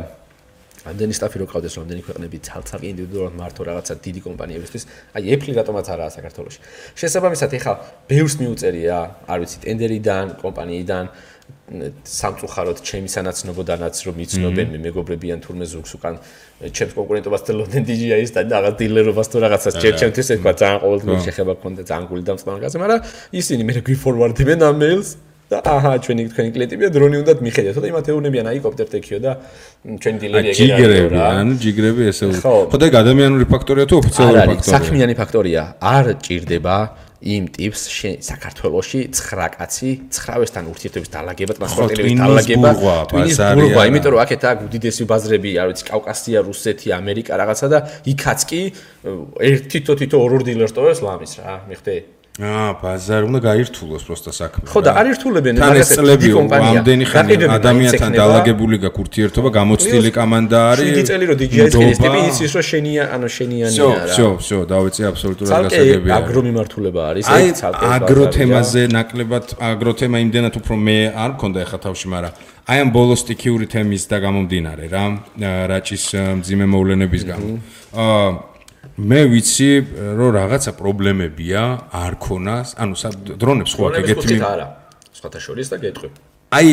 ამდენი 0.85 1.13
სტაფი 1.17 1.37
რო 1.41 1.45
ყავდეს 1.49 1.75
ამდენი 1.81 2.01
ქვეყნები 2.05 2.37
ცალ-ცალკე 2.45 2.87
ინდივიდუალურად 2.93 3.35
მართო 3.41 3.61
რაღაცა 3.65 3.93
დიდი 4.05 4.21
კომპანიებისთვის 4.21 4.83
აი 5.17 5.23
ეფლი 5.33 5.51
რატომაც 5.57 5.85
არაა 5.89 6.09
საქართველოში. 6.13 6.59
შესაბამისად 6.93 7.51
ეხლა 7.57 7.73
ბევრს 8.05 8.35
მიუწერია 8.41 8.97
არ 9.25 9.37
ვიცი 9.41 9.57
ტენდერიდან 9.65 10.25
კომპანიიდან 10.45 11.03
სამწუხაროდ 11.65 12.77
ჩემი 12.85 13.09
სანაცნობოდანაც 13.09 13.95
რომ 14.05 14.17
იცნობენ 14.21 14.67
მე 14.69 14.79
მეგობრებიან 14.85 15.39
თურმე 15.41 15.65
ზუგს 15.65 15.97
უკან 15.97 16.19
ჩემს 16.61 16.93
კონკურენტობას 16.93 17.41
თელოდენ 17.49 17.83
DJI-ის 17.89 18.31
და 18.37 18.41
რაღაც 18.53 18.75
დილერობას 18.85 19.27
თუ 19.33 19.37
რაღაცას 19.41 19.73
ჩემ 19.81 19.97
ჩემთვის 19.97 20.27
ეთქვა 20.37 20.53
ძალიან 20.61 20.79
ყოველდღიურ 20.85 21.21
შეხება 21.25 21.53
ქონდა 21.65 21.81
ძალიან 21.89 22.05
გული 22.05 22.23
დამწყნარგაზე 22.29 22.77
მაგრამ 22.85 22.99
ისინი 23.41 23.61
მე 23.65 23.73
გვიფორვარდებენ 23.81 24.59
ამ 24.61 24.77
მეილს 24.77 25.09
და 25.45 25.61
აჰა 25.61 25.91
ჩვენი 26.01 26.23
თქვენი 26.33 26.49
კლიენტებია 26.53 26.89
დრონი 26.89 27.15
უნდათ 27.21 27.39
მიხედეთ 27.45 27.75
და 27.77 27.87
იმათ 27.93 28.05
ეუნებიან 28.09 28.45
აი 28.49 28.59
კოპტერ 28.65 28.87
ტექიო 28.93 29.17
და 29.21 29.31
ჩვენი 30.01 30.17
დილერი 30.21 30.49
ეგრე 30.57 31.01
რა. 31.13 31.25
ანუ 31.45 31.53
ჯიგრები 31.61 32.01
ესე 32.09 32.25
ხო. 32.41 32.65
და 32.65 32.85
ადამიანური 33.05 33.45
ფაქტორია 33.53 33.85
თუ 33.85 33.95
ოფიციალური 34.01 34.41
ფაქტორია? 34.41 34.73
საქმიანი 34.73 35.13
ფაქტორია. 35.21 35.61
არ 35.77 36.05
ჭირდება 36.25 36.75
იმ 37.21 37.43
ტიპს 37.55 37.83
საქართველოსში 38.25 38.99
9 39.15 39.55
კაცი 39.55 39.89
9-ვესთან 40.11 40.67
ურთიერთობის 40.71 41.09
დალაგება, 41.15 41.55
ტრანსპორტირების 41.59 42.17
დალაგება, 42.19 42.71
ტვინის 43.11 43.39
ბურბა, 43.59 43.85
იმიტომ 43.91 44.11
რომ 44.15 44.23
აქეთ 44.25 44.41
აქ 44.51 44.65
უდიდესი 44.67 45.07
ბაზრები, 45.11 45.51
არ 45.61 45.71
ვიცი, 45.71 45.85
კავკასია, 45.91 46.43
რუსეთი, 46.49 46.87
ამერიკა 46.99 47.39
რაღაცა 47.39 47.67
და 47.71 47.79
იქაც 48.15 48.39
კი 48.49 48.61
ერთი 49.45 49.67
თითო-თითო 49.75 50.17
ორ-ორ 50.19 50.43
დილერს 50.49 50.75
ტოვებს 50.75 51.01
ლამის 51.05 51.33
რა, 51.39 51.55
მიხდე? 51.69 51.95
აა, 52.40 52.68
ბაზარი 52.80 53.26
უნდა 53.28 53.40
გაირთულოს 53.44 54.02
პროსტა 54.08 54.32
საქმე. 54.32 54.64
ხო 54.72 54.80
და 54.80 54.90
არ 54.96 55.06
ირთულებენ 55.12 55.54
მაგას 55.60 55.88
წლები 55.92 56.28
ამდენი 56.40 57.04
ხანი 57.12 57.34
ადამიანთან 57.56 58.10
დაალაგებული 58.16 58.76
გაქვს 58.80 59.00
ურთიერთობა, 59.04 59.48
გამოცდილი 59.60 60.10
კამანდა 60.16 60.58
არის. 60.72 60.86
შვიდი 60.88 61.02
წელი 61.10 61.24
რომ 61.28 61.36
DJI-ს 61.40 61.74
ქრისტები 61.76 62.18
იცის 62.30 62.52
რომ 62.56 62.64
შენია, 62.70 63.02
ანუ 63.14 63.28
შენიანია 63.36 63.88
რა. 63.92 64.14
всё, 64.14 64.28
всё, 64.40 64.58
დავეცი 64.72 65.02
აბსოლუტურად 65.10 65.52
გასაგებია. 65.68 66.12
აი, 66.16 66.20
აგრო 66.22 66.40
მიმართულება 66.48 67.00
არის, 67.10 67.24
აი, 67.28 67.46
აგრო 68.00 68.24
თემაზე 68.36 68.82
ნაკლებად 68.96 69.46
აგრო 69.60 69.92
თემა 70.00 70.16
იმდენად 70.24 70.54
უფრო 70.60 70.74
მე 70.86 70.98
არ 71.12 71.30
მქონდა 71.36 71.58
ახლა 71.66 71.78
თავში, 71.84 72.06
მაგრამ 72.14 72.32
აი 72.70 72.78
ამ 72.84 72.88
ბოლოს 72.94 73.20
სტიქიური 73.26 73.66
თემის 73.68 74.02
და 74.08 74.16
გამომდინარე 74.24 74.84
რა, 74.94 75.04
რაჭის 75.68 76.04
მძიმე 76.40 76.66
მოვლენების 76.72 77.22
გამო. 77.28 77.48
აა 77.90 78.50
მე 78.95 79.21
ვიცი 79.27 79.71
რომ 80.15 80.29
რაღაცა 80.39 80.71
პრობლემებია 80.79 81.61
არ 81.91 82.13
ქონას. 82.15 82.79
ანუ 82.79 82.95
დრონებს 83.35 83.71
ხო 83.75 83.83
აქ 83.91 83.95
ეგეთი 83.99 84.35
არა. 84.39 84.67
სხვათა 85.11 85.39
შორის 85.43 85.67
და 85.67 85.77
გეტყვი. 85.83 86.09
აი 86.55 86.69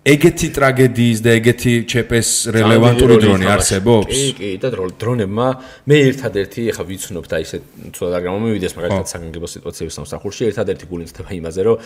ეგეთი 0.00 0.48
ტრაგედიის 0.56 1.18
და 1.22 1.30
ეგეთი 1.38 1.72
ჩეპეს 1.86 2.28
რელევანტური 2.50 3.16
დრონი 3.22 3.46
არსებობს? 3.54 4.10
კი 4.10 4.30
კი 4.34 4.50
და 4.58 4.68
დრონებმა 4.74 5.48
მე 5.86 5.96
ერთადერთი 6.10 6.62
ახლა 6.74 6.84
ვიცნობ 6.90 7.24
და 7.30 7.36
ისე 7.44 7.56
თუ 7.94 8.00
არ 8.08 8.22
გამომივიდეს 8.26 8.72
მაგალითად 8.74 9.06
საგანგებო 9.12 9.46
სიტუაციების 9.54 9.94
სამსახურში 10.00 10.42
ერთადერთი 10.50 10.84
გული 10.90 11.04
ნდება 11.06 11.30
იმაზე 11.38 11.60
რომ 11.68 11.76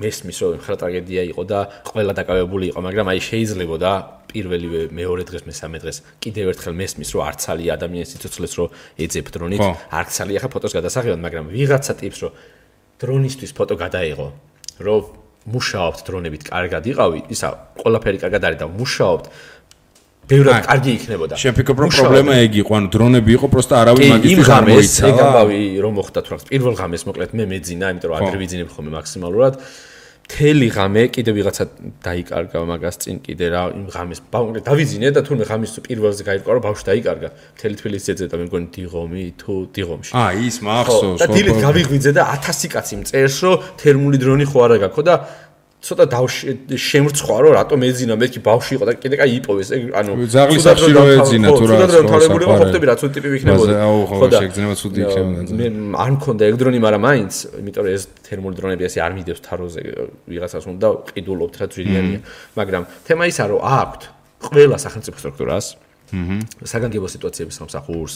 მესმის 0.00 0.36
რომ 0.40 0.60
ხრა 0.64 0.76
ტრაგედია 0.80 1.22
იყო 1.34 1.42
და 1.44 1.60
ყველა 1.90 2.12
დაკავებული 2.14 2.64
იყო, 2.70 2.80
მაგრამ 2.88 3.06
აი 3.10 3.20
შეიძლება 3.20 3.76
და 3.82 3.92
პირველივე 4.30 4.80
მეორე 4.94 5.22
დღეს 5.28 5.44
მესამე 5.50 5.76
დღეს 5.82 5.98
კიდევ 6.22 6.46
ერთხელ 6.54 6.74
მესმის 6.80 7.10
რომ 7.14 7.22
არცალი 7.30 7.64
ადამიანის 7.76 8.10
სიცოცხლეს 8.14 8.52
რომ 8.58 8.68
ეძებ 9.04 9.26
დრონით, 9.34 9.62
არცალი 9.90 10.32
ახლა 10.38 10.50
ფოტოს 10.54 10.72
გადასაღებად, 10.78 11.20
მაგრამ 11.26 11.44
ვიღაცა 11.50 11.92
ტიპს 12.00 12.18
რომ 12.24 12.32
დრონისთვის 13.00 13.52
ფოტო 13.58 13.74
გადაიღო, 13.80 14.28
რომ 14.86 15.02
მუშაობთ 15.50 15.98
დრონებით 16.04 16.42
კარგად 16.46 16.82
იყავი, 16.84 17.18
ისა 17.32 17.48
ყველაფერი 17.80 18.18
კარგად 18.20 18.42
არის 18.44 18.58
და 18.60 18.66
მუშაობთ 18.68 19.24
ბევრად 20.30 20.62
კარგი 20.68 20.90
იქნებოდა. 21.00 21.34
შენ 21.42 21.54
ფიქრობ 21.58 21.78
რომ 21.80 21.90
პრობლემა 21.90 22.32
ეგ 22.44 22.52
იყო, 22.62 22.72
ანუ 22.78 22.88
დრონები 22.94 23.30
იყო, 23.34 23.46
პროსტა 23.50 23.74
არავინ 23.82 24.12
მაგისთვის 24.14 24.50
არ 24.54 24.64
მოიცა. 24.68 25.02
ეგ 25.10 25.18
ამბავი 25.26 25.60
რომ 25.82 25.92
მოხდა 25.98 26.20
თუ 26.22 26.30
რა, 26.30 26.38
პირველ 26.50 26.74
ღამეს 26.78 27.02
მოკლედ 27.08 27.30
მე 27.34 27.44
მეძინა, 27.50 27.86
იმიტომ 27.90 28.08
რომ 28.10 28.16
ადრე 28.20 28.36
ვიძინებ 28.38 28.68
ხოლმე 28.70 28.90
მაქსიმალურად. 29.00 29.54
თელი 30.30 30.68
ღამე 30.70 31.02
კიდე 31.10 31.32
ვიღაცა 31.34 31.64
დაიკარგა 32.06 32.62
მაგას 32.70 32.96
წინ 33.02 33.16
კიდე 33.24 33.46
რა 33.50 33.62
იმ 33.74 33.86
ღამეს 33.90 34.20
ბავშვი 34.30 34.62
დავიძინე 34.68 35.08
და 35.16 35.20
თუნდაც 35.26 35.48
ღამის 35.50 35.72
პირველზე 35.86 36.22
გაიყარა 36.28 36.54
რომ 36.56 36.64
ბავშვი 36.66 36.84
დაიკარგა. 36.90 37.28
თელი 37.58 37.74
თბილისის 37.80 38.12
ეძება 38.14 38.36
მე 38.38 38.44
მგონი 38.46 38.68
დიღომი 38.76 39.24
თუ 39.42 39.54
დიღომში. 39.74 40.12
აა 40.14 40.32
ის 40.46 40.56
მახსოვს 40.62 41.20
და 41.20 41.26
დილით 41.34 41.58
გავიღვიძე 41.66 42.10
და 42.14 42.22
1000 42.30 42.70
კაცი 42.70 42.94
მწერს 43.02 43.36
რომ 43.42 43.56
თერმული 43.80 44.16
დრონი 44.22 44.44
ხო 44.46 44.58
არა 44.70 44.76
გაქო 44.86 45.02
და 45.02 45.14
ცოტა 45.80 46.04
შემრცხვა 46.76 47.36
რომ 47.40 47.52
რატომ 47.56 47.78
ეძინა 47.88 48.14
მე 48.20 48.26
კი 48.28 48.40
ბავში 48.44 48.72
იყო 48.76 48.84
და 48.84 48.92
კიდე 49.00 49.16
კაი 49.16 49.32
იპოვეს 49.40 49.68
ეგ 49.76 49.82
ანუ 49.96 50.10
ზაღლის 50.28 50.62
სახში 50.68 50.90
რომ 50.92 51.08
ეძინა 51.16 51.48
თუ 51.56 51.64
რა 51.70 51.76
თქმა 51.80 51.88
უნდა 51.88 52.02
თვალებული 52.10 52.44
ყოფტები 52.52 52.86
რა 52.90 52.94
ცუდი 53.00 53.12
ტიპი 53.16 53.28
იქნებოდა 53.40 53.74
ხო 54.12 54.28
და 54.28 54.38
შეგძნება 54.44 54.74
ცუდი 54.76 54.98
იქნებოდა 55.08 55.56
მე 55.56 55.66
არ 56.04 56.10
მქონდა 56.20 56.42
ეგ 56.52 56.56
დრონი 56.60 56.78
მაგრამ 56.84 57.02
მაინც 57.08 57.32
იმიტომ 57.64 57.82
რომ 57.88 57.92
ეს 57.96 58.02
თერმული 58.28 58.54
დრონები 58.60 58.82
ასე 58.92 58.98
არ 59.08 59.12
მიდევს 59.16 59.40
თაროზე 59.40 59.80
ვიღაცას 60.28 60.64
უნდა 60.68 60.88
ყიდულობთ 61.16 61.54
რა 61.60 61.66
ძვირიანია. 61.72 62.20
მაგრამ 62.60 62.82
თემა 63.08 63.24
ისა 63.32 63.44
რომ 63.48 63.60
აქვთ 63.80 64.02
ყველა 64.44 64.76
სახელმწიფო 64.84 65.16
სტრუქტურას 65.16 65.66
საგანგებო 66.10 67.06
სიტუაციების 67.06 67.54
სამსახურს, 67.60 68.14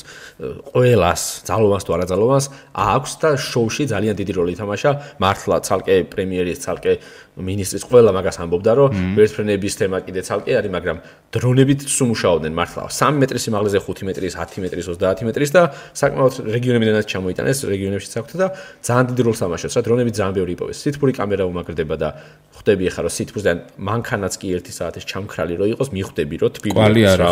ყველას, 0.75 1.23
ძალოვანს 1.47 1.85
თუ 1.87 1.93
არაძალოვანს 1.95 2.47
აქვს 2.75 3.12
და 3.23 3.31
შოუში 3.39 3.85
ძალიან 3.95 4.15
დიდი 4.19 4.33
როლი 4.35 4.53
ითამაშა. 4.59 4.91
მართლა 5.23 5.57
ცალკე 5.62 5.95
პრემიერის, 6.11 6.59
ცალკე 6.65 6.93
მინისტრის 7.35 7.85
ყველა 7.91 8.11
მაგას 8.14 8.37
ამბობდა, 8.47 8.72
რომ 8.78 8.89
ვერტფრენების 9.18 9.74
თემა 9.74 9.99
კიდე 10.07 10.22
ცალკე 10.22 10.53
არის, 10.55 10.70
მაგრამ 10.70 10.97
დრონებით 11.35 11.80
სუმუშაობდნენ 11.91 12.53
მართლა 12.55 12.82
3 12.95 13.18
მეტრის 13.18 13.43
სიმაღლეზე 13.43 13.78
5 13.82 14.07
მეტრის, 14.07 14.35
10 14.39 14.62
მეტრის, 14.62 14.87
30 14.87 15.26
მეტრის 15.26 15.51
და 15.51 15.62
საკმაოდ 15.99 16.35
რეგიონებიდანაც 16.55 17.07
ჩამოიტანეს, 17.11 17.59
რეგიონებში 17.74 18.09
საქმე 18.14 18.37
და 18.39 18.47
ძალიან 18.87 19.05
დიდი 19.11 19.22
როლს 19.26 19.41
თამაშობს 19.43 19.74
რა 19.74 19.82
დრონები 19.82 20.11
ძალიან 20.14 20.35
ბევრი 20.39 20.53
იპოვეს. 20.55 20.78
სითფური 20.78 21.12
კამერა 21.18 21.45
უმაგრდება 21.51 21.95
და 21.99 22.09
ხვდები 22.55 22.85
ახლა 22.87 23.03
რომ 23.03 23.12
სითფურიდან 23.18 23.57
მანქანაც 23.82 24.32
კი 24.39 24.47
1 24.55 24.70
საათის 24.70 25.05
ჩამქრალი 25.11 25.55
რო 25.59 25.66
იყოს, 25.74 25.89
მიხვდები 25.91 26.37
რომ 26.39 26.51
თბილი 26.55 27.03
რა. 27.18 27.30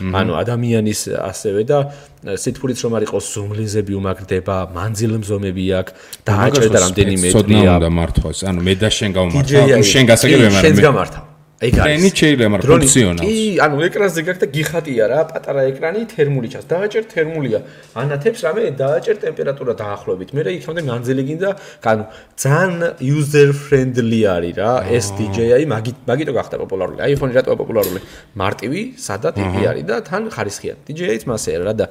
ანუ 0.00 0.32
ადამიანის 0.32 1.00
ასევე 1.12 1.60
და 1.68 1.78
სითფურიც 2.22 2.78
რომ 2.86 2.92
არ 2.96 3.02
იყოს 3.06 3.24
ზუმლინზები 3.34 3.92
უმაგრდება, 3.98 4.56
მანძილმზომები 4.78 5.64
აქვს 5.80 5.92
და 6.22 6.32
აჭერდა 6.46 6.78
რამდენი 6.86 7.14
მეტრია. 7.18 7.34
ცოდნა 7.34 7.58
უნდა 7.82 7.90
მართვას. 7.98 8.38
ანუ 8.46 8.60
მე 8.62 8.74
და 8.78 8.88
შენ 8.94 9.10
გავმართავ, 9.18 9.82
შენ 9.92 10.04
გასაგებია 10.06 10.48
მაგრამ 10.54 10.62
შენს 10.62 10.80
გამართავ. 10.86 11.31
ეგ 11.62 11.74
არის. 11.78 11.86
ტრენი 11.86 12.08
შეიძლება 12.18 12.48
მაგრამ 12.54 12.70
ფუნქციონალს. 12.72 13.22
კი, 13.22 13.36
ანუ 13.64 13.76
ეკრანზე 13.86 14.20
გაქვს 14.26 14.40
და 14.42 14.46
გიხატია 14.56 15.04
რა, 15.12 15.20
პატარა 15.30 15.60
ეკრანი 15.70 16.00
თერმული 16.10 16.48
ჩანს. 16.52 16.66
დააჭერ 16.72 17.04
თერმულია. 17.12 17.58
ანათებს 18.02 18.40
რამე 18.42 18.62
დააჭერ 18.82 19.16
ტემპერატურა 19.24 19.72
დაახლოებით. 19.82 20.28
მე 20.34 20.40
რა 20.42 20.50
იქამდე 20.58 20.82
განძელი 20.90 21.22
გინდა, 21.28 21.50
ანუ 21.92 22.04
ძალიან 22.42 22.82
user 23.14 23.48
friendly 23.54 24.22
არის 24.34 24.54
რა, 24.58 24.72
ეს 24.90 25.06
DJI 25.14 25.64
მაგიტო 25.70 26.32
გახდა 26.34 26.56
პოპულარული. 26.62 26.98
iPhone-ი 26.98 27.34
რატოა 27.38 27.56
პოპულარული? 27.62 28.00
მარტივი, 28.34 28.80
სადა 28.98 29.30
ტიპი 29.38 29.60
არის 29.70 29.84
და 29.86 29.96
თან 30.02 30.22
ხარისხიანი. 30.34 30.80
DJI-ც 30.88 31.22
მასეა 31.30 31.58
რა 31.62 31.74
და 31.78 31.86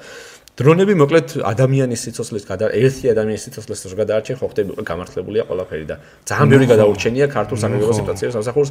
დრონები 0.62 0.94
მოკლედ 1.02 1.28
ადამიანის 1.52 2.02
სიცოცხლის 2.06 2.46
გადა 2.50 2.66
ერთი 2.78 3.06
ადამიანის 3.12 3.44
სიცოცხლის 3.48 3.82
რო 3.92 3.96
გადაარჩენ 4.02 4.36
ხო 4.40 4.48
ხდები 4.52 4.72
გამართლებულია 4.90 5.44
ყველაფერი 5.50 5.86
და 5.92 5.96
ძალიან 6.30 6.48
ბევრი 6.54 6.66
გადაურჩენია 6.72 7.26
ქართულ 7.36 7.58
სამეგრელო 7.64 7.94
სიტუაციებს 8.00 8.34
სამსახურს 8.38 8.70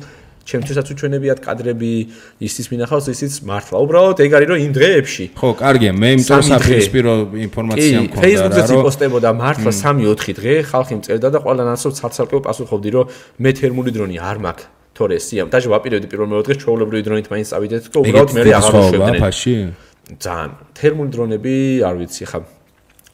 ჩემთვისაც 0.50 0.86
უჩვენებიათ 0.94 1.38
კადრები 1.44 1.92
ისის 2.40 2.66
მინახავს 2.72 3.06
ისიც 3.12 3.32
მართლა. 3.44 3.76
უბრალოდ 3.84 4.18
ეგ 4.24 4.32
არის 4.40 4.48
რომ 4.50 4.58
იმ 4.66 4.72
დღეებში 4.78 5.24
ხო 5.36 5.48
კარგია 5.60 5.92
მე 6.00 6.08
იმიტომ 6.16 6.42
საფრთხისპირო 6.50 7.12
ინფორმაცია 7.46 7.98
მქონდა 8.08 8.20
რა 8.20 8.40
რომ 8.40 8.50
Facebook-ზე 8.50 8.74
იპოსტებოდა 8.80 9.30
მართლა 9.42 9.70
3-4 9.70 10.36
დღე 10.40 10.52
ხალხი 10.70 10.94
მწერდა 11.00 11.28
და 11.34 11.38
ყველა 11.44 11.62
ნაცნობ 11.70 11.92
ცალ-ცალკე 12.00 12.36
პასუხობდი 12.48 12.90
რომ 12.96 13.04
მე 13.42 13.50
თერმული 13.60 13.90
დრონი 13.94 14.16
არ 14.30 14.38
მაქვს 14.44 14.64
თორე 14.96 15.16
სიამ. 15.16 15.48
დაჟე 15.48 15.68
ვაპირებდი 15.72 16.06
პირველ 16.12 16.28
მეორე 16.28 16.44
დღეს 16.44 16.58
ჩვეულებრივი 16.60 17.02
დრონით 17.08 17.26
მაინც 17.32 17.48
წავიდეთ 17.52 17.84
და 17.88 17.98
უბრალოდ 18.04 18.30
მე 18.36 18.42
აღარ 18.58 18.72
ვშვებდნენ 18.80 19.89
ძალიან 20.18 20.50
თერმული 20.74 21.10
დრონები 21.14 21.54
არ 21.86 21.94
ვიცი 22.00 22.24
ხა 22.30 22.38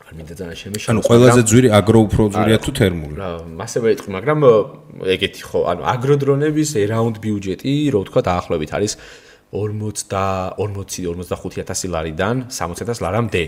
არ 0.07 0.12
მინდა 0.14 0.34
ძალიან 0.38 0.57
შემეშალოს. 0.62 0.90
ანუ 0.94 1.01
ყველაზე 1.03 1.40
ძვირი 1.51 1.68
აგრო 1.74 1.99
უფრო 2.07 2.22
ძვირია 2.30 2.59
თუ 2.62 2.70
თერმული. 2.78 3.14
რა, 3.18 3.30
მასევე 3.59 3.86
იტყვი, 3.97 4.11
მაგრამ 4.16 4.38
ეგეთი 5.03 5.42
ხო, 5.51 5.61
ანუ 5.66 5.82
აგრო 5.82 6.14
დრონების 6.22 6.70
around 6.78 7.14
ბიუჯეტი, 7.24 7.72
რო 7.90 7.99
ვთქვა, 8.07 8.20
დაახლოებით 8.30 8.70
არის 8.78 8.92
40 9.51 10.07
და 10.07 10.24
40-45000 10.62 11.90
ლარიდან 11.90 12.34
60000 12.51 13.03
ლარამდე. 13.03 13.42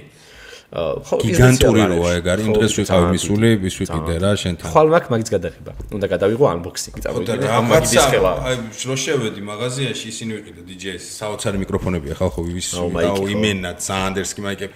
ხო, 0.69 1.17
გიგანტური 1.25 1.85
როა 1.89 2.11
ეგ 2.21 2.27
არის, 2.29 2.45
იმ 2.45 2.53
დღეს 2.61 2.73
ვიყავ 2.77 3.05
მისული, 3.09 3.49
ვის 3.65 3.75
ვიყიდე 3.81 4.15
რა 4.21 4.33
შენთან. 4.37 4.69
ხვალ 4.69 4.89
მაქვს 4.93 5.09
მაგის 5.13 5.31
გადაღება. 5.33 5.73
უნდა 5.97 6.07
გადავიღო 6.13 6.45
unboxing-ი 6.53 7.01
წავიდე. 7.09 7.49
ამაგის 7.57 8.05
ხელა. 8.13 8.33
აი, 8.45 8.57
რო 8.85 8.97
შევედი 9.01 9.41
მაღაზიაში, 9.49 10.07
ისინი 10.13 10.33
ვიყიდე 10.37 10.63
DJ-ს, 10.69 11.05
საოცარი 11.17 11.57
მიკროფონებია 11.65 12.15
ხალხო, 12.21 12.41
ვის 12.53 12.69
ვიყავ 12.85 13.25
იმენა, 13.33 13.71
ზანდერსკი 13.81 14.41
მაიკები. 14.45 14.75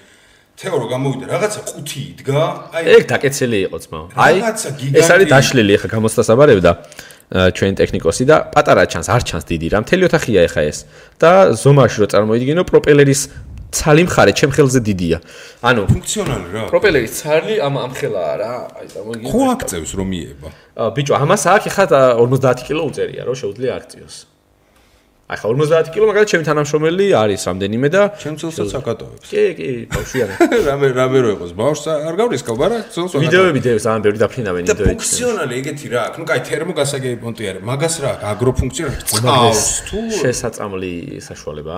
თეორო 0.62 0.86
გამოვიდა 0.92 1.24
რაღაცა 1.32 1.60
ყუთი 1.68 2.00
იდგა 2.12 2.42
აი 2.76 2.84
ეგ 2.92 3.04
დაკეცილი 3.08 3.58
იყო 3.66 3.78
ძმა 3.82 4.00
აი 4.20 4.34
ეს 5.00 5.08
არის 5.14 5.26
დაშლილი 5.32 5.72
ახლა 5.80 5.88
გამოსტასაბარებდა 5.96 6.72
ჩვენ 7.56 7.72
ტექნიკოსი 7.80 8.24
და 8.28 8.36
პატარა 8.52 8.84
ჩანს 8.92 9.08
არ 9.08 9.22
ჩანს 9.24 9.44
დიდი 9.48 9.66
რა 9.72 9.78
მთელი 9.80 10.02
ოთახია 10.12 10.44
ახლა 10.44 10.62
ეს 10.68 10.78
და 11.16 11.56
ზომაში 11.56 12.04
რო 12.04 12.06
წარმოიდგინო 12.12 12.62
პროპელერის 12.68 13.20
ცალი 13.72 14.02
მხარე 14.08 14.32
ჩემ 14.38 14.52
ხელზე 14.56 14.80
დიდია 14.88 15.18
ანუ 15.68 15.82
ფუნქციონალი 15.92 16.48
რა 16.54 16.62
პროპელერის 16.72 17.12
ცალი 17.20 17.54
ამ 17.66 17.74
ამ 17.84 17.92
ხელაა 17.98 18.34
რა 18.42 18.52
აი 18.78 18.86
წარმოიდგინე 18.92 19.32
ხო 19.32 19.40
აქწევს 19.54 19.92
რომ 19.98 20.08
მიება 20.12 20.48
ბიჭო 20.96 21.12
ამას 21.22 21.42
აქ 21.54 21.64
ახლა 21.72 22.02
50 22.20 22.66
კილო 22.68 22.82
უწერია 22.90 23.22
რომ 23.28 23.34
შეუძლია 23.42 23.72
აღწიოს 23.78 24.16
აი 25.32 25.38
ხა 25.40 25.48
50 25.48 25.88
კილო 25.94 26.06
მაგალითად 26.10 26.28
ჩემი 26.28 26.44
თანამშრომელი 26.44 27.06
არის 27.16 27.42
რამდენიმე 27.48 27.88
და 27.88 28.02
ჩემ 28.20 28.36
ცოლსაც 28.36 28.72
აკატოებს. 28.76 29.28
კი, 29.32 29.44
კი, 29.56 29.68
ბავშვიანი. 29.88 30.34
რამე 30.68 30.86
რამე 30.92 31.18
რო 31.24 31.30
იყოს, 31.40 31.52
ბავშვს 31.56 31.86
არ 31.88 32.14
გავრისკავ, 32.20 32.56
არა? 32.66 32.78
აკატოებს. 32.84 33.16
ვიდეოები 33.24 33.60
დევს 33.64 33.84
ამ 33.88 34.04
ბევრი 34.04 34.18
დაფრინავენ 34.20 34.62
ვიდეოები. 34.68 34.82
და 34.82 34.90
ფუნქციონალი 34.92 35.54
ეგეთი 35.62 35.86
რა 35.88 36.00
აქვს. 36.12 36.18
ნუ 36.20 36.24
კაი 36.28 36.40
თერმოგასაგები 36.52 37.16
პონტი 37.24 37.42
არის. 37.48 37.62
მაგას 37.70 37.94
რა 38.02 38.10
აქვს? 38.12 38.24
აგროფუნქციონალი. 38.32 39.04
წავს 39.08 39.64
თუ 39.88 39.98
შესაწამლი 40.20 40.94
საშუალება. 41.28 41.76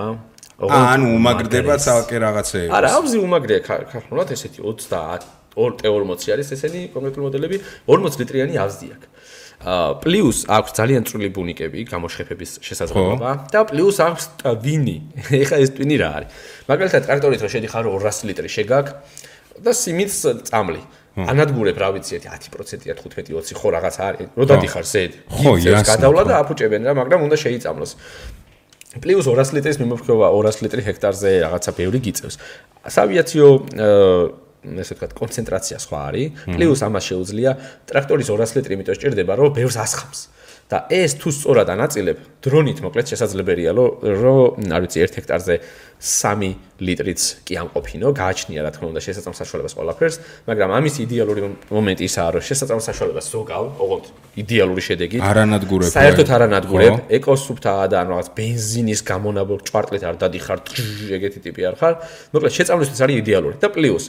ანუ 0.59 1.07
უმაგრდება 1.19 1.75
ცალკე 1.83 2.17
რაღაცეები. 2.23 2.71
არა, 2.71 2.87
აუზი 2.95 3.17
უმაგრია 3.19 3.59
ქართულად 3.91 4.31
ესეთი 4.35 4.63
30 4.63 5.25
240 5.55 6.31
არის 6.35 6.51
ესენი 6.55 6.81
კონკრეტული 6.95 7.23
მოდელები 7.27 7.57
40 7.87 8.19
ლიტრიანი 8.21 8.55
ავზი 8.63 8.87
აქვს. 8.95 9.07
პლუს 10.03 10.37
აქვს 10.51 10.71
ძალიან 10.75 11.03
წვრილი 11.07 11.29
ბუნიკები 11.35 11.79
გამოშეფების 11.87 12.51
შესაძლებლობა 12.59 13.29
და 13.51 13.61
პლუს 13.71 13.97
აქვს 14.03 14.23
ტვინი. 14.43 14.97
ეხა 15.43 15.57
ეს 15.63 15.71
ტვინი 15.75 15.95
რა 15.99 16.09
არის? 16.19 16.29
მაგალითად 16.69 17.01
ტრაქტორით 17.07 17.39
რო 17.39 17.49
შედიხარ 17.55 17.83
200 17.87 18.27
ლიტრი 18.29 18.49
შეგაქ 18.51 18.85
და 19.63 19.71
სიმიც 19.71 20.13
წამლი. 20.51 20.83
ანადგურებ 21.15 21.77
რა 21.79 21.89
ვიცი 21.95 22.19
10%-ია 22.27 22.93
15-20 22.99 23.55
ხო 23.55 23.67
რაღაც 23.71 23.95
არის. 24.03 24.27
რო 24.35 24.45
დადიხარ 24.51 24.83
ზედ. 24.83 25.11
ხო, 25.31 25.51
იას. 25.63 25.87
გადავლა 25.87 26.23
და 26.27 26.33
აფუჭებენ 26.43 26.81
რა, 26.83 26.93
მაგრამ 26.99 27.19
უნდა 27.23 27.37
შეიწამლოს. 27.39 27.91
პლუს 29.01 29.25
200 29.27 29.55
ლიტრის 29.57 29.77
მიმოფრქება 29.81 30.27
200 30.31 30.63
ლიტრი 30.65 30.81
ჰექტარზე 30.87 31.31
რაღაცა 31.45 31.71
ბევრი 31.75 31.99
გიწევს. 32.05 32.35
სავიაციო 32.87 33.47
ესე 34.65 34.93
ვთქვათ, 34.95 35.11
კონცენტრაცია 35.13 35.77
სხვა 35.83 35.99
არის. 36.09 36.27
პლუს 36.55 36.79
ამას 36.87 37.03
შეუძლია 37.09 37.51
ტრაქტორის 37.85 38.27
200 38.33 38.55
ლიტრი 38.57 38.71
იმიტომ 38.75 38.95
სჭირდება, 38.97 39.33
რომ 39.37 39.53
ბევრს 39.53 39.77
ასხამს. 39.77 40.19
და 40.65 40.89
ეს 40.89 41.13
თუ 41.21 41.29
სწორად 41.29 41.69
ანაწილებ, 41.69 42.17
დრონით 42.41 42.79
მოკლედ 42.81 43.05
შესაძლებელია, 43.13 43.71
რომ 44.01 44.65
არ 44.73 44.81
ვიცი 44.81 44.97
1 45.05 45.17
ჰექტარზე 45.21 45.55
3 46.01 46.57
ლიტრიც 46.81 47.21
კი 47.45 47.53
ამყოფინო, 47.61 48.09
გააჩნია 48.17 48.65
რა 48.65 48.71
თქმა 48.73 48.89
უნდა 48.89 49.01
შესაძლოა 49.05 49.37
საშუალებას 49.45 49.73
ყველაფერს, 49.77 50.15
მაგრამ 50.49 50.69
ამის 50.73 50.95
იდეალური 51.05 51.41
მომენტი 51.69 52.03
ისაა, 52.09 52.29
რომ 52.33 52.43
შესაძლოა 52.49 52.81
საშუალებას 52.81 53.25
ზოგავ, 53.29 53.63
ოღონდ 53.77 54.05
იდეალური 54.41 54.81
შედეგი. 54.89 55.17
არანადგურებ. 55.21 55.89
საერთოდ 55.93 56.29
არანადგურებ, 56.33 56.95
ეკოსუფთაა 57.13 57.85
და 57.93 57.97
რაღაც 58.09 58.27
ბენზინის 58.33 59.01
გამონაბოლ 59.05 59.57
ჭვარტლით 59.69 60.03
არ 60.03 60.15
დადიხარ, 60.17 60.59
ეგეთი 61.13 61.39
ტიპი 61.45 61.61
არ 61.69 61.75
ხარ. 61.77 61.93
მოკლედ 62.33 62.51
შეწამლისთვის 62.57 62.99
არის 63.05 63.15
იდეალური 63.21 63.55
და 63.61 63.69
პლუს 63.69 64.05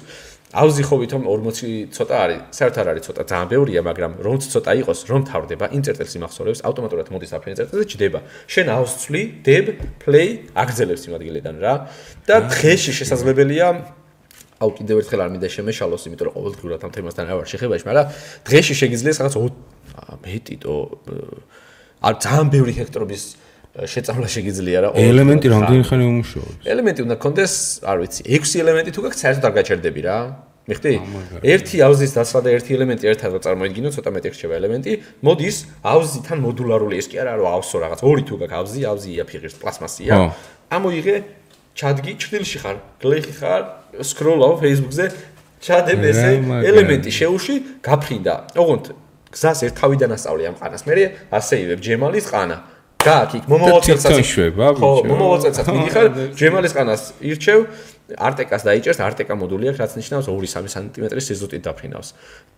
აუზი 0.54 0.82
ხო 0.86 0.96
ვითომ 1.02 1.22
40 1.26 1.90
ცოტა 1.90 2.16
არის, 2.22 2.40
საერთოდ 2.54 2.78
არ 2.78 2.88
არის 2.94 3.02
ცოტა, 3.10 3.22
ძალიან 3.26 3.48
ბევრია, 3.50 3.80
მაგრამ 3.82 4.12
რომც 4.22 4.42
ცოტა 4.46 4.72
იყოს, 4.78 4.98
რომ 5.10 5.20
თავდება 5.26 5.66
იმ 5.74 5.82
წერტილს 5.82 6.14
იმახსოვრებს, 6.22 6.60
ავტომატურად 6.62 7.06
მოდის 7.10 7.32
აფრენ 7.34 7.54
წერტილზე 7.58 7.84
ჩდება. 7.90 8.18
შენ 8.46 8.66
აუზ 8.70 8.92
ცვლი, 9.02 9.22
დებ, 9.42 9.66
play, 9.98 10.28
აგზელებს 10.54 11.02
იმ 11.10 11.12
ადგილიდან 11.18 11.56
რა. 11.58 11.74
და 12.30 12.36
დღეში 12.46 12.92
შესაძლებელია 12.94 13.66
აუ 14.56 14.70
კიდევ 14.72 14.96
ერთხელ 15.02 15.20
არ 15.20 15.30
მინდა 15.34 15.48
შემეშალოს, 15.52 16.02
იმიტომ 16.08 16.26
რომ 16.30 16.34
ყოველდღურად 16.38 16.80
ამ 16.86 16.92
თემასთან 16.94 17.24
არ 17.28 17.36
ვარ 17.36 17.48
შეხებაში, 17.52 17.84
მაგრამ 17.90 18.06
დღეში 18.46 18.74
შეგიძლიათ 18.80 19.16
რაღაც 19.20 19.36
მეტიტო 20.24 20.74
არ 22.06 22.14
ძალიან 22.24 22.48
ბევრი 22.54 22.72
ჰექტრობის 22.80 23.22
შეწავლა 23.84 24.28
შეგიძლია 24.32 24.78
რა. 24.80 24.88
ელემენტი 24.96 25.46
რამდენი 25.52 25.84
ხანი 25.84 26.04
უმუშაობს? 26.08 26.64
ელემენტი 26.64 27.00
უნდა 27.06 27.16
კონდეს, 27.20 27.54
არ 27.84 27.96
ვიცი, 28.00 28.22
6 28.24 28.56
ელემენტი 28.64 28.90
თუ 28.96 29.00
გაქვს, 29.04 29.20
საერთოდ 29.20 29.44
არ 29.44 29.54
გაჩერდები 29.58 30.00
რა. 30.08 30.18
მიხდი? 30.66 30.92
ერთი 31.46 31.76
აუზის 31.86 32.12
დასვა 32.16 32.40
და 32.42 32.48
ერთი 32.56 32.70
ელემენტი 32.74 33.04
ერთად 33.06 33.32
წარმოიდგინო, 33.44 33.88
ცოტა 33.94 34.10
მეტი 34.16 34.28
რჩება 34.34 34.54
ელემენტი. 34.60 34.92
მოდის 35.22 35.56
აუზიდან 35.92 36.38
მოდულარული 36.42 36.94
ეს 36.98 37.06
კი 37.06 37.16
არა 37.22 37.32
რომ 37.38 37.48
აუსო 37.54 37.76
რაღაც. 37.84 38.00
ორი 38.02 38.22
თუ 38.26 38.34
გაქვს 38.42 38.56
აუზი, 38.58 38.80
აუზი 38.90 39.10
იაფიღებს 39.14 39.56
პლასმასია. 39.62 40.12
ამოიღე, 40.74 41.16
ჩადგი, 41.76 42.12
ჩრდილში 42.18 42.58
ხარ, 42.64 42.76
გლეხი 42.98 43.34
ხარ, 43.38 43.62
სკროლავ 44.02 44.52
Facebook-ზე, 44.58 45.06
ჩადებ 45.62 46.00
ესე 46.02 46.30
ელემენტი 46.66 47.10
შეუში, 47.14 47.54
გაფრინდა. 47.86 48.34
ოღონდ 48.58 48.84
გზას 49.30 49.58
ერთ 49.66 49.74
თავიდან 49.76 50.10
ასწავლე 50.16 50.44
ამ 50.50 50.56
ყანას. 50.56 50.82
მე 50.88 50.94
ასეივებ 51.30 51.78
ჯემალის 51.84 52.26
ყანა. 52.32 52.56
გააკ 53.06 53.36
იქ 53.38 53.44
მომავალ 53.52 53.82
წელსაც 53.86 54.18
იშვება 54.24 54.70
ბიჭო 54.76 54.90
ხო 54.96 55.04
მომავალ 55.10 55.40
წელსაც 55.46 55.66
მიდიხარ 55.76 56.06
ჯემალის 56.40 56.76
ყანას 56.76 57.02
ირჩევ 57.30 57.58
არტეკას 58.14 58.62
დაიჭერს, 58.62 59.00
არტეკა 59.02 59.34
მოდული 59.34 59.70
აქვს, 59.74 59.80
რაც 59.82 59.92
ნიშნავს 59.98 60.26
2-3 60.30 60.70
სანტიმეტრის 60.70 61.26
სიზუსტით 61.26 61.62
დაფრინავს. 61.66 62.08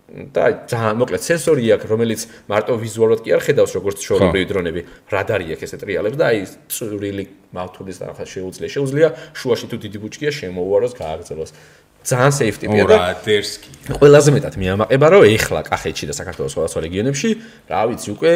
და 0.09 0.65
ძალიან 0.65 0.95
მოკლედ 1.01 1.21
სენსორი 1.21 1.63
აქვს, 1.73 1.85
რომელიც 1.89 2.21
მარტო 2.49 2.73
ვიზუალურად 2.81 3.19
კი 3.25 3.29
არ 3.33 3.41
ხედავს 3.45 3.71
როგორც 3.77 3.97
შორობრივი 4.09 4.45
დრონები, 4.49 4.81
რადარი 5.13 5.45
აქვს 5.53 5.65
ესე 5.69 5.77
ტრიალებს 5.81 6.17
და 6.17 6.25
აი 6.33 6.39
წვრილი 6.65 7.25
მავთულის 7.53 7.97
თანახმად 8.01 8.29
შეუძლია, 8.33 8.69
შეუძლია 8.73 9.07
შუაში 9.37 9.65
თუ 9.69 9.75
დიდი 9.85 9.97
ბუჩქია 10.01 10.31
შემოუაროს, 10.33 10.93
გააგრძელოს. 10.97 11.51
ძალიან 11.99 12.31
safe 12.31 12.57
ტიპია 12.63 12.83
და 12.89 12.97
დერსკი. 13.21 13.69
ყველაზე 13.99 14.29
მეტად 14.33 14.53
მიამაყება 14.55 15.07
რომ 15.13 15.21
ეხლა 15.35 15.61
კახეთში 15.67 16.05
და 16.09 16.13
საქართველოს 16.15 16.51
სხვადასხვა 16.55 16.79
რეგიონებში, 16.87 17.29
რა 17.69 17.81
ვიცი, 17.91 18.09
უკვე 18.15 18.31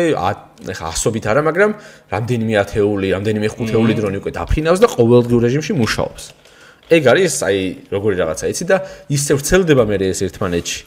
ეხლა 0.67 0.87
ასობით 0.93 1.25
არა, 1.31 1.41
მაგრამ 1.47 1.71
რამდენიმე 2.13 2.53
ათეული, 2.59 3.07
რამდენიმე 3.15 3.47
ხუთეული 3.55 3.93
დრონი 3.97 4.17
უკვე 4.19 4.31
დაფრინავს 4.35 4.79
და 4.83 4.87
ყოველდღიურ 4.93 5.41
რეჟიმში 5.47 5.73
მუშაობს. 5.79 6.42
ეგ 6.91 7.03
არის 7.13 7.35
აი 7.47 7.59
როგორი 7.93 8.15
რაღაცა 8.19 8.45
იცი 8.51 8.65
და 8.67 8.77
ისე 9.07 9.39
ვრცელდება 9.39 9.83
მე 9.87 9.97
ეს 10.11 10.19
ერთმანეთში. 10.27 10.79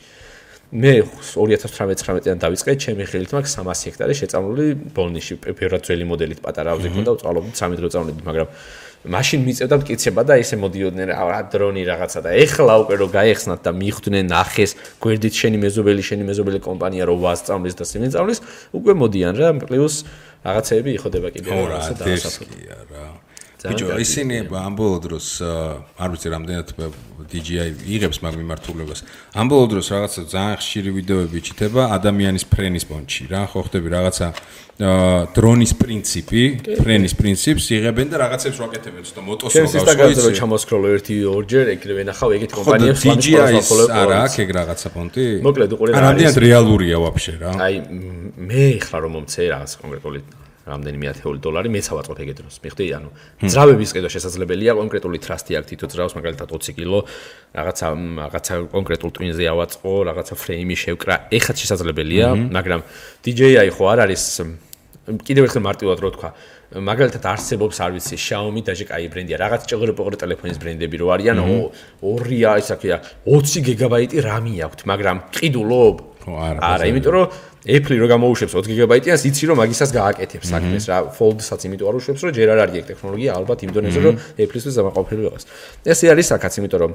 მე 0.67 0.93
2018-19-დან 1.23 2.41
დავიწყე 2.43 2.75
ჩემი 2.75 3.07
ხელით 3.07 3.31
მაქვს 3.31 3.53
300 3.55 3.87
ჰექტარი 3.87 4.15
შეწამლული 4.19 4.65
ბოლნიში 4.99 5.39
პირველად 5.39 5.83
ძველი 5.87 6.07
მოდელით 6.11 6.41
პატარა 6.43 6.75
აუზი 6.75 6.91
ქონდა 6.91 7.11
უწავლობდი 7.15 7.53
13 7.55 7.79
დრო 7.79 7.89
წავლობდი 7.95 8.27
მაგრამ 8.27 8.49
მაშინ 9.07 9.41
მიწევდა 9.47 9.77
მკიცება 9.79 10.23
და 10.27 10.35
ესე 10.43 10.59
მოდიოდნენ 10.59 11.11
რა 11.15 11.41
დრონი 11.55 11.83
რაღაცა 11.87 12.21
და 12.27 12.31
ეხლა 12.43 12.75
უკვე 12.83 12.95
რო 12.99 13.07
გაიხსნათ 13.15 13.61
და 13.63 13.71
მიხვდნენ 13.79 14.27
ნახეს 14.27 14.73
გვერდით 14.99 15.35
შენი 15.39 15.59
მეზობელი 15.63 16.03
შენი 16.03 16.25
მეზობელი 16.27 16.61
კომპანია 16.67 17.07
რო 17.07 17.15
ვასწავლის 17.23 17.79
და 17.79 17.85
სიმეწავლის 17.87 18.39
უკვე 18.75 18.93
მოდიან 19.07 19.35
რა 19.39 19.49
პლუს 19.63 19.95
რაღაცეები 20.43 20.91
იხოდება 20.99 21.29
კიდე 21.31 21.49
რაღაცა 21.55 21.95
და 21.95 22.05
დასაფრთხეა 22.11 22.79
რა 22.91 23.26
ბიჭო 23.71 23.87
ისინი 24.07 24.37
ამბოლო 24.51 24.99
დროს 25.07 25.27
არ 25.99 26.09
ვიცი 26.13 26.29
რამდენად 26.35 26.69
DJI 27.27 27.67
იღებს 27.97 28.21
მაგ 28.23 28.35
მიმართულებას. 28.39 29.01
ამბოლო 29.35 29.67
დროს 29.73 29.87
რაღაცა 29.95 30.21
ძალიან 30.31 30.57
ხშირი 30.61 30.91
ვიდეოები 30.97 31.39
ჩიტება 31.47 31.83
ადამიანის 31.97 32.45
ფრენის 32.53 32.85
პონჩი. 32.87 33.23
რა 33.33 33.43
ხო 33.51 33.61
ხდები 33.67 33.89
რაღაცა 33.97 34.27
დრონის 34.77 35.73
პრინციპი 35.81 36.43
ფრენის 36.77 37.15
პრინციპს 37.17 37.65
იღებენ 37.81 38.07
და 38.13 38.17
რაღაცებს 38.21 38.59
ვაკეთებენ 38.61 39.03
ცოტა 39.09 39.23
მოტოს 39.25 39.53
რო 39.57 39.65
გავშვი 39.73 40.13
ის 40.13 40.19
ის 40.21 40.25
და 40.29 40.33
ჩამოსკროლო 40.37 40.89
ერთი 41.01 41.17
ორჯერ 41.33 41.67
ეგრევე 41.81 42.03
ნახავ 42.13 42.31
ეგეთ 42.37 42.51
კომპანიებს 42.61 43.01
DJI 43.09 43.41
არა 43.89 44.17
აქ 44.29 44.35
ეგ 44.45 44.51
რაღაცა 44.61 44.89
პონტი. 44.93 45.25
მოკლედ 45.49 45.71
უყურე 45.73 45.91
რა 45.91 45.97
არის 45.97 46.05
რამდენად 46.07 46.37
რეალურია 46.45 46.97
ვაფშე 47.01 47.35
რა? 47.41 47.51
აი 47.57 47.75
მე 48.37 48.65
ხლა 48.85 48.99
რომ 49.01 49.13
მომცე 49.17 49.43
რაღაც 49.49 49.73
კონკრეტული 49.81 50.21
რამდენიმე 50.67 51.07
ათეული 51.15 51.39
დოლარი 51.41 51.71
მეც 51.71 51.87
ავაწყობ 51.95 52.19
ეგეთ 52.27 52.37
დროს. 52.43 52.55
მიხდი, 52.67 52.85
ანუ 52.99 53.11
ძრავების 53.47 53.91
ყიდვა 53.95 54.11
შესაძლებელია, 54.11 54.73
კონკრეტული 54.75 55.19
ტრასტი 55.23 55.53
აქვს 55.63 55.69
თითო 55.71 55.87
ძრავს, 55.95 56.15
მაგალითად 56.19 56.47
20 56.51 56.75
კილო, 56.75 56.99
რაღაცა 57.55 57.87
რაღაცა 58.27 58.55
კონკრეტულ 58.75 59.11
ტვინზე 59.15 59.45
ავაწყო, 59.47 59.93
რაღაცა 60.11 60.35
ფრეიმი 60.43 60.77
შევკრა, 60.77 61.15
ეხაც 61.31 61.57
შესაძლებელია, 61.63 62.27
მაგრამ 62.51 62.81
DJI 63.23 63.71
ხო 63.71 63.85
არ 63.95 63.99
არის 64.11 64.25
კიდევ 65.07 65.47
ერთხელ 65.47 65.63
მარტივად 65.63 65.99
რო 66.03 66.11
თქვა, 66.19 66.31
მაგალითად 66.83 67.23
არსებობს 67.31 67.79
არ 67.79 67.91
ვიცი 67.95 68.17
Xiaomi 68.19 68.63
და 68.67 68.75
ჟეკაი 68.75 69.07
ბრენდია, 69.07 69.37
რაღაც 69.39 69.71
ჭეღროპოღრე 69.71 70.19
ტელეფონის 70.19 70.59
ბრენდები 70.59 70.97
რო 70.99 71.07
არიან, 71.15 71.39
2-ია, 72.03 72.51
ისა 72.59 72.75
ქვია, 72.83 72.99
20 73.23 73.63
გიგაბაიტი 73.71 74.17
RAM-ი 74.27 74.55
აქვს, 74.67 74.83
მაგრამ 74.91 75.17
ყიდულობ? 75.31 75.97
ხო, 76.27 76.33
არა. 76.43 76.59
არა, 76.59 76.85
იმიტომ 76.91 77.13
რომ 77.15 77.27
Apple-ი 77.67 77.99
რო 77.99 78.07
გამოუშვებს 78.15 78.53
20 78.55 78.71
გიგაბაიტიანს, 78.71 79.23
იცი 79.27 79.45
რომ 79.51 79.57
მაგისას 79.59 79.91
გააკეთებს 79.91 80.47
საქმეს 80.55 80.85
რა. 80.87 80.99
Fold-საც 81.19 81.61
იმიტომ 81.67 81.87
არ 81.91 81.95
უშვებს, 81.99 82.21
რომ 82.23 82.33
ჯერ 82.39 82.49
არ 82.55 82.61
არის 82.63 82.75
ეგ 82.79 82.85
ტექნოლოგია, 82.95 83.31
ალბათ 83.35 83.59
იმ 83.67 83.71
დონეზე 83.75 84.01
რომ 84.07 84.15
Apple-ისთვის 84.39 84.75
ზამაყოფილი 84.79 85.21
ვიღოს. 85.27 85.45
ესე 85.83 86.07
არის 86.15 86.27
საკაც, 86.31 86.53
იმიტომ 86.63 86.81
რომ 86.87 86.93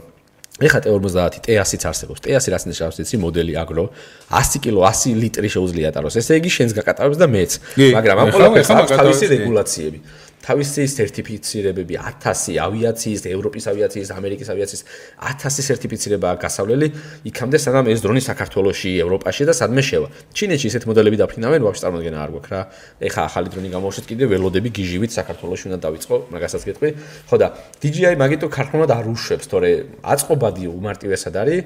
ეხა 0.62 0.80
T50 0.86 1.42
T100-იც 1.44 1.84
არსებობს. 1.90 2.20
T100 2.22 2.48
რას 2.54 2.64
ნიშნავს, 2.70 2.98
იცი 3.02 3.16
მოდელი 3.18 3.54
აგრო 3.58 3.84
100 4.30 4.62
კილო 4.64 4.82
100 4.86 5.16
ლიტრი 5.18 5.50
შეუძლია 5.50 5.90
ატაროს. 5.92 6.16
ესე 6.22 6.38
იგი 6.38 6.52
შენს 6.56 6.72
გაკატარებს 6.78 7.18
და 7.18 7.28
მეც. 7.28 7.52
მაგრამ 7.98 8.18
ამ 8.22 8.30
ყველაფერს 8.36 8.70
აქვს 8.72 8.92
თავისი 8.94 9.26
რეგულაციები. 9.32 10.00
თავისი 10.42 10.86
სერტიფიცირებები 10.89 11.96
1000 12.02 12.58
ავიაციის, 12.66 13.22
ევროპის 13.30 13.66
ავიაციის, 13.72 14.10
ამერიკის 14.18 14.50
ავიაციის 14.54 14.84
1000 15.22 15.66
სერტიფიცირება 15.70 16.30
გასავლელი, 16.42 16.88
იქამდე 17.30 17.58
სანამ 17.62 17.86
ეს 17.94 18.02
დრონი 18.02 18.22
საქართველოსში, 18.26 18.92
ევროპაში 19.06 19.44
და 19.46 19.54
სადმე 19.54 19.82
შევა. 19.86 20.08
ჩინეთში 20.34 20.68
ისეთ 20.72 20.84
მოდელები 20.89 21.18
დაფრინავენ, 21.22 21.62
ვაფშე 21.62 21.82
წარმოადგენა 21.86 22.20
არ 22.26 22.30
გვაქვს 22.34 22.52
რა. 22.52 22.62
ეხა 23.06 23.22
ახალი 23.30 23.48
დრონი 23.54 23.70
გამოუშვეთ 23.76 24.06
კიდე 24.10 24.24
ველოდები 24.34 24.70
გიჟივით 24.82 25.12
საქართველოსში 25.14 25.66
უნდა 25.70 25.80
დავიწყო, 25.86 26.16
მაგასაც 26.34 26.62
გეტყვი. 26.68 26.89
ხო 27.30 27.36
და 27.38 27.48
DJI 27.82 28.16
მაგიტო 28.18 28.48
ქართულად 28.50 28.89
არ 28.98 29.06
უშვებს, 29.14 29.46
თორე 29.46 29.70
აწყობადი 30.02 30.64
უმარტივესად 30.74 31.34
არის 31.38 31.62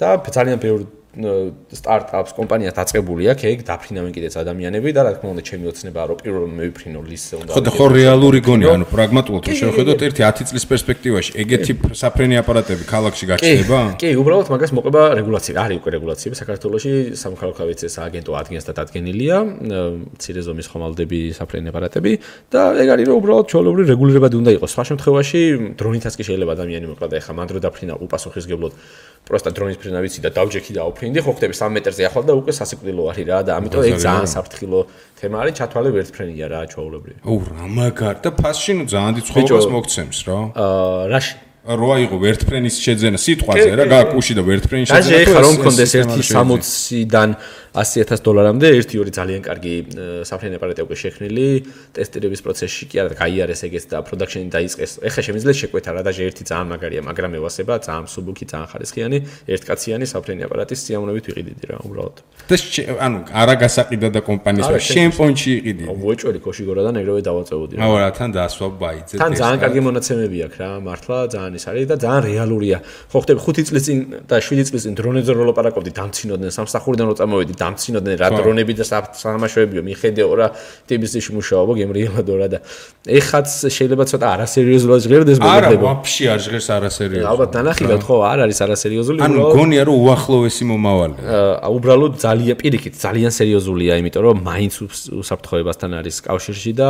და 0.00 0.08
ძალიან 0.24 0.58
ბევრი 0.58 1.03
სტარტაპს 1.14 2.32
კომპანიას 2.34 2.74
დაწყებული 2.74 3.28
აქვს 3.32 3.44
ეგ 3.50 3.58
დაფრინავენ 3.68 4.12
კიდეც 4.14 4.34
ადამიანები 4.42 4.88
და 4.94 5.00
რა 5.06 5.12
თქმა 5.16 5.28
უნდა 5.34 5.42
ჩემი 5.48 5.64
ოცნება 5.70 6.00
რომ 6.10 6.18
პირველ 6.24 6.44
მევიფრინო 6.58 7.00
ლისზე 7.06 7.34
უნდა 7.40 7.50
ხო 7.54 7.62
და 7.64 7.70
ხო 7.74 7.86
რეალური 7.94 8.40
გონია 8.42 8.72
ანუ 8.74 8.86
პრაგმატულად 8.90 9.42
რომ 9.46 9.56
შევხედოთ 9.62 10.00
ერთი 10.08 10.22
10 10.26 10.48
წლის 10.50 10.64
პერსპექტივაში 10.70 11.30
ეგეთი 11.44 11.72
საფრენი 11.94 12.34
აპარატები 12.42 12.84
ქალაქში 12.90 13.24
გაჩნდება? 13.30 13.78
კი 14.00 14.08
უბრალოდ 14.18 14.48
მაგას 14.54 14.70
მოყვება 14.74 15.02
რეგულაციები 15.20 15.58
არის 15.64 15.76
უკვე 15.80 15.90
რეგულაციები 15.96 16.36
საქართველოში 16.42 16.92
სამხალხო 17.22 17.60
ავიაციის 17.64 17.94
სააგენტო 17.98 18.30
ადგენს 18.40 18.64
და 18.68 18.72
დადგენილია 18.78 19.36
მცირე 20.18 20.40
ზომის 20.46 20.66
ხომალდები 20.72 21.18
საფრენი 21.38 21.68
აპარატები 21.70 22.12
და 22.50 22.60
ეგ 22.82 22.88
არის 22.94 23.06
რომ 23.08 23.16
უბრალოდ 23.22 23.46
ჩოლობრივი 23.54 23.88
რეგულირებადი 23.94 24.36
უნდა 24.42 24.50
იყოს. 24.58 24.70
სხვა 24.74 24.84
შემთხვევაში 24.90 25.40
დრონითაც 25.78 26.14
კი 26.18 26.24
შეიძლება 26.28 26.52
ადამიანი 26.56 26.86
მოკლა 26.90 27.06
და 27.12 27.16
ეხა 27.20 27.32
მანდრო 27.38 27.58
დაფრინა 27.64 27.94
უპასუხისგებლად 28.04 28.72
პროსტა 29.24 29.50
დრონის 29.56 29.78
ფრენა 29.80 30.00
ვიცი 30.04 30.20
და 30.20 30.30
დავჯექი 30.36 30.72
და 30.76 30.80
აუფრინდი 30.84 31.20
ხო 31.24 31.32
ხდები 31.36 31.54
3 31.56 31.72
მეტრზე 31.76 32.02
ახლა 32.08 32.22
და 32.28 32.32
უკვე 32.40 32.52
სასიკვდილო 32.60 33.02
არის 33.08 33.24
რა 33.30 33.38
და 33.48 33.52
ამიტომ 33.56 33.82
ეგ 33.88 33.96
ძალიან 34.04 34.28
საფრთხილო 34.36 34.80
თემა 35.16 35.36
არის. 35.40 35.54
ჩათვალე 35.60 35.90
ვერთ 35.96 36.10
ფრენია 36.12 36.46
რა 36.52 36.60
ჩაულებრივი. 36.68 37.18
ოუ 37.24 37.40
რა 37.48 37.64
მაგარ. 37.78 38.16
და 38.20 38.30
ფასში 38.36 38.72
ნუ 38.76 38.84
ძალიან 38.92 39.12
დიდ 39.16 39.24
ცხოვრებას 39.28 39.66
მოგცემს 39.72 40.18
რა. 40.28 40.38
აა 40.52 41.02
რაში? 41.08 41.34
რო 41.64 41.88
აიღო 41.96 42.16
ვერტფრენის 42.20 42.76
შეძენა 42.76 43.18
სიტყვაზე 43.24 43.70
რა 43.80 43.84
გააკუში 43.88 44.34
და 44.36 44.42
ვერტფრენის 44.44 44.88
შეძენა 44.92 45.20
თუ 45.24 45.32
ეს 45.32 45.44
რომ 45.44 45.54
კონდეს 45.64 45.92
ერთი 45.96 46.20
60-დან 46.28 47.30
100000 47.74 48.22
დოლარამდე 48.22 48.68
ერთი 48.78 49.00
ორი 49.02 49.10
ძალიან 49.10 49.42
კარგი 49.42 49.74
საფრენი 50.30 50.54
აპარატი 50.62 50.86
უკვე 50.86 50.94
შექმნილი. 50.94 51.46
ტესტირების 51.90 52.40
პროცესში 52.46 52.84
კი 52.86 52.96
არა 53.02 53.14
გაიარეს 53.18 53.60
ეგეც 53.66 53.84
და 53.90 53.98
პროდაქშენი 54.06 54.46
დაიწყეს. 54.54 54.90
ეხლა 55.02 55.20
შემიძლია 55.26 55.54
შეკვეთა 55.58 55.90
რა 55.90 56.02
და 56.06 56.10
ერთი 56.14 56.42
ძალიან 56.46 56.68
მაგარია 56.70 57.02
მაგრამ 57.02 57.32
ევასება 57.34 57.74
ძალიან 57.82 58.06
სუბუქი 58.14 58.44
ძალიან 58.46 58.68
ხარისხიანი 58.70 59.18
ერთკაციანი 59.50 60.06
საფრენი 60.06 60.42
აპარატის 60.46 60.78
სიამოვნებით 60.86 61.24
ვიყიდიდი 61.34 61.64
რა 61.66 61.76
უბრალოდ. 61.82 62.16
და 62.46 62.56
ანუ 63.06 63.18
არა 63.42 63.54
გასაყიდა 63.58 64.08
და 64.14 64.20
კომპანიის 64.22 64.68
რა 64.70 64.78
შენ 64.78 65.10
პონჩი 65.18 65.50
იყიდი. 65.58 65.84
ვეჭველი 65.90 66.38
ქოშიგორადან 66.46 66.94
ეგრევე 67.02 67.20
დავაწევოდი 67.26 67.74
რა. 67.74 67.82
არა 67.90 68.10
თან 68.14 68.30
დასვა 68.38 68.66
ბაიძე 68.78 69.14
თან 69.18 69.32
ძალიან 69.34 69.58
კარგი 69.64 69.80
მონაცემები 69.88 70.38
აქვს 70.46 70.58
რა 70.62 70.70
მართლა 70.78 71.16
ძალიან 71.34 71.52
ის 71.58 71.64
არის 71.66 71.86
და 71.90 71.96
ძალიან 72.04 72.22
რეალურია. 72.30 72.78
ხო 73.10 73.18
ხტები 73.18 73.40
5 73.42 73.66
წლის 73.66 73.82
წინ 73.86 73.98
და 74.30 74.36
7 74.38 74.62
წლის 74.62 74.82
წინ 74.86 74.94
დრონებზე 74.94 75.32
რო 75.34 75.44
ლაპარაკობდი 75.50 75.90
დამცინოდნენ 75.98 76.50
სამსახურიდან 76.54 77.06
რო 77.10 77.14
წამოვედი 77.18 77.54
დამცინოდნენ 77.64 78.16
რა 78.22 78.28
დრონები 78.38 78.72
და 78.78 78.84
სამაშოებიო 79.24 79.82
მიხედეო 79.88 80.30
რა 80.38 80.48
ტიბისში 80.88 81.30
მუშაობ 81.34 81.68
გემრიელადო 81.80 82.34
რა 82.40 82.48
და 82.54 82.58
ეხაც 83.04 83.48
შეიძლება 83.76 84.04
ცოტა 84.10 84.26
არასერიოზულად 84.34 85.00
ჟღერდეს 85.04 85.38
მაგრამ 85.44 85.72
არა 85.74 85.82
ვაფშე 85.84 86.24
არ 86.34 86.40
ჟღერს 86.44 86.68
არასერიოზულად. 86.76 87.30
ალბათ 87.32 87.50
დანახილად 87.56 88.02
ხო 88.04 88.16
არ 88.24 88.38
არის 88.44 88.58
არასერიოზული 88.64 89.18
ანუ 89.24 89.36
გონია 89.56 89.82
რომ 89.88 89.96
უახლოესი 90.04 90.64
მომავალი 90.70 91.16
აა 91.24 91.68
უბრალოდ 91.76 92.12
ძალიან 92.24 92.56
პირიქით 92.60 92.94
ძალიან 93.04 93.32
სერიოზულია 93.38 93.92
იმიტომ 94.00 94.22
რომ 94.28 94.36
მაინც 94.48 94.74
უსაფრთხოებასთან 95.20 95.90
არის 96.00 96.16
კავშირში 96.28 96.72
და 96.80 96.88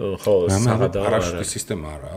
ხო 0.00 0.34
საღადა 0.48 0.98
პარაშუტის 1.04 1.50
სისტემა 1.56 1.86
არა 1.96 2.12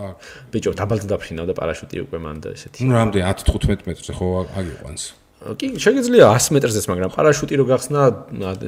ბიჭო 0.53 0.71
დაბალდა 0.79 1.07
დაფრინავ 1.11 1.45
და 1.51 1.53
პარაშუტი 1.59 1.95
უკვე 2.05 2.17
მანდ 2.25 2.43
ესეთი. 2.53 2.79
ნუ 2.87 2.93
რამდენი 2.99 3.23
10-15 3.27 3.87
მეტრზე 3.89 4.13
ხო 4.19 4.27
აგიყვანს 4.59 5.03
კი, 5.43 5.67
შეგიძლია 5.75 6.27
100 6.31 6.55
მეტრზეც, 6.55 6.85
მაგრამ 6.87 7.11
პარაშუტი 7.13 7.55
რო 7.59 7.65
გახსნა, 7.67 8.01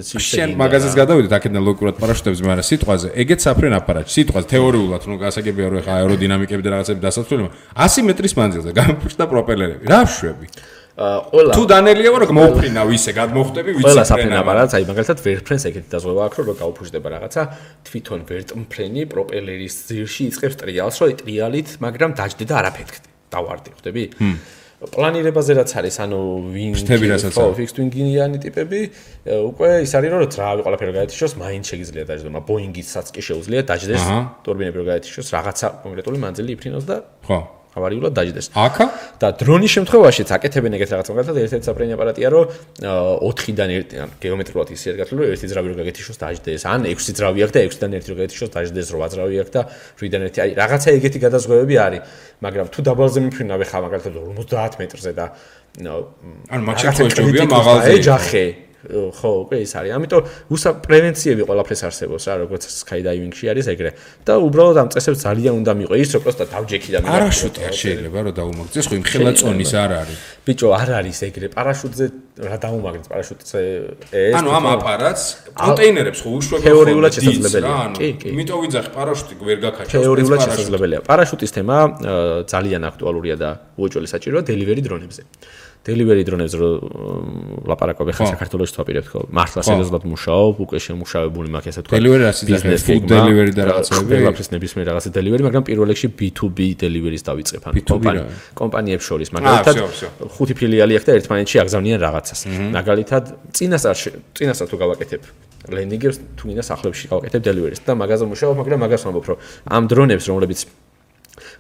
სისტემა. 0.04 0.24
შენ 0.28 0.50
მაგაზეს 0.60 0.96
გადავიდეთ, 1.00 1.32
აქედან 1.40 1.64
ლოკურად 1.64 1.96
პარაშუტებს, 2.02 2.40
მაგრამ 2.44 2.66
სიტყვაზე, 2.70 3.08
ეგეც 3.16 3.40
საფრენ 3.48 3.74
აპარატი. 3.80 4.10
სიტყვაზე 4.12 4.48
თეორიულად, 4.52 5.02
ნუ 5.08 5.16
გასაგებია 5.24 5.68
რომ 5.72 5.78
ეხა 5.82 5.94
აეროდინამიკები 6.04 6.62
და 6.66 6.70
რაღაცები 6.76 7.00
დასაცვლელი, 7.08 7.44
100 7.80 8.04
მეტრის 8.12 8.34
მანძილზე 8.36 8.72
გამოფრჩა 8.76 9.26
პროპელერები. 9.32 9.84
რა 9.88 10.02
შვები? 10.04 10.48
ყველა 10.96 11.52
თუ 11.52 11.64
დანელია 11.68 12.12
ვარ 12.16 12.24
მოფრინავ 12.32 12.88
ისე 12.96 13.12
გადმოხტები 13.20 13.72
ვიცი 13.76 13.84
ყველა 13.84 14.04
საფრენ 14.08 14.36
აპარატს 14.40 14.76
აი 14.80 14.84
მაგალითად 14.88 15.20
ვერტფრენს 15.26 15.64
ეგეთი 15.68 15.90
დაზღვევა 15.92 16.22
აქვს 16.24 16.38
რომ 16.40 16.56
გაუფუჭდება 16.56 17.08
რაღაცა 17.16 17.42
თვითონ 17.84 18.20
ვერტმფრენი 18.32 19.04
პროპელერის 19.12 19.76
ძირში 19.92 20.24
იწყებს 20.32 20.56
ტრიალს 20.56 20.96
რომ 21.04 21.12
ტრიალით 21.20 21.68
მაგრამ 21.84 22.16
დაждდა 22.16 22.46
და 22.48 22.56
არაფერი 22.64 23.04
დავარდი 23.36 23.70
ხვდები 23.76 24.04
პლანირებაზე 24.94 25.52
რაც 25.58 25.72
არის, 25.80 25.96
ანუ 26.06 26.20
ვინ 26.54 26.72
ხსნები 26.76 27.06
რასაც 27.12 27.34
ხო, 27.34 27.46
ფიქსტვინგიანი 27.58 28.38
ტიპები 28.46 28.80
უკვე 29.50 29.70
ის 29.86 29.92
არის 29.98 30.10
რომ 30.14 30.30
ძრავი 30.36 30.62
ყველაფერი 30.66 30.92
გაეთიშოს, 31.00 31.34
მაინც 31.42 31.64
შეიძლება 31.72 32.06
დაждდომა. 32.12 32.40
ბოინგისაც 32.46 33.08
კი 33.16 33.22
შეუძლია 33.26 33.62
დაждდეს, 33.66 34.04
турბინები 34.46 34.78
რომ 34.82 34.88
გაეთიშოს, 34.92 35.28
რაღაცა 35.36 35.68
კონკრეტული 35.86 36.18
მანძილი 36.22 36.50
იფრინოს 36.56 36.86
და 36.86 36.98
ხო. 37.26 37.65
ავარიულად 37.76 38.14
დაждდეს. 38.16 38.48
აკა 38.56 38.86
და 39.20 39.28
დრონის 39.40 39.72
შემთხვევაშიც 39.76 40.30
აკეთებენ 40.36 40.72
ეგეთ 40.80 40.90
რაღაც 40.96 41.08
მაგალითად 41.12 41.36
ერთ-ერთი 41.46 41.66
საპრენი 41.68 41.94
აპარატია 41.96 42.28
რომ 42.32 42.46
4-დან 42.82 43.70
1 43.76 44.00
ან 44.00 44.10
გეომეტრიულად 44.24 44.70
ისე 44.76 44.96
გათვლილი 45.00 45.22
რომ 45.26 45.34
ერთი 45.36 45.48
ძრავი 45.52 45.68
რო 45.72 45.76
გაგეთიშოს 45.82 46.18
დაждდეს 46.24 46.64
ან 46.66 46.80
6 46.88 47.18
ძრავი 47.20 47.40
აქვს 47.46 47.54
და 47.56 47.60
6-დან 47.68 47.92
1 48.00 48.10
რო 48.12 48.16
გაგეთიშოს 48.16 48.52
დაждდეს 48.56 48.88
8 48.96 49.14
ძრავი 49.16 49.36
აქვს 49.44 49.54
და 49.56 49.62
7-დან 50.00 50.22
1 50.32 50.42
აი 50.46 50.52
რაღაცა 50.56 50.90
ეგეთი 50.96 51.20
გადაზღვევები 51.26 51.76
არის 51.86 52.02
მაგრამ 52.46 52.68
თუ 52.72 52.80
დაბალზე 52.88 53.20
მიფრინავე 53.28 53.66
ხა 53.68 53.78
მაგალითად 53.86 54.14
50 54.16 54.80
მეტრზე 54.80 55.12
და 55.20 55.26
ანუ 55.76 56.64
მაგ 56.64 56.78
შემთხვევაში 56.80 57.16
ჯობია 57.20 57.46
მაღალზე 57.52 57.92
ეჯახე. 58.00 58.44
ხო, 58.90 59.30
უკვე 59.44 59.58
ის 59.66 59.72
არის. 59.76 59.92
ამიტომ 59.98 60.22
უსა 60.54 60.70
პრევენციები 60.86 61.42
ყველაფერს 61.50 61.82
არსებობს 61.88 62.24
რა, 62.30 62.34
როგორც 62.44 62.64
skydiving-ში 62.82 63.46
არის 63.52 63.66
ეგრე. 63.74 63.92
და 64.26 64.34
უბრალოდ 64.48 64.78
ამ 64.82 64.90
წესებს 64.94 65.20
ძალიან 65.26 65.54
უნდა 65.62 65.72
მიყვე 65.80 65.96
ის, 66.04 66.10
რომ 66.16 66.22
პროსტა 66.26 66.46
დავჯექი 66.54 66.90
და 66.96 67.00
მიგა. 67.02 67.12
პარაშუტი 67.16 67.60
არ 67.66 67.74
შეიძლება 67.82 68.20
რომ 68.26 68.34
დაუმაგდეს, 68.40 68.86
ხო 68.90 68.94
იმ 68.96 69.04
ხელაწონის 69.12 69.72
არ 69.84 69.92
არის. 70.02 70.18
ბიჭო, 70.46 70.68
არ 70.82 70.90
არის 71.00 71.18
ეგრე. 71.30 71.48
პარაშუტზე 71.58 72.06
რა 72.36 72.58
დაუმაგდეს 72.66 73.08
პარაშუტზე 73.12 73.60
ეს? 74.12 74.36
ანუ 74.36 74.50
ამ 74.58 74.66
აპარატს 74.76 75.24
კონტეინერებს 75.56 76.20
ხო 76.24 76.30
უშვებ 76.36 76.60
თეორიულად 76.68 77.12
შესაძლებელია. 77.16 77.76
კი, 77.96 78.10
კი. 78.20 78.28
იმიტომ 78.36 78.58
ვიძახი 78.66 78.90
პარაშუტი 78.98 79.34
ვერ 79.48 79.58
გაქაჩავს. 79.66 79.94
თეორიულად 79.96 80.40
შესაძლებელია. 80.46 81.00
პარაშუტის 81.10 81.52
თემა 81.56 81.78
ძალიან 82.54 82.82
აქტუალურია 82.92 83.36
და 83.40 83.50
უოჭველი 83.80 84.08
საჭიროა 84.14 84.42
delivery 84.46 84.82
დრონებზე. 84.86 85.24
Delivery 85.86 86.24
drone-ებს 86.26 86.56
რო 86.58 86.70
ლაპარაკობ 87.70 88.10
ახლა 88.12 88.26
საქართველოს 88.34 88.72
თვაპირებთ 88.76 89.08
ხო. 89.12 89.20
მართლა 89.30 89.62
სერიოზულად 89.70 90.04
მუშაობ 90.10 90.56
უკვე 90.66 90.78
შემუშავებული 90.86 91.48
მაქვს 91.54 91.70
ესე 91.72 91.82
თქვა 91.86 92.00
delivery 92.02 92.26
ასე 92.26 92.44
და 92.50 92.78
food 92.82 93.04
delivery 93.06 93.52
და 93.54 93.64
რაღაცები. 93.70 94.14
ყველაფრის 94.26 94.50
ნებისმიერ 94.56 94.86
რაღაცა 94.90 95.10
delivery 95.14 95.44
მაგრამ 95.46 95.64
პირველ 95.70 95.88
რიგში 95.94 96.08
B2B 96.20 96.60
delivery-ს 96.82 97.24
დავიწყებ 97.30 97.62
ან 97.70 97.74
კომპანია 97.86 98.26
კომპანიებს 98.62 99.06
შორის 99.10 99.30
მაგალითად 99.38 99.76
ხუთი 100.34 100.54
ფილიალი 100.60 100.94
აქვს 100.98 101.06
და 101.06 101.12
ერთმანეთში 101.22 101.58
აგზავნიან 101.64 102.00
რაღაცას. 102.02 102.40
მაგალითად 102.74 103.24
წინასწარ 103.54 103.96
წინასწარ 104.34 104.68
თუ 104.74 104.78
გავაკეთებ 104.84 105.22
ლენდინგებს 105.70 106.18
თუ 106.38 106.44
გინდა 106.50 106.64
სახლებში 106.66 107.06
გავაკეთებ 107.10 107.42
delivery-ს 107.46 107.82
და 107.86 107.94
მაგაზე 107.98 108.26
მუშაობ 108.30 108.54
მაგრამ 108.62 108.80
მაგას 108.86 109.02
ვამბობ 109.06 109.26
რომ 109.30 109.38
ამ 109.66 109.84
დრონებს 109.90 110.26
რომლებიც 110.30 110.60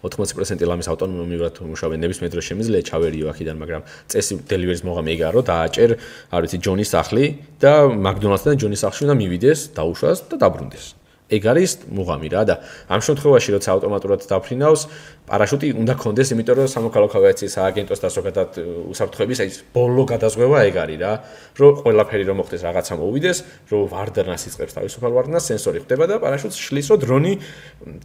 80% 0.03 0.65
ლამის 0.65 0.88
ავტონომიურად 0.88 1.61
მუშაობენ 1.68 1.99
ნებისმიერ 2.06 2.31
დროს 2.31 2.49
შემიძლია 2.49 2.81
ჩავერიო 2.89 3.31
აქედან, 3.35 3.57
მაგრამ 3.60 3.88
წესი 4.07 4.39
დელივერის 4.47 4.84
მოღამე 4.88 5.15
იგარო 5.19 5.39
და 5.43 5.53
აჭერ, 5.68 5.97
არ 6.31 6.41
ვიცი, 6.47 6.57
ჯონის 6.64 6.89
სახლი 6.95 7.26
და 7.60 7.73
მაკდონალდსთან 7.91 8.61
ჯონის 8.64 8.84
სახლში 8.88 9.02
უნდა 9.06 9.15
მივიდეს, 9.19 9.60
დაუშვას 9.76 10.27
და 10.31 10.35
დაბრუნდეს. 10.39 10.95
ეგ 11.26 11.43
არის 11.49 11.72
მუღამი 11.89 12.30
რა 12.30 12.41
და 12.45 12.56
ამ 12.85 13.02
შემთხვევაში 13.02 13.49
როცა 13.57 13.69
ავტომატურად 13.73 14.22
დაფრინავს 14.30 14.81
პარაშუტი 15.26 15.68
უნდა 15.81 15.93
კონდეს 15.97 16.30
იმიტომ 16.38 16.56
რომ 16.61 16.68
სამოქალაქო 16.69 17.18
ავიაციის 17.18 17.56
ააგენტოს 17.65 17.99
და 18.06 18.10
ზოგადად 18.14 18.49
უსაფრთხოების 18.93 19.39
აი 19.41 19.49
ბოლო 19.73 20.03
გადაზღვევა 20.06 20.57
ეგ 20.69 20.76
არის 20.85 20.99
რა 21.02 21.14
რომ 21.57 21.72
ყველაფერი 21.81 22.23
რომ 22.30 22.38
მოხდეს 22.45 22.61
რაღაცა 22.61 22.93
მოუვიდეს 23.02 23.38
რომ 23.73 23.81
ვარდნას 23.89 24.41
იწყებს 24.45 24.73
თავისუფალ 24.77 25.11
ვარდნას 25.18 25.43
სენსორი 25.49 25.80
ხდება 25.81 26.06
და 26.06 26.15
პარაშუტს 26.22 26.57
შლის 26.61 26.88
რომ 26.93 26.99
დრონი 27.02 27.34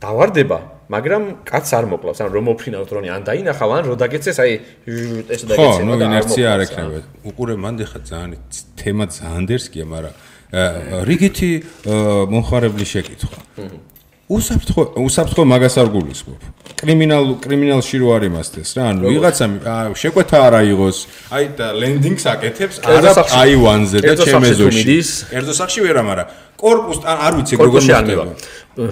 დავარდება 0.00 0.58
მაგრამ 0.88 1.22
კაც 1.44 1.66
არ 1.76 1.84
მოკლავს 1.92 2.24
ან 2.24 2.28
რომ 2.32 2.44
მოფრინავს 2.48 2.88
დრონი 2.88 3.08
ან 3.12 3.22
დაინახავ 3.28 3.70
ან 3.76 3.82
რო 3.84 3.94
დაგეცეს 4.00 4.38
აი 4.40 4.52
ეს 5.28 5.40
დაგეცეს 5.44 5.76
ხო 5.76 5.84
ნუ 5.84 5.94
ინერცია 6.08 6.46
არ 6.56 6.60
ექნება. 6.64 6.98
უყურე 7.28 7.54
მანდ 7.60 7.78
ხა 7.84 8.00
ძალიან 8.00 8.40
თემა 8.80 9.04
ძალიან 9.12 9.44
დერსკია 9.44 9.84
მაგრამ 9.84 10.29
რიგითი 10.50 11.50
მომხარებლის 12.30 12.88
შეკითხვა. 12.94 13.38
უსაფრთხო 14.30 14.82
უსაფრთხო 15.02 15.42
მაგას 15.42 15.74
არ 15.82 15.88
გულისხმობ. 15.90 16.40
კრიმინალ 16.78 17.24
კრიმინალში 17.42 17.96
რო 17.98 18.08
არ 18.14 18.22
იმასდეს 18.30 18.68
რა, 18.78 18.84
ანუ 18.94 19.10
ვიღაცა 19.10 19.46
შეკვეთა 20.00 20.38
არ 20.46 20.54
აიღოს, 20.60 20.98
აი 21.34 21.44
და 21.58 21.66
ლენდინგს 21.74 22.24
აკეთებს 22.30 22.76
არა 22.86 23.10
აივანზე 23.26 23.98
და 24.06 24.14
ჩემეზოში. 24.22 24.98
კერძო 25.34 25.54
სახში 25.60 25.80
ვერა, 25.82 26.02
მაგრამ 26.06 26.26
კორპუსს 26.60 27.04
არ 27.08 27.32
ვიცი 27.40 27.54
როგორ 27.56 27.80
მოხდება. 27.88 28.24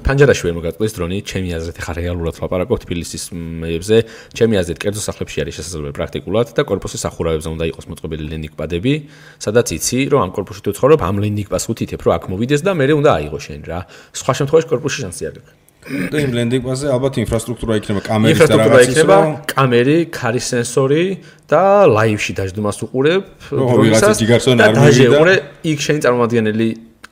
ფანჯარაში 0.05 0.43
ვერ 0.49 0.55
მოგაწყვეს 0.59 0.93
დრონი, 0.97 1.19
ჩემი 1.23 1.49
აზრით 1.55 1.77
ახლა 1.81 1.93
რეალურად 2.01 2.35
ვაპარაკობთ 2.41 2.83
თბილისის 2.89 3.25
მეებზე, 3.37 3.97
ჩემი 4.35 4.55
აზრით 4.59 4.79
კერძო 4.83 5.03
სახლებში 5.05 5.39
არის 5.45 5.55
შესაძლებელი 5.61 5.95
პრაქტიკულად 5.95 6.53
და 6.57 6.63
კორპუსის 6.67 7.05
სახურავებზე 7.07 7.49
უნდა 7.55 7.65
იყოს 7.71 7.87
მოწყობილი 7.93 8.25
ლენდინგ 8.33 8.55
პადები, 8.59 8.95
სადაც 9.39 9.67
იცი, 9.79 9.99
რომ 10.13 10.21
ამ 10.27 10.31
კორპუსში 10.35 10.63
თუ 10.67 10.71
ცხოვრობ, 10.77 11.01
ამ 11.09 11.17
ლენდინგ 11.23 11.49
პადს 11.53 11.71
უთითებ, 11.71 12.01
რომ 12.05 12.13
აქ 12.19 12.25
მოვიდეს 12.33 12.61
და 12.67 12.73
მე 12.75 12.85
უნდა 12.99 13.11
აიღო 13.23 13.39
შენ 13.39 13.61
რა. 13.71 13.81
სხვა 14.19 14.33
შემთხვევაში 14.43 14.69
კორპუსში 14.73 14.99
შანსი 15.07 15.23
არ 15.31 15.37
აქვს. 15.39 15.53
და 16.13 16.21
იმ 16.21 16.33
ლენდინგ 16.37 16.63
პადზე 16.67 16.91
ალბათ 16.93 17.15
ინფრასტრუქტურა 17.23 17.77
იქნება, 17.81 18.01
კამერები 18.05 18.49
და 18.51 18.57
რაღაცა 18.61 18.93
იქნება, 18.93 19.19
კამერი, 19.49 19.97
ქარის 20.13 20.47
სენსორი 20.53 21.05
და 21.49 21.63
ლაივში 21.89 22.33
დაждდომას 22.37 22.79
უყურებ 22.85 23.23
დრონისას. 23.49 24.17
და 24.59 24.69
დაჟეურე 24.75 25.35
იქ 25.71 25.79
შენი 25.87 26.01
წარმომადგენელი 26.05 26.69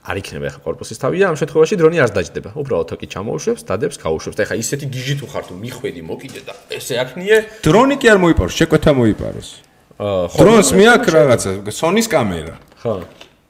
არ 0.07 0.17
იქნება 0.23 0.47
ახლა 0.51 0.63
корпуსის 0.63 1.01
თავი 1.03 1.19
და 1.19 1.27
ამ 1.35 1.37
შემთხვევაში 1.41 1.75
დრონი 1.83 1.99
არ 1.99 2.11
დაждდება. 2.15 2.51
უბრალოდ 2.55 2.87
თოკი 2.95 3.07
ჩამოუშვებს, 3.11 3.63
დადებს, 3.67 3.97
გაუშვებს 3.99 4.37
და 4.39 4.43
ახლა 4.47 4.57
ისეთი 4.63 4.87
გიჟი 4.95 5.15
თუ 5.19 5.27
ხარ 5.27 5.45
თუ 5.51 5.55
მიხვედი 5.59 6.03
მოკიდე 6.07 6.41
და 6.47 6.53
ესე 6.71 6.95
აქნიე. 7.03 7.37
დრონი 7.67 7.95
კი 7.99 8.07
არ 8.15 8.19
მოიპაროს, 8.23 8.55
შეკვეთა 8.55 8.91
მოიპაროს. 8.95 9.49
აა 9.99 10.25
ხო. 10.31 10.39
დრონს 10.39 10.69
მეაქ 10.79 11.05
რაღაცა, 11.11 11.51
Sony-ს 11.75 12.07
კამერა. 12.07 12.55
ხო. 12.83 12.95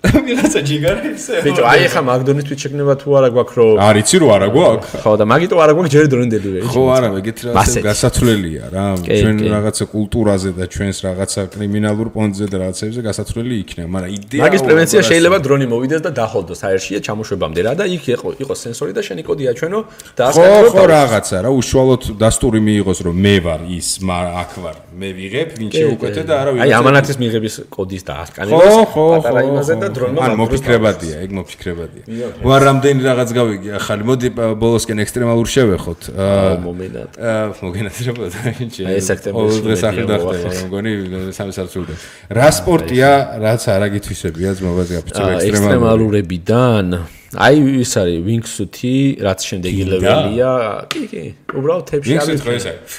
ვიღაცა 0.06 0.60
ჯიგარებს. 0.68 1.24
ბიჭო, 1.46 1.62
აი 1.66 1.88
ხა 1.92 2.00
მაგდონის 2.04 2.44
თვით 2.46 2.58
შეგნება 2.64 2.94
თუ 3.00 3.08
არა 3.16 3.28
გვაქვს 3.34 3.54
რო 3.56 3.66
არიცი 3.86 4.16
რო 4.22 4.28
არა 4.36 4.48
გვაქვს? 4.56 4.90
ხო 5.02 5.12
და 5.16 5.24
მაგიტო 5.32 5.54
არა 5.56 5.72
გვაქვს 5.76 5.92
ჯერ 5.94 6.06
დრონი 6.12 6.28
დელივერი. 6.36 6.66
ხო 6.66 6.82
არა, 6.96 7.08
ეგეთ 7.20 7.38
რაღაცა 7.46 7.80
გასათვლელია 7.86 8.64
რა. 8.76 8.84
ჩვენ 9.06 9.36
რაღაცა 9.56 9.84
კულტურაზე 9.96 10.50
და 10.56 10.64
ჩვენს 10.74 10.98
რაღაცა 11.06 11.40
კრიმინალურ 11.54 12.08
პონტზე 12.16 12.44
და 12.52 12.56
რაღაცებზე 12.62 13.00
გასათვლელი 13.08 13.54
იქნება, 13.64 13.88
მაგრამ 13.96 14.10
იდეა 14.16 14.42
მაგის 14.46 14.62
პრევენცია 14.66 15.00
შეიძლება 15.10 15.38
დრონი 15.46 15.66
მოვიდეს 15.72 16.02
და 16.06 16.10
დახოლდოს 16.16 16.60
აერშია 16.66 16.98
ჩამოშვებამდე 17.06 17.60
რა 17.66 17.72
და 17.80 17.84
იქ 17.96 18.04
იყო 18.16 18.28
იყოს 18.42 18.58
სენსორი 18.66 18.92
და 18.96 19.02
შენი 19.06 19.22
კოდი 19.26 19.44
აჩვენო 19.52 19.80
და 20.16 20.22
ასე 20.30 20.42
ხო 20.44 20.70
ხო 20.76 20.84
რაღაცა 20.92 21.36
რა 21.46 21.50
უშუალოდ 21.56 22.02
დასტური 22.20 22.60
მიიღოს 22.66 22.98
რომ 23.06 23.16
მე 23.26 23.34
ვარ 23.46 23.60
ის 23.76 23.88
აქ 24.06 24.52
ვარ 24.62 24.76
მე 24.96 25.08
ვიღებ 25.16 25.48
ვინ 25.60 25.68
შეუკვეთე 25.76 26.22
და 26.28 26.34
არა 26.40 26.50
ვიღებ 26.56 26.64
აი 26.66 26.70
ამანათის 26.80 27.16
მიღების 27.22 27.54
კოდის 27.72 28.02
და 28.06 28.14
ასკანებას 28.24 28.76
პატარა 28.96 29.40
იმაზე 29.50 29.74
და 29.82 29.85
დრონმა 29.94 30.20
ან 30.26 30.32
მოფიქრებადია, 30.40 31.16
ეგ 31.24 31.30
მოფიქრებადია. 31.38 32.04
ვარ 32.42 32.60
რამდენი 32.68 33.00
რაღაც 33.06 33.30
გავიგი 33.36 33.70
ახალი. 33.78 34.02
მოდი 34.10 34.28
ბოლოსკენ 34.62 34.98
ექსტრემალურ 35.04 35.48
შევეხოთ. 35.54 36.00
აა 36.16 36.54
მომენად. 36.66 37.10
აა 37.16 37.44
მოგენათრებოდა 37.62 38.38
ინჩი. 38.62 38.82
აი 38.90 39.00
სექტემბერში. 39.10 39.60
დღეს 39.66 39.82
ახლა 39.86 40.04
დახტება, 40.10 40.50
მგონი 40.66 40.92
სამი 41.36 41.52
საათი 41.56 41.78
რა 42.32 42.48
სპორტია, 42.58 43.10
რაც 43.42 43.62
არა 43.76 43.86
გითვისებია 43.94 44.50
ძმობაზე 44.58 44.92
აფიცო 45.00 45.22
ექსტრემალურებიდან? 45.46 46.86
აი 47.36 47.56
ის 47.82 47.92
არის 48.00 48.18
ვინგსუთი, 48.26 48.94
რაც 49.26 49.40
შემდეგი 49.44 49.82
ლეველია. 49.92 50.52
კი, 50.88 51.02
კი. 51.10 51.24
უბრალოდ 51.52 51.84
თებში 51.90 52.06
არის. 52.06 52.16
ვინგსუთი 52.16 52.44
ხო 52.46 52.52
ეს 52.56 52.66
არის? 52.70 52.92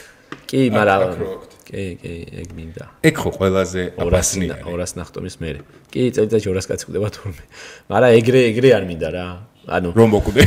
კი, 0.48 0.62
მაგრამ 0.72 1.47
კი, 1.68 1.84
კი, 2.00 2.14
ეგ 2.42 2.50
მინდა. 2.56 2.86
ეგ 3.04 3.16
ხო 3.20 3.30
ყველაზე 3.36 3.82
აბასნია. 4.00 4.56
200 4.64 4.96
ნახტომის 5.00 5.36
მერე. 5.44 5.60
კი, 5.92 6.02
წელიწადში 6.16 6.48
200 6.48 6.70
კაცი 6.72 6.86
ხდება 6.88 7.08
თურმე. 7.12 7.44
მაგრამ 7.92 8.12
ეგრე 8.22 8.42
ეგრე 8.56 8.70
არ 8.78 8.84
მინდა 8.88 9.10
რა. 9.12 9.28
ანუ 9.68 9.92
რომ 10.00 10.10
მოკვდე. 10.16 10.42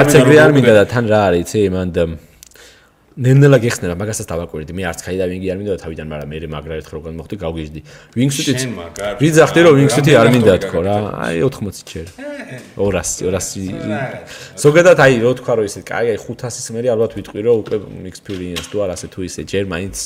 არც 0.00 0.12
ეგრე 0.16 0.36
არ 0.40 0.52
მინდა 0.56 0.72
და 0.80 0.84
თან 0.88 1.04
რა 1.12 1.20
არის, 1.28 1.44
იცი, 1.44 1.60
მანდ 1.76 1.98
ნენელა 3.18 3.58
გეხსნა 3.58 3.94
მაგასაც 3.98 4.26
დავაკვირდი. 4.30 4.70
მე 4.70 4.82
არც 4.86 5.00
ხაიდავინგი 5.02 5.46
არ 5.50 5.58
მინდა 5.58 5.76
თავიდან 5.82 6.06
მაგრამ 6.14 6.28
მე 6.30 6.46
მაგრა 6.46 6.74
ერთხელ 6.78 6.94
როგორ 7.00 7.12
მოხდი 7.18 7.36
გავგიჟდი 7.42 7.80
ვინგსუტიც 8.14 8.60
ვიძახდი 9.18 9.60
რომ 9.66 9.74
ვინგსუტი 9.80 10.12
არ 10.14 10.28
მინდა 10.30 10.54
თქო 10.62 10.78
რა? 10.86 10.96
აი 11.26 11.36
80 11.42 11.82
ჯერ. 11.90 12.06
200 12.78 13.26
200 13.26 14.62
ზოგადად 14.62 14.98
აი 15.02 15.14
რო 15.26 15.30
თქვა 15.42 15.52
რომ 15.58 15.66
ისე 15.66 15.80
კაი 15.90 16.06
აი 16.14 16.18
500-ის 16.22 16.66
მერე 16.70 16.88
ალბათ 16.94 17.12
ვიტყვი 17.18 17.40
რომ 17.46 17.56
უკვე 17.66 17.76
experience 18.10 18.66
თუ 18.70 18.76
არ 18.86 18.90
ასე 18.94 19.06
თუ 19.10 19.20
ისე 19.26 19.42
ჯერ 19.42 19.64
მაინც 19.70 19.96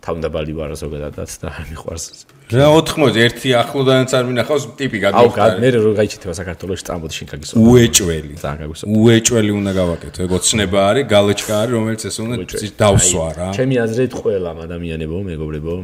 თავდაბალი 0.00 0.52
ვარ 0.56 0.72
ზოგადადაც 0.72 1.30
და 1.36 1.46
არ 1.52 1.64
მიყვარს 1.72 2.06
რა 2.52 2.66
80 2.76 3.16
ერთი 3.24 3.52
ახლოდანაც 3.56 4.12
არ 4.16 4.24
მინახავს 4.28 4.64
ტიპი 4.78 4.98
გადმოხდა 5.04 5.44
აუ 5.44 5.60
მე 5.62 5.68
რო 5.74 5.92
გაიჩიტება 5.98 6.34
საქართველოს 6.40 6.82
წამოდი 6.88 7.14
შენ 7.18 7.28
გაგისვა 7.32 7.62
უეჭველი. 7.72 8.34
ძალიან 8.42 8.58
გაგისვა 8.62 8.84
უეჭველი 9.02 9.52
უნდა 9.60 9.72
გავაკეთო. 9.80 10.18
ეგ 10.26 10.32
ოცნება 10.38 10.78
არის 10.90 11.04
გალეჩკა 11.12 11.54
არის 11.62 11.72
რომელიც 11.76 12.02
ეს 12.08 12.16
უნდა 12.24 12.34
დავსვა 12.82 13.28
რა. 13.38 13.48
ჩემი 13.56 13.74
აზრით 13.84 14.12
ყველა 14.20 14.50
ადამიანებო 14.66 15.16
მეგობრებო 15.30 15.74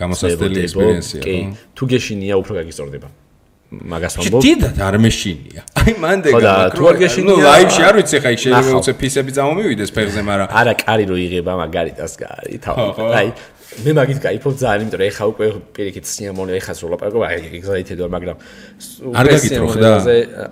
გამოსასწრელი 0.00 0.58
ექსპერიენსია 0.64 1.20
კი 1.26 1.36
თუ 1.76 1.82
გეშინია 1.92 2.34
უფრო 2.40 2.52
გაგიზორდება 2.60 3.08
მაგას 3.74 4.14
ვამბობ. 4.18 4.42
დიდად 4.44 4.78
არ 4.86 4.96
მეშინია. 5.02 5.62
აი 5.80 5.92
მანდ 5.98 6.22
ეგა 6.30 6.38
მაგრამ 6.38 6.74
თუ 6.78 6.84
არ 6.90 6.96
გეშინია. 7.02 7.26
ნუ 7.26 7.34
ლაივში 7.42 7.82
არ 7.88 7.94
ვიცი 7.98 8.16
ხა 8.22 8.30
შეიძლება 8.44 8.78
უცე 8.78 8.92
ფისები 9.00 9.30
წამომივიდეს 9.34 9.90
ფეხზე, 9.96 10.20
მაგრამ 10.28 10.48
არა, 10.60 10.72
კარი 10.84 11.04
რო 11.10 11.16
იღება 11.24 11.52
მაგარიტას 11.64 12.12
კარი, 12.20 12.54
თავი. 12.62 12.86
აი 13.18 13.28
მე 13.82 13.92
მაგით 13.98 14.18
кайფობ 14.22 14.54
ძალიან, 14.54 14.82
იმიტომ 14.84 15.00
რომ 15.02 15.08
ეხა 15.10 15.24
უკვე 15.34 15.46
პირიქით 15.74 16.06
სიამონი 16.06 16.52
ეხას 16.60 16.78
რო 16.84 16.88
ლაპარაკობ, 16.94 17.22
აი 17.26 17.38
ეგზაითედო, 17.58 18.06
მაგრამ 18.06 18.36
არ 19.18 19.26
გაგიტრო 19.34 19.66
ხდა? 19.74 19.90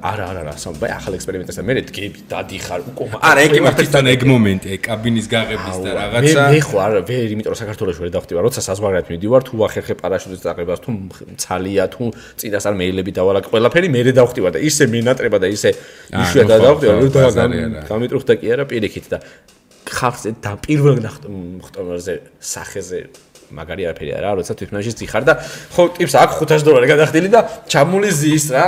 არა, 0.02 0.24
არა, 0.26 0.40
არა, 0.42 0.54
სამ 0.58 0.74
ბაი 0.82 0.90
ახალ 0.96 1.14
ექსპერიმენტებსა 1.18 1.62
მე 1.62 1.72
გები 1.86 2.18
დადიხარ 2.32 2.80
უკომ. 2.90 3.14
არა, 3.22 3.40
ეგ 3.46 3.52
იმართებთან 3.62 4.04
ეგ 4.12 4.20
მომენტი, 4.26 4.66
ეგ 4.74 4.80
კაბინის 4.82 5.26
გაღების 5.30 5.76
და 5.86 5.90
რაღაცა. 6.02 6.42
მე 6.42 6.50
მე 6.50 6.60
ხო 6.66 6.76
არა, 6.82 7.00
ვერ, 7.06 7.26
იმიტომ 7.32 7.50
რომ 7.52 7.60
საქართველოს 7.62 7.98
ვერ 8.02 8.10
დავხტივარ, 8.16 8.42
როცა 8.42 8.60
საზღვარგარეთ 8.66 9.06
მივდივარ, 9.12 9.42
თუ 9.46 9.54
ახერხე 9.70 9.94
პარაშუტის 10.02 10.42
დაყებას, 10.42 10.80
თუ 10.82 10.90
ცალია, 11.38 11.84
თუ 11.94 12.04
წინას 12.42 12.64
არ 12.66 12.74
მეილები 12.74 13.12
დავალა, 13.14 13.38
ყველაფერი 13.46 13.88
მე 13.92 14.00
დავხტივარ 14.18 14.50
და 14.56 14.60
ისე 14.66 14.84
მინატრება 14.90 15.38
და 15.38 15.46
ისე 15.46 15.70
იშვიათად 16.10 16.58
დავხტივარ, 16.66 16.94
რომ 16.98 17.10
გამიტრუხდა 17.86 18.32
კი 18.42 18.46
არა 18.50 18.64
პირიქით 18.66 19.06
და 19.14 19.18
ხალხზე 19.92 20.30
და 20.42 20.52
პირველ 20.64 20.96
ხტომერზე 21.68 22.14
სახეზე 22.40 23.00
მაგარი 23.52 23.86
არაფერი 23.92 24.12
არა, 24.16 24.30
როცა 24.40 24.56
თვითონაშიც 24.56 25.02
იხარ 25.04 25.24
და 25.28 25.34
ხო 25.76 25.84
ტიპს 25.98 26.14
აქ 26.16 26.30
500 26.40 26.64
დოლარი 26.66 26.88
გადახდილი 26.88 27.28
და 27.32 27.40
ჩამული 27.68 28.08
ზის 28.08 28.46
რა. 28.54 28.64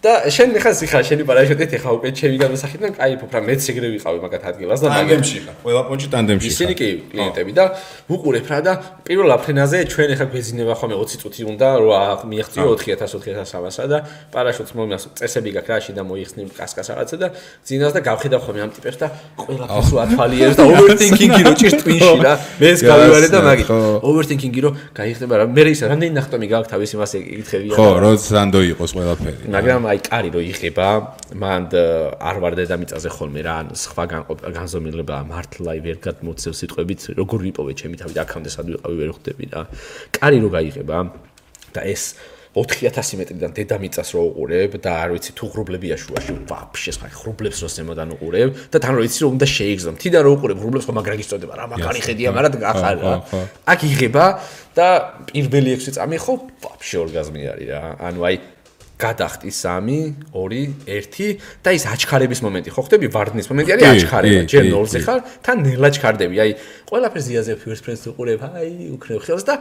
და 0.00 0.12
შენ 0.32 0.54
მიხა 0.56 0.70
სიხა 0.80 1.00
შენი 1.04 1.24
პარაშუტით 1.28 1.72
ეხა 1.76 1.90
უკვე 1.92 2.10
ჩემი 2.16 2.36
გადასახიდან 2.40 2.92
кайფობ 2.96 3.32
რა 3.36 3.40
მეც 3.44 3.64
ეგრე 3.68 3.88
ვიყავი 4.00 4.18
მაგათ 4.24 4.44
ადგილას 4.48 4.80
და 4.80 4.88
ტანდემში 4.96 5.38
ხარ 5.44 5.56
ყველა 5.60 5.82
პონჩი 5.90 6.08
ტანდემში 6.14 6.48
ხარ 6.48 6.54
ისინი 6.56 6.74
კი 6.80 6.88
კლიენტები 7.12 7.52
და 7.52 7.64
ვუყურებ 8.08 8.46
რა 8.48 8.60
და 8.64 8.72
პირველ 9.04 9.34
აფრენაზე 9.36 9.78
ჩვენ 9.92 10.14
ეხა 10.16 10.26
გვეძინება 10.32 10.74
ხოლმე 10.80 10.96
20 11.04 11.20
წუთი 11.20 11.42
უნდა 11.52 11.68
რა 11.84 12.00
მიიღწიო 12.32 12.70
4000-4300 12.80 13.92
და 13.92 13.98
პარაშუტს 14.32 14.72
მომიას 14.80 15.04
წესები 15.20 15.50
გაქვს 15.60 15.68
რაში 15.68 15.92
და 15.92 16.02
მოიხსნი 16.08 16.48
კასკას 16.56 16.88
რაღაცა 16.96 17.16
და 17.20 17.28
ძინავს 17.68 17.92
და 17.92 18.00
გავხედავ 18.00 18.40
ხოლმე 18.40 18.60
ამ 18.64 18.72
ტიპებს 18.72 18.98
და 19.04 19.06
ყველაფერს 19.36 19.92
რა 20.00 20.04
თვალიერს 20.16 20.56
და 20.56 20.64
ოვერთინკინგი 20.80 21.42
რო 21.44 21.52
ჭირს 21.60 21.76
ტვინში 21.84 22.16
რა. 22.24 22.34
მე 22.56 22.68
ეს 22.72 22.80
გავივარე 22.88 23.28
და 23.28 23.40
მაგით 23.44 23.68
ოვერთინკინგი 24.00 24.60
რო 24.64 24.70
გაიხდება 24.96 25.34
რა. 25.36 25.44
მე 25.52 25.62
ის 25.76 25.80
რამდენი 25.84 26.12
ნახტომი 26.16 26.46
გაქვს 26.56 26.68
თავის 26.72 26.90
იმას 26.96 27.12
ეკითხებიან 27.20 27.76
ხო 27.76 27.88
როც 28.00 28.22
რანდო 28.32 28.60
იყოს 28.72 28.90
ყველაფერი. 28.96 29.38
მაგრამ 29.50 29.89
აი 29.90 29.98
კარი 30.06 30.30
რო 30.30 30.40
იღება, 30.46 30.88
მან 31.34 31.62
არ 32.22 32.36
ვარ 32.42 32.54
დედამიწაზე 32.60 33.10
ხოლმე 33.10 33.42
რა, 33.42 33.56
სხვა 33.74 34.04
განზომილება 34.54 35.16
მართლა 35.26 35.72
ვერ 35.82 35.98
გადმოცევ 35.98 36.52
სიტყვებით, 36.54 37.00
როგორ 37.18 37.38
ვიპოვე 37.50 37.72
ჩემი 37.74 37.96
თავი 37.98 38.14
და 38.14 38.22
აქამდე 38.22 38.50
სად 38.54 38.66
ვიყავი 38.70 38.96
ვერ 39.02 39.10
ხვდები 39.16 39.44
რა. 39.50 39.62
კარი 40.14 40.38
რო 40.38 40.50
გაიღება 40.54 40.98
და 41.74 41.80
ეს 41.90 42.14
4000 42.50 43.14
მეტრიდან 43.14 43.52
დედამიწას 43.54 44.10
რო 44.10 44.22
უყურებ 44.26 44.72
და 44.82 44.90
არ 45.06 45.10
ვიცი 45.14 45.32
თუ 45.38 45.44
ღრუბლებია 45.54 45.96
შუაში, 46.02 46.32
ვაფშე 46.50 46.92
სხვა 46.98 47.08
ღრუბლებს 47.14 47.58
რო 47.62 47.68
ზემოდან 47.70 48.10
უყურებ 48.18 48.48
და 48.74 48.76
თან 48.82 48.94
რო 48.98 49.02
ვიცი 49.06 49.20
რომ 49.22 49.30
უნდა 49.38 49.46
შეიგზო. 49.54 49.90
თიდან 50.02 50.22
რო 50.26 50.30
უყურებ 50.34 50.58
ღრუბლებს 50.58 50.86
ხო 50.90 50.92
მაგრა 50.98 51.14
გიწოდება 51.14 51.54
რა, 51.54 51.64
მაგარი 51.70 52.00
ხედია, 52.02 52.28
მაგრამ 52.34 52.58
გახარ 52.58 52.96
რა. 53.06 53.14
აქ 53.70 53.80
იღება 53.86 54.24
და 54.74 54.86
პირველი 55.30 55.70
6 55.78 55.94
წამი 55.94 56.18
ხო 56.18 56.34
ვაფშე 56.58 56.96
ორგაზმი 57.06 57.40
არის 57.54 57.68
რა. 57.70 57.82
ანუ 58.02 58.18
აი 58.26 58.34
გადახტი 59.00 59.50
3 59.50 59.96
2 60.36 60.60
1 60.84 61.40
და 61.64 61.70
ის 61.72 61.84
აჩქარების 61.88 62.40
მომენტი. 62.44 62.70
ხო 62.76 62.82
ხდები? 62.86 63.06
ვარდნის 63.16 63.46
მომენტი 63.50 63.70
არის 63.76 63.86
აჩქარება. 63.90 64.42
ჯერ 64.52 64.64
0-ზე 64.70 64.98
ხარ 65.06 65.20
თან 65.40 65.56
ნელა 65.64 65.88
ჩქარდები 65.96 66.36
აი 66.44 66.50
ყველაფერს 66.90 67.26
იაზე 67.32 67.52
first 67.64 67.82
friends 67.86 68.04
უყურებ 68.12 68.40
აი 68.44 68.70
უკრებ 68.96 69.20
ხელს 69.24 69.44
და 69.48 69.54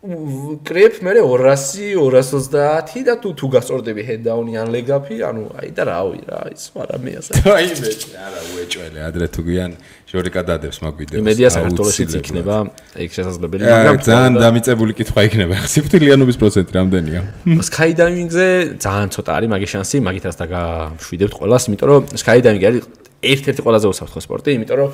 კრეფ 0.00 1.02
მე 1.04 1.12
200 1.20 1.92
230 2.00 3.04
და 3.04 3.14
თუ 3.20 3.30
თუ 3.36 3.46
გასწორდები 3.52 4.00
ჰედდაუნი 4.08 4.54
ან 4.56 4.68
ლეგაფი 4.72 5.16
ანუ 5.28 5.42
აი 5.60 5.68
და 5.76 5.84
რავი 5.84 6.20
რა 6.24 6.40
ის 6.56 6.72
მაგრამ 6.72 7.00
მე 7.04 7.12
ასე. 7.20 7.30
აი 7.44 7.66
მე 7.76 7.90
არა 8.16 8.40
უეჭველე 8.48 9.00
ადრე 9.04 9.26
თუ 9.28 9.40
გიან 9.44 9.70
ჟორიკა 10.08 10.40
დადებს 10.48 10.78
მაგ 10.80 10.94
ვიდეოს 11.04 11.20
იმედია 11.20 11.48
საქართველოსიც 11.52 12.16
იქნება 12.16 12.56
ეგ 12.96 13.10
შესაძლებელი 13.12 13.62
მაგრამ 13.68 14.00
ძალიან 14.08 14.32
დამიწებული 14.40 14.92
კითხვა 14.96 15.20
იქნება. 15.28 15.56
სიფრთხილიანობის 15.76 16.36
პროცენტი 16.40 16.72
რამდენია? 16.80 17.20
Skydiving-ზე 17.68 18.48
ძალიან 18.80 19.08
ცოტა 19.12 19.30
არის 19.36 19.48
მაგის 19.52 19.70
შანსი 19.76 19.96
მაგითაც 20.00 20.34
დაგაშვიდებთ 20.40 21.34
ყველას 21.36 21.62
იმიტომ 21.68 21.88
რომ 21.92 22.02
skydiving 22.16 22.64
არის 22.72 22.82
ერთ-ერთი 23.20 23.60
ყველაზე 23.68 23.86
უსაფრთხო 23.92 24.20
სპორტი 24.24 24.50
იმიტომ 24.56 24.76
რომ 24.80 24.90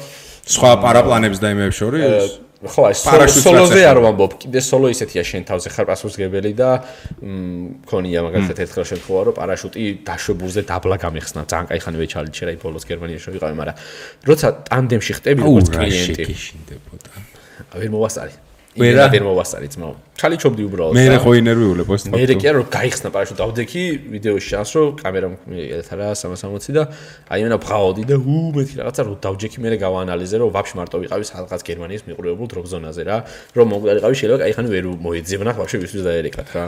სხვა 0.51 0.70
პარაპლანებს 0.83 1.39
და 1.39 1.55
იმებს 1.55 1.77
შორის 1.78 2.43
ხო 2.61 2.81
აი 2.91 2.95
სოლოზე 3.34 3.81
არ 3.89 3.99
ვამბობ 4.06 4.34
კიდე 4.43 4.61
სოლო 4.61 4.91
ისეთია 4.93 5.23
შენ 5.26 5.48
თავზე 5.49 5.69
ხარ 5.73 5.85
პასუხისგებელი 5.89 6.52
და 6.53 6.69
მქონია 7.26 8.22
მაგალითად 8.27 8.61
ერთხელ 8.65 8.85
შემთხვევა 8.91 9.22
რომ 9.27 9.35
პარაშუტი 9.39 9.85
დაშვებულზე 10.06 10.61
დაბლა 10.69 10.98
გამიხსნა 11.02 11.41
ძალიან 11.49 11.68
кай 11.73 11.80
ხანი 11.81 11.98
ვეჩალი 12.02 12.30
ჩერა 12.38 12.52
იმ 12.53 12.61
ბოლოს 12.61 12.85
გერმანიაში 12.85 13.34
ვიყავი 13.34 13.56
მაგრამ 13.57 13.76
როცა 14.30 14.48
ტანდემში 14.69 15.14
ხტები 15.18 15.41
როგორც 15.41 15.68
კლიენტი 15.73 16.23
ვერ 17.81 17.89
მოვასწარი 17.98 18.34
ვერა 18.77 19.05
ვერ 19.12 19.23
მოვასწარი 19.27 19.69
ძმაო. 19.73 19.94
ჩალი 20.16 20.36
ჩობდი 20.40 20.62
უბრალოდ. 20.69 20.94
მე 20.97 21.19
ხო 21.20 21.31
ინერვიულებ 21.40 21.89
ეს 21.97 22.03
ფაქტი. 22.07 22.16
მე 22.16 22.35
კი 22.40 22.47
არა 22.51 22.57
რომ 22.61 22.69
გაიხსნა 22.77 23.09
პარაშუტი 23.15 23.40
დავდექი 23.40 23.82
ვიდეოში 24.12 24.48
ჩანს 24.53 24.70
რომ 24.77 24.89
კამერა 25.01 25.28
მეთარა 25.48 26.07
360 26.16 26.73
და 26.77 26.82
აი 27.32 27.40
მენა 27.44 27.57
ბღაოდი 27.61 28.03
და 28.11 28.16
უ 28.16 28.36
მეთი 28.57 28.74
რაღაცა 28.81 29.03
რომ 29.07 29.16
დავჯექი 29.24 29.59
მე 29.65 29.69
გავაანალიზე 29.81 30.36
რომ 30.40 30.48
ვაფშე 30.57 30.74
მარტო 30.77 30.97
ვიყავი 31.05 31.24
სადღაც 31.31 31.61
გერმანიის 31.69 32.03
მიყურებულ 32.09 32.47
დროგ 32.53 32.66
ზონაზე 32.73 33.03
რა. 33.09 33.16
რომ 33.57 33.66
მოგდარიყავი 33.73 34.15
შეიძლება 34.20 34.44
აი 34.44 34.53
ხანი 34.57 34.69
ვერ 34.73 34.85
მოეძებნა 35.05 35.51
ვაფშე 35.57 35.77
ვისთვის 35.85 36.03
დაერეკათ 36.05 36.48
რა. 36.57 36.65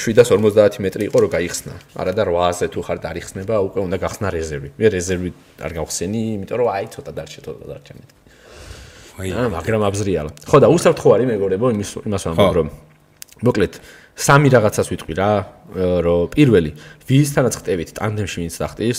750 0.00 0.80
მეტრი 0.80 1.04
იყო 1.10 1.18
რომ 1.20 1.30
გაიხსნა. 1.36 1.74
არა 2.00 2.12
და 2.16 2.22
800-ზე 2.32 2.66
თუ 2.72 2.80
ხარ 2.86 2.98
დაიხსნება 3.04 3.54
უკვე 3.68 3.80
უნდა 3.84 3.96
გახსნა 4.00 4.28
რეზერვი. 4.32 4.68
მე 4.80 4.86
რეზერვი 4.96 5.30
არ 5.60 5.72
გავხსენი, 5.76 6.20
იმიტომ 6.40 6.56
რომ 6.60 6.68
აი 6.72 6.86
ცოტა 6.94 7.12
დარჩა, 7.18 7.40
ცოტა 7.44 7.64
დარჩა 7.68 7.92
მეტი. 8.00 8.19
აა 9.20 9.48
მაგრამ 9.54 9.82
აბზრიალა. 9.90 10.30
ხო 10.48 10.56
და 10.60 10.68
უსაფრთხო 10.72 11.08
არის 11.14 11.26
მეგობრებო 11.32 11.66
იმის 11.76 11.90
იმას 12.08 12.22
ვამბობ 12.26 12.54
რომ 12.56 12.68
მოკლედ 13.44 13.72
სამი 14.20 14.48
რაღაცას 14.52 14.88
ვიტყვი 14.92 15.14
რა 15.16 15.30
რომ 16.04 16.28
პირველი 16.34 16.70
ვისთანაც 17.08 17.54
ხტებით 17.60 17.88
ტანდემში 17.96 18.44
ვინც 18.44 18.54
დახტის 18.60 18.98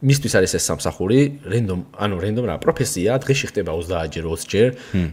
მისთვის 0.00 0.32
არის 0.38 0.52
ეს 0.56 0.64
სამსახური 0.64 1.18
რენდომ 1.44 1.80
ანუ 2.00 2.16
რენდომ 2.24 2.44
რა 2.48 2.54
პროფესია 2.64 3.18
დღეში 3.20 3.50
ხტება 3.52 3.72
30 3.76 4.14
ჯერ 4.14 4.24
20 4.32 4.48
ჯერ 4.48 4.68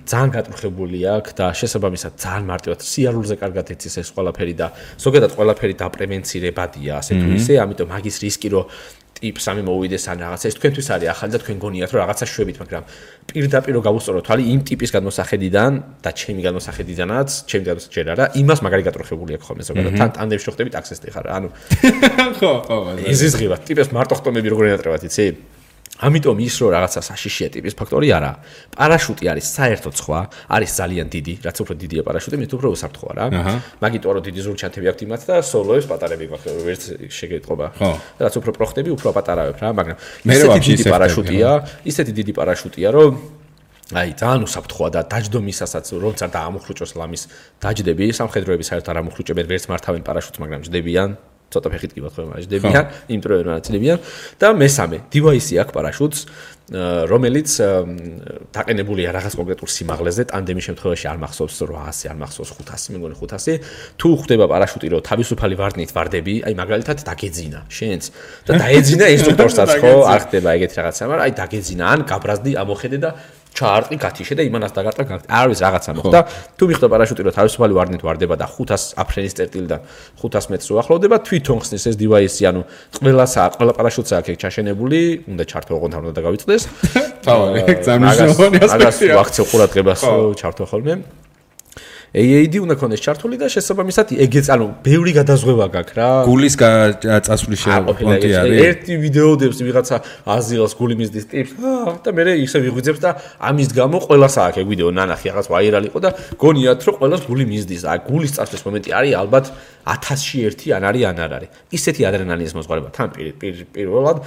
ძალიან 0.07 0.29
გატრუხებული 0.31 0.99
აქვს 1.11 1.33
და 1.35 1.45
შესაბამისად 1.59 2.13
ძალიან 2.23 2.45
მარტივად 2.47 2.79
სიარულზე 2.87 3.35
კარგად 3.35 3.65
ეცის 3.75 3.99
ეს 3.99 4.09
ყველაფერი 4.15 4.55
და 4.55 4.67
ზოგადად 4.95 5.31
ყველაფერი 5.35 5.75
დაპრევენცირებადია 5.83 6.93
ასე 7.03 7.19
თუ 7.19 7.27
ისე 7.35 7.53
ამიტომ 7.67 7.87
მაგის 7.91 8.17
რისკი 8.23 8.47
რომ 8.55 8.71
ტიპს 9.17 9.43
ამი 9.51 9.61
მოუვიდეს 9.67 10.03
ან 10.13 10.17
რაღაცა 10.23 10.45
ეს 10.49 10.55
თქვენთვის 10.57 10.87
არის 10.93 11.09
ახალი 11.13 11.31
და 11.33 11.39
თქვენ 11.41 11.57
გონიათ 11.63 11.91
რომ 11.93 11.99
რაღაცა 12.05 12.25
შვებით 12.31 12.57
მაგრამ 12.61 12.83
პირდაპირ 13.27 13.73
რო 13.77 13.81
გავუსწორო 13.87 14.19
თვალი 14.27 14.43
იმ 14.53 14.59
ტიპის 14.69 14.89
გადმოსახედიდან 14.95 15.71
და 16.05 16.09
ჩემი 16.21 16.41
გადმოსახედიდანაც 16.47 17.29
ჩემი 17.49 17.63
გადმოსახედიდან 17.67 18.13
არა 18.13 18.25
იმას 18.41 18.59
მაგარი 18.65 18.83
გატროხებული 18.87 19.31
აქვს 19.37 19.45
ხოლმე 19.47 19.63
ზოგადად. 19.67 19.93
თან 19.97 20.09
ტანდემში 20.17 20.49
ხდები 20.53 20.71
ტაქსისტი 20.77 21.09
ხარ 21.17 21.25
ანუ 21.37 21.49
ხო 22.39 22.51
ხო 22.67 22.77
ეს 23.09 23.19
ის 23.25 23.33
ღირა 23.41 23.57
ტიპის 23.67 23.89
მარტო 23.91 24.13
ხტომები 24.21 24.47
როგორ 24.53 24.63
ენატრებათ 24.71 25.03
იცი 25.09 25.56
ამიტომ 25.97 26.37
ის 26.45 26.55
რომ 26.61 26.69
რაღაცა 26.77 27.01
საშიშია 27.09 27.49
ტიპის 27.57 27.73
ფაქტორი 27.73 28.07
არაა. 28.13 28.35
პარაშუტი 28.77 29.25
არის 29.33 29.45
საერთოდ 29.57 29.93
სხვა, 29.97 30.19
არის 30.45 30.71
ძალიან 30.77 31.07
დიდი, 31.09 31.33
რაც 31.41 31.57
უფრო 31.57 31.73
დიდია 31.73 32.01
პარაშუტი, 32.05 32.35
მით 32.37 32.51
უფრო 32.53 32.67
უსაფრთხოა 32.77 33.13
რა. 33.17 33.25
მაგიტო 33.81 34.07
რომ 34.13 34.23
დიდი 34.29 34.41
ზურჩანთები 34.45 34.87
აქვს 34.93 35.01
იმათ 35.07 35.21
და 35.25 35.35
სოლოებს 35.41 35.87
პატარები 35.89 36.25
გვაქვს, 36.29 36.53
ვერც 36.67 36.83
შეგეტყობა. 37.17 37.65
რაც 38.21 38.33
უფრო 38.37 38.51
პროხტები, 38.57 38.89
უფრო 38.93 39.09
პატარავებ 39.17 39.57
რა, 39.57 39.69
მაგრამ 39.73 39.97
ისეთი 40.29 40.59
დიდი 40.69 40.83
პარაშუტია, 40.85 41.49
ისეთი 41.89 42.11
დიდი 42.13 42.33
პარაშუტია, 42.37 42.89
რომ 42.93 43.11
აი 43.87 44.09
ძალიან 44.19 44.43
უსაფრთხოა 44.43 44.89
და 44.91 45.01
დაჯდომისასაც 45.07 45.85
როცა 45.95 46.25
დაამოხრუჭოს 46.27 46.91
ლამის 46.99 47.23
დაჯდები, 47.63 48.05
სამხედროები 48.19 48.63
საერთოდ 48.67 48.91
არ 48.91 48.97
ამოხრუჭებენ 48.99 49.45
ვერც 49.47 49.65
მართავენ 49.71 50.03
პარაშუტს, 50.03 50.39
მაგრამ 50.43 50.61
ჯდებიან. 50.67 51.09
ცოტა 51.47 51.67
ფეხით 51.71 51.91
კი 51.95 52.01
ბათხო 52.03 52.27
მაჯდებიან, 52.27 52.85
იმ 53.07 53.19
დროზე 53.23 53.43
რა 53.47 53.55
ცილებიან 53.63 53.97
და 54.41 54.47
მესამე, 54.51 54.97
დივაისი 55.13 55.53
აქვს 55.63 55.73
პარაშუტს, 55.77 56.19
რომელიც 56.67 57.47
დაყენებულია 58.51 59.15
რაღაც 59.15 59.33
კონკრეტულ 59.39 59.69
სიმაღლეზე, 59.71 60.23
ტანდემის 60.27 60.65
შემთხვევაში 60.67 61.05
არ 61.07 61.17
მახსოვს 61.23 61.55
800, 61.63 62.11
არ 62.11 62.17
მახსოვს 62.19 62.51
500, 62.59 62.91
მე 62.91 62.97
მგონი 62.99 63.15
500. 63.15 63.55
თუ 63.95 64.07
ხდება 64.27 64.45
პარაშუტი, 64.51 64.87
რომ 64.91 65.01
თავისუფალი 65.07 65.55
ვარდნით 65.55 65.91
ვარდები, 65.95 66.33
აი 66.43 66.53
მაგალითად 66.59 66.97
დაგეძინა 67.07 67.59
შენს 67.71 68.05
და 68.43 68.51
დაეძინა 68.59 69.05
ინსტრუქტორსაც 69.15 69.69
ხო, 69.79 69.93
არ 70.11 70.21
ხდება 70.27 70.49
ეგეთი 70.59 70.75
რაღაცა, 70.75 71.03
მაგრამ 71.07 71.23
აი 71.23 71.33
დაგეძინა 71.39 71.83
ან 71.87 71.99
გაბრაზდი 72.03 72.51
ამოხედე 72.59 72.97
და 72.99 73.09
ჩაარტყი 73.57 73.95
გათიშე 73.97 74.33
და 74.37 74.43
იმანას 74.45 74.71
დაგარტყა 74.77 75.03
გაკეთე. 75.09 75.29
არ 75.33 75.45
ვიცი 75.49 75.63
რაღაცა 75.65 75.91
მოხდა. 75.97 76.19
თუ 76.57 76.63
მიხდა 76.69 76.87
პარაშუტი 76.93 77.21
რომ 77.25 77.33
თავისუფალი 77.37 77.73
ვარდნით 77.77 78.01
ვარდება 78.05 78.35
და 78.37 78.45
500 78.45 78.93
აფრენის 79.01 79.33
წერტილიდან 79.37 79.79
500 80.21 80.51
მეტრს 80.53 80.69
უახლოვდება, 80.77 81.15
თვითონ 81.25 81.57
ხსნის 81.65 81.83
ეს 81.89 81.95
დივაისი, 81.97 82.43
ანუ 82.49 82.61
ყველასა, 83.01 83.43
ყველა 83.57 83.73
პარაშუტს 83.77 84.11
აქვს 84.17 84.29
ეგ 84.29 84.37
ჩაშენებული, 84.45 84.99
უნდა 85.31 85.43
ჩართო 85.49 85.71
ოღონდ 85.73 85.93
არ 85.97 86.01
უნდა 86.05 86.13
დაგავიწყდეს. 86.21 86.63
თავი, 87.25 87.59
ძალიან 87.81 87.99
მნიშვნელოვანი 88.05 88.57
ასპექტია. 88.61 88.77
მაგას 88.77 88.97
ვაქცე 89.17 89.41
ყურადღებას 89.49 90.01
ჩართო 90.37 90.63
ხოლმე. 90.69 90.93
AAD 92.17 92.55
უნდა 92.65 92.75
ქონდეს 92.81 93.01
ჩართული 93.05 93.37
და 93.37 93.47
შესაბამისად 93.53 94.13
ეგეც 94.25 94.47
ანუ 94.49 94.67
ბევრი 94.81 95.11
გადაზღვევა 95.17 95.65
გაქვს 95.69 95.93
რა. 95.97 96.07
გულის 96.25 96.55
წასვლის 97.27 97.59
შეფონტი 97.61 98.29
არის. 98.41 98.61
ერთი 98.67 98.93
ვიდეოდებს 99.05 99.57
ვიღაცა 99.67 99.97
აზილს 100.25 100.73
გული 100.79 100.95
მისდის 100.97 101.25
ტიპს 101.29 101.53
და 102.01 102.09
მე 102.17 102.23
ისე 102.41 102.57
ვიღვიძებს 102.65 102.99
და 103.05 103.09
ამის 103.37 103.69
გამო 103.77 103.97
ყველას 104.07 104.35
აქვს 104.41 104.57
ეგ 104.61 104.67
ვიდეო 104.73 104.89
ნანახი 104.97 105.25
რაღაც 105.29 105.47
ვაირალი 105.53 105.87
იყო 105.93 105.99
და 106.01 106.09
გონიათ 106.41 106.79
რომ 106.89 106.95
ყველას 107.01 107.21
გული 107.29 107.45
მისდის. 107.53 107.81
აი 107.85 107.99
გულის 108.09 108.31
წასვლის 108.33 108.61
მომენტი 108.65 108.89
არის 108.97 109.13
ალბათ 109.21 109.45
1000-ში 109.85 110.37
ერთი 110.47 110.67
ან 110.73 110.83
არის 110.89 111.03
ან 111.05 111.17
არ 111.21 111.31
არის. 111.37 111.49
ისეთი 111.77 112.01
ადრენალინის 112.09 112.53
მოძღვრება 112.57 112.89
თან 112.97 113.07
პირველად 113.77 114.17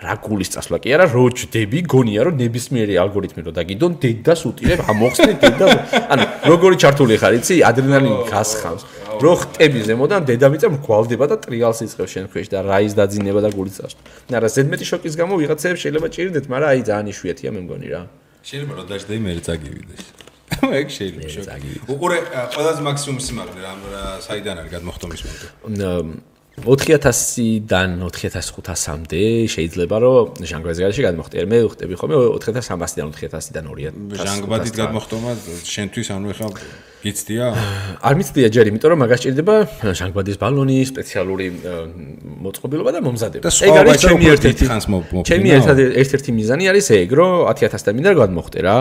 რა 0.00 0.14
გულის 0.24 0.50
წასვლა 0.54 0.78
კი 0.80 0.94
არა 0.96 1.06
რო 1.12 1.24
ჯდები 1.36 1.80
გონია 1.92 2.24
რომ 2.28 2.34
ნებისმიერი 2.40 2.94
ალგორითმი 3.04 3.40
რო 3.44 3.52
დაგიდონ 3.58 3.92
დედას 4.00 4.40
უტირებ 4.48 4.80
ამოხსნე 4.92 5.34
დედას 5.44 5.92
ანუ 6.12 6.24
როგორი 6.48 6.76
ჩართული 6.80 7.14
ხარ 7.20 7.36
იცი? 7.36 7.54
ადრენალინი 7.68 8.18
გასხავს 8.32 8.82
რო 9.20 9.32
ხტები 9.42 9.80
ზემოდან 9.84 10.24
დედამიწა 10.24 10.68
მგვალდება 10.80 11.24
და 11.28 11.36
ტრიალს 11.44 11.84
იწყებს 11.84 12.12
შენ 12.16 12.26
ქვეშ 12.32 12.48
და 12.48 12.64
რაის 12.64 12.96
დაძინება 12.96 13.40
და 13.44 13.50
გულის 13.52 13.76
წასვლა 13.76 14.00
და 14.32 14.36
რა 14.40 14.48
ზედმეტი 14.56 14.84
შოკის 14.88 15.14
გამო 15.20 15.36
ვიღაცებს 15.44 15.80
შეიძლება 15.84 16.08
ჭირდეთ 16.16 16.44
მაგრამ 16.48 16.68
აი 16.72 16.80
ძალიან 16.88 17.06
იშვიათია 17.12 17.50
მე 17.52 17.60
მგონი 17.68 17.88
რა. 17.92 18.00
შეიძლება 18.40 18.72
რომ 18.80 18.86
დაждდე 18.88 19.14
მე 19.20 19.32
წაგივიდეს 19.44 20.04
ეგ 20.80 20.88
შეიძლება 20.88 21.28
შოკი. 21.36 21.70
უყურე 21.92 22.18
ყველაზე 22.56 22.80
მაქსიმუმ 22.88 23.20
სიმაღლე 23.28 23.60
რა 23.60 23.72
საიდან 24.24 24.56
არის 24.64 24.70
გადმოხტომის 24.76 25.20
მომენტი 25.24 26.29
4000-დან 26.58 27.90
4500-მდე 28.04 29.22
შეიძლება 29.48 29.96
რომ 30.02 30.44
ჟანგბადის 30.44 30.80
გადაში 30.82 31.02
გადმოხტიერ. 31.06 31.44
მე 31.48 31.58
ვხტები 31.70 31.94
ხოლმე 31.96 32.16
4300-დან 32.36 33.08
4000-დან 33.16 33.64
2000. 33.70 34.26
ჟანგბადის 34.26 34.72
გადმოხტომა 34.76 35.30
შენთვის 35.64 36.08
ანუ 36.10 36.26
ეხა 36.34 36.48
გიცდია? 37.00 37.44
არ 38.06 38.14
მიცდია 38.20 38.48
ჯერ, 38.52 38.64
იმიტომ 38.68 38.88
რომ 38.92 39.00
მაგას 39.00 39.20
ჭირდება 39.24 39.54
ჟანგბადის 39.96 40.36
ბალონი, 40.36 40.78
სპეციალური 40.84 41.46
მოწყობილობა 42.44 42.90
და 42.92 43.00
მომზადება. 43.08 43.48
ეგ 43.48 43.74
არის 43.80 44.04
ჩემი 44.04 44.24
ერთ-ერთი 44.36 44.64
ხანს 44.68 44.84
ჩემი 45.24 45.48
ერთ-ერთი 45.96 46.30
მიზანი 46.36 46.64
არის 46.68 46.86
ეგ, 47.00 47.10
რომ 47.16 47.30
10000-დან 47.56 47.94
მინდა 47.96 48.12
გადმოხტე 48.20 48.60
რა. 48.68 48.76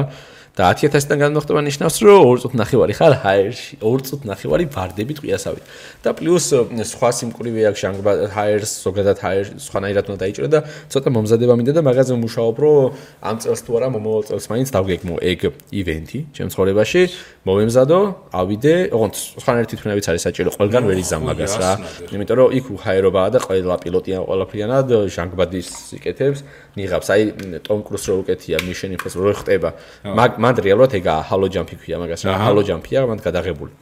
და 0.60 0.68
10000-დან 0.76 1.20
განმოხტება 1.24 1.62
ნიშნავს, 1.64 1.96
რომ 2.04 2.20
2 2.36 2.44
წუთი 2.44 2.58
ნახევარი 2.60 2.94
ხარ 3.00 3.14
ჰაერში, 3.24 3.80
2 3.80 4.04
წუთი 4.04 4.26
ნახევარი 4.28 4.66
ვარდები 4.76 5.14
ტყიასავით. 5.16 5.64
და 6.04 6.10
პლუს 6.20 6.46
სხვა 6.92 7.10
სიმკვრივე 7.16 7.62
აქვს 7.72 7.80
ჟანგბა 7.80 8.12
ჰაერს, 8.36 8.72
ზოგადად 8.84 9.18
ჰაერს 9.24 9.50
სხვანაირად 9.68 10.06
უნდა 10.12 10.20
დაიჭირო 10.20 10.48
და 10.52 10.60
ცოტა 10.92 11.10
მომზადება 11.16 11.54
მინდა 11.60 11.74
და 11.80 11.82
მაგაზე 11.88 12.12
ვმუშაობ, 12.20 12.56
რომ 12.60 12.92
ამ 13.24 13.36
წელს 13.40 13.62
თუ 13.64 13.72
არა 13.80 13.88
მომავალ 13.96 14.24
წელს 14.28 14.46
მაინც 14.52 14.70
დავგეგმო 14.76 15.16
ეგ 15.32 15.40
ივენთი 15.80 16.20
ჩემ 16.36 16.50
ცხოვრებაში, 16.52 17.02
მოვემზადო, 17.48 18.00
ავიდე, 18.36 18.74
ოღონდ 18.96 19.16
სხვანაირად 19.16 19.70
თვითონებიც 19.72 20.06
არის 20.12 20.22
საჭირო, 20.28 20.50
ყველგან 20.60 20.84
ვერ 20.88 20.98
იზამ 21.00 21.24
მაგას 21.24 21.54
რა. 21.60 21.72
იმიტომ 22.16 22.36
რომ 22.40 22.50
იქ 22.60 22.66
ჰაერობაა 22.84 23.30
და 23.32 23.40
ყველა 23.48 23.76
პილოტიან 23.80 24.22
ყველაფრიანად 24.28 24.88
ჟანგბადის 25.08 25.70
იკეთებს, 26.00 26.40
ნიღავს. 26.78 27.08
აი 27.10 27.22
ტომ 27.66 27.80
კრუს 27.88 28.04
რო 28.10 28.16
უკეთია 28.22 28.58
მიშენ 28.66 28.98
იმფოს 28.98 29.14
რო 29.18 29.34
ხტება. 29.42 29.70
მაგ 30.06 30.32
მან 30.44 30.54
რეალურად 30.66 30.94
ეგაა 31.00 31.22
ჰალო 31.30 31.48
ჯამპი 31.54 31.76
ქვია 31.82 31.98
მაგას 32.02 32.22
რა. 32.28 32.38
ჰალო 32.38 32.62
ჯამპია 32.70 33.00
მან 33.10 33.20
გადაღებული. 33.24 33.74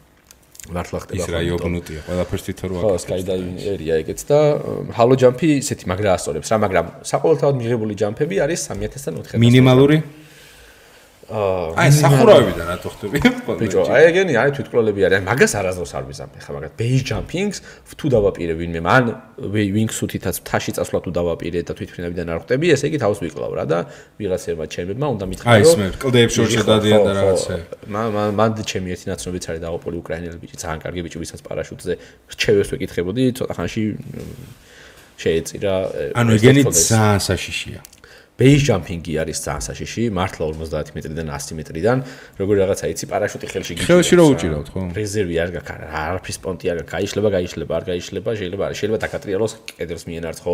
მართლა 0.68 1.00
ხდება 1.04 1.24
ის 1.24 1.28
რა 1.32 1.40
იოგნუტია 1.48 2.02
ყველაფერს 2.08 2.44
თვითონ 2.48 2.68
რო 2.72 2.76
აკეთებს 2.78 2.92
ხო 2.92 3.04
სკაიდაივინგი 3.08 3.68
ერია 3.72 3.96
ეგეც 4.04 4.22
და 4.28 4.40
ჰალო 4.98 5.16
ჯამპი 5.24 5.48
ისეთი 5.64 5.86
მაგრა 5.88 6.16
ასწორებს 6.18 6.52
რა 6.52 6.58
მაგრამ 6.64 6.86
საყოველთაოდ 7.08 7.56
მიღებული 7.62 7.94
ჯამპები 8.02 8.36
არის 8.44 8.62
3000-დან 8.68 9.14
4000 9.32 9.44
მინიმალური 9.44 9.98
აი 11.28 11.92
სახურავებიდან 11.92 12.68
რატო 12.72 12.88
ხტები? 12.88 13.20
ბიჭო, 13.60 13.82
აი 13.92 14.04
ეგენი 14.08 14.34
არის 14.40 14.54
თვითკვლელები 14.56 15.02
არის. 15.08 15.24
მაგას 15.28 15.54
არასდროს 15.60 15.92
არ 16.00 16.04
ვიზამ 16.08 16.30
ხა 16.40 16.52
მაგას. 16.56 16.72
base 16.80 17.04
jumping-ს 17.04 17.58
თუ 18.00 18.06
დავაპირე 18.16 18.54
ვინმე, 18.56 18.80
მან 18.88 19.04
wingsuit-ითაც 19.44 20.36
თაში 20.48 20.72
წასვლა 20.80 21.00
თუ 21.04 21.12
დავაპირე 21.12 21.60
და 21.68 21.74
თვითფრინავიდან 21.76 22.28
არ 22.32 22.40
ხტები, 22.48 22.66
ესე 22.72 22.86
იგი 22.88 22.98
თავს 23.04 23.20
ვიკლავ 23.28 23.52
რა 23.60 23.66
და 23.68 23.80
ვიღაცებმა 24.24 24.66
ჩემებმა 24.72 25.08
უნდა 25.20 25.26
მითხრა 25.28 25.48
რომ 25.52 25.56
აი 25.58 25.62
ეს 25.68 25.74
მე 25.76 25.88
კლდეებს 26.00 26.34
შორში 26.40 26.64
დადიან 26.64 27.02
და 27.04 27.12
რაღაცა. 27.20 27.56
მან 27.92 28.08
მან 28.40 28.50
ჩემი 28.64 28.88
ერთი 28.96 29.06
ნაცნობიც 29.12 29.44
არის 29.52 29.62
დაღუპული 29.68 29.96
უკრაინელი 30.00 30.38
ბიჭი, 30.40 30.56
ძალიან 30.64 30.80
კარგი 30.80 31.02
ბიჭი, 31.04 31.18
ვისაც 31.28 31.40
პარაშუტზე 31.44 31.94
რჩევებს 32.32 32.70
ვეკითხებოდი, 32.72 33.24
ცოტა 33.36 33.54
ხანში 33.60 33.84
შეეწირა. 35.18 35.74
ანუ 36.16 36.30
ეგენი 36.40 36.62
ძალიან 36.72 37.20
საშიშია. 37.20 37.97
Base 38.38 38.62
jumping-ი 38.70 39.14
არის 39.18 39.38
ძალიან 39.42 39.64
საშიში, 39.66 40.04
მართლა 40.14 40.44
50 40.54 40.94
მეტრიდან 40.94 41.28
100 41.34 41.58
მეტრიდან, 41.58 41.98
როგორი 42.38 42.58
რაღაცა 42.62 42.86
იცი, 42.94 43.06
პარაშუტი 43.10 43.48
ხელში 43.50 43.74
გიჭირავს. 43.74 43.90
ხელში 43.90 44.14
რო 44.14 44.26
უჭირავთ, 44.34 44.68
ხო? 44.74 44.82
რეზერვი 44.94 45.36
არ 45.42 45.50
გაქვს, 45.58 45.90
არაფრის 46.06 46.38
პონტი 46.46 46.66
არ 46.70 46.78
გაქვს, 46.78 46.94
გაიშლება, 46.94 47.30
გაიშლება, 47.34 47.72
არ 47.78 47.84
გაიშლება, 47.90 48.30
შეიძლება 48.38 48.64
არის, 48.70 48.78
შეიძლება 48.78 49.00
დაკატრიალოს 49.06 49.54
კედელს 49.74 50.04
მიენარჩ, 50.06 50.40
ხო? 50.46 50.54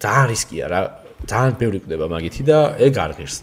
ძალიან 0.00 0.26
რისკია 0.28 0.64
რა, 0.68 0.80
ძალიან 1.24 1.54
ბევრი 1.56 1.78
კვდება 1.84 2.06
მაგითი 2.12 2.42
და 2.44 2.58
ეგ 2.84 2.94
არ 3.00 3.12
ღირს. 3.16 3.36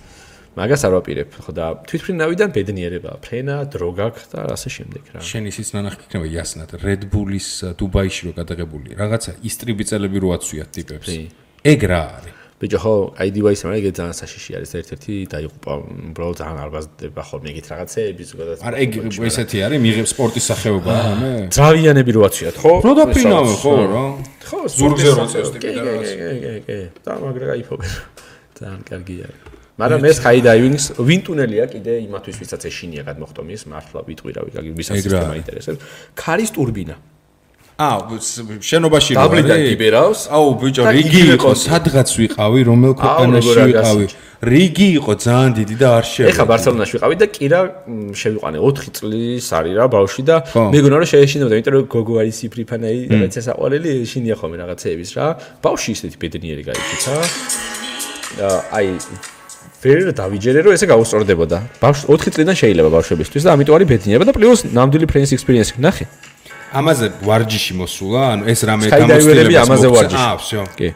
მაგას 0.57 0.81
არ 0.85 0.93
ვაპირებ, 0.97 1.29
ხო 1.37 1.51
და 1.53 1.65
თვითფრინავიდან 1.85 2.49
ბედნიერება, 2.53 3.11
ფრენა, 3.21 3.55
დრო 3.73 3.89
გაქვს 3.93 4.25
და 4.33 4.39
ასე 4.53 4.69
შემდეგ 4.73 5.03
რა. 5.13 5.19
შენ 5.21 5.43
ისიც 5.53 5.67
ნანახი 5.77 6.01
იქნება 6.09 6.25
იასნად, 6.33 6.69
Red 6.81 7.01
Bull-ის 7.13 7.77
დუბაიში 7.77 8.21
რო 8.25 8.31
გადაღებული, 8.41 8.97
რაღაცა 8.97 9.37
ისტრიბი 9.45 9.83
წელები 9.85 10.17
რო 10.17 10.29
აცვიათ 10.33 10.69
ტიპებს. 10.73 11.13
ეგ 11.61 11.81
რა 11.85 12.01
არის? 12.17 12.36
ბიჭო 12.57 12.79
ხო 12.81 12.93
აი 13.21 13.29
დივაის 13.37 13.61
მაგრამ 13.69 13.77
ეგ 13.77 13.87
ძალიან 13.93 14.15
საშიში 14.17 14.51
არის. 14.57 14.69
ერთ-ერთი 14.81 15.13
დაიღუპა 15.29 15.73
უბრალოდ 16.09 16.37
ძალიან 16.41 16.57
არბაზდება 16.65 17.21
ხოლმე 17.29 17.47
ეგეთ 17.53 17.67
რაღაცეები 17.69 18.23
ზოგადად 18.31 18.57
არა 18.65 18.77
ეგ 18.81 18.91
ესეთი 19.29 19.57
არის 19.67 19.79
მიიღებს 19.85 20.11
სპორტის 20.17 20.45
სახეობა 20.49 20.91
რამე. 20.97 21.31
ძრავიანები 21.53 22.11
რო 22.17 22.21
აცვიათ 22.27 22.55
ხო 22.57 22.71
რო 22.81 22.93
დაფინავე 22.97 23.53
ხო 23.61 23.73
რა. 23.93 24.05
ხო 24.41 24.59
ზურგზე 24.73 25.09
რო 25.13 25.25
წევს 25.33 25.49
ტიპი 25.53 25.69
და 25.77 25.81
რაღაცა 25.85 26.15
კი 26.17 26.37
კი 26.41 26.53
კი. 26.65 26.77
და 27.05 27.11
მაგრა 27.21 27.45
გაიფობე 27.51 27.87
ძალიან 28.57 28.81
კარგი 28.89 29.15
არის. 29.21 29.41
მაგრამ 29.77 30.01
ეს 30.09 30.17
high 30.25 30.41
diving-ს 30.41 30.85
ვინ 30.97 31.21
ტუნელია 31.29 31.65
კიდე 31.69 31.93
იმათვის 32.09 32.35
ვისაც 32.41 32.61
ეშინია 32.65 33.01
გადმოხტომის 33.05 33.61
მართლა 33.69 33.99
ვიტყვირავი 34.09 34.49
გაგი 34.57 34.71
ვისაც 34.73 35.05
სისტემა 35.05 35.35
ინტერესებს. 35.37 35.81
ქარის 36.17 36.49
ტურბინა 36.57 36.97
აა 37.77 38.17
შენობაში 38.57 39.13
რო 39.13 39.21
არის 39.21 39.21
დაბლიდან 39.21 39.59
კიბერავს 39.69 40.21
აუ 40.33 40.45
ბიჭო 40.61 40.83
რიგი 40.97 41.21
იყო 41.37 41.49
სადღაც 41.61 42.09
ვიყავი 42.17 42.61
რომელ 42.65 42.93
ქვეყანაში 42.97 43.53
ვიყავი. 43.69 44.05
რიგი 44.49 44.87
იყო 44.97 45.13
ძალიან 45.21 45.51
დიდი 45.61 45.75
და 45.81 45.87
არ 45.97 46.05
შევიდა 46.09 46.31
ეხა 46.33 46.45
ბარსელონაში 46.49 46.93
ვიყავი 46.97 47.15
და 47.21 47.27
კირა 47.37 47.59
შევიყვანე 48.17 48.57
4 48.65 48.89
წლის 48.97 49.45
არის 49.61 49.73
რა 49.77 49.85
ბავში 49.93 50.21
და 50.25 50.35
მეგონა 50.73 50.95
რომ 51.01 51.09
შეეშინებოდა 51.13 51.53
იმიტომ 51.57 51.73
რომ 51.77 51.85
გოგო 51.93 52.13
არის 52.21 52.35
სიფრიფანაი 52.41 52.99
რაღაცა 53.13 53.41
საყვარელი 53.45 53.89
ეშინია 54.01 54.35
ხოლმე 54.41 54.57
რაღაცეების 54.57 55.09
რა. 55.17 55.25
ბავში 55.61 55.89
ისეთი 55.93 56.17
ბედნიერი 56.17 56.63
გაიქცა. 56.65 57.13
აი 58.73 58.87
ვერ 59.85 59.97
დავიჯერე 60.17 60.59
რომ 60.65 60.73
ესე 60.73 60.85
გაუსწორდებოდა. 60.89 61.57
ბავშვი 61.77 62.05
4 62.09 62.33
წლიდან 62.33 62.55
შეიძლება 62.57 62.89
ბავშვებისთვის 62.97 63.43
და 63.45 63.49
ამიტომ 63.53 63.73
არის 63.77 63.87
ბედნიერება 63.93 64.25
და 64.25 64.33
პლუს 64.33 64.59
ნამდვილი 64.73 65.05
ფრენს 65.05 65.29
ექსპერიენსი 65.37 65.77
ნახე 65.77 66.05
ამაზე 66.73 67.07
ვარჯიში 67.23 67.73
მოსულა, 67.79 68.21
ანუ 68.35 68.43
ეს 68.51 68.59
რამე 68.67 68.85
გამოსწორება 68.91 69.59
ამაზე 69.63 69.87
ვარჯიში. 69.87 70.23
აა, 70.27 70.35
всё. 70.43 70.61
კი. 70.75 70.89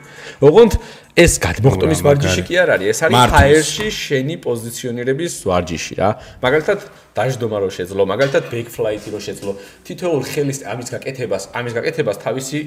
ოღონდ 0.43 0.73
ეს 1.15 1.33
გადმოხტონის 1.43 2.01
ვარჯიში 2.03 2.41
კი 2.47 2.55
არ 2.59 2.69
არის, 2.75 2.87
ეს 2.91 2.99
არის 3.07 3.19
ფაერში 3.31 3.87
შენი 3.91 4.35
პოზიციონირების 4.43 5.33
ვარჯიში 5.47 5.93
რა. 5.99 6.09
მაგალითად, 6.43 6.79
დაждომა 7.15 7.57
რო 7.63 7.69
შეძლო, 7.71 8.01
მაგალითად, 8.07 8.43
ბეკფლაიტი 8.51 9.09
რო 9.11 9.19
შეძლო, 9.19 9.51
თითოეულ 9.87 10.23
ხელის 10.27 10.59
ამის 10.67 10.87
გაკეთებას, 10.91 11.43
ამის 11.55 11.73
გაკეთებას 11.75 12.17
თავისი 12.19 12.59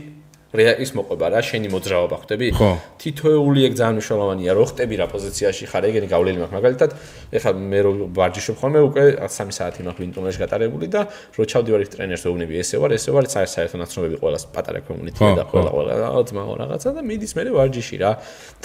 რეაკის 0.55 0.90
მოყვება 0.94 1.26
რა, 1.35 1.40
შენი 1.43 1.68
მოძრაობა 1.74 2.16
ხვდები? 2.22 2.48
ხო. 2.55 2.70
თითოეული 3.02 3.60
ეგ 3.66 3.72
ძალიან 3.74 3.94
მნიშვნელოვანია, 3.98 4.51
რო 4.55 4.64
ხტები 4.70 4.94
რა 5.02 5.06
პოზიციაში 5.10 5.64
ხარ, 5.66 5.85
ეგენი 5.90 6.06
გავლილი 6.14 6.39
მაქვს. 6.43 6.55
მაგალითად, 6.55 6.90
ეხლა 7.35 7.51
მე 7.59 7.81
რო 7.85 7.93
ვარჯიშობ 8.14 8.56
ხოლმე, 8.62 8.78
უკვე 8.86 9.02
3 9.26 9.51
საათი 9.51 9.81
მაქვს 9.82 10.01
ვინტუნაში 10.05 10.39
გატარებული 10.44 10.86
და 10.94 11.01
რო 11.35 11.43
ჩავდივარ 11.51 11.81
ტრენერს 11.90 12.22
ვეუბნები, 12.22 12.55
ესე 12.62 12.76
ვარ, 12.78 12.90
ესე 12.94 13.10
ვარ, 13.10 13.24
საერთო 13.26 13.76
ნაცნობები 13.82 14.16
ყოველას 14.22 14.44
პატარა 14.55 14.81
კომუნიტეტი 14.86 15.32
და 15.35 15.44
ყველა 15.51 15.70
ყველა 15.74 15.94
ძმაო 16.31 16.52
რაღაცა 16.62 16.89
და 16.94 17.01
მიდის 17.02 17.32
მე 17.35 17.43
ვარჯიში 17.51 17.97
რა. 17.98 18.10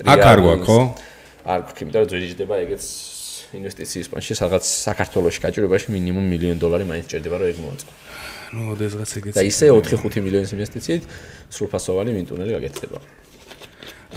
აქ 0.06 0.20
არ 0.30 0.40
გვაქვს, 0.46 0.68
ხო? 0.70 0.80
არ 1.50 1.60
გვაქვს, 1.66 1.82
იმიტომ 1.84 2.00
რომ 2.00 2.10
ძვირიჯდება 2.14 2.56
ეგეც 2.70 2.84
ინვესტიციის 3.50 4.08
პონში, 4.14 4.36
სადღაც 4.38 4.62
საქართველოსში 4.62 5.42
გაჭირებაში 5.42 5.88
მინიმუმ 5.96 6.26
მილიონ 6.30 6.58
დოლარი 6.62 6.86
მაინც 6.86 7.06
ჭირდება 7.10 7.38
რომ 7.42 7.50
ეგ 7.50 7.58
მოაწყო. 7.66 7.92
Ну 8.54 8.76
დღესღაც 8.76 9.10
ეგეც 9.22 9.34
და 9.38 9.44
ისე 9.46 9.72
4-5 9.74 10.22
მილიონის 10.26 10.54
ინვესტიციით 10.58 11.04
სრულფასოვანი 11.54 12.12
ვინტუნელი 12.18 12.56
გაკეთდება. 12.58 13.00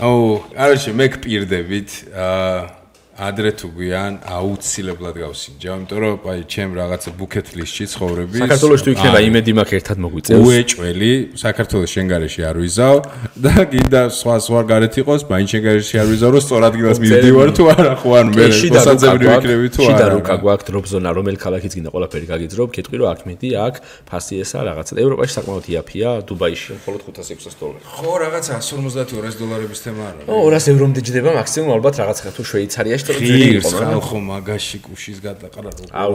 აუ, 0.03 0.21
კაროჩე, 0.57 0.91
მე 0.97 1.05
გპირდებით. 1.17 1.89
აა 2.13 2.82
ადრე 3.13 3.51
თუ 3.53 3.67
გვიან 3.77 4.13
აუცილებლად 4.25 5.17
გავსინჯა, 5.21 5.69
იმიტომ 5.77 5.99
რომ 6.01 6.15
აი 6.33 6.39
ჩემ 6.49 6.71
რაღაცა 6.73 7.09
bucket 7.13 7.47
list-ში 7.53 7.85
ცხოვრების 7.93 8.41
საქართველოს 8.41 8.81
თუ 8.81 8.89
იქნება 8.89 9.19
იმედი 9.29 9.51
მაქვს 9.53 9.75
ერთად 9.77 9.97
მოგვიწევს. 10.01 10.41
უეჭველი, 10.41 11.11
საქართველოს 11.37 11.91
შენგარეში 11.93 12.41
არ 12.49 12.57
ვიზავ 12.57 12.95
და 13.37 13.53
კიდე 13.69 14.01
სხვა 14.17 14.35
სხვა 14.45 14.61
გარეთ 14.65 14.93
იყოს, 14.97 15.21
მაინც 15.29 15.47
შენგარეში 15.53 15.95
არ 16.01 16.07
ვიზავ, 16.09 16.29
რომ 16.33 16.41
სწორ 16.41 16.61
ადგილას 16.73 16.97
მივდივარ 17.03 17.49
თუ 17.53 17.63
არა, 17.69 17.93
ხო 18.01 18.09
ან 18.17 18.27
მე 18.33 18.45
მოსაძებრი 18.49 19.25
ვიქნები 19.29 19.67
თუ 19.69 19.81
არა. 19.83 19.93
შიდა 19.93 20.05
რუკა 20.13 20.35
გვაქვს 20.41 20.65
დროპ 20.73 20.85
ზონა, 20.89 21.09
რომელი 21.13 21.37
ქალაქიც 21.45 21.71
გინდა 21.77 21.89
ყველაფერი 21.93 22.25
გაგიძრობ, 22.33 22.69
კეთყვი 22.73 22.97
რომ 22.97 23.07
აქ 23.13 23.19
მეტი 23.29 23.49
აქ 23.61 23.75
ფასი 24.09 24.33
ესა 24.41 24.59
რაღაცა. 24.73 24.93
ევროპაში 25.05 25.33
საკმაოდ 25.37 25.65
იაფია, 25.69 26.09
დუბაიში 26.25 26.69
მხოლოდ 26.81 27.01
500-600 27.13 27.55
დოლარი. 27.61 27.81
ხო, 27.93 28.11
რაღაცა 28.25 28.53
150-200 28.57 29.37
დოლარების 29.37 29.79
თემა 29.85 30.03
არა. 30.09 30.21
ო, 30.33 30.35
200 30.49 30.65
ევრომდე 30.73 30.99
ჯდება 31.05 31.29
მაქსიმუმ 31.37 31.69
ალბათ 31.77 31.93
რაღაცა 32.01 32.31
თუ 32.33 32.41
შვეიცარიაში 32.41 33.02
თუ 33.05 33.19
ძველი 33.27 33.47
იყო 33.59 33.69
ხალხო 33.79 34.17
მაგაში 34.31 34.77
კუშის 34.85 35.17
გადაყარა 35.27 35.69
როგორ 35.75 35.87
აუ 36.01 36.13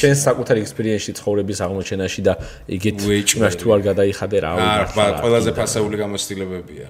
შენ 0.00 0.14
საკუთარი 0.26 0.58
ექსპერიენსი 0.64 1.10
ცხოვრების 1.18 1.58
აღმოჩენაში 1.66 2.20
და 2.28 2.34
იგეთ 2.76 2.96
იმას 3.36 3.54
თუ 3.60 3.66
არ 3.76 3.80
გადაიხადე 3.88 4.36
რა 4.44 4.50
აუ 4.56 5.10
ყველაზე 5.22 5.50
ფასეული 5.58 5.96
გამოცდილებებია 6.02 6.86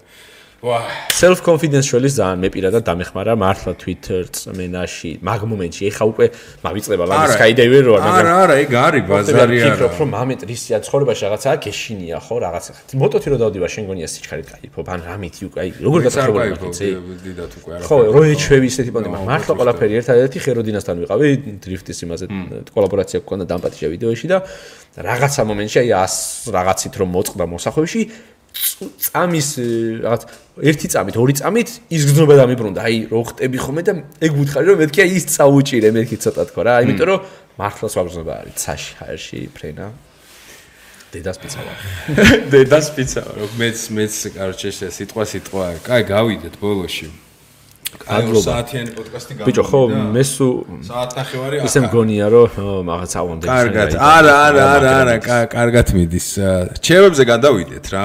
self 0.63 1.43
confidence 1.43 1.89
შველის 1.91 2.15
ძალიან 2.15 2.39
მეპირადად 2.39 2.85
დამეხმარა 2.87 3.35
მართლა 3.35 3.73
Twitter 3.83 4.23
წმენაში 4.31 5.11
მაგ 5.27 5.41
მომენტში. 5.51 5.83
ეხა 5.91 6.05
უკვე 6.07 6.27
მავიწყება 6.63 7.05
ლანის 7.11 7.35
Skydiving 7.35 7.83
რო 7.83 7.93
მაგრამ 7.99 8.15
არა 8.23 8.35
არა 8.47 8.55
ეგ 8.63 8.71
არის 8.87 9.03
ბაზარი 9.11 9.57
არა. 9.59 9.73
ფიქრობ 9.75 9.93
რომ 9.99 10.11
ამეთ 10.23 10.41
რისია 10.47 10.77
ცხოვრებაში 10.87 11.23
რაღაცაა 11.27 11.57
გეშინია 11.67 12.19
ხო 12.23 12.37
რაღაცა. 12.47 12.73
მოტოთი 12.95 13.27
რო 13.33 13.37
დავდივარ 13.43 13.71
შენ 13.75 13.85
გონია 13.91 14.09
სიჩქარით 14.15 14.49
გაიფობ 14.55 14.87
ან 14.95 15.01
რამით 15.03 15.35
უკვე 15.51 15.59
აი 15.67 15.71
როგორ 15.83 15.99
გაწრებული 16.07 16.55
ხიცი 16.63 16.87
დიდათ 17.27 17.53
უკვე 17.59 17.71
არა 17.75 17.85
ხო. 17.91 17.97
რო 18.15 18.23
ეჩვევი 18.31 18.67
ისეთი 18.71 18.91
პონტი 18.95 19.09
მართლა 19.19 19.53
ყველაფერი 19.59 19.95
ერთადერთი 19.99 20.39
ხეროდინასთან 20.47 20.97
ვიყავი 21.03 21.27
დრიფტის 21.59 21.99
იმაზე 22.07 22.25
კოლაბორაცია 22.71 23.19
გქონდა 23.27 23.45
დამპატიჟა 23.51 23.89
ვიდეოში 23.95 24.27
და 24.31 24.39
რაღაცა 24.93 25.43
მომენტში 25.49 25.79
აი 25.83 25.91
100 25.91 26.53
რაღაცით 26.55 26.95
რომ 27.01 27.09
მოწყდა 27.17 27.45
მოსახვევში 27.51 28.01
წამის 28.53 29.49
რაღაც 30.05 30.23
ერთი 30.61 30.89
წამით, 30.93 31.17
ორი 31.17 31.35
წამით 31.41 31.69
ის 31.89 32.03
გზნობა 32.09 32.35
დამიბრუნდა. 32.43 32.81
აი, 32.85 32.97
რო 33.09 33.21
ხტები 33.33 33.59
ხომე 33.63 33.83
და 33.87 33.93
ეგ 34.21 34.33
ვუთხარი 34.37 34.67
რომ 34.69 34.79
მეთქი 34.83 35.01
აი 35.05 35.11
ის 35.17 35.25
წაუჭირე 35.33 35.91
მეთქი 35.97 36.17
ცოტა 36.21 36.45
თქო 36.53 36.61
რა. 36.67 36.75
იმიტომ 36.85 37.09
რომ 37.09 37.21
მართლაც 37.57 37.93
ვაგზნობა 37.97 38.33
არის 38.43 38.55
ცაში 38.61 38.93
ჰაერში 39.01 39.39
ფრენა. 39.57 39.87
დედას 41.13 41.37
პიცაა. 41.41 41.73
დედას 42.53 42.87
პიცაა. 42.97 43.31
რო 43.37 43.47
მეც 43.61 43.79
მეც 43.97 44.15
კარჩე 44.37 44.89
სიტყვა 44.97 45.25
სიტყვა. 45.33 45.65
კაი 45.85 46.03
გავიდეთ 46.09 46.55
ბოლოში. 46.61 47.09
აგრობა 47.93 48.43
საათიანი 48.43 48.93
პოდკასტი 48.97 49.33
გამოვიდა. 49.37 49.47
ბიჭო, 49.49 49.65
ხო, 49.69 49.81
მე 50.17 50.23
სუ 50.25 50.49
საათნახევარი 50.89 51.57
ახლა. 51.61 51.69
ისე 51.69 51.79
მგონია, 51.85 52.27
რომ 52.33 52.51
მაგაც 52.89 53.13
აღვამდე. 53.21 53.45
კარგად. 53.53 53.91
არა, 54.01 54.35
არა, 54.49 54.65
არა, 54.77 54.93
არა, 55.03 55.17
კარგად 55.53 55.87
მიდის. 55.97 56.29
ჩემებზე 56.81 57.23
გადავიდეთ 57.33 57.87
რა. 57.93 58.05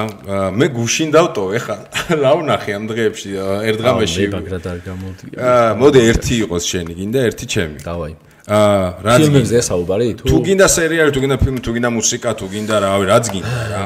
მე 0.52 0.66
გუშინ 0.76 1.08
დავტოვე 1.16 1.58
ხა. 1.64 1.76
რა 2.22 2.32
ვნახე 2.36 2.70
ამ 2.76 2.84
დღეებში 2.92 3.30
ერთგამეში. 3.68 4.22
მე 4.28 4.32
ბაგრად 4.36 4.64
არ 4.68 4.78
გამოდი. 4.84 5.24
აა, 5.34 5.70
მოდი 5.80 5.98
ერთი 6.12 6.34
იყოს 6.44 6.64
შენი, 6.68 6.92
გინდა 7.00 7.18
ერთი 7.32 7.44
ჩემი. 7.48 7.78
დავაი. 7.80 8.14
აა, 8.48 8.86
რაც 9.04 9.18
ფილმებზე 9.24 9.58
საუბარი 9.60 10.08
თუ? 10.20 10.24
თუ 10.28 10.36
გინდა 10.46 10.66
სერიალი, 10.68 11.10
თუ 11.12 11.20
გინდა 11.24 11.36
ფილმი, 11.42 11.60
თუ 11.64 11.70
გინდა 11.76 11.90
მუსიკა, 11.96 12.28
თუ 12.38 12.46
გინდა 12.48 12.76
რავი, 12.84 13.04
რაც 13.08 13.24
გინდა 13.34 13.64
რა. 13.72 13.82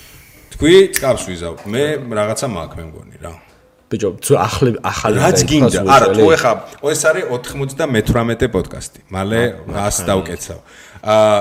თქვი, 0.54 0.74
წავს 0.98 1.22
ვიზავ. 1.30 1.54
მე 1.70 1.84
რაღაცა 2.10 2.46
მაქვს 2.50 2.76
მე 2.78 2.84
მგონი 2.90 3.16
რა. 3.22 3.49
ბიჭო, 3.90 4.08
თუ 4.22 4.32
ახალი 4.38 4.70
ახალი 4.86 5.16
რაც 5.18 5.40
გინდა. 5.50 5.80
არა, 5.82 6.06
თუ 6.14 6.24
ეხა, 6.30 6.52
ეს 6.94 7.02
არის 7.10 7.24
98 7.26 8.46
პოდკასტი. 8.54 9.00
მალე 9.10 9.40
100 9.66 10.06
დავკეცავ. 10.06 10.58
აა 11.02 11.38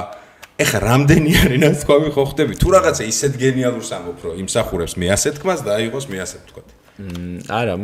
ეხა 0.59 0.80
რამდენი 0.84 1.31
არის 1.39 1.59
ნაცვლი 1.63 2.09
ხო 2.11 2.23
ხდები? 2.34 2.53
თუ 2.59 2.67
რაღაცა 2.76 3.03
ისეთ 3.07 3.34
გენიალურს 3.39 3.91
ამბობ, 3.95 4.17
რომ 4.26 4.34
იმსახურებს 4.43 4.93
მე 4.99 5.07
ასე 5.15 5.30
თქმას 5.39 5.59
და 5.63 5.71
აიღოს 5.80 6.05
მე 6.11 6.17
ასე 6.19 6.38
თქვა. 6.51 6.78
არა, 6.99 7.76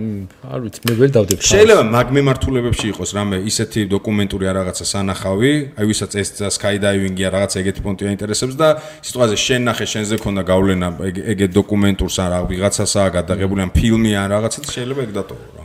არ 0.52 0.60
ვიცი, 0.66 0.80
მე 0.84 0.94
ვერ 1.00 1.12
დავდებ 1.16 1.40
შეიძლება 1.40 1.84
მაგ 1.88 2.08
მემართულებებში 2.18 2.86
იყოს 2.92 3.12
რამე 3.16 3.38
ისეთი 3.48 3.82
დოკუმენტური 3.88 4.44
რაღაცა 4.52 4.86
სანახავი, 4.92 5.52
აი 5.80 5.86
ვისაც 5.88 6.12
ეს 6.20 6.30
skydiving-ია 6.52 7.30
რაღაცა 7.32 7.58
ეგეთი 7.64 7.82
პონტი 7.86 8.04
აინტერესებს 8.12 8.56
და 8.60 8.68
სიტყვაზე 9.00 9.36
შენ 9.40 9.62
ნახე, 9.72 9.86
შენზე 9.88 10.16
ქონდა 10.20 10.44
გავლენა 10.52 10.88
ეგეთ 11.32 11.52
დოკუმენტურს 11.56 12.16
ან 12.20 12.28
რა 12.36 12.40
ვიღაცასაა 12.52 13.08
გადაღებული 13.16 13.62
ან 13.64 13.72
ფილმი 13.72 14.12
ან 14.20 14.28
რაღაცა 14.36 14.60
შეიძლება 14.76 15.02
ეგ 15.08 15.12
დატოვო 15.16 15.46
რა. 15.56 15.64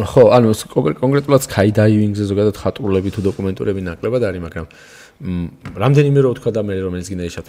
ხო, 0.00 0.22
ანუ 0.32 0.48
კონკრეტულად 0.72 1.42
skydiving-ზე 1.44 2.24
ზოგადად 2.32 2.56
ხატრულები 2.56 3.10
თუ 3.12 3.20
დოკუმენტურები 3.28 3.80
ნაკლებად 3.84 4.22
არის, 4.24 4.40
მაგრამ 4.40 4.66
რამდენიმე 5.20 6.20
რო 6.24 6.30
თქვა 6.40 6.50
და 6.56 6.60
მე 6.64 6.74
რომელიც 6.80 7.06
გინდა 7.12 7.24
ეშათ. 7.28 7.44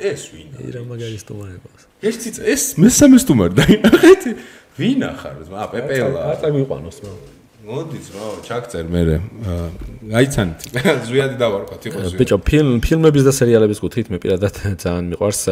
ეს 0.00 0.22
ვინ? 0.32 0.48
რა 0.72 0.80
მაგარი 0.88 1.18
სტუმარებია. 1.20 1.92
ციც 2.12 2.36
ეს 2.44 2.62
მესამე 2.76 3.16
სტუმარი 3.22 3.54
დაინახეთ? 3.60 4.22
ვინ 4.76 5.00
ახარ? 5.08 5.34
ა 5.54 5.64
პეპელა. 5.72 6.20
აწა 6.34 6.48
მიყვანოს 6.52 6.98
რა. 7.04 7.12
მოდის 7.64 8.06
რა, 8.12 8.26
ჩაგწერ 8.44 8.86
მე. 8.92 9.02
აიცანით. 10.12 10.60
ზვიადი 11.08 11.36
დავარქვა, 11.40 11.76
იყო 11.80 11.98
ზვიადი. 12.04 12.18
ბიჭო, 12.20 12.36
ფილმ 12.44 12.72
ფილმების 12.84 13.24
და 13.24 13.32
სერიალების 13.32 13.78
კუთხით 13.80 14.12
მე 14.12 14.18
პირადად 14.20 14.54
ძალიან 14.84 15.04
მიყვარს 15.14 15.42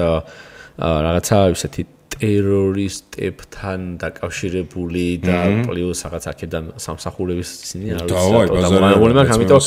რაღაცა 0.77 1.39
ისეთი 1.57 1.83
ტერორისტებთან 2.13 3.81
დაკავშირებული 4.03 5.05
და 5.25 5.39
პლუს 5.67 6.01
რაღაც 6.07 6.25
აქედან 6.33 6.65
სამსახურების 6.85 7.51
ისინი 7.67 7.87
არ 7.97 8.07
ვიცი 8.09 8.53
და 8.63 8.69
მაგალითად 8.73 9.17
მაგ 9.19 9.33
ამიტომ 9.37 9.63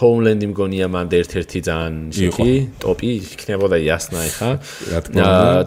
ჰოუმლენდი 0.00 0.46
მგონია 0.52 0.86
მან 0.92 1.06
ერთ-ერთი 1.20 1.58
ძალიან 1.68 1.94
ისეთი 2.12 2.50
ტოპი 2.84 3.10
იქნებოდა 3.34 3.76
იასნა 3.86 4.18
ეხა. 4.30 4.50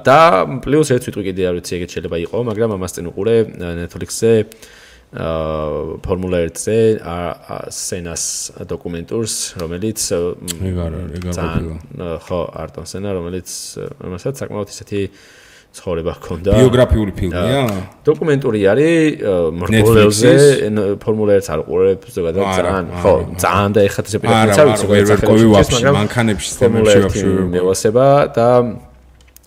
და 0.05 0.19
პლუს 0.65 0.89
ერთ 0.95 1.03
ვიტყვი 1.09 1.23
კიდე 1.29 1.41
არ 1.49 1.55
ვიცი 1.59 1.71
ეგეთ 1.79 1.89
შეიძლება 1.95 2.17
იყოს 2.25 2.43
მაგრამ 2.49 2.69
ამას 2.77 2.91
წინ 2.95 3.05
უყურე. 3.09 3.35
Netflix-ზე 3.59 4.33
აა 4.45 4.79
ფორმულა 6.05 6.39
1-ზე 6.45 6.77
სენას 7.73 8.23
დოკუმენტურს 8.69 9.35
რომელიც 9.57 9.99
ეგ 10.13 10.77
არა 10.85 10.99
ეგ 11.17 11.25
არა 11.33 12.09
ხო 12.21 12.39
არტონ 12.61 12.85
სენა 12.85 13.15
რომელიც 13.17 13.49
მასაც 14.05 14.43
საკმაოდ 14.45 14.69
ისეთი 14.69 15.01
ცხოვრება 15.69 16.11
ჰქონდა. 16.17 16.49
ბიოგრაფიული 16.59 17.11
ფილმია? 17.13 17.61
დოკუმენტური 18.09 18.59
არის 18.73 19.21
მრბოლელზე, 19.59 20.31
ფორმულა 21.03 21.33
1-ს 21.39 21.49
არ 21.53 21.59
ყურებ 21.69 22.01
ზოგადად 22.09 22.43
ძალიან, 22.57 22.85
ხო, 22.99 23.13
ძალიან 23.37 23.71
და 23.77 23.79
ეხათ 23.85 24.05
ესე 24.09 24.19
პირადად 24.23 24.57
ვიცი, 24.65 24.81
ზოგადად 24.81 25.09
ვერ 25.09 25.19
ყოფი 25.29 25.47
ვაფშე 25.53 25.89
მანქანებში 25.99 26.49
თემებში 26.59 26.99
ვაფშე. 27.05 27.27
მევასება 27.53 28.07
და 28.33 28.47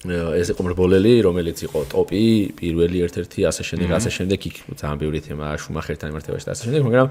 ეს 0.03 0.49
იყო 0.51 0.63
მრბოლელი, 0.67 1.13
რომელიც 1.23 1.59
იყო 1.63 1.79
ტოპი, 1.95 2.23
პირველი 2.59 2.99
ერთ-ერთი 3.07 3.47
ასე 3.47 3.63
შემდეგ, 3.63 3.89
ასე 3.95 4.11
შემდეგ 4.11 4.39
იქ 4.51 4.57
ძალიან 4.75 4.99
ბევრი 4.99 5.19
თემა 5.23 5.47
შუმახერთან 5.63 6.11
იმართებაში 6.11 6.43
და 6.43 6.51
ასე 6.59 6.63
შემდეგ, 6.67 6.83
მაგრამ 6.91 7.09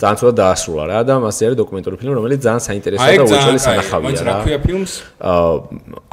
ძალიან 0.00 0.16
ცუდად 0.20 0.36
დაასრულა 0.40 0.84
რა 0.88 0.98
და 1.04 1.14
მასე 1.20 1.42
არის 1.50 1.58
დოკუმენტური 1.60 1.96
ფილმი, 2.00 2.14
რომელიც 2.16 2.40
ძალიან 2.40 2.62
საინტერესოა 2.64 3.12
და 3.20 3.24
უეჭველი 3.28 3.60
სანახავია 3.60 4.20
რა. 4.24 4.24
რა 4.24 4.34
ქვია 4.40 4.58
ფილმს? 4.64 4.92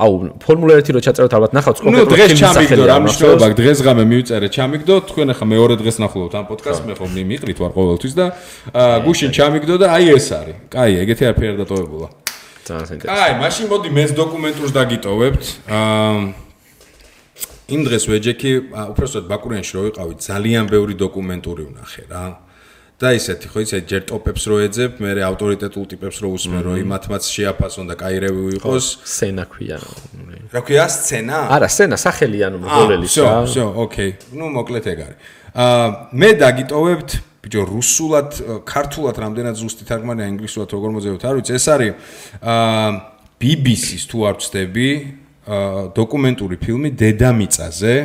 აუ, 0.04 0.14
ფორმულა 0.44 0.74
1 0.84 0.92
რო 0.92 1.00
ჩაწეროთ 1.08 1.32
ალბათ 1.32 1.52
ნახავთ 1.56 1.78
კონკრეტულად 1.80 2.20
ფილმის 2.28 2.44
სახელია. 2.44 2.76
ნუ 2.76 2.76
დღეს 2.76 2.76
ჩამიგდო 2.76 2.84
რა 2.92 2.98
მნიშვნელობა, 3.08 3.48
დღეს 3.56 3.78
ღამე 3.88 4.04
მივწერე 4.12 4.48
ჩამიგდო, 4.52 4.96
თქვენ 5.08 5.28
ახლა 5.32 5.46
მეორე 5.48 5.74
დღეს 5.80 5.96
ნახულობთ 6.04 6.34
ამ 6.36 6.46
პოდკასტს, 6.52 6.84
მე 6.88 6.94
ხომ 7.00 7.12
მიმიყრით 7.16 7.58
ვარ 7.64 7.72
ყოველთვის 7.72 8.14
და 8.20 8.26
გუშინ 9.08 9.32
ჩამიგდო 9.32 9.76
და 9.80 9.88
აი 9.96 10.06
ეს 10.12 10.28
არის. 10.36 10.56
კაი, 10.76 10.92
ეგეთი 11.08 11.24
არაფერი 11.32 11.48
არ 11.56 11.58
დატოვებულა. 11.64 12.27
ძალიან 12.67 12.87
საინტერესო. 12.91 13.19
აი, 13.23 13.33
მაშინ 13.43 13.67
მოდი 13.73 13.89
მეც 13.99 14.11
დოკუმენტურს 14.23 14.73
დაგიტოვებთ. 14.79 15.45
აა 15.67 16.21
იმ 17.73 17.81
დღეს 17.89 18.05
ვეჯექი, 18.11 18.53
უბრალოდ 18.93 19.25
ბაკურიანში 19.33 19.73
რო 19.77 19.83
ვიყავი, 19.89 20.15
ძალიან 20.21 20.65
ბევრი 20.69 20.95
დოკუმენტური 21.05 21.63
ვნახე 21.73 22.05
რა. 22.13 22.25
და 23.03 23.11
ისეთი 23.19 23.47
ხო 23.51 23.59
იცი 23.67 23.79
ჯერ 23.91 24.03
ტოპებს 24.07 24.45
რო 24.47 24.57
ეძებ, 24.63 25.01
მე 25.03 25.11
ავტორიტეტულ 25.27 25.85
ტიპებს 25.91 26.17
რო 26.23 26.29
უსმენ, 26.39 26.61
რომ 26.63 26.75
იმათმაც 26.87 27.23
შეაფასონ 27.35 27.91
და 27.91 27.95
კაი 27.99 28.17
რევიუ 28.23 28.49
იყოს. 28.63 28.85
სცენა 29.03 29.45
ქვია. 29.51 29.79
რა 30.55 30.61
ქვია 30.63 30.87
სცენა? 30.87 31.39
არა, 31.51 31.67
სცენა 31.67 31.97
სახელი 31.99 32.39
ანუ 32.47 32.59
მოგოლელი 32.63 33.07
რა. 33.07 33.11
всё, 33.11 33.27
всё, 33.51 33.65
ოკეი. 33.75 34.11
ნუ 34.39 34.47
მოკლედ 34.55 34.87
ეგ 34.87 34.99
არის. 35.03 35.19
აა 35.51 35.87
მე 36.15 36.31
დაგიტოვებთ 36.47 37.11
ბიჭო 37.48 37.64
რუსულად 37.64 38.30
ქართულად 38.68 39.16
რამდენად 39.24 39.56
ზუსტი 39.56 39.88
თარგმანია 39.88 40.28
ინგლისურად 40.36 40.68
როგორ 40.76 40.90
მოძებოთ 41.00 41.24
არ 41.24 41.36
ვიცი. 41.40 41.52
ეს 41.56 41.66
არის 41.72 41.92
აა 42.44 42.88
BBC-ს 43.40 44.04
თუ 44.12 44.18
არ 44.28 44.36
ვწდები 44.36 44.90
აა 45.48 45.82
დოკუმენტური 45.96 46.56
ფილმი 46.60 46.90
დედამიწაზე. 47.00 47.96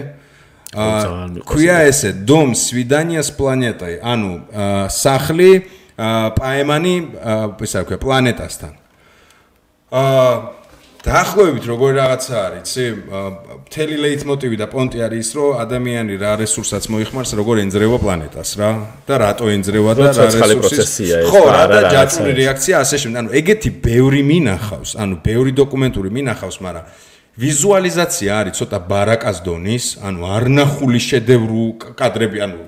აა 0.73 1.43
ქვია 1.43 1.77
ესე 1.91 2.11
დომ 2.23 2.55
სვიდანიას 2.55 3.29
პლანეტაი. 3.35 3.95
ანუ 3.99 4.31
სახლი 4.95 5.51
პაემანი 6.39 6.95
ესა 7.67 7.83
ქვია 7.83 7.99
პლანეტასთან. 7.99 8.73
აა 9.91 10.62
დაახლოებით 11.03 11.65
როგორი 11.67 11.95
რაღაცა 11.99 12.35
არის, 12.47 12.63
იცი? 12.63 12.85
მთელი 13.67 13.97
ლეიტმოტივი 14.05 14.57
და 14.61 14.67
პონტი 14.71 14.99
არის 15.03 15.19
ის, 15.27 15.31
რომ 15.35 15.51
ადამიანი 15.59 16.15
რა 16.23 16.33
რესურსაც 16.39 16.85
მოიხმარს, 16.95 17.33
როგორ 17.43 17.57
ენძრევა 17.67 17.99
პლანეტას 17.99 18.51
რა 18.61 18.71
და 19.09 19.15
რატო 19.19 19.47
ენძრევა 19.51 19.93
და 19.99 20.07
რა 20.15 20.27
რესურსია 20.31 21.17
ეს 21.27 21.31
ხო, 21.33 21.43
რა 21.43 21.65
და 21.75 21.81
ჯაჭვური 21.91 22.33
რეაქცია 22.39 22.75
ასე 22.87 22.97
შემდეგ. 23.03 23.19
ანუ 23.19 23.31
ეგეთი 23.35 23.71
ბევრი 23.83 24.23
მინახავს, 24.31 24.91
ანუ 25.03 25.15
ბევრი 25.27 25.53
დოკუმენტური 25.59 26.09
მინახავს, 26.23 26.57
მაგრამ 26.63 26.85
ვიზუალიზაცია 27.43 28.31
არის 28.39 28.55
ცოტა 28.63 28.79
ბარაკას 28.87 29.39
დონის, 29.43 29.85
ანუ 30.07 30.21
არნახული 30.39 31.01
შედევრო 31.03 31.65
კადრები, 31.99 32.39
ანუ 32.47 32.59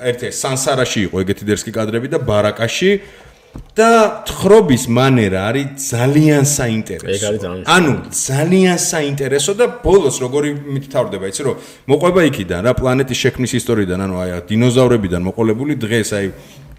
ერთი 0.00 0.28
სანსარაში 0.30 1.00
იყო 1.10 1.16
ეგეთი 1.24 1.44
დერსკი 1.48 1.72
კადრები 1.74 2.08
და 2.12 2.18
ბარაკაში 2.22 2.90
და 3.74 4.22
თხრობის 4.28 4.84
მანერა 4.92 5.40
არის 5.50 5.66
ძალიან 5.90 6.44
საინტერესო. 6.44 7.30
ანუ 7.66 7.92
ძალიან 8.10 8.78
საინტერესო 8.78 9.52
და 9.60 9.66
ბოლოს 9.84 10.16
როგორი 10.24 10.50
მითთავრდება, 10.74 11.24
იცი 11.30 11.42
რომ 11.46 11.54
მოყვება 11.90 12.20
იქიდან 12.30 12.60
რა 12.66 12.72
პლანეტის 12.80 13.18
შექმნის 13.24 13.52
ისტორიიდან, 13.60 13.98
ანუ 14.06 14.14
აი 14.22 14.30
დინოზავრებიდან 14.50 15.22
მოყოლებული 15.28 15.72
დღეს 15.80 16.10
აი 16.18 16.26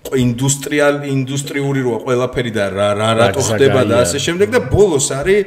ინდუსტრიალ 0.02 0.96
ინდუსტრიული 1.06 1.80
როა 1.86 2.00
ყველაფერი 2.06 2.52
და 2.52 2.66
რა 2.74 2.90
რა 2.98 3.10
რატო 3.22 3.42
ხდება 3.46 3.82
და 3.86 3.96
ასე 4.02 4.18
შემდეგ 4.26 4.48
და 4.50 4.60
ბოლოს 4.74 5.08
არის 5.14 5.46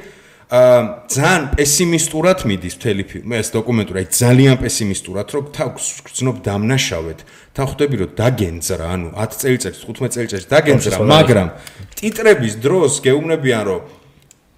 ძალიან 0.51 1.45
პესიმისტურად 1.57 2.45
მიდის 2.45 2.75
მთელი 2.77 3.05
ფილმი, 3.09 3.35
ეს 3.41 3.49
დოკუმენტური, 3.57 3.97
აი 4.05 4.09
ძალიან 4.13 4.57
პესიმისტურად, 4.61 5.27
რომ 5.33 5.45
თავს 5.57 5.85
გძნობ 6.05 6.37
დამნაშავეთ. 6.45 7.19
თან 7.57 7.65
ხვდები 7.65 7.97
რომ 8.05 8.11
დაგენძრა, 8.21 8.85
ანუ 8.95 9.09
10 9.17 9.41
წელიწადში, 9.41 9.83
15 9.89 10.13
წელიწადში 10.15 10.49
დაგენძრა, 10.53 10.97
მაგრამ 11.01 11.49
ტიტრების 11.97 12.55
დროს 12.61 12.93
გეუბნებიან 13.01 13.63
რომ 13.65 13.81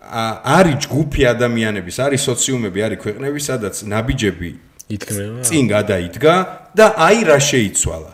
არის 0.06 0.76
ჯგუფი 0.86 1.22
ადამიანების, 1.34 1.96
არის 2.02 2.20
სოციუმები, 2.30 2.78
არის 2.86 2.98
ქვეყნები, 3.02 3.38
სადაც 3.42 3.74
ნაბიჯები 3.86 4.50
იდგმება. 4.90 5.40
წინ 5.46 5.64
გადაიდგა 5.70 6.34
და 6.74 6.86
აი 6.98 7.18
რა 7.30 7.38
შეიცვალა. 7.38 8.12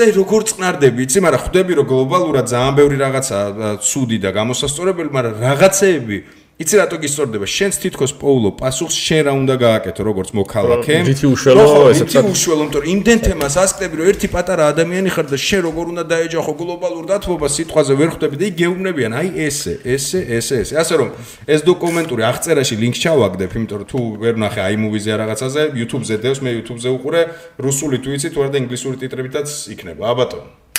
და 0.00 0.06
როგორ 0.16 0.40
წნარდები, 0.48 1.04
იცი, 1.04 1.18
მაგრამ 1.20 1.40
ხვდები 1.44 1.72
რომ 1.76 1.86
გლობალურად 1.92 2.46
ძალიან 2.48 2.74
ბევრი 2.78 2.96
რაღაცა 3.04 3.38
ცუდი 3.84 4.18
და 4.24 4.30
გამოსასწორებელი, 4.32 5.10
მაგრამ 5.12 5.34
რაღაცეები 5.44 6.16
იცი 6.60 6.76
რატო 6.76 6.96
გისწორდება? 7.00 7.46
შენს 7.48 7.76
თითქოს 7.80 8.12
პოულო 8.20 8.50
პასუხს 8.60 8.92
შენ 8.92 9.20
რა 9.26 9.32
უნდა 9.32 9.54
გააკეთო 9.64 10.02
როგორც 10.04 10.28
მოქალაქე? 10.36 10.94
თითი 11.08 11.26
უშველო 11.32 11.64
ესეც. 11.88 12.12
თითი 12.12 12.28
უშველო, 12.36 12.62
იმიტომ 12.68 12.80
რომ 12.84 12.90
იმდენ 12.94 13.18
თემას 13.24 13.54
ასწრები 13.64 13.94
რომ 13.96 14.06
ერთი 14.12 14.28
პატარა 14.28 14.64
ადამიანი 14.76 15.08
ხარ 15.08 15.26
და 15.32 15.38
შენ 15.40 15.60
როგორ 15.64 15.84
უნდა 15.92 16.04
დაეჯახო 16.12 16.52
გლობალურ 16.60 17.04
დათბობას 17.08 17.52
სიტყვაზე 17.56 17.92
ვერ 17.96 18.08
ხვდები 18.12 18.36
და 18.36 18.44
იგი 18.50 18.56
გეუბნებიან, 18.60 19.12
აი 19.16 19.28
ესე, 19.48 19.74
ესე, 19.88 20.20
ესე, 20.36 20.56
ესე. 20.68 20.74
ასე 20.76 20.94
რომ 21.00 21.08
ეს 21.48 21.60
დოკუმენტური 21.64 22.22
აღწერაში 22.28 22.74
ლინკს 22.76 23.00
ჩავაგდებ, 23.08 23.50
იმიტომ 23.56 23.78
რომ 23.80 23.88
თუ 23.88 23.98
ვერ 24.20 24.34
ნახე 24.44 24.60
აი 24.68 24.76
მუვიზე 24.84 25.12
რაღაცაზე, 25.16 25.62
YouTube-ზე 25.80 26.16
დევს, 26.20 26.38
მე 26.44 26.50
YouTube-ზე 26.60 26.88
უყურე, 26.92 27.20
რუსული 27.56 27.96
თუ 28.04 28.08
იცი, 28.20 28.28
თუ 28.36 28.38
არა 28.44 28.50
და 28.52 28.58
ინგლისური 28.60 28.96
ტიტრებითაც 29.00 29.48
იქნება. 29.72 30.02
აბატონო. 30.12 30.69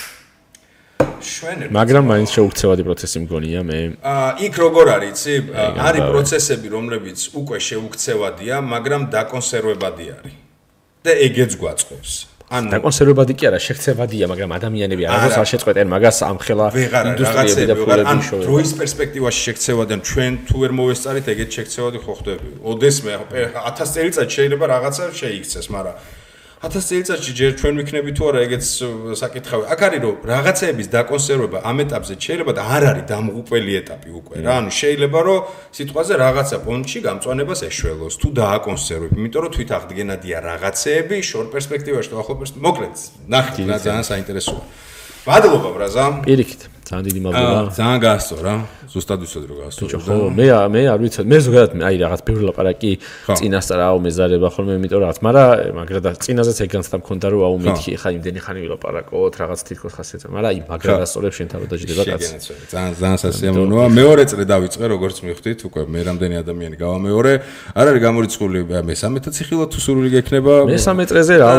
შვენები. 1.35 1.72
მაგრამ 1.76 2.03
მაინც 2.11 2.30
შეუქცევადი 2.35 2.81
პროცესი 2.88 3.18
მგონია 3.26 3.61
მე. 3.68 3.80
აა 4.02 4.30
იქ 4.45 4.53
როგორ 4.65 4.85
არის, 4.95 5.10
იცი? 5.11 5.35
არის 5.88 6.02
პროცესები, 6.11 6.68
რომლებიც 6.76 7.19
უკვე 7.41 7.57
შეუქცევადია, 7.69 8.56
მაგრამ 8.73 9.02
დაკონსერვებადი 9.15 10.06
არის. 10.18 10.35
და 11.02 11.11
ეგეც 11.27 11.52
გვაწყობს. 11.57 12.11
ანუ 12.52 12.68
დაკონსერვებადი 12.68 13.34
კი 13.39 13.48
არა, 13.48 13.60
შექცევადია, 13.64 14.26
მაგრამ 14.27 14.52
ადამიანები 14.60 15.03
არასდროს 15.07 15.38
არ 15.39 15.48
შეწყვეტენ 15.52 15.88
მაგას 15.88 16.18
ამხელა 16.27 16.65
ინდუსტრიები 16.76 17.65
და 17.72 17.76
ფულები 17.80 18.15
შოვა. 18.27 18.41
დროის 18.43 18.72
პერსპექტივაში 18.81 19.39
შექცევადიან, 19.48 19.99
ჩვენ 20.10 20.31
თუ 20.52 20.56
ვერ 20.61 20.72
მოვესწარით, 20.80 21.26
ეგეთ 21.31 21.49
შექცევადი 21.57 21.99
ხო 22.03 22.14
ხდები. 22.19 22.49
ოდესმე 22.72 23.11
1000 23.56 23.89
წელიწად 23.95 24.27
შეიძლება 24.35 24.65
რაღაცა 24.68 25.03
შეიქცეს, 25.15 25.65
მაგრამ 25.72 25.95
1000 26.62 26.86
წელიწადში 26.86 27.32
ჯერ 27.34 27.52
ჩვენ 27.58 27.74
ვიქნები 27.82 28.12
თუ 28.14 28.24
არა 28.30 28.40
ეგეც 28.46 28.66
საკითხავი. 29.18 29.64
აქ 29.74 29.80
არის 29.82 30.02
რომ 30.06 30.16
რაღაცეების 30.30 30.88
დაკონსერვება 30.94 31.58
ამ 31.66 31.78
ეტაპზე 31.82 32.16
შეიძლება 32.22 32.54
და 32.54 32.64
არ 32.76 32.84
არის 32.92 33.06
დამღუპელი 33.10 33.74
ეტაპი 33.82 34.10
უკვე 34.20 34.36
რა. 34.46 34.52
ანუ 34.62 34.70
შეიძლება 34.70 35.20
რომ 35.26 35.40
სიტყვაზე 35.74 36.14
რაღაცა 36.22 36.58
პონჩი 36.62 37.00
გამწვანებას 37.08 37.60
ეშველოს 37.66 38.14
თუ 38.22 38.28
დააკონსერვებ, 38.42 39.12
იმიტომ 39.18 39.42
რომ 39.42 39.52
თვით 39.58 39.70
აღდგენადია 39.78 40.38
რაღაცეები 40.50 41.18
შორ 41.30 41.46
პერსპექტივაში 41.50 42.10
და 42.14 42.16
ახლო 42.22 42.36
პერსპექტივაში. 42.38 42.66
მოკლედ, 42.70 42.96
ნახეთ 43.34 43.56
რა 43.66 43.78
ძალიან 43.82 44.06
საინტერესოა. 44.12 44.64
მადლობა 45.26 45.70
ბრაზა. 45.76 46.06
პირიქით. 46.30 46.62
ძალიან 46.92 47.04
დიდი 47.08 47.20
მადლობა. 47.24 47.60
ძალიან 47.72 48.00
გაასწორა. 48.04 48.54
ზუსტად 48.92 49.20
ვიცოდი 49.24 49.46
რომ 49.48 49.58
გაასწორა. 49.62 50.00
ხო, 50.04 50.16
მე 50.36 50.46
მე 50.76 50.82
არ 50.92 51.00
ვიცოდი. 51.00 51.28
მე 51.32 51.38
ზოგადად 51.48 51.72
აი 51.88 51.96
რაღაც 52.04 52.22
ბევრი 52.28 52.44
ლაპარაკი 52.52 52.92
წინასწარ 53.40 53.80
აუ 53.88 53.98
მეზარება 54.04 54.48
ხოლმე, 54.52 54.74
იმიტომ 54.76 55.00
რაღაც, 55.00 55.18
მაგრამ 55.24 55.50
მაგრამ 55.80 56.02
და 56.04 56.12
წინაზეც 56.20 56.58
ეგ 56.68 56.70
განცდა 56.76 56.96
მქონდა 57.00 57.26
რომ 57.32 57.42
აუ 57.48 57.56
მეთქი 57.64 57.92
ხა 58.02 58.10
იმდენი 58.12 58.40
ხანი 58.44 58.60
ვილაპარაკოთ, 58.68 59.34
რაღაც 59.40 59.60
თითქოს 59.72 59.94
ხასიათზე, 59.96 60.28
მაგრამ 60.36 60.50
აი 60.52 60.60
მაგრამ 60.68 60.96
გასწორებ 61.02 61.34
შენ 61.38 61.48
თავად 61.52 61.68
დაждდება 61.72 62.04
კაც. 62.12 62.22
ძალიან 62.72 62.92
ძალიან 63.00 63.20
სასიამოვნოა. 63.24 63.86
მეორე 63.96 64.24
წრე 64.28 64.44
დავიწყე 64.52 64.86
როგორც 64.92 65.16
მივხვდით, 65.24 65.60
უკვე 65.72 65.82
მე 65.88 66.00
რამდენი 66.12 66.36
ადამიანი 66.44 66.76
გავამეორე. 66.84 67.34
არ 67.80 67.86
არის 67.92 68.02
გამორიცხული 68.08 68.60
მე-13 68.68 69.32
ციხილო 69.32 69.66
თუ 69.72 69.80
სურვილი 69.80 70.10
გექნება? 70.20 70.54
მე-13 70.68 71.08
წრეზე 71.08 71.34
რა 71.40 71.50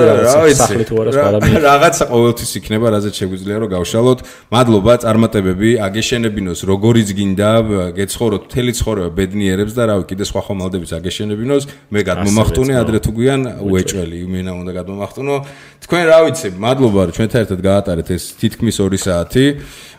ვიცი, 0.44 0.60
სახლი 0.60 0.84
თუ 0.84 0.94
არა 1.00 1.10
სხვა 1.16 1.60
რაღაცა 1.72 2.04
ყოველთვის 2.12 2.50
იქნება, 2.60 2.86
რაზეც 2.92 3.14
შეგვიძლია 3.20 3.56
რომ 3.62 3.68
გავშალოთ. 3.72 4.18
მადლობა, 4.52 4.92
წარმატებები, 5.22 5.78
აგეშენებინოს 5.78 6.60
როგორიც 6.66 7.08
გინდა, 7.14 7.50
გეცხოვროთ 7.94 8.42
მთელი 8.48 8.72
ცხოვრება 8.74 9.10
ბედნიერებს 9.14 9.72
და 9.76 9.82
რავი, 9.90 10.04
კიდე 10.10 10.24
სხვა 10.26 10.40
ხომალდებიც 10.50 10.90
აგეშენებინოს. 10.98 11.62
მე 11.94 12.00
გადმომახტუნე 12.10 12.74
ადრე 12.82 12.98
თუ 13.02 13.10
გვიან 13.14 13.40
უეჭველი, 13.62 14.16
იმენა 14.26 14.52
უნდა 14.58 14.72
გადმომახტუნო. 14.82 15.36
თქვენ 15.86 16.02
რა 16.10 16.18
ვიცი, 16.26 16.48
მადლობა 16.58 17.00
რომ 17.06 17.14
ჩვენთან 17.16 17.40
ერთად 17.46 17.60
გაატარეთ 17.62 18.08
ეს 18.10 18.24
თითქმის 18.40 18.76
2 18.82 18.98
საათი. 18.98 19.46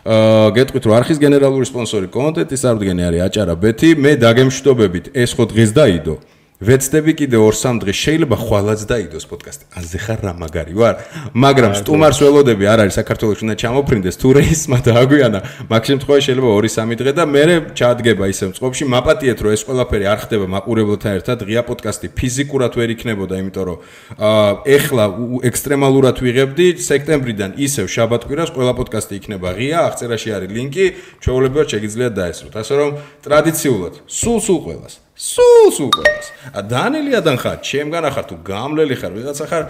აა 0.04 0.48
გეტყვით 0.56 0.84
რომ 0.84 0.94
არხის 1.00 1.18
გენერალური 1.24 1.64
სპონსორი 1.64 2.06
კონტენტის 2.12 2.62
აღდგენი 2.68 3.02
არის 3.08 3.20
აჭარა 3.24 3.54
ბეთი. 3.56 3.88
მე 3.96 4.12
დაგემშვიდობებით, 4.20 5.04
ეს 5.16 5.30
ხო 5.32 5.44
დღეს 5.48 5.70
დაიდო. 5.72 6.33
ვეცდები 6.64 7.12
კიდე 7.20 7.36
2-3 7.36 7.80
დღე 7.82 7.92
შეიძლება 7.92 8.36
ხვალაც 8.40 8.80
დაიდოს 8.88 9.26
პოდკასტი. 9.28 9.64
აზე 9.76 9.98
ხარ 10.00 10.20
რა 10.24 10.32
მაგარი 10.40 10.74
ვარ. 10.80 10.94
მაგრამ 11.36 11.72
სტუმარს 11.76 12.18
ველოდები 12.24 12.64
არ 12.72 12.78
არის 12.84 12.94
საქართველოს 13.00 13.40
უნდა 13.44 13.54
ჩამოფრინდეს 13.60 14.16
თუ 14.16 14.28
რეისმა 14.38 14.78
დააგვიანა. 14.88 15.40
მაგ 15.68 15.82
შემთხვევაში 15.90 16.24
შეიძლება 16.24 16.50
2-3 16.64 16.96
დღე 17.00 17.12
და 17.12 17.24
მე 17.28 17.44
ჩადგება 17.76 18.24
ისე 18.32 18.44
მწყობში. 18.50 18.84
მაპატიეთ 18.94 19.38
რომ 19.44 19.50
ეს 19.52 19.62
ყველაფერი 19.68 20.04
არ 20.08 20.18
ხდება 20.24 20.46
მაყურებელთან 20.54 21.12
ერთად. 21.20 21.38
ღია 21.44 21.62
პოდკასტი 21.68 22.06
ფიზიკურად 22.16 22.72
ვერ 22.80 22.88
იქნებოდა, 22.96 23.34
იმიტომ 23.44 23.64
რომ 23.68 23.78
აა 24.24 24.50
ეხლა 24.64 25.04
ექსტრემალურად 25.44 26.16
ვიღებდი 26.24 26.66
სექტემბრიდან 26.80 27.50
ისევ 27.60 27.86
შაბათ-კვირას 27.92 28.50
ყველა 28.56 28.72
პოდკასტი 28.80 29.12
იქნება 29.20 29.48
ღია. 29.52 29.78
აღწერაში 29.92 30.28
არის 30.32 30.50
ლინკი. 30.56 30.86
ჩვეულებრივად 31.20 31.66
შეგიძლიათ 31.74 32.12
დაესწროთ. 32.18 32.54
ასე 32.56 32.74
რომ 32.80 32.90
ტრადიციულად 33.20 33.94
სულ 34.08 34.38
სულ 34.40 34.60
ყველას 34.64 35.03
სულ 35.24 35.68
სულ 35.72 35.90
ყველას. 35.96 36.26
ა 36.52 36.60
დანელიადან 36.68 37.36
ხარ, 37.40 37.58
ჩემგან 37.64 38.04
ახარ 38.12 38.24
თუ 38.28 38.36
გამლელი 38.44 38.94
ხარ, 39.00 39.12
ვიღაცა 39.16 39.44
ხარ, 39.48 39.62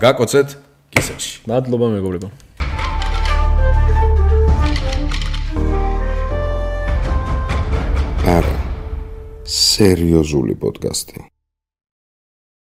გაკოცეთ 0.00 0.48
კისერში. 0.88 1.32
მადლობა 1.48 1.86
მეგობრებო. 1.96 2.28
არა. 8.36 8.56
სერიოზული 9.44 10.54
პოდკასტი. 10.56 11.31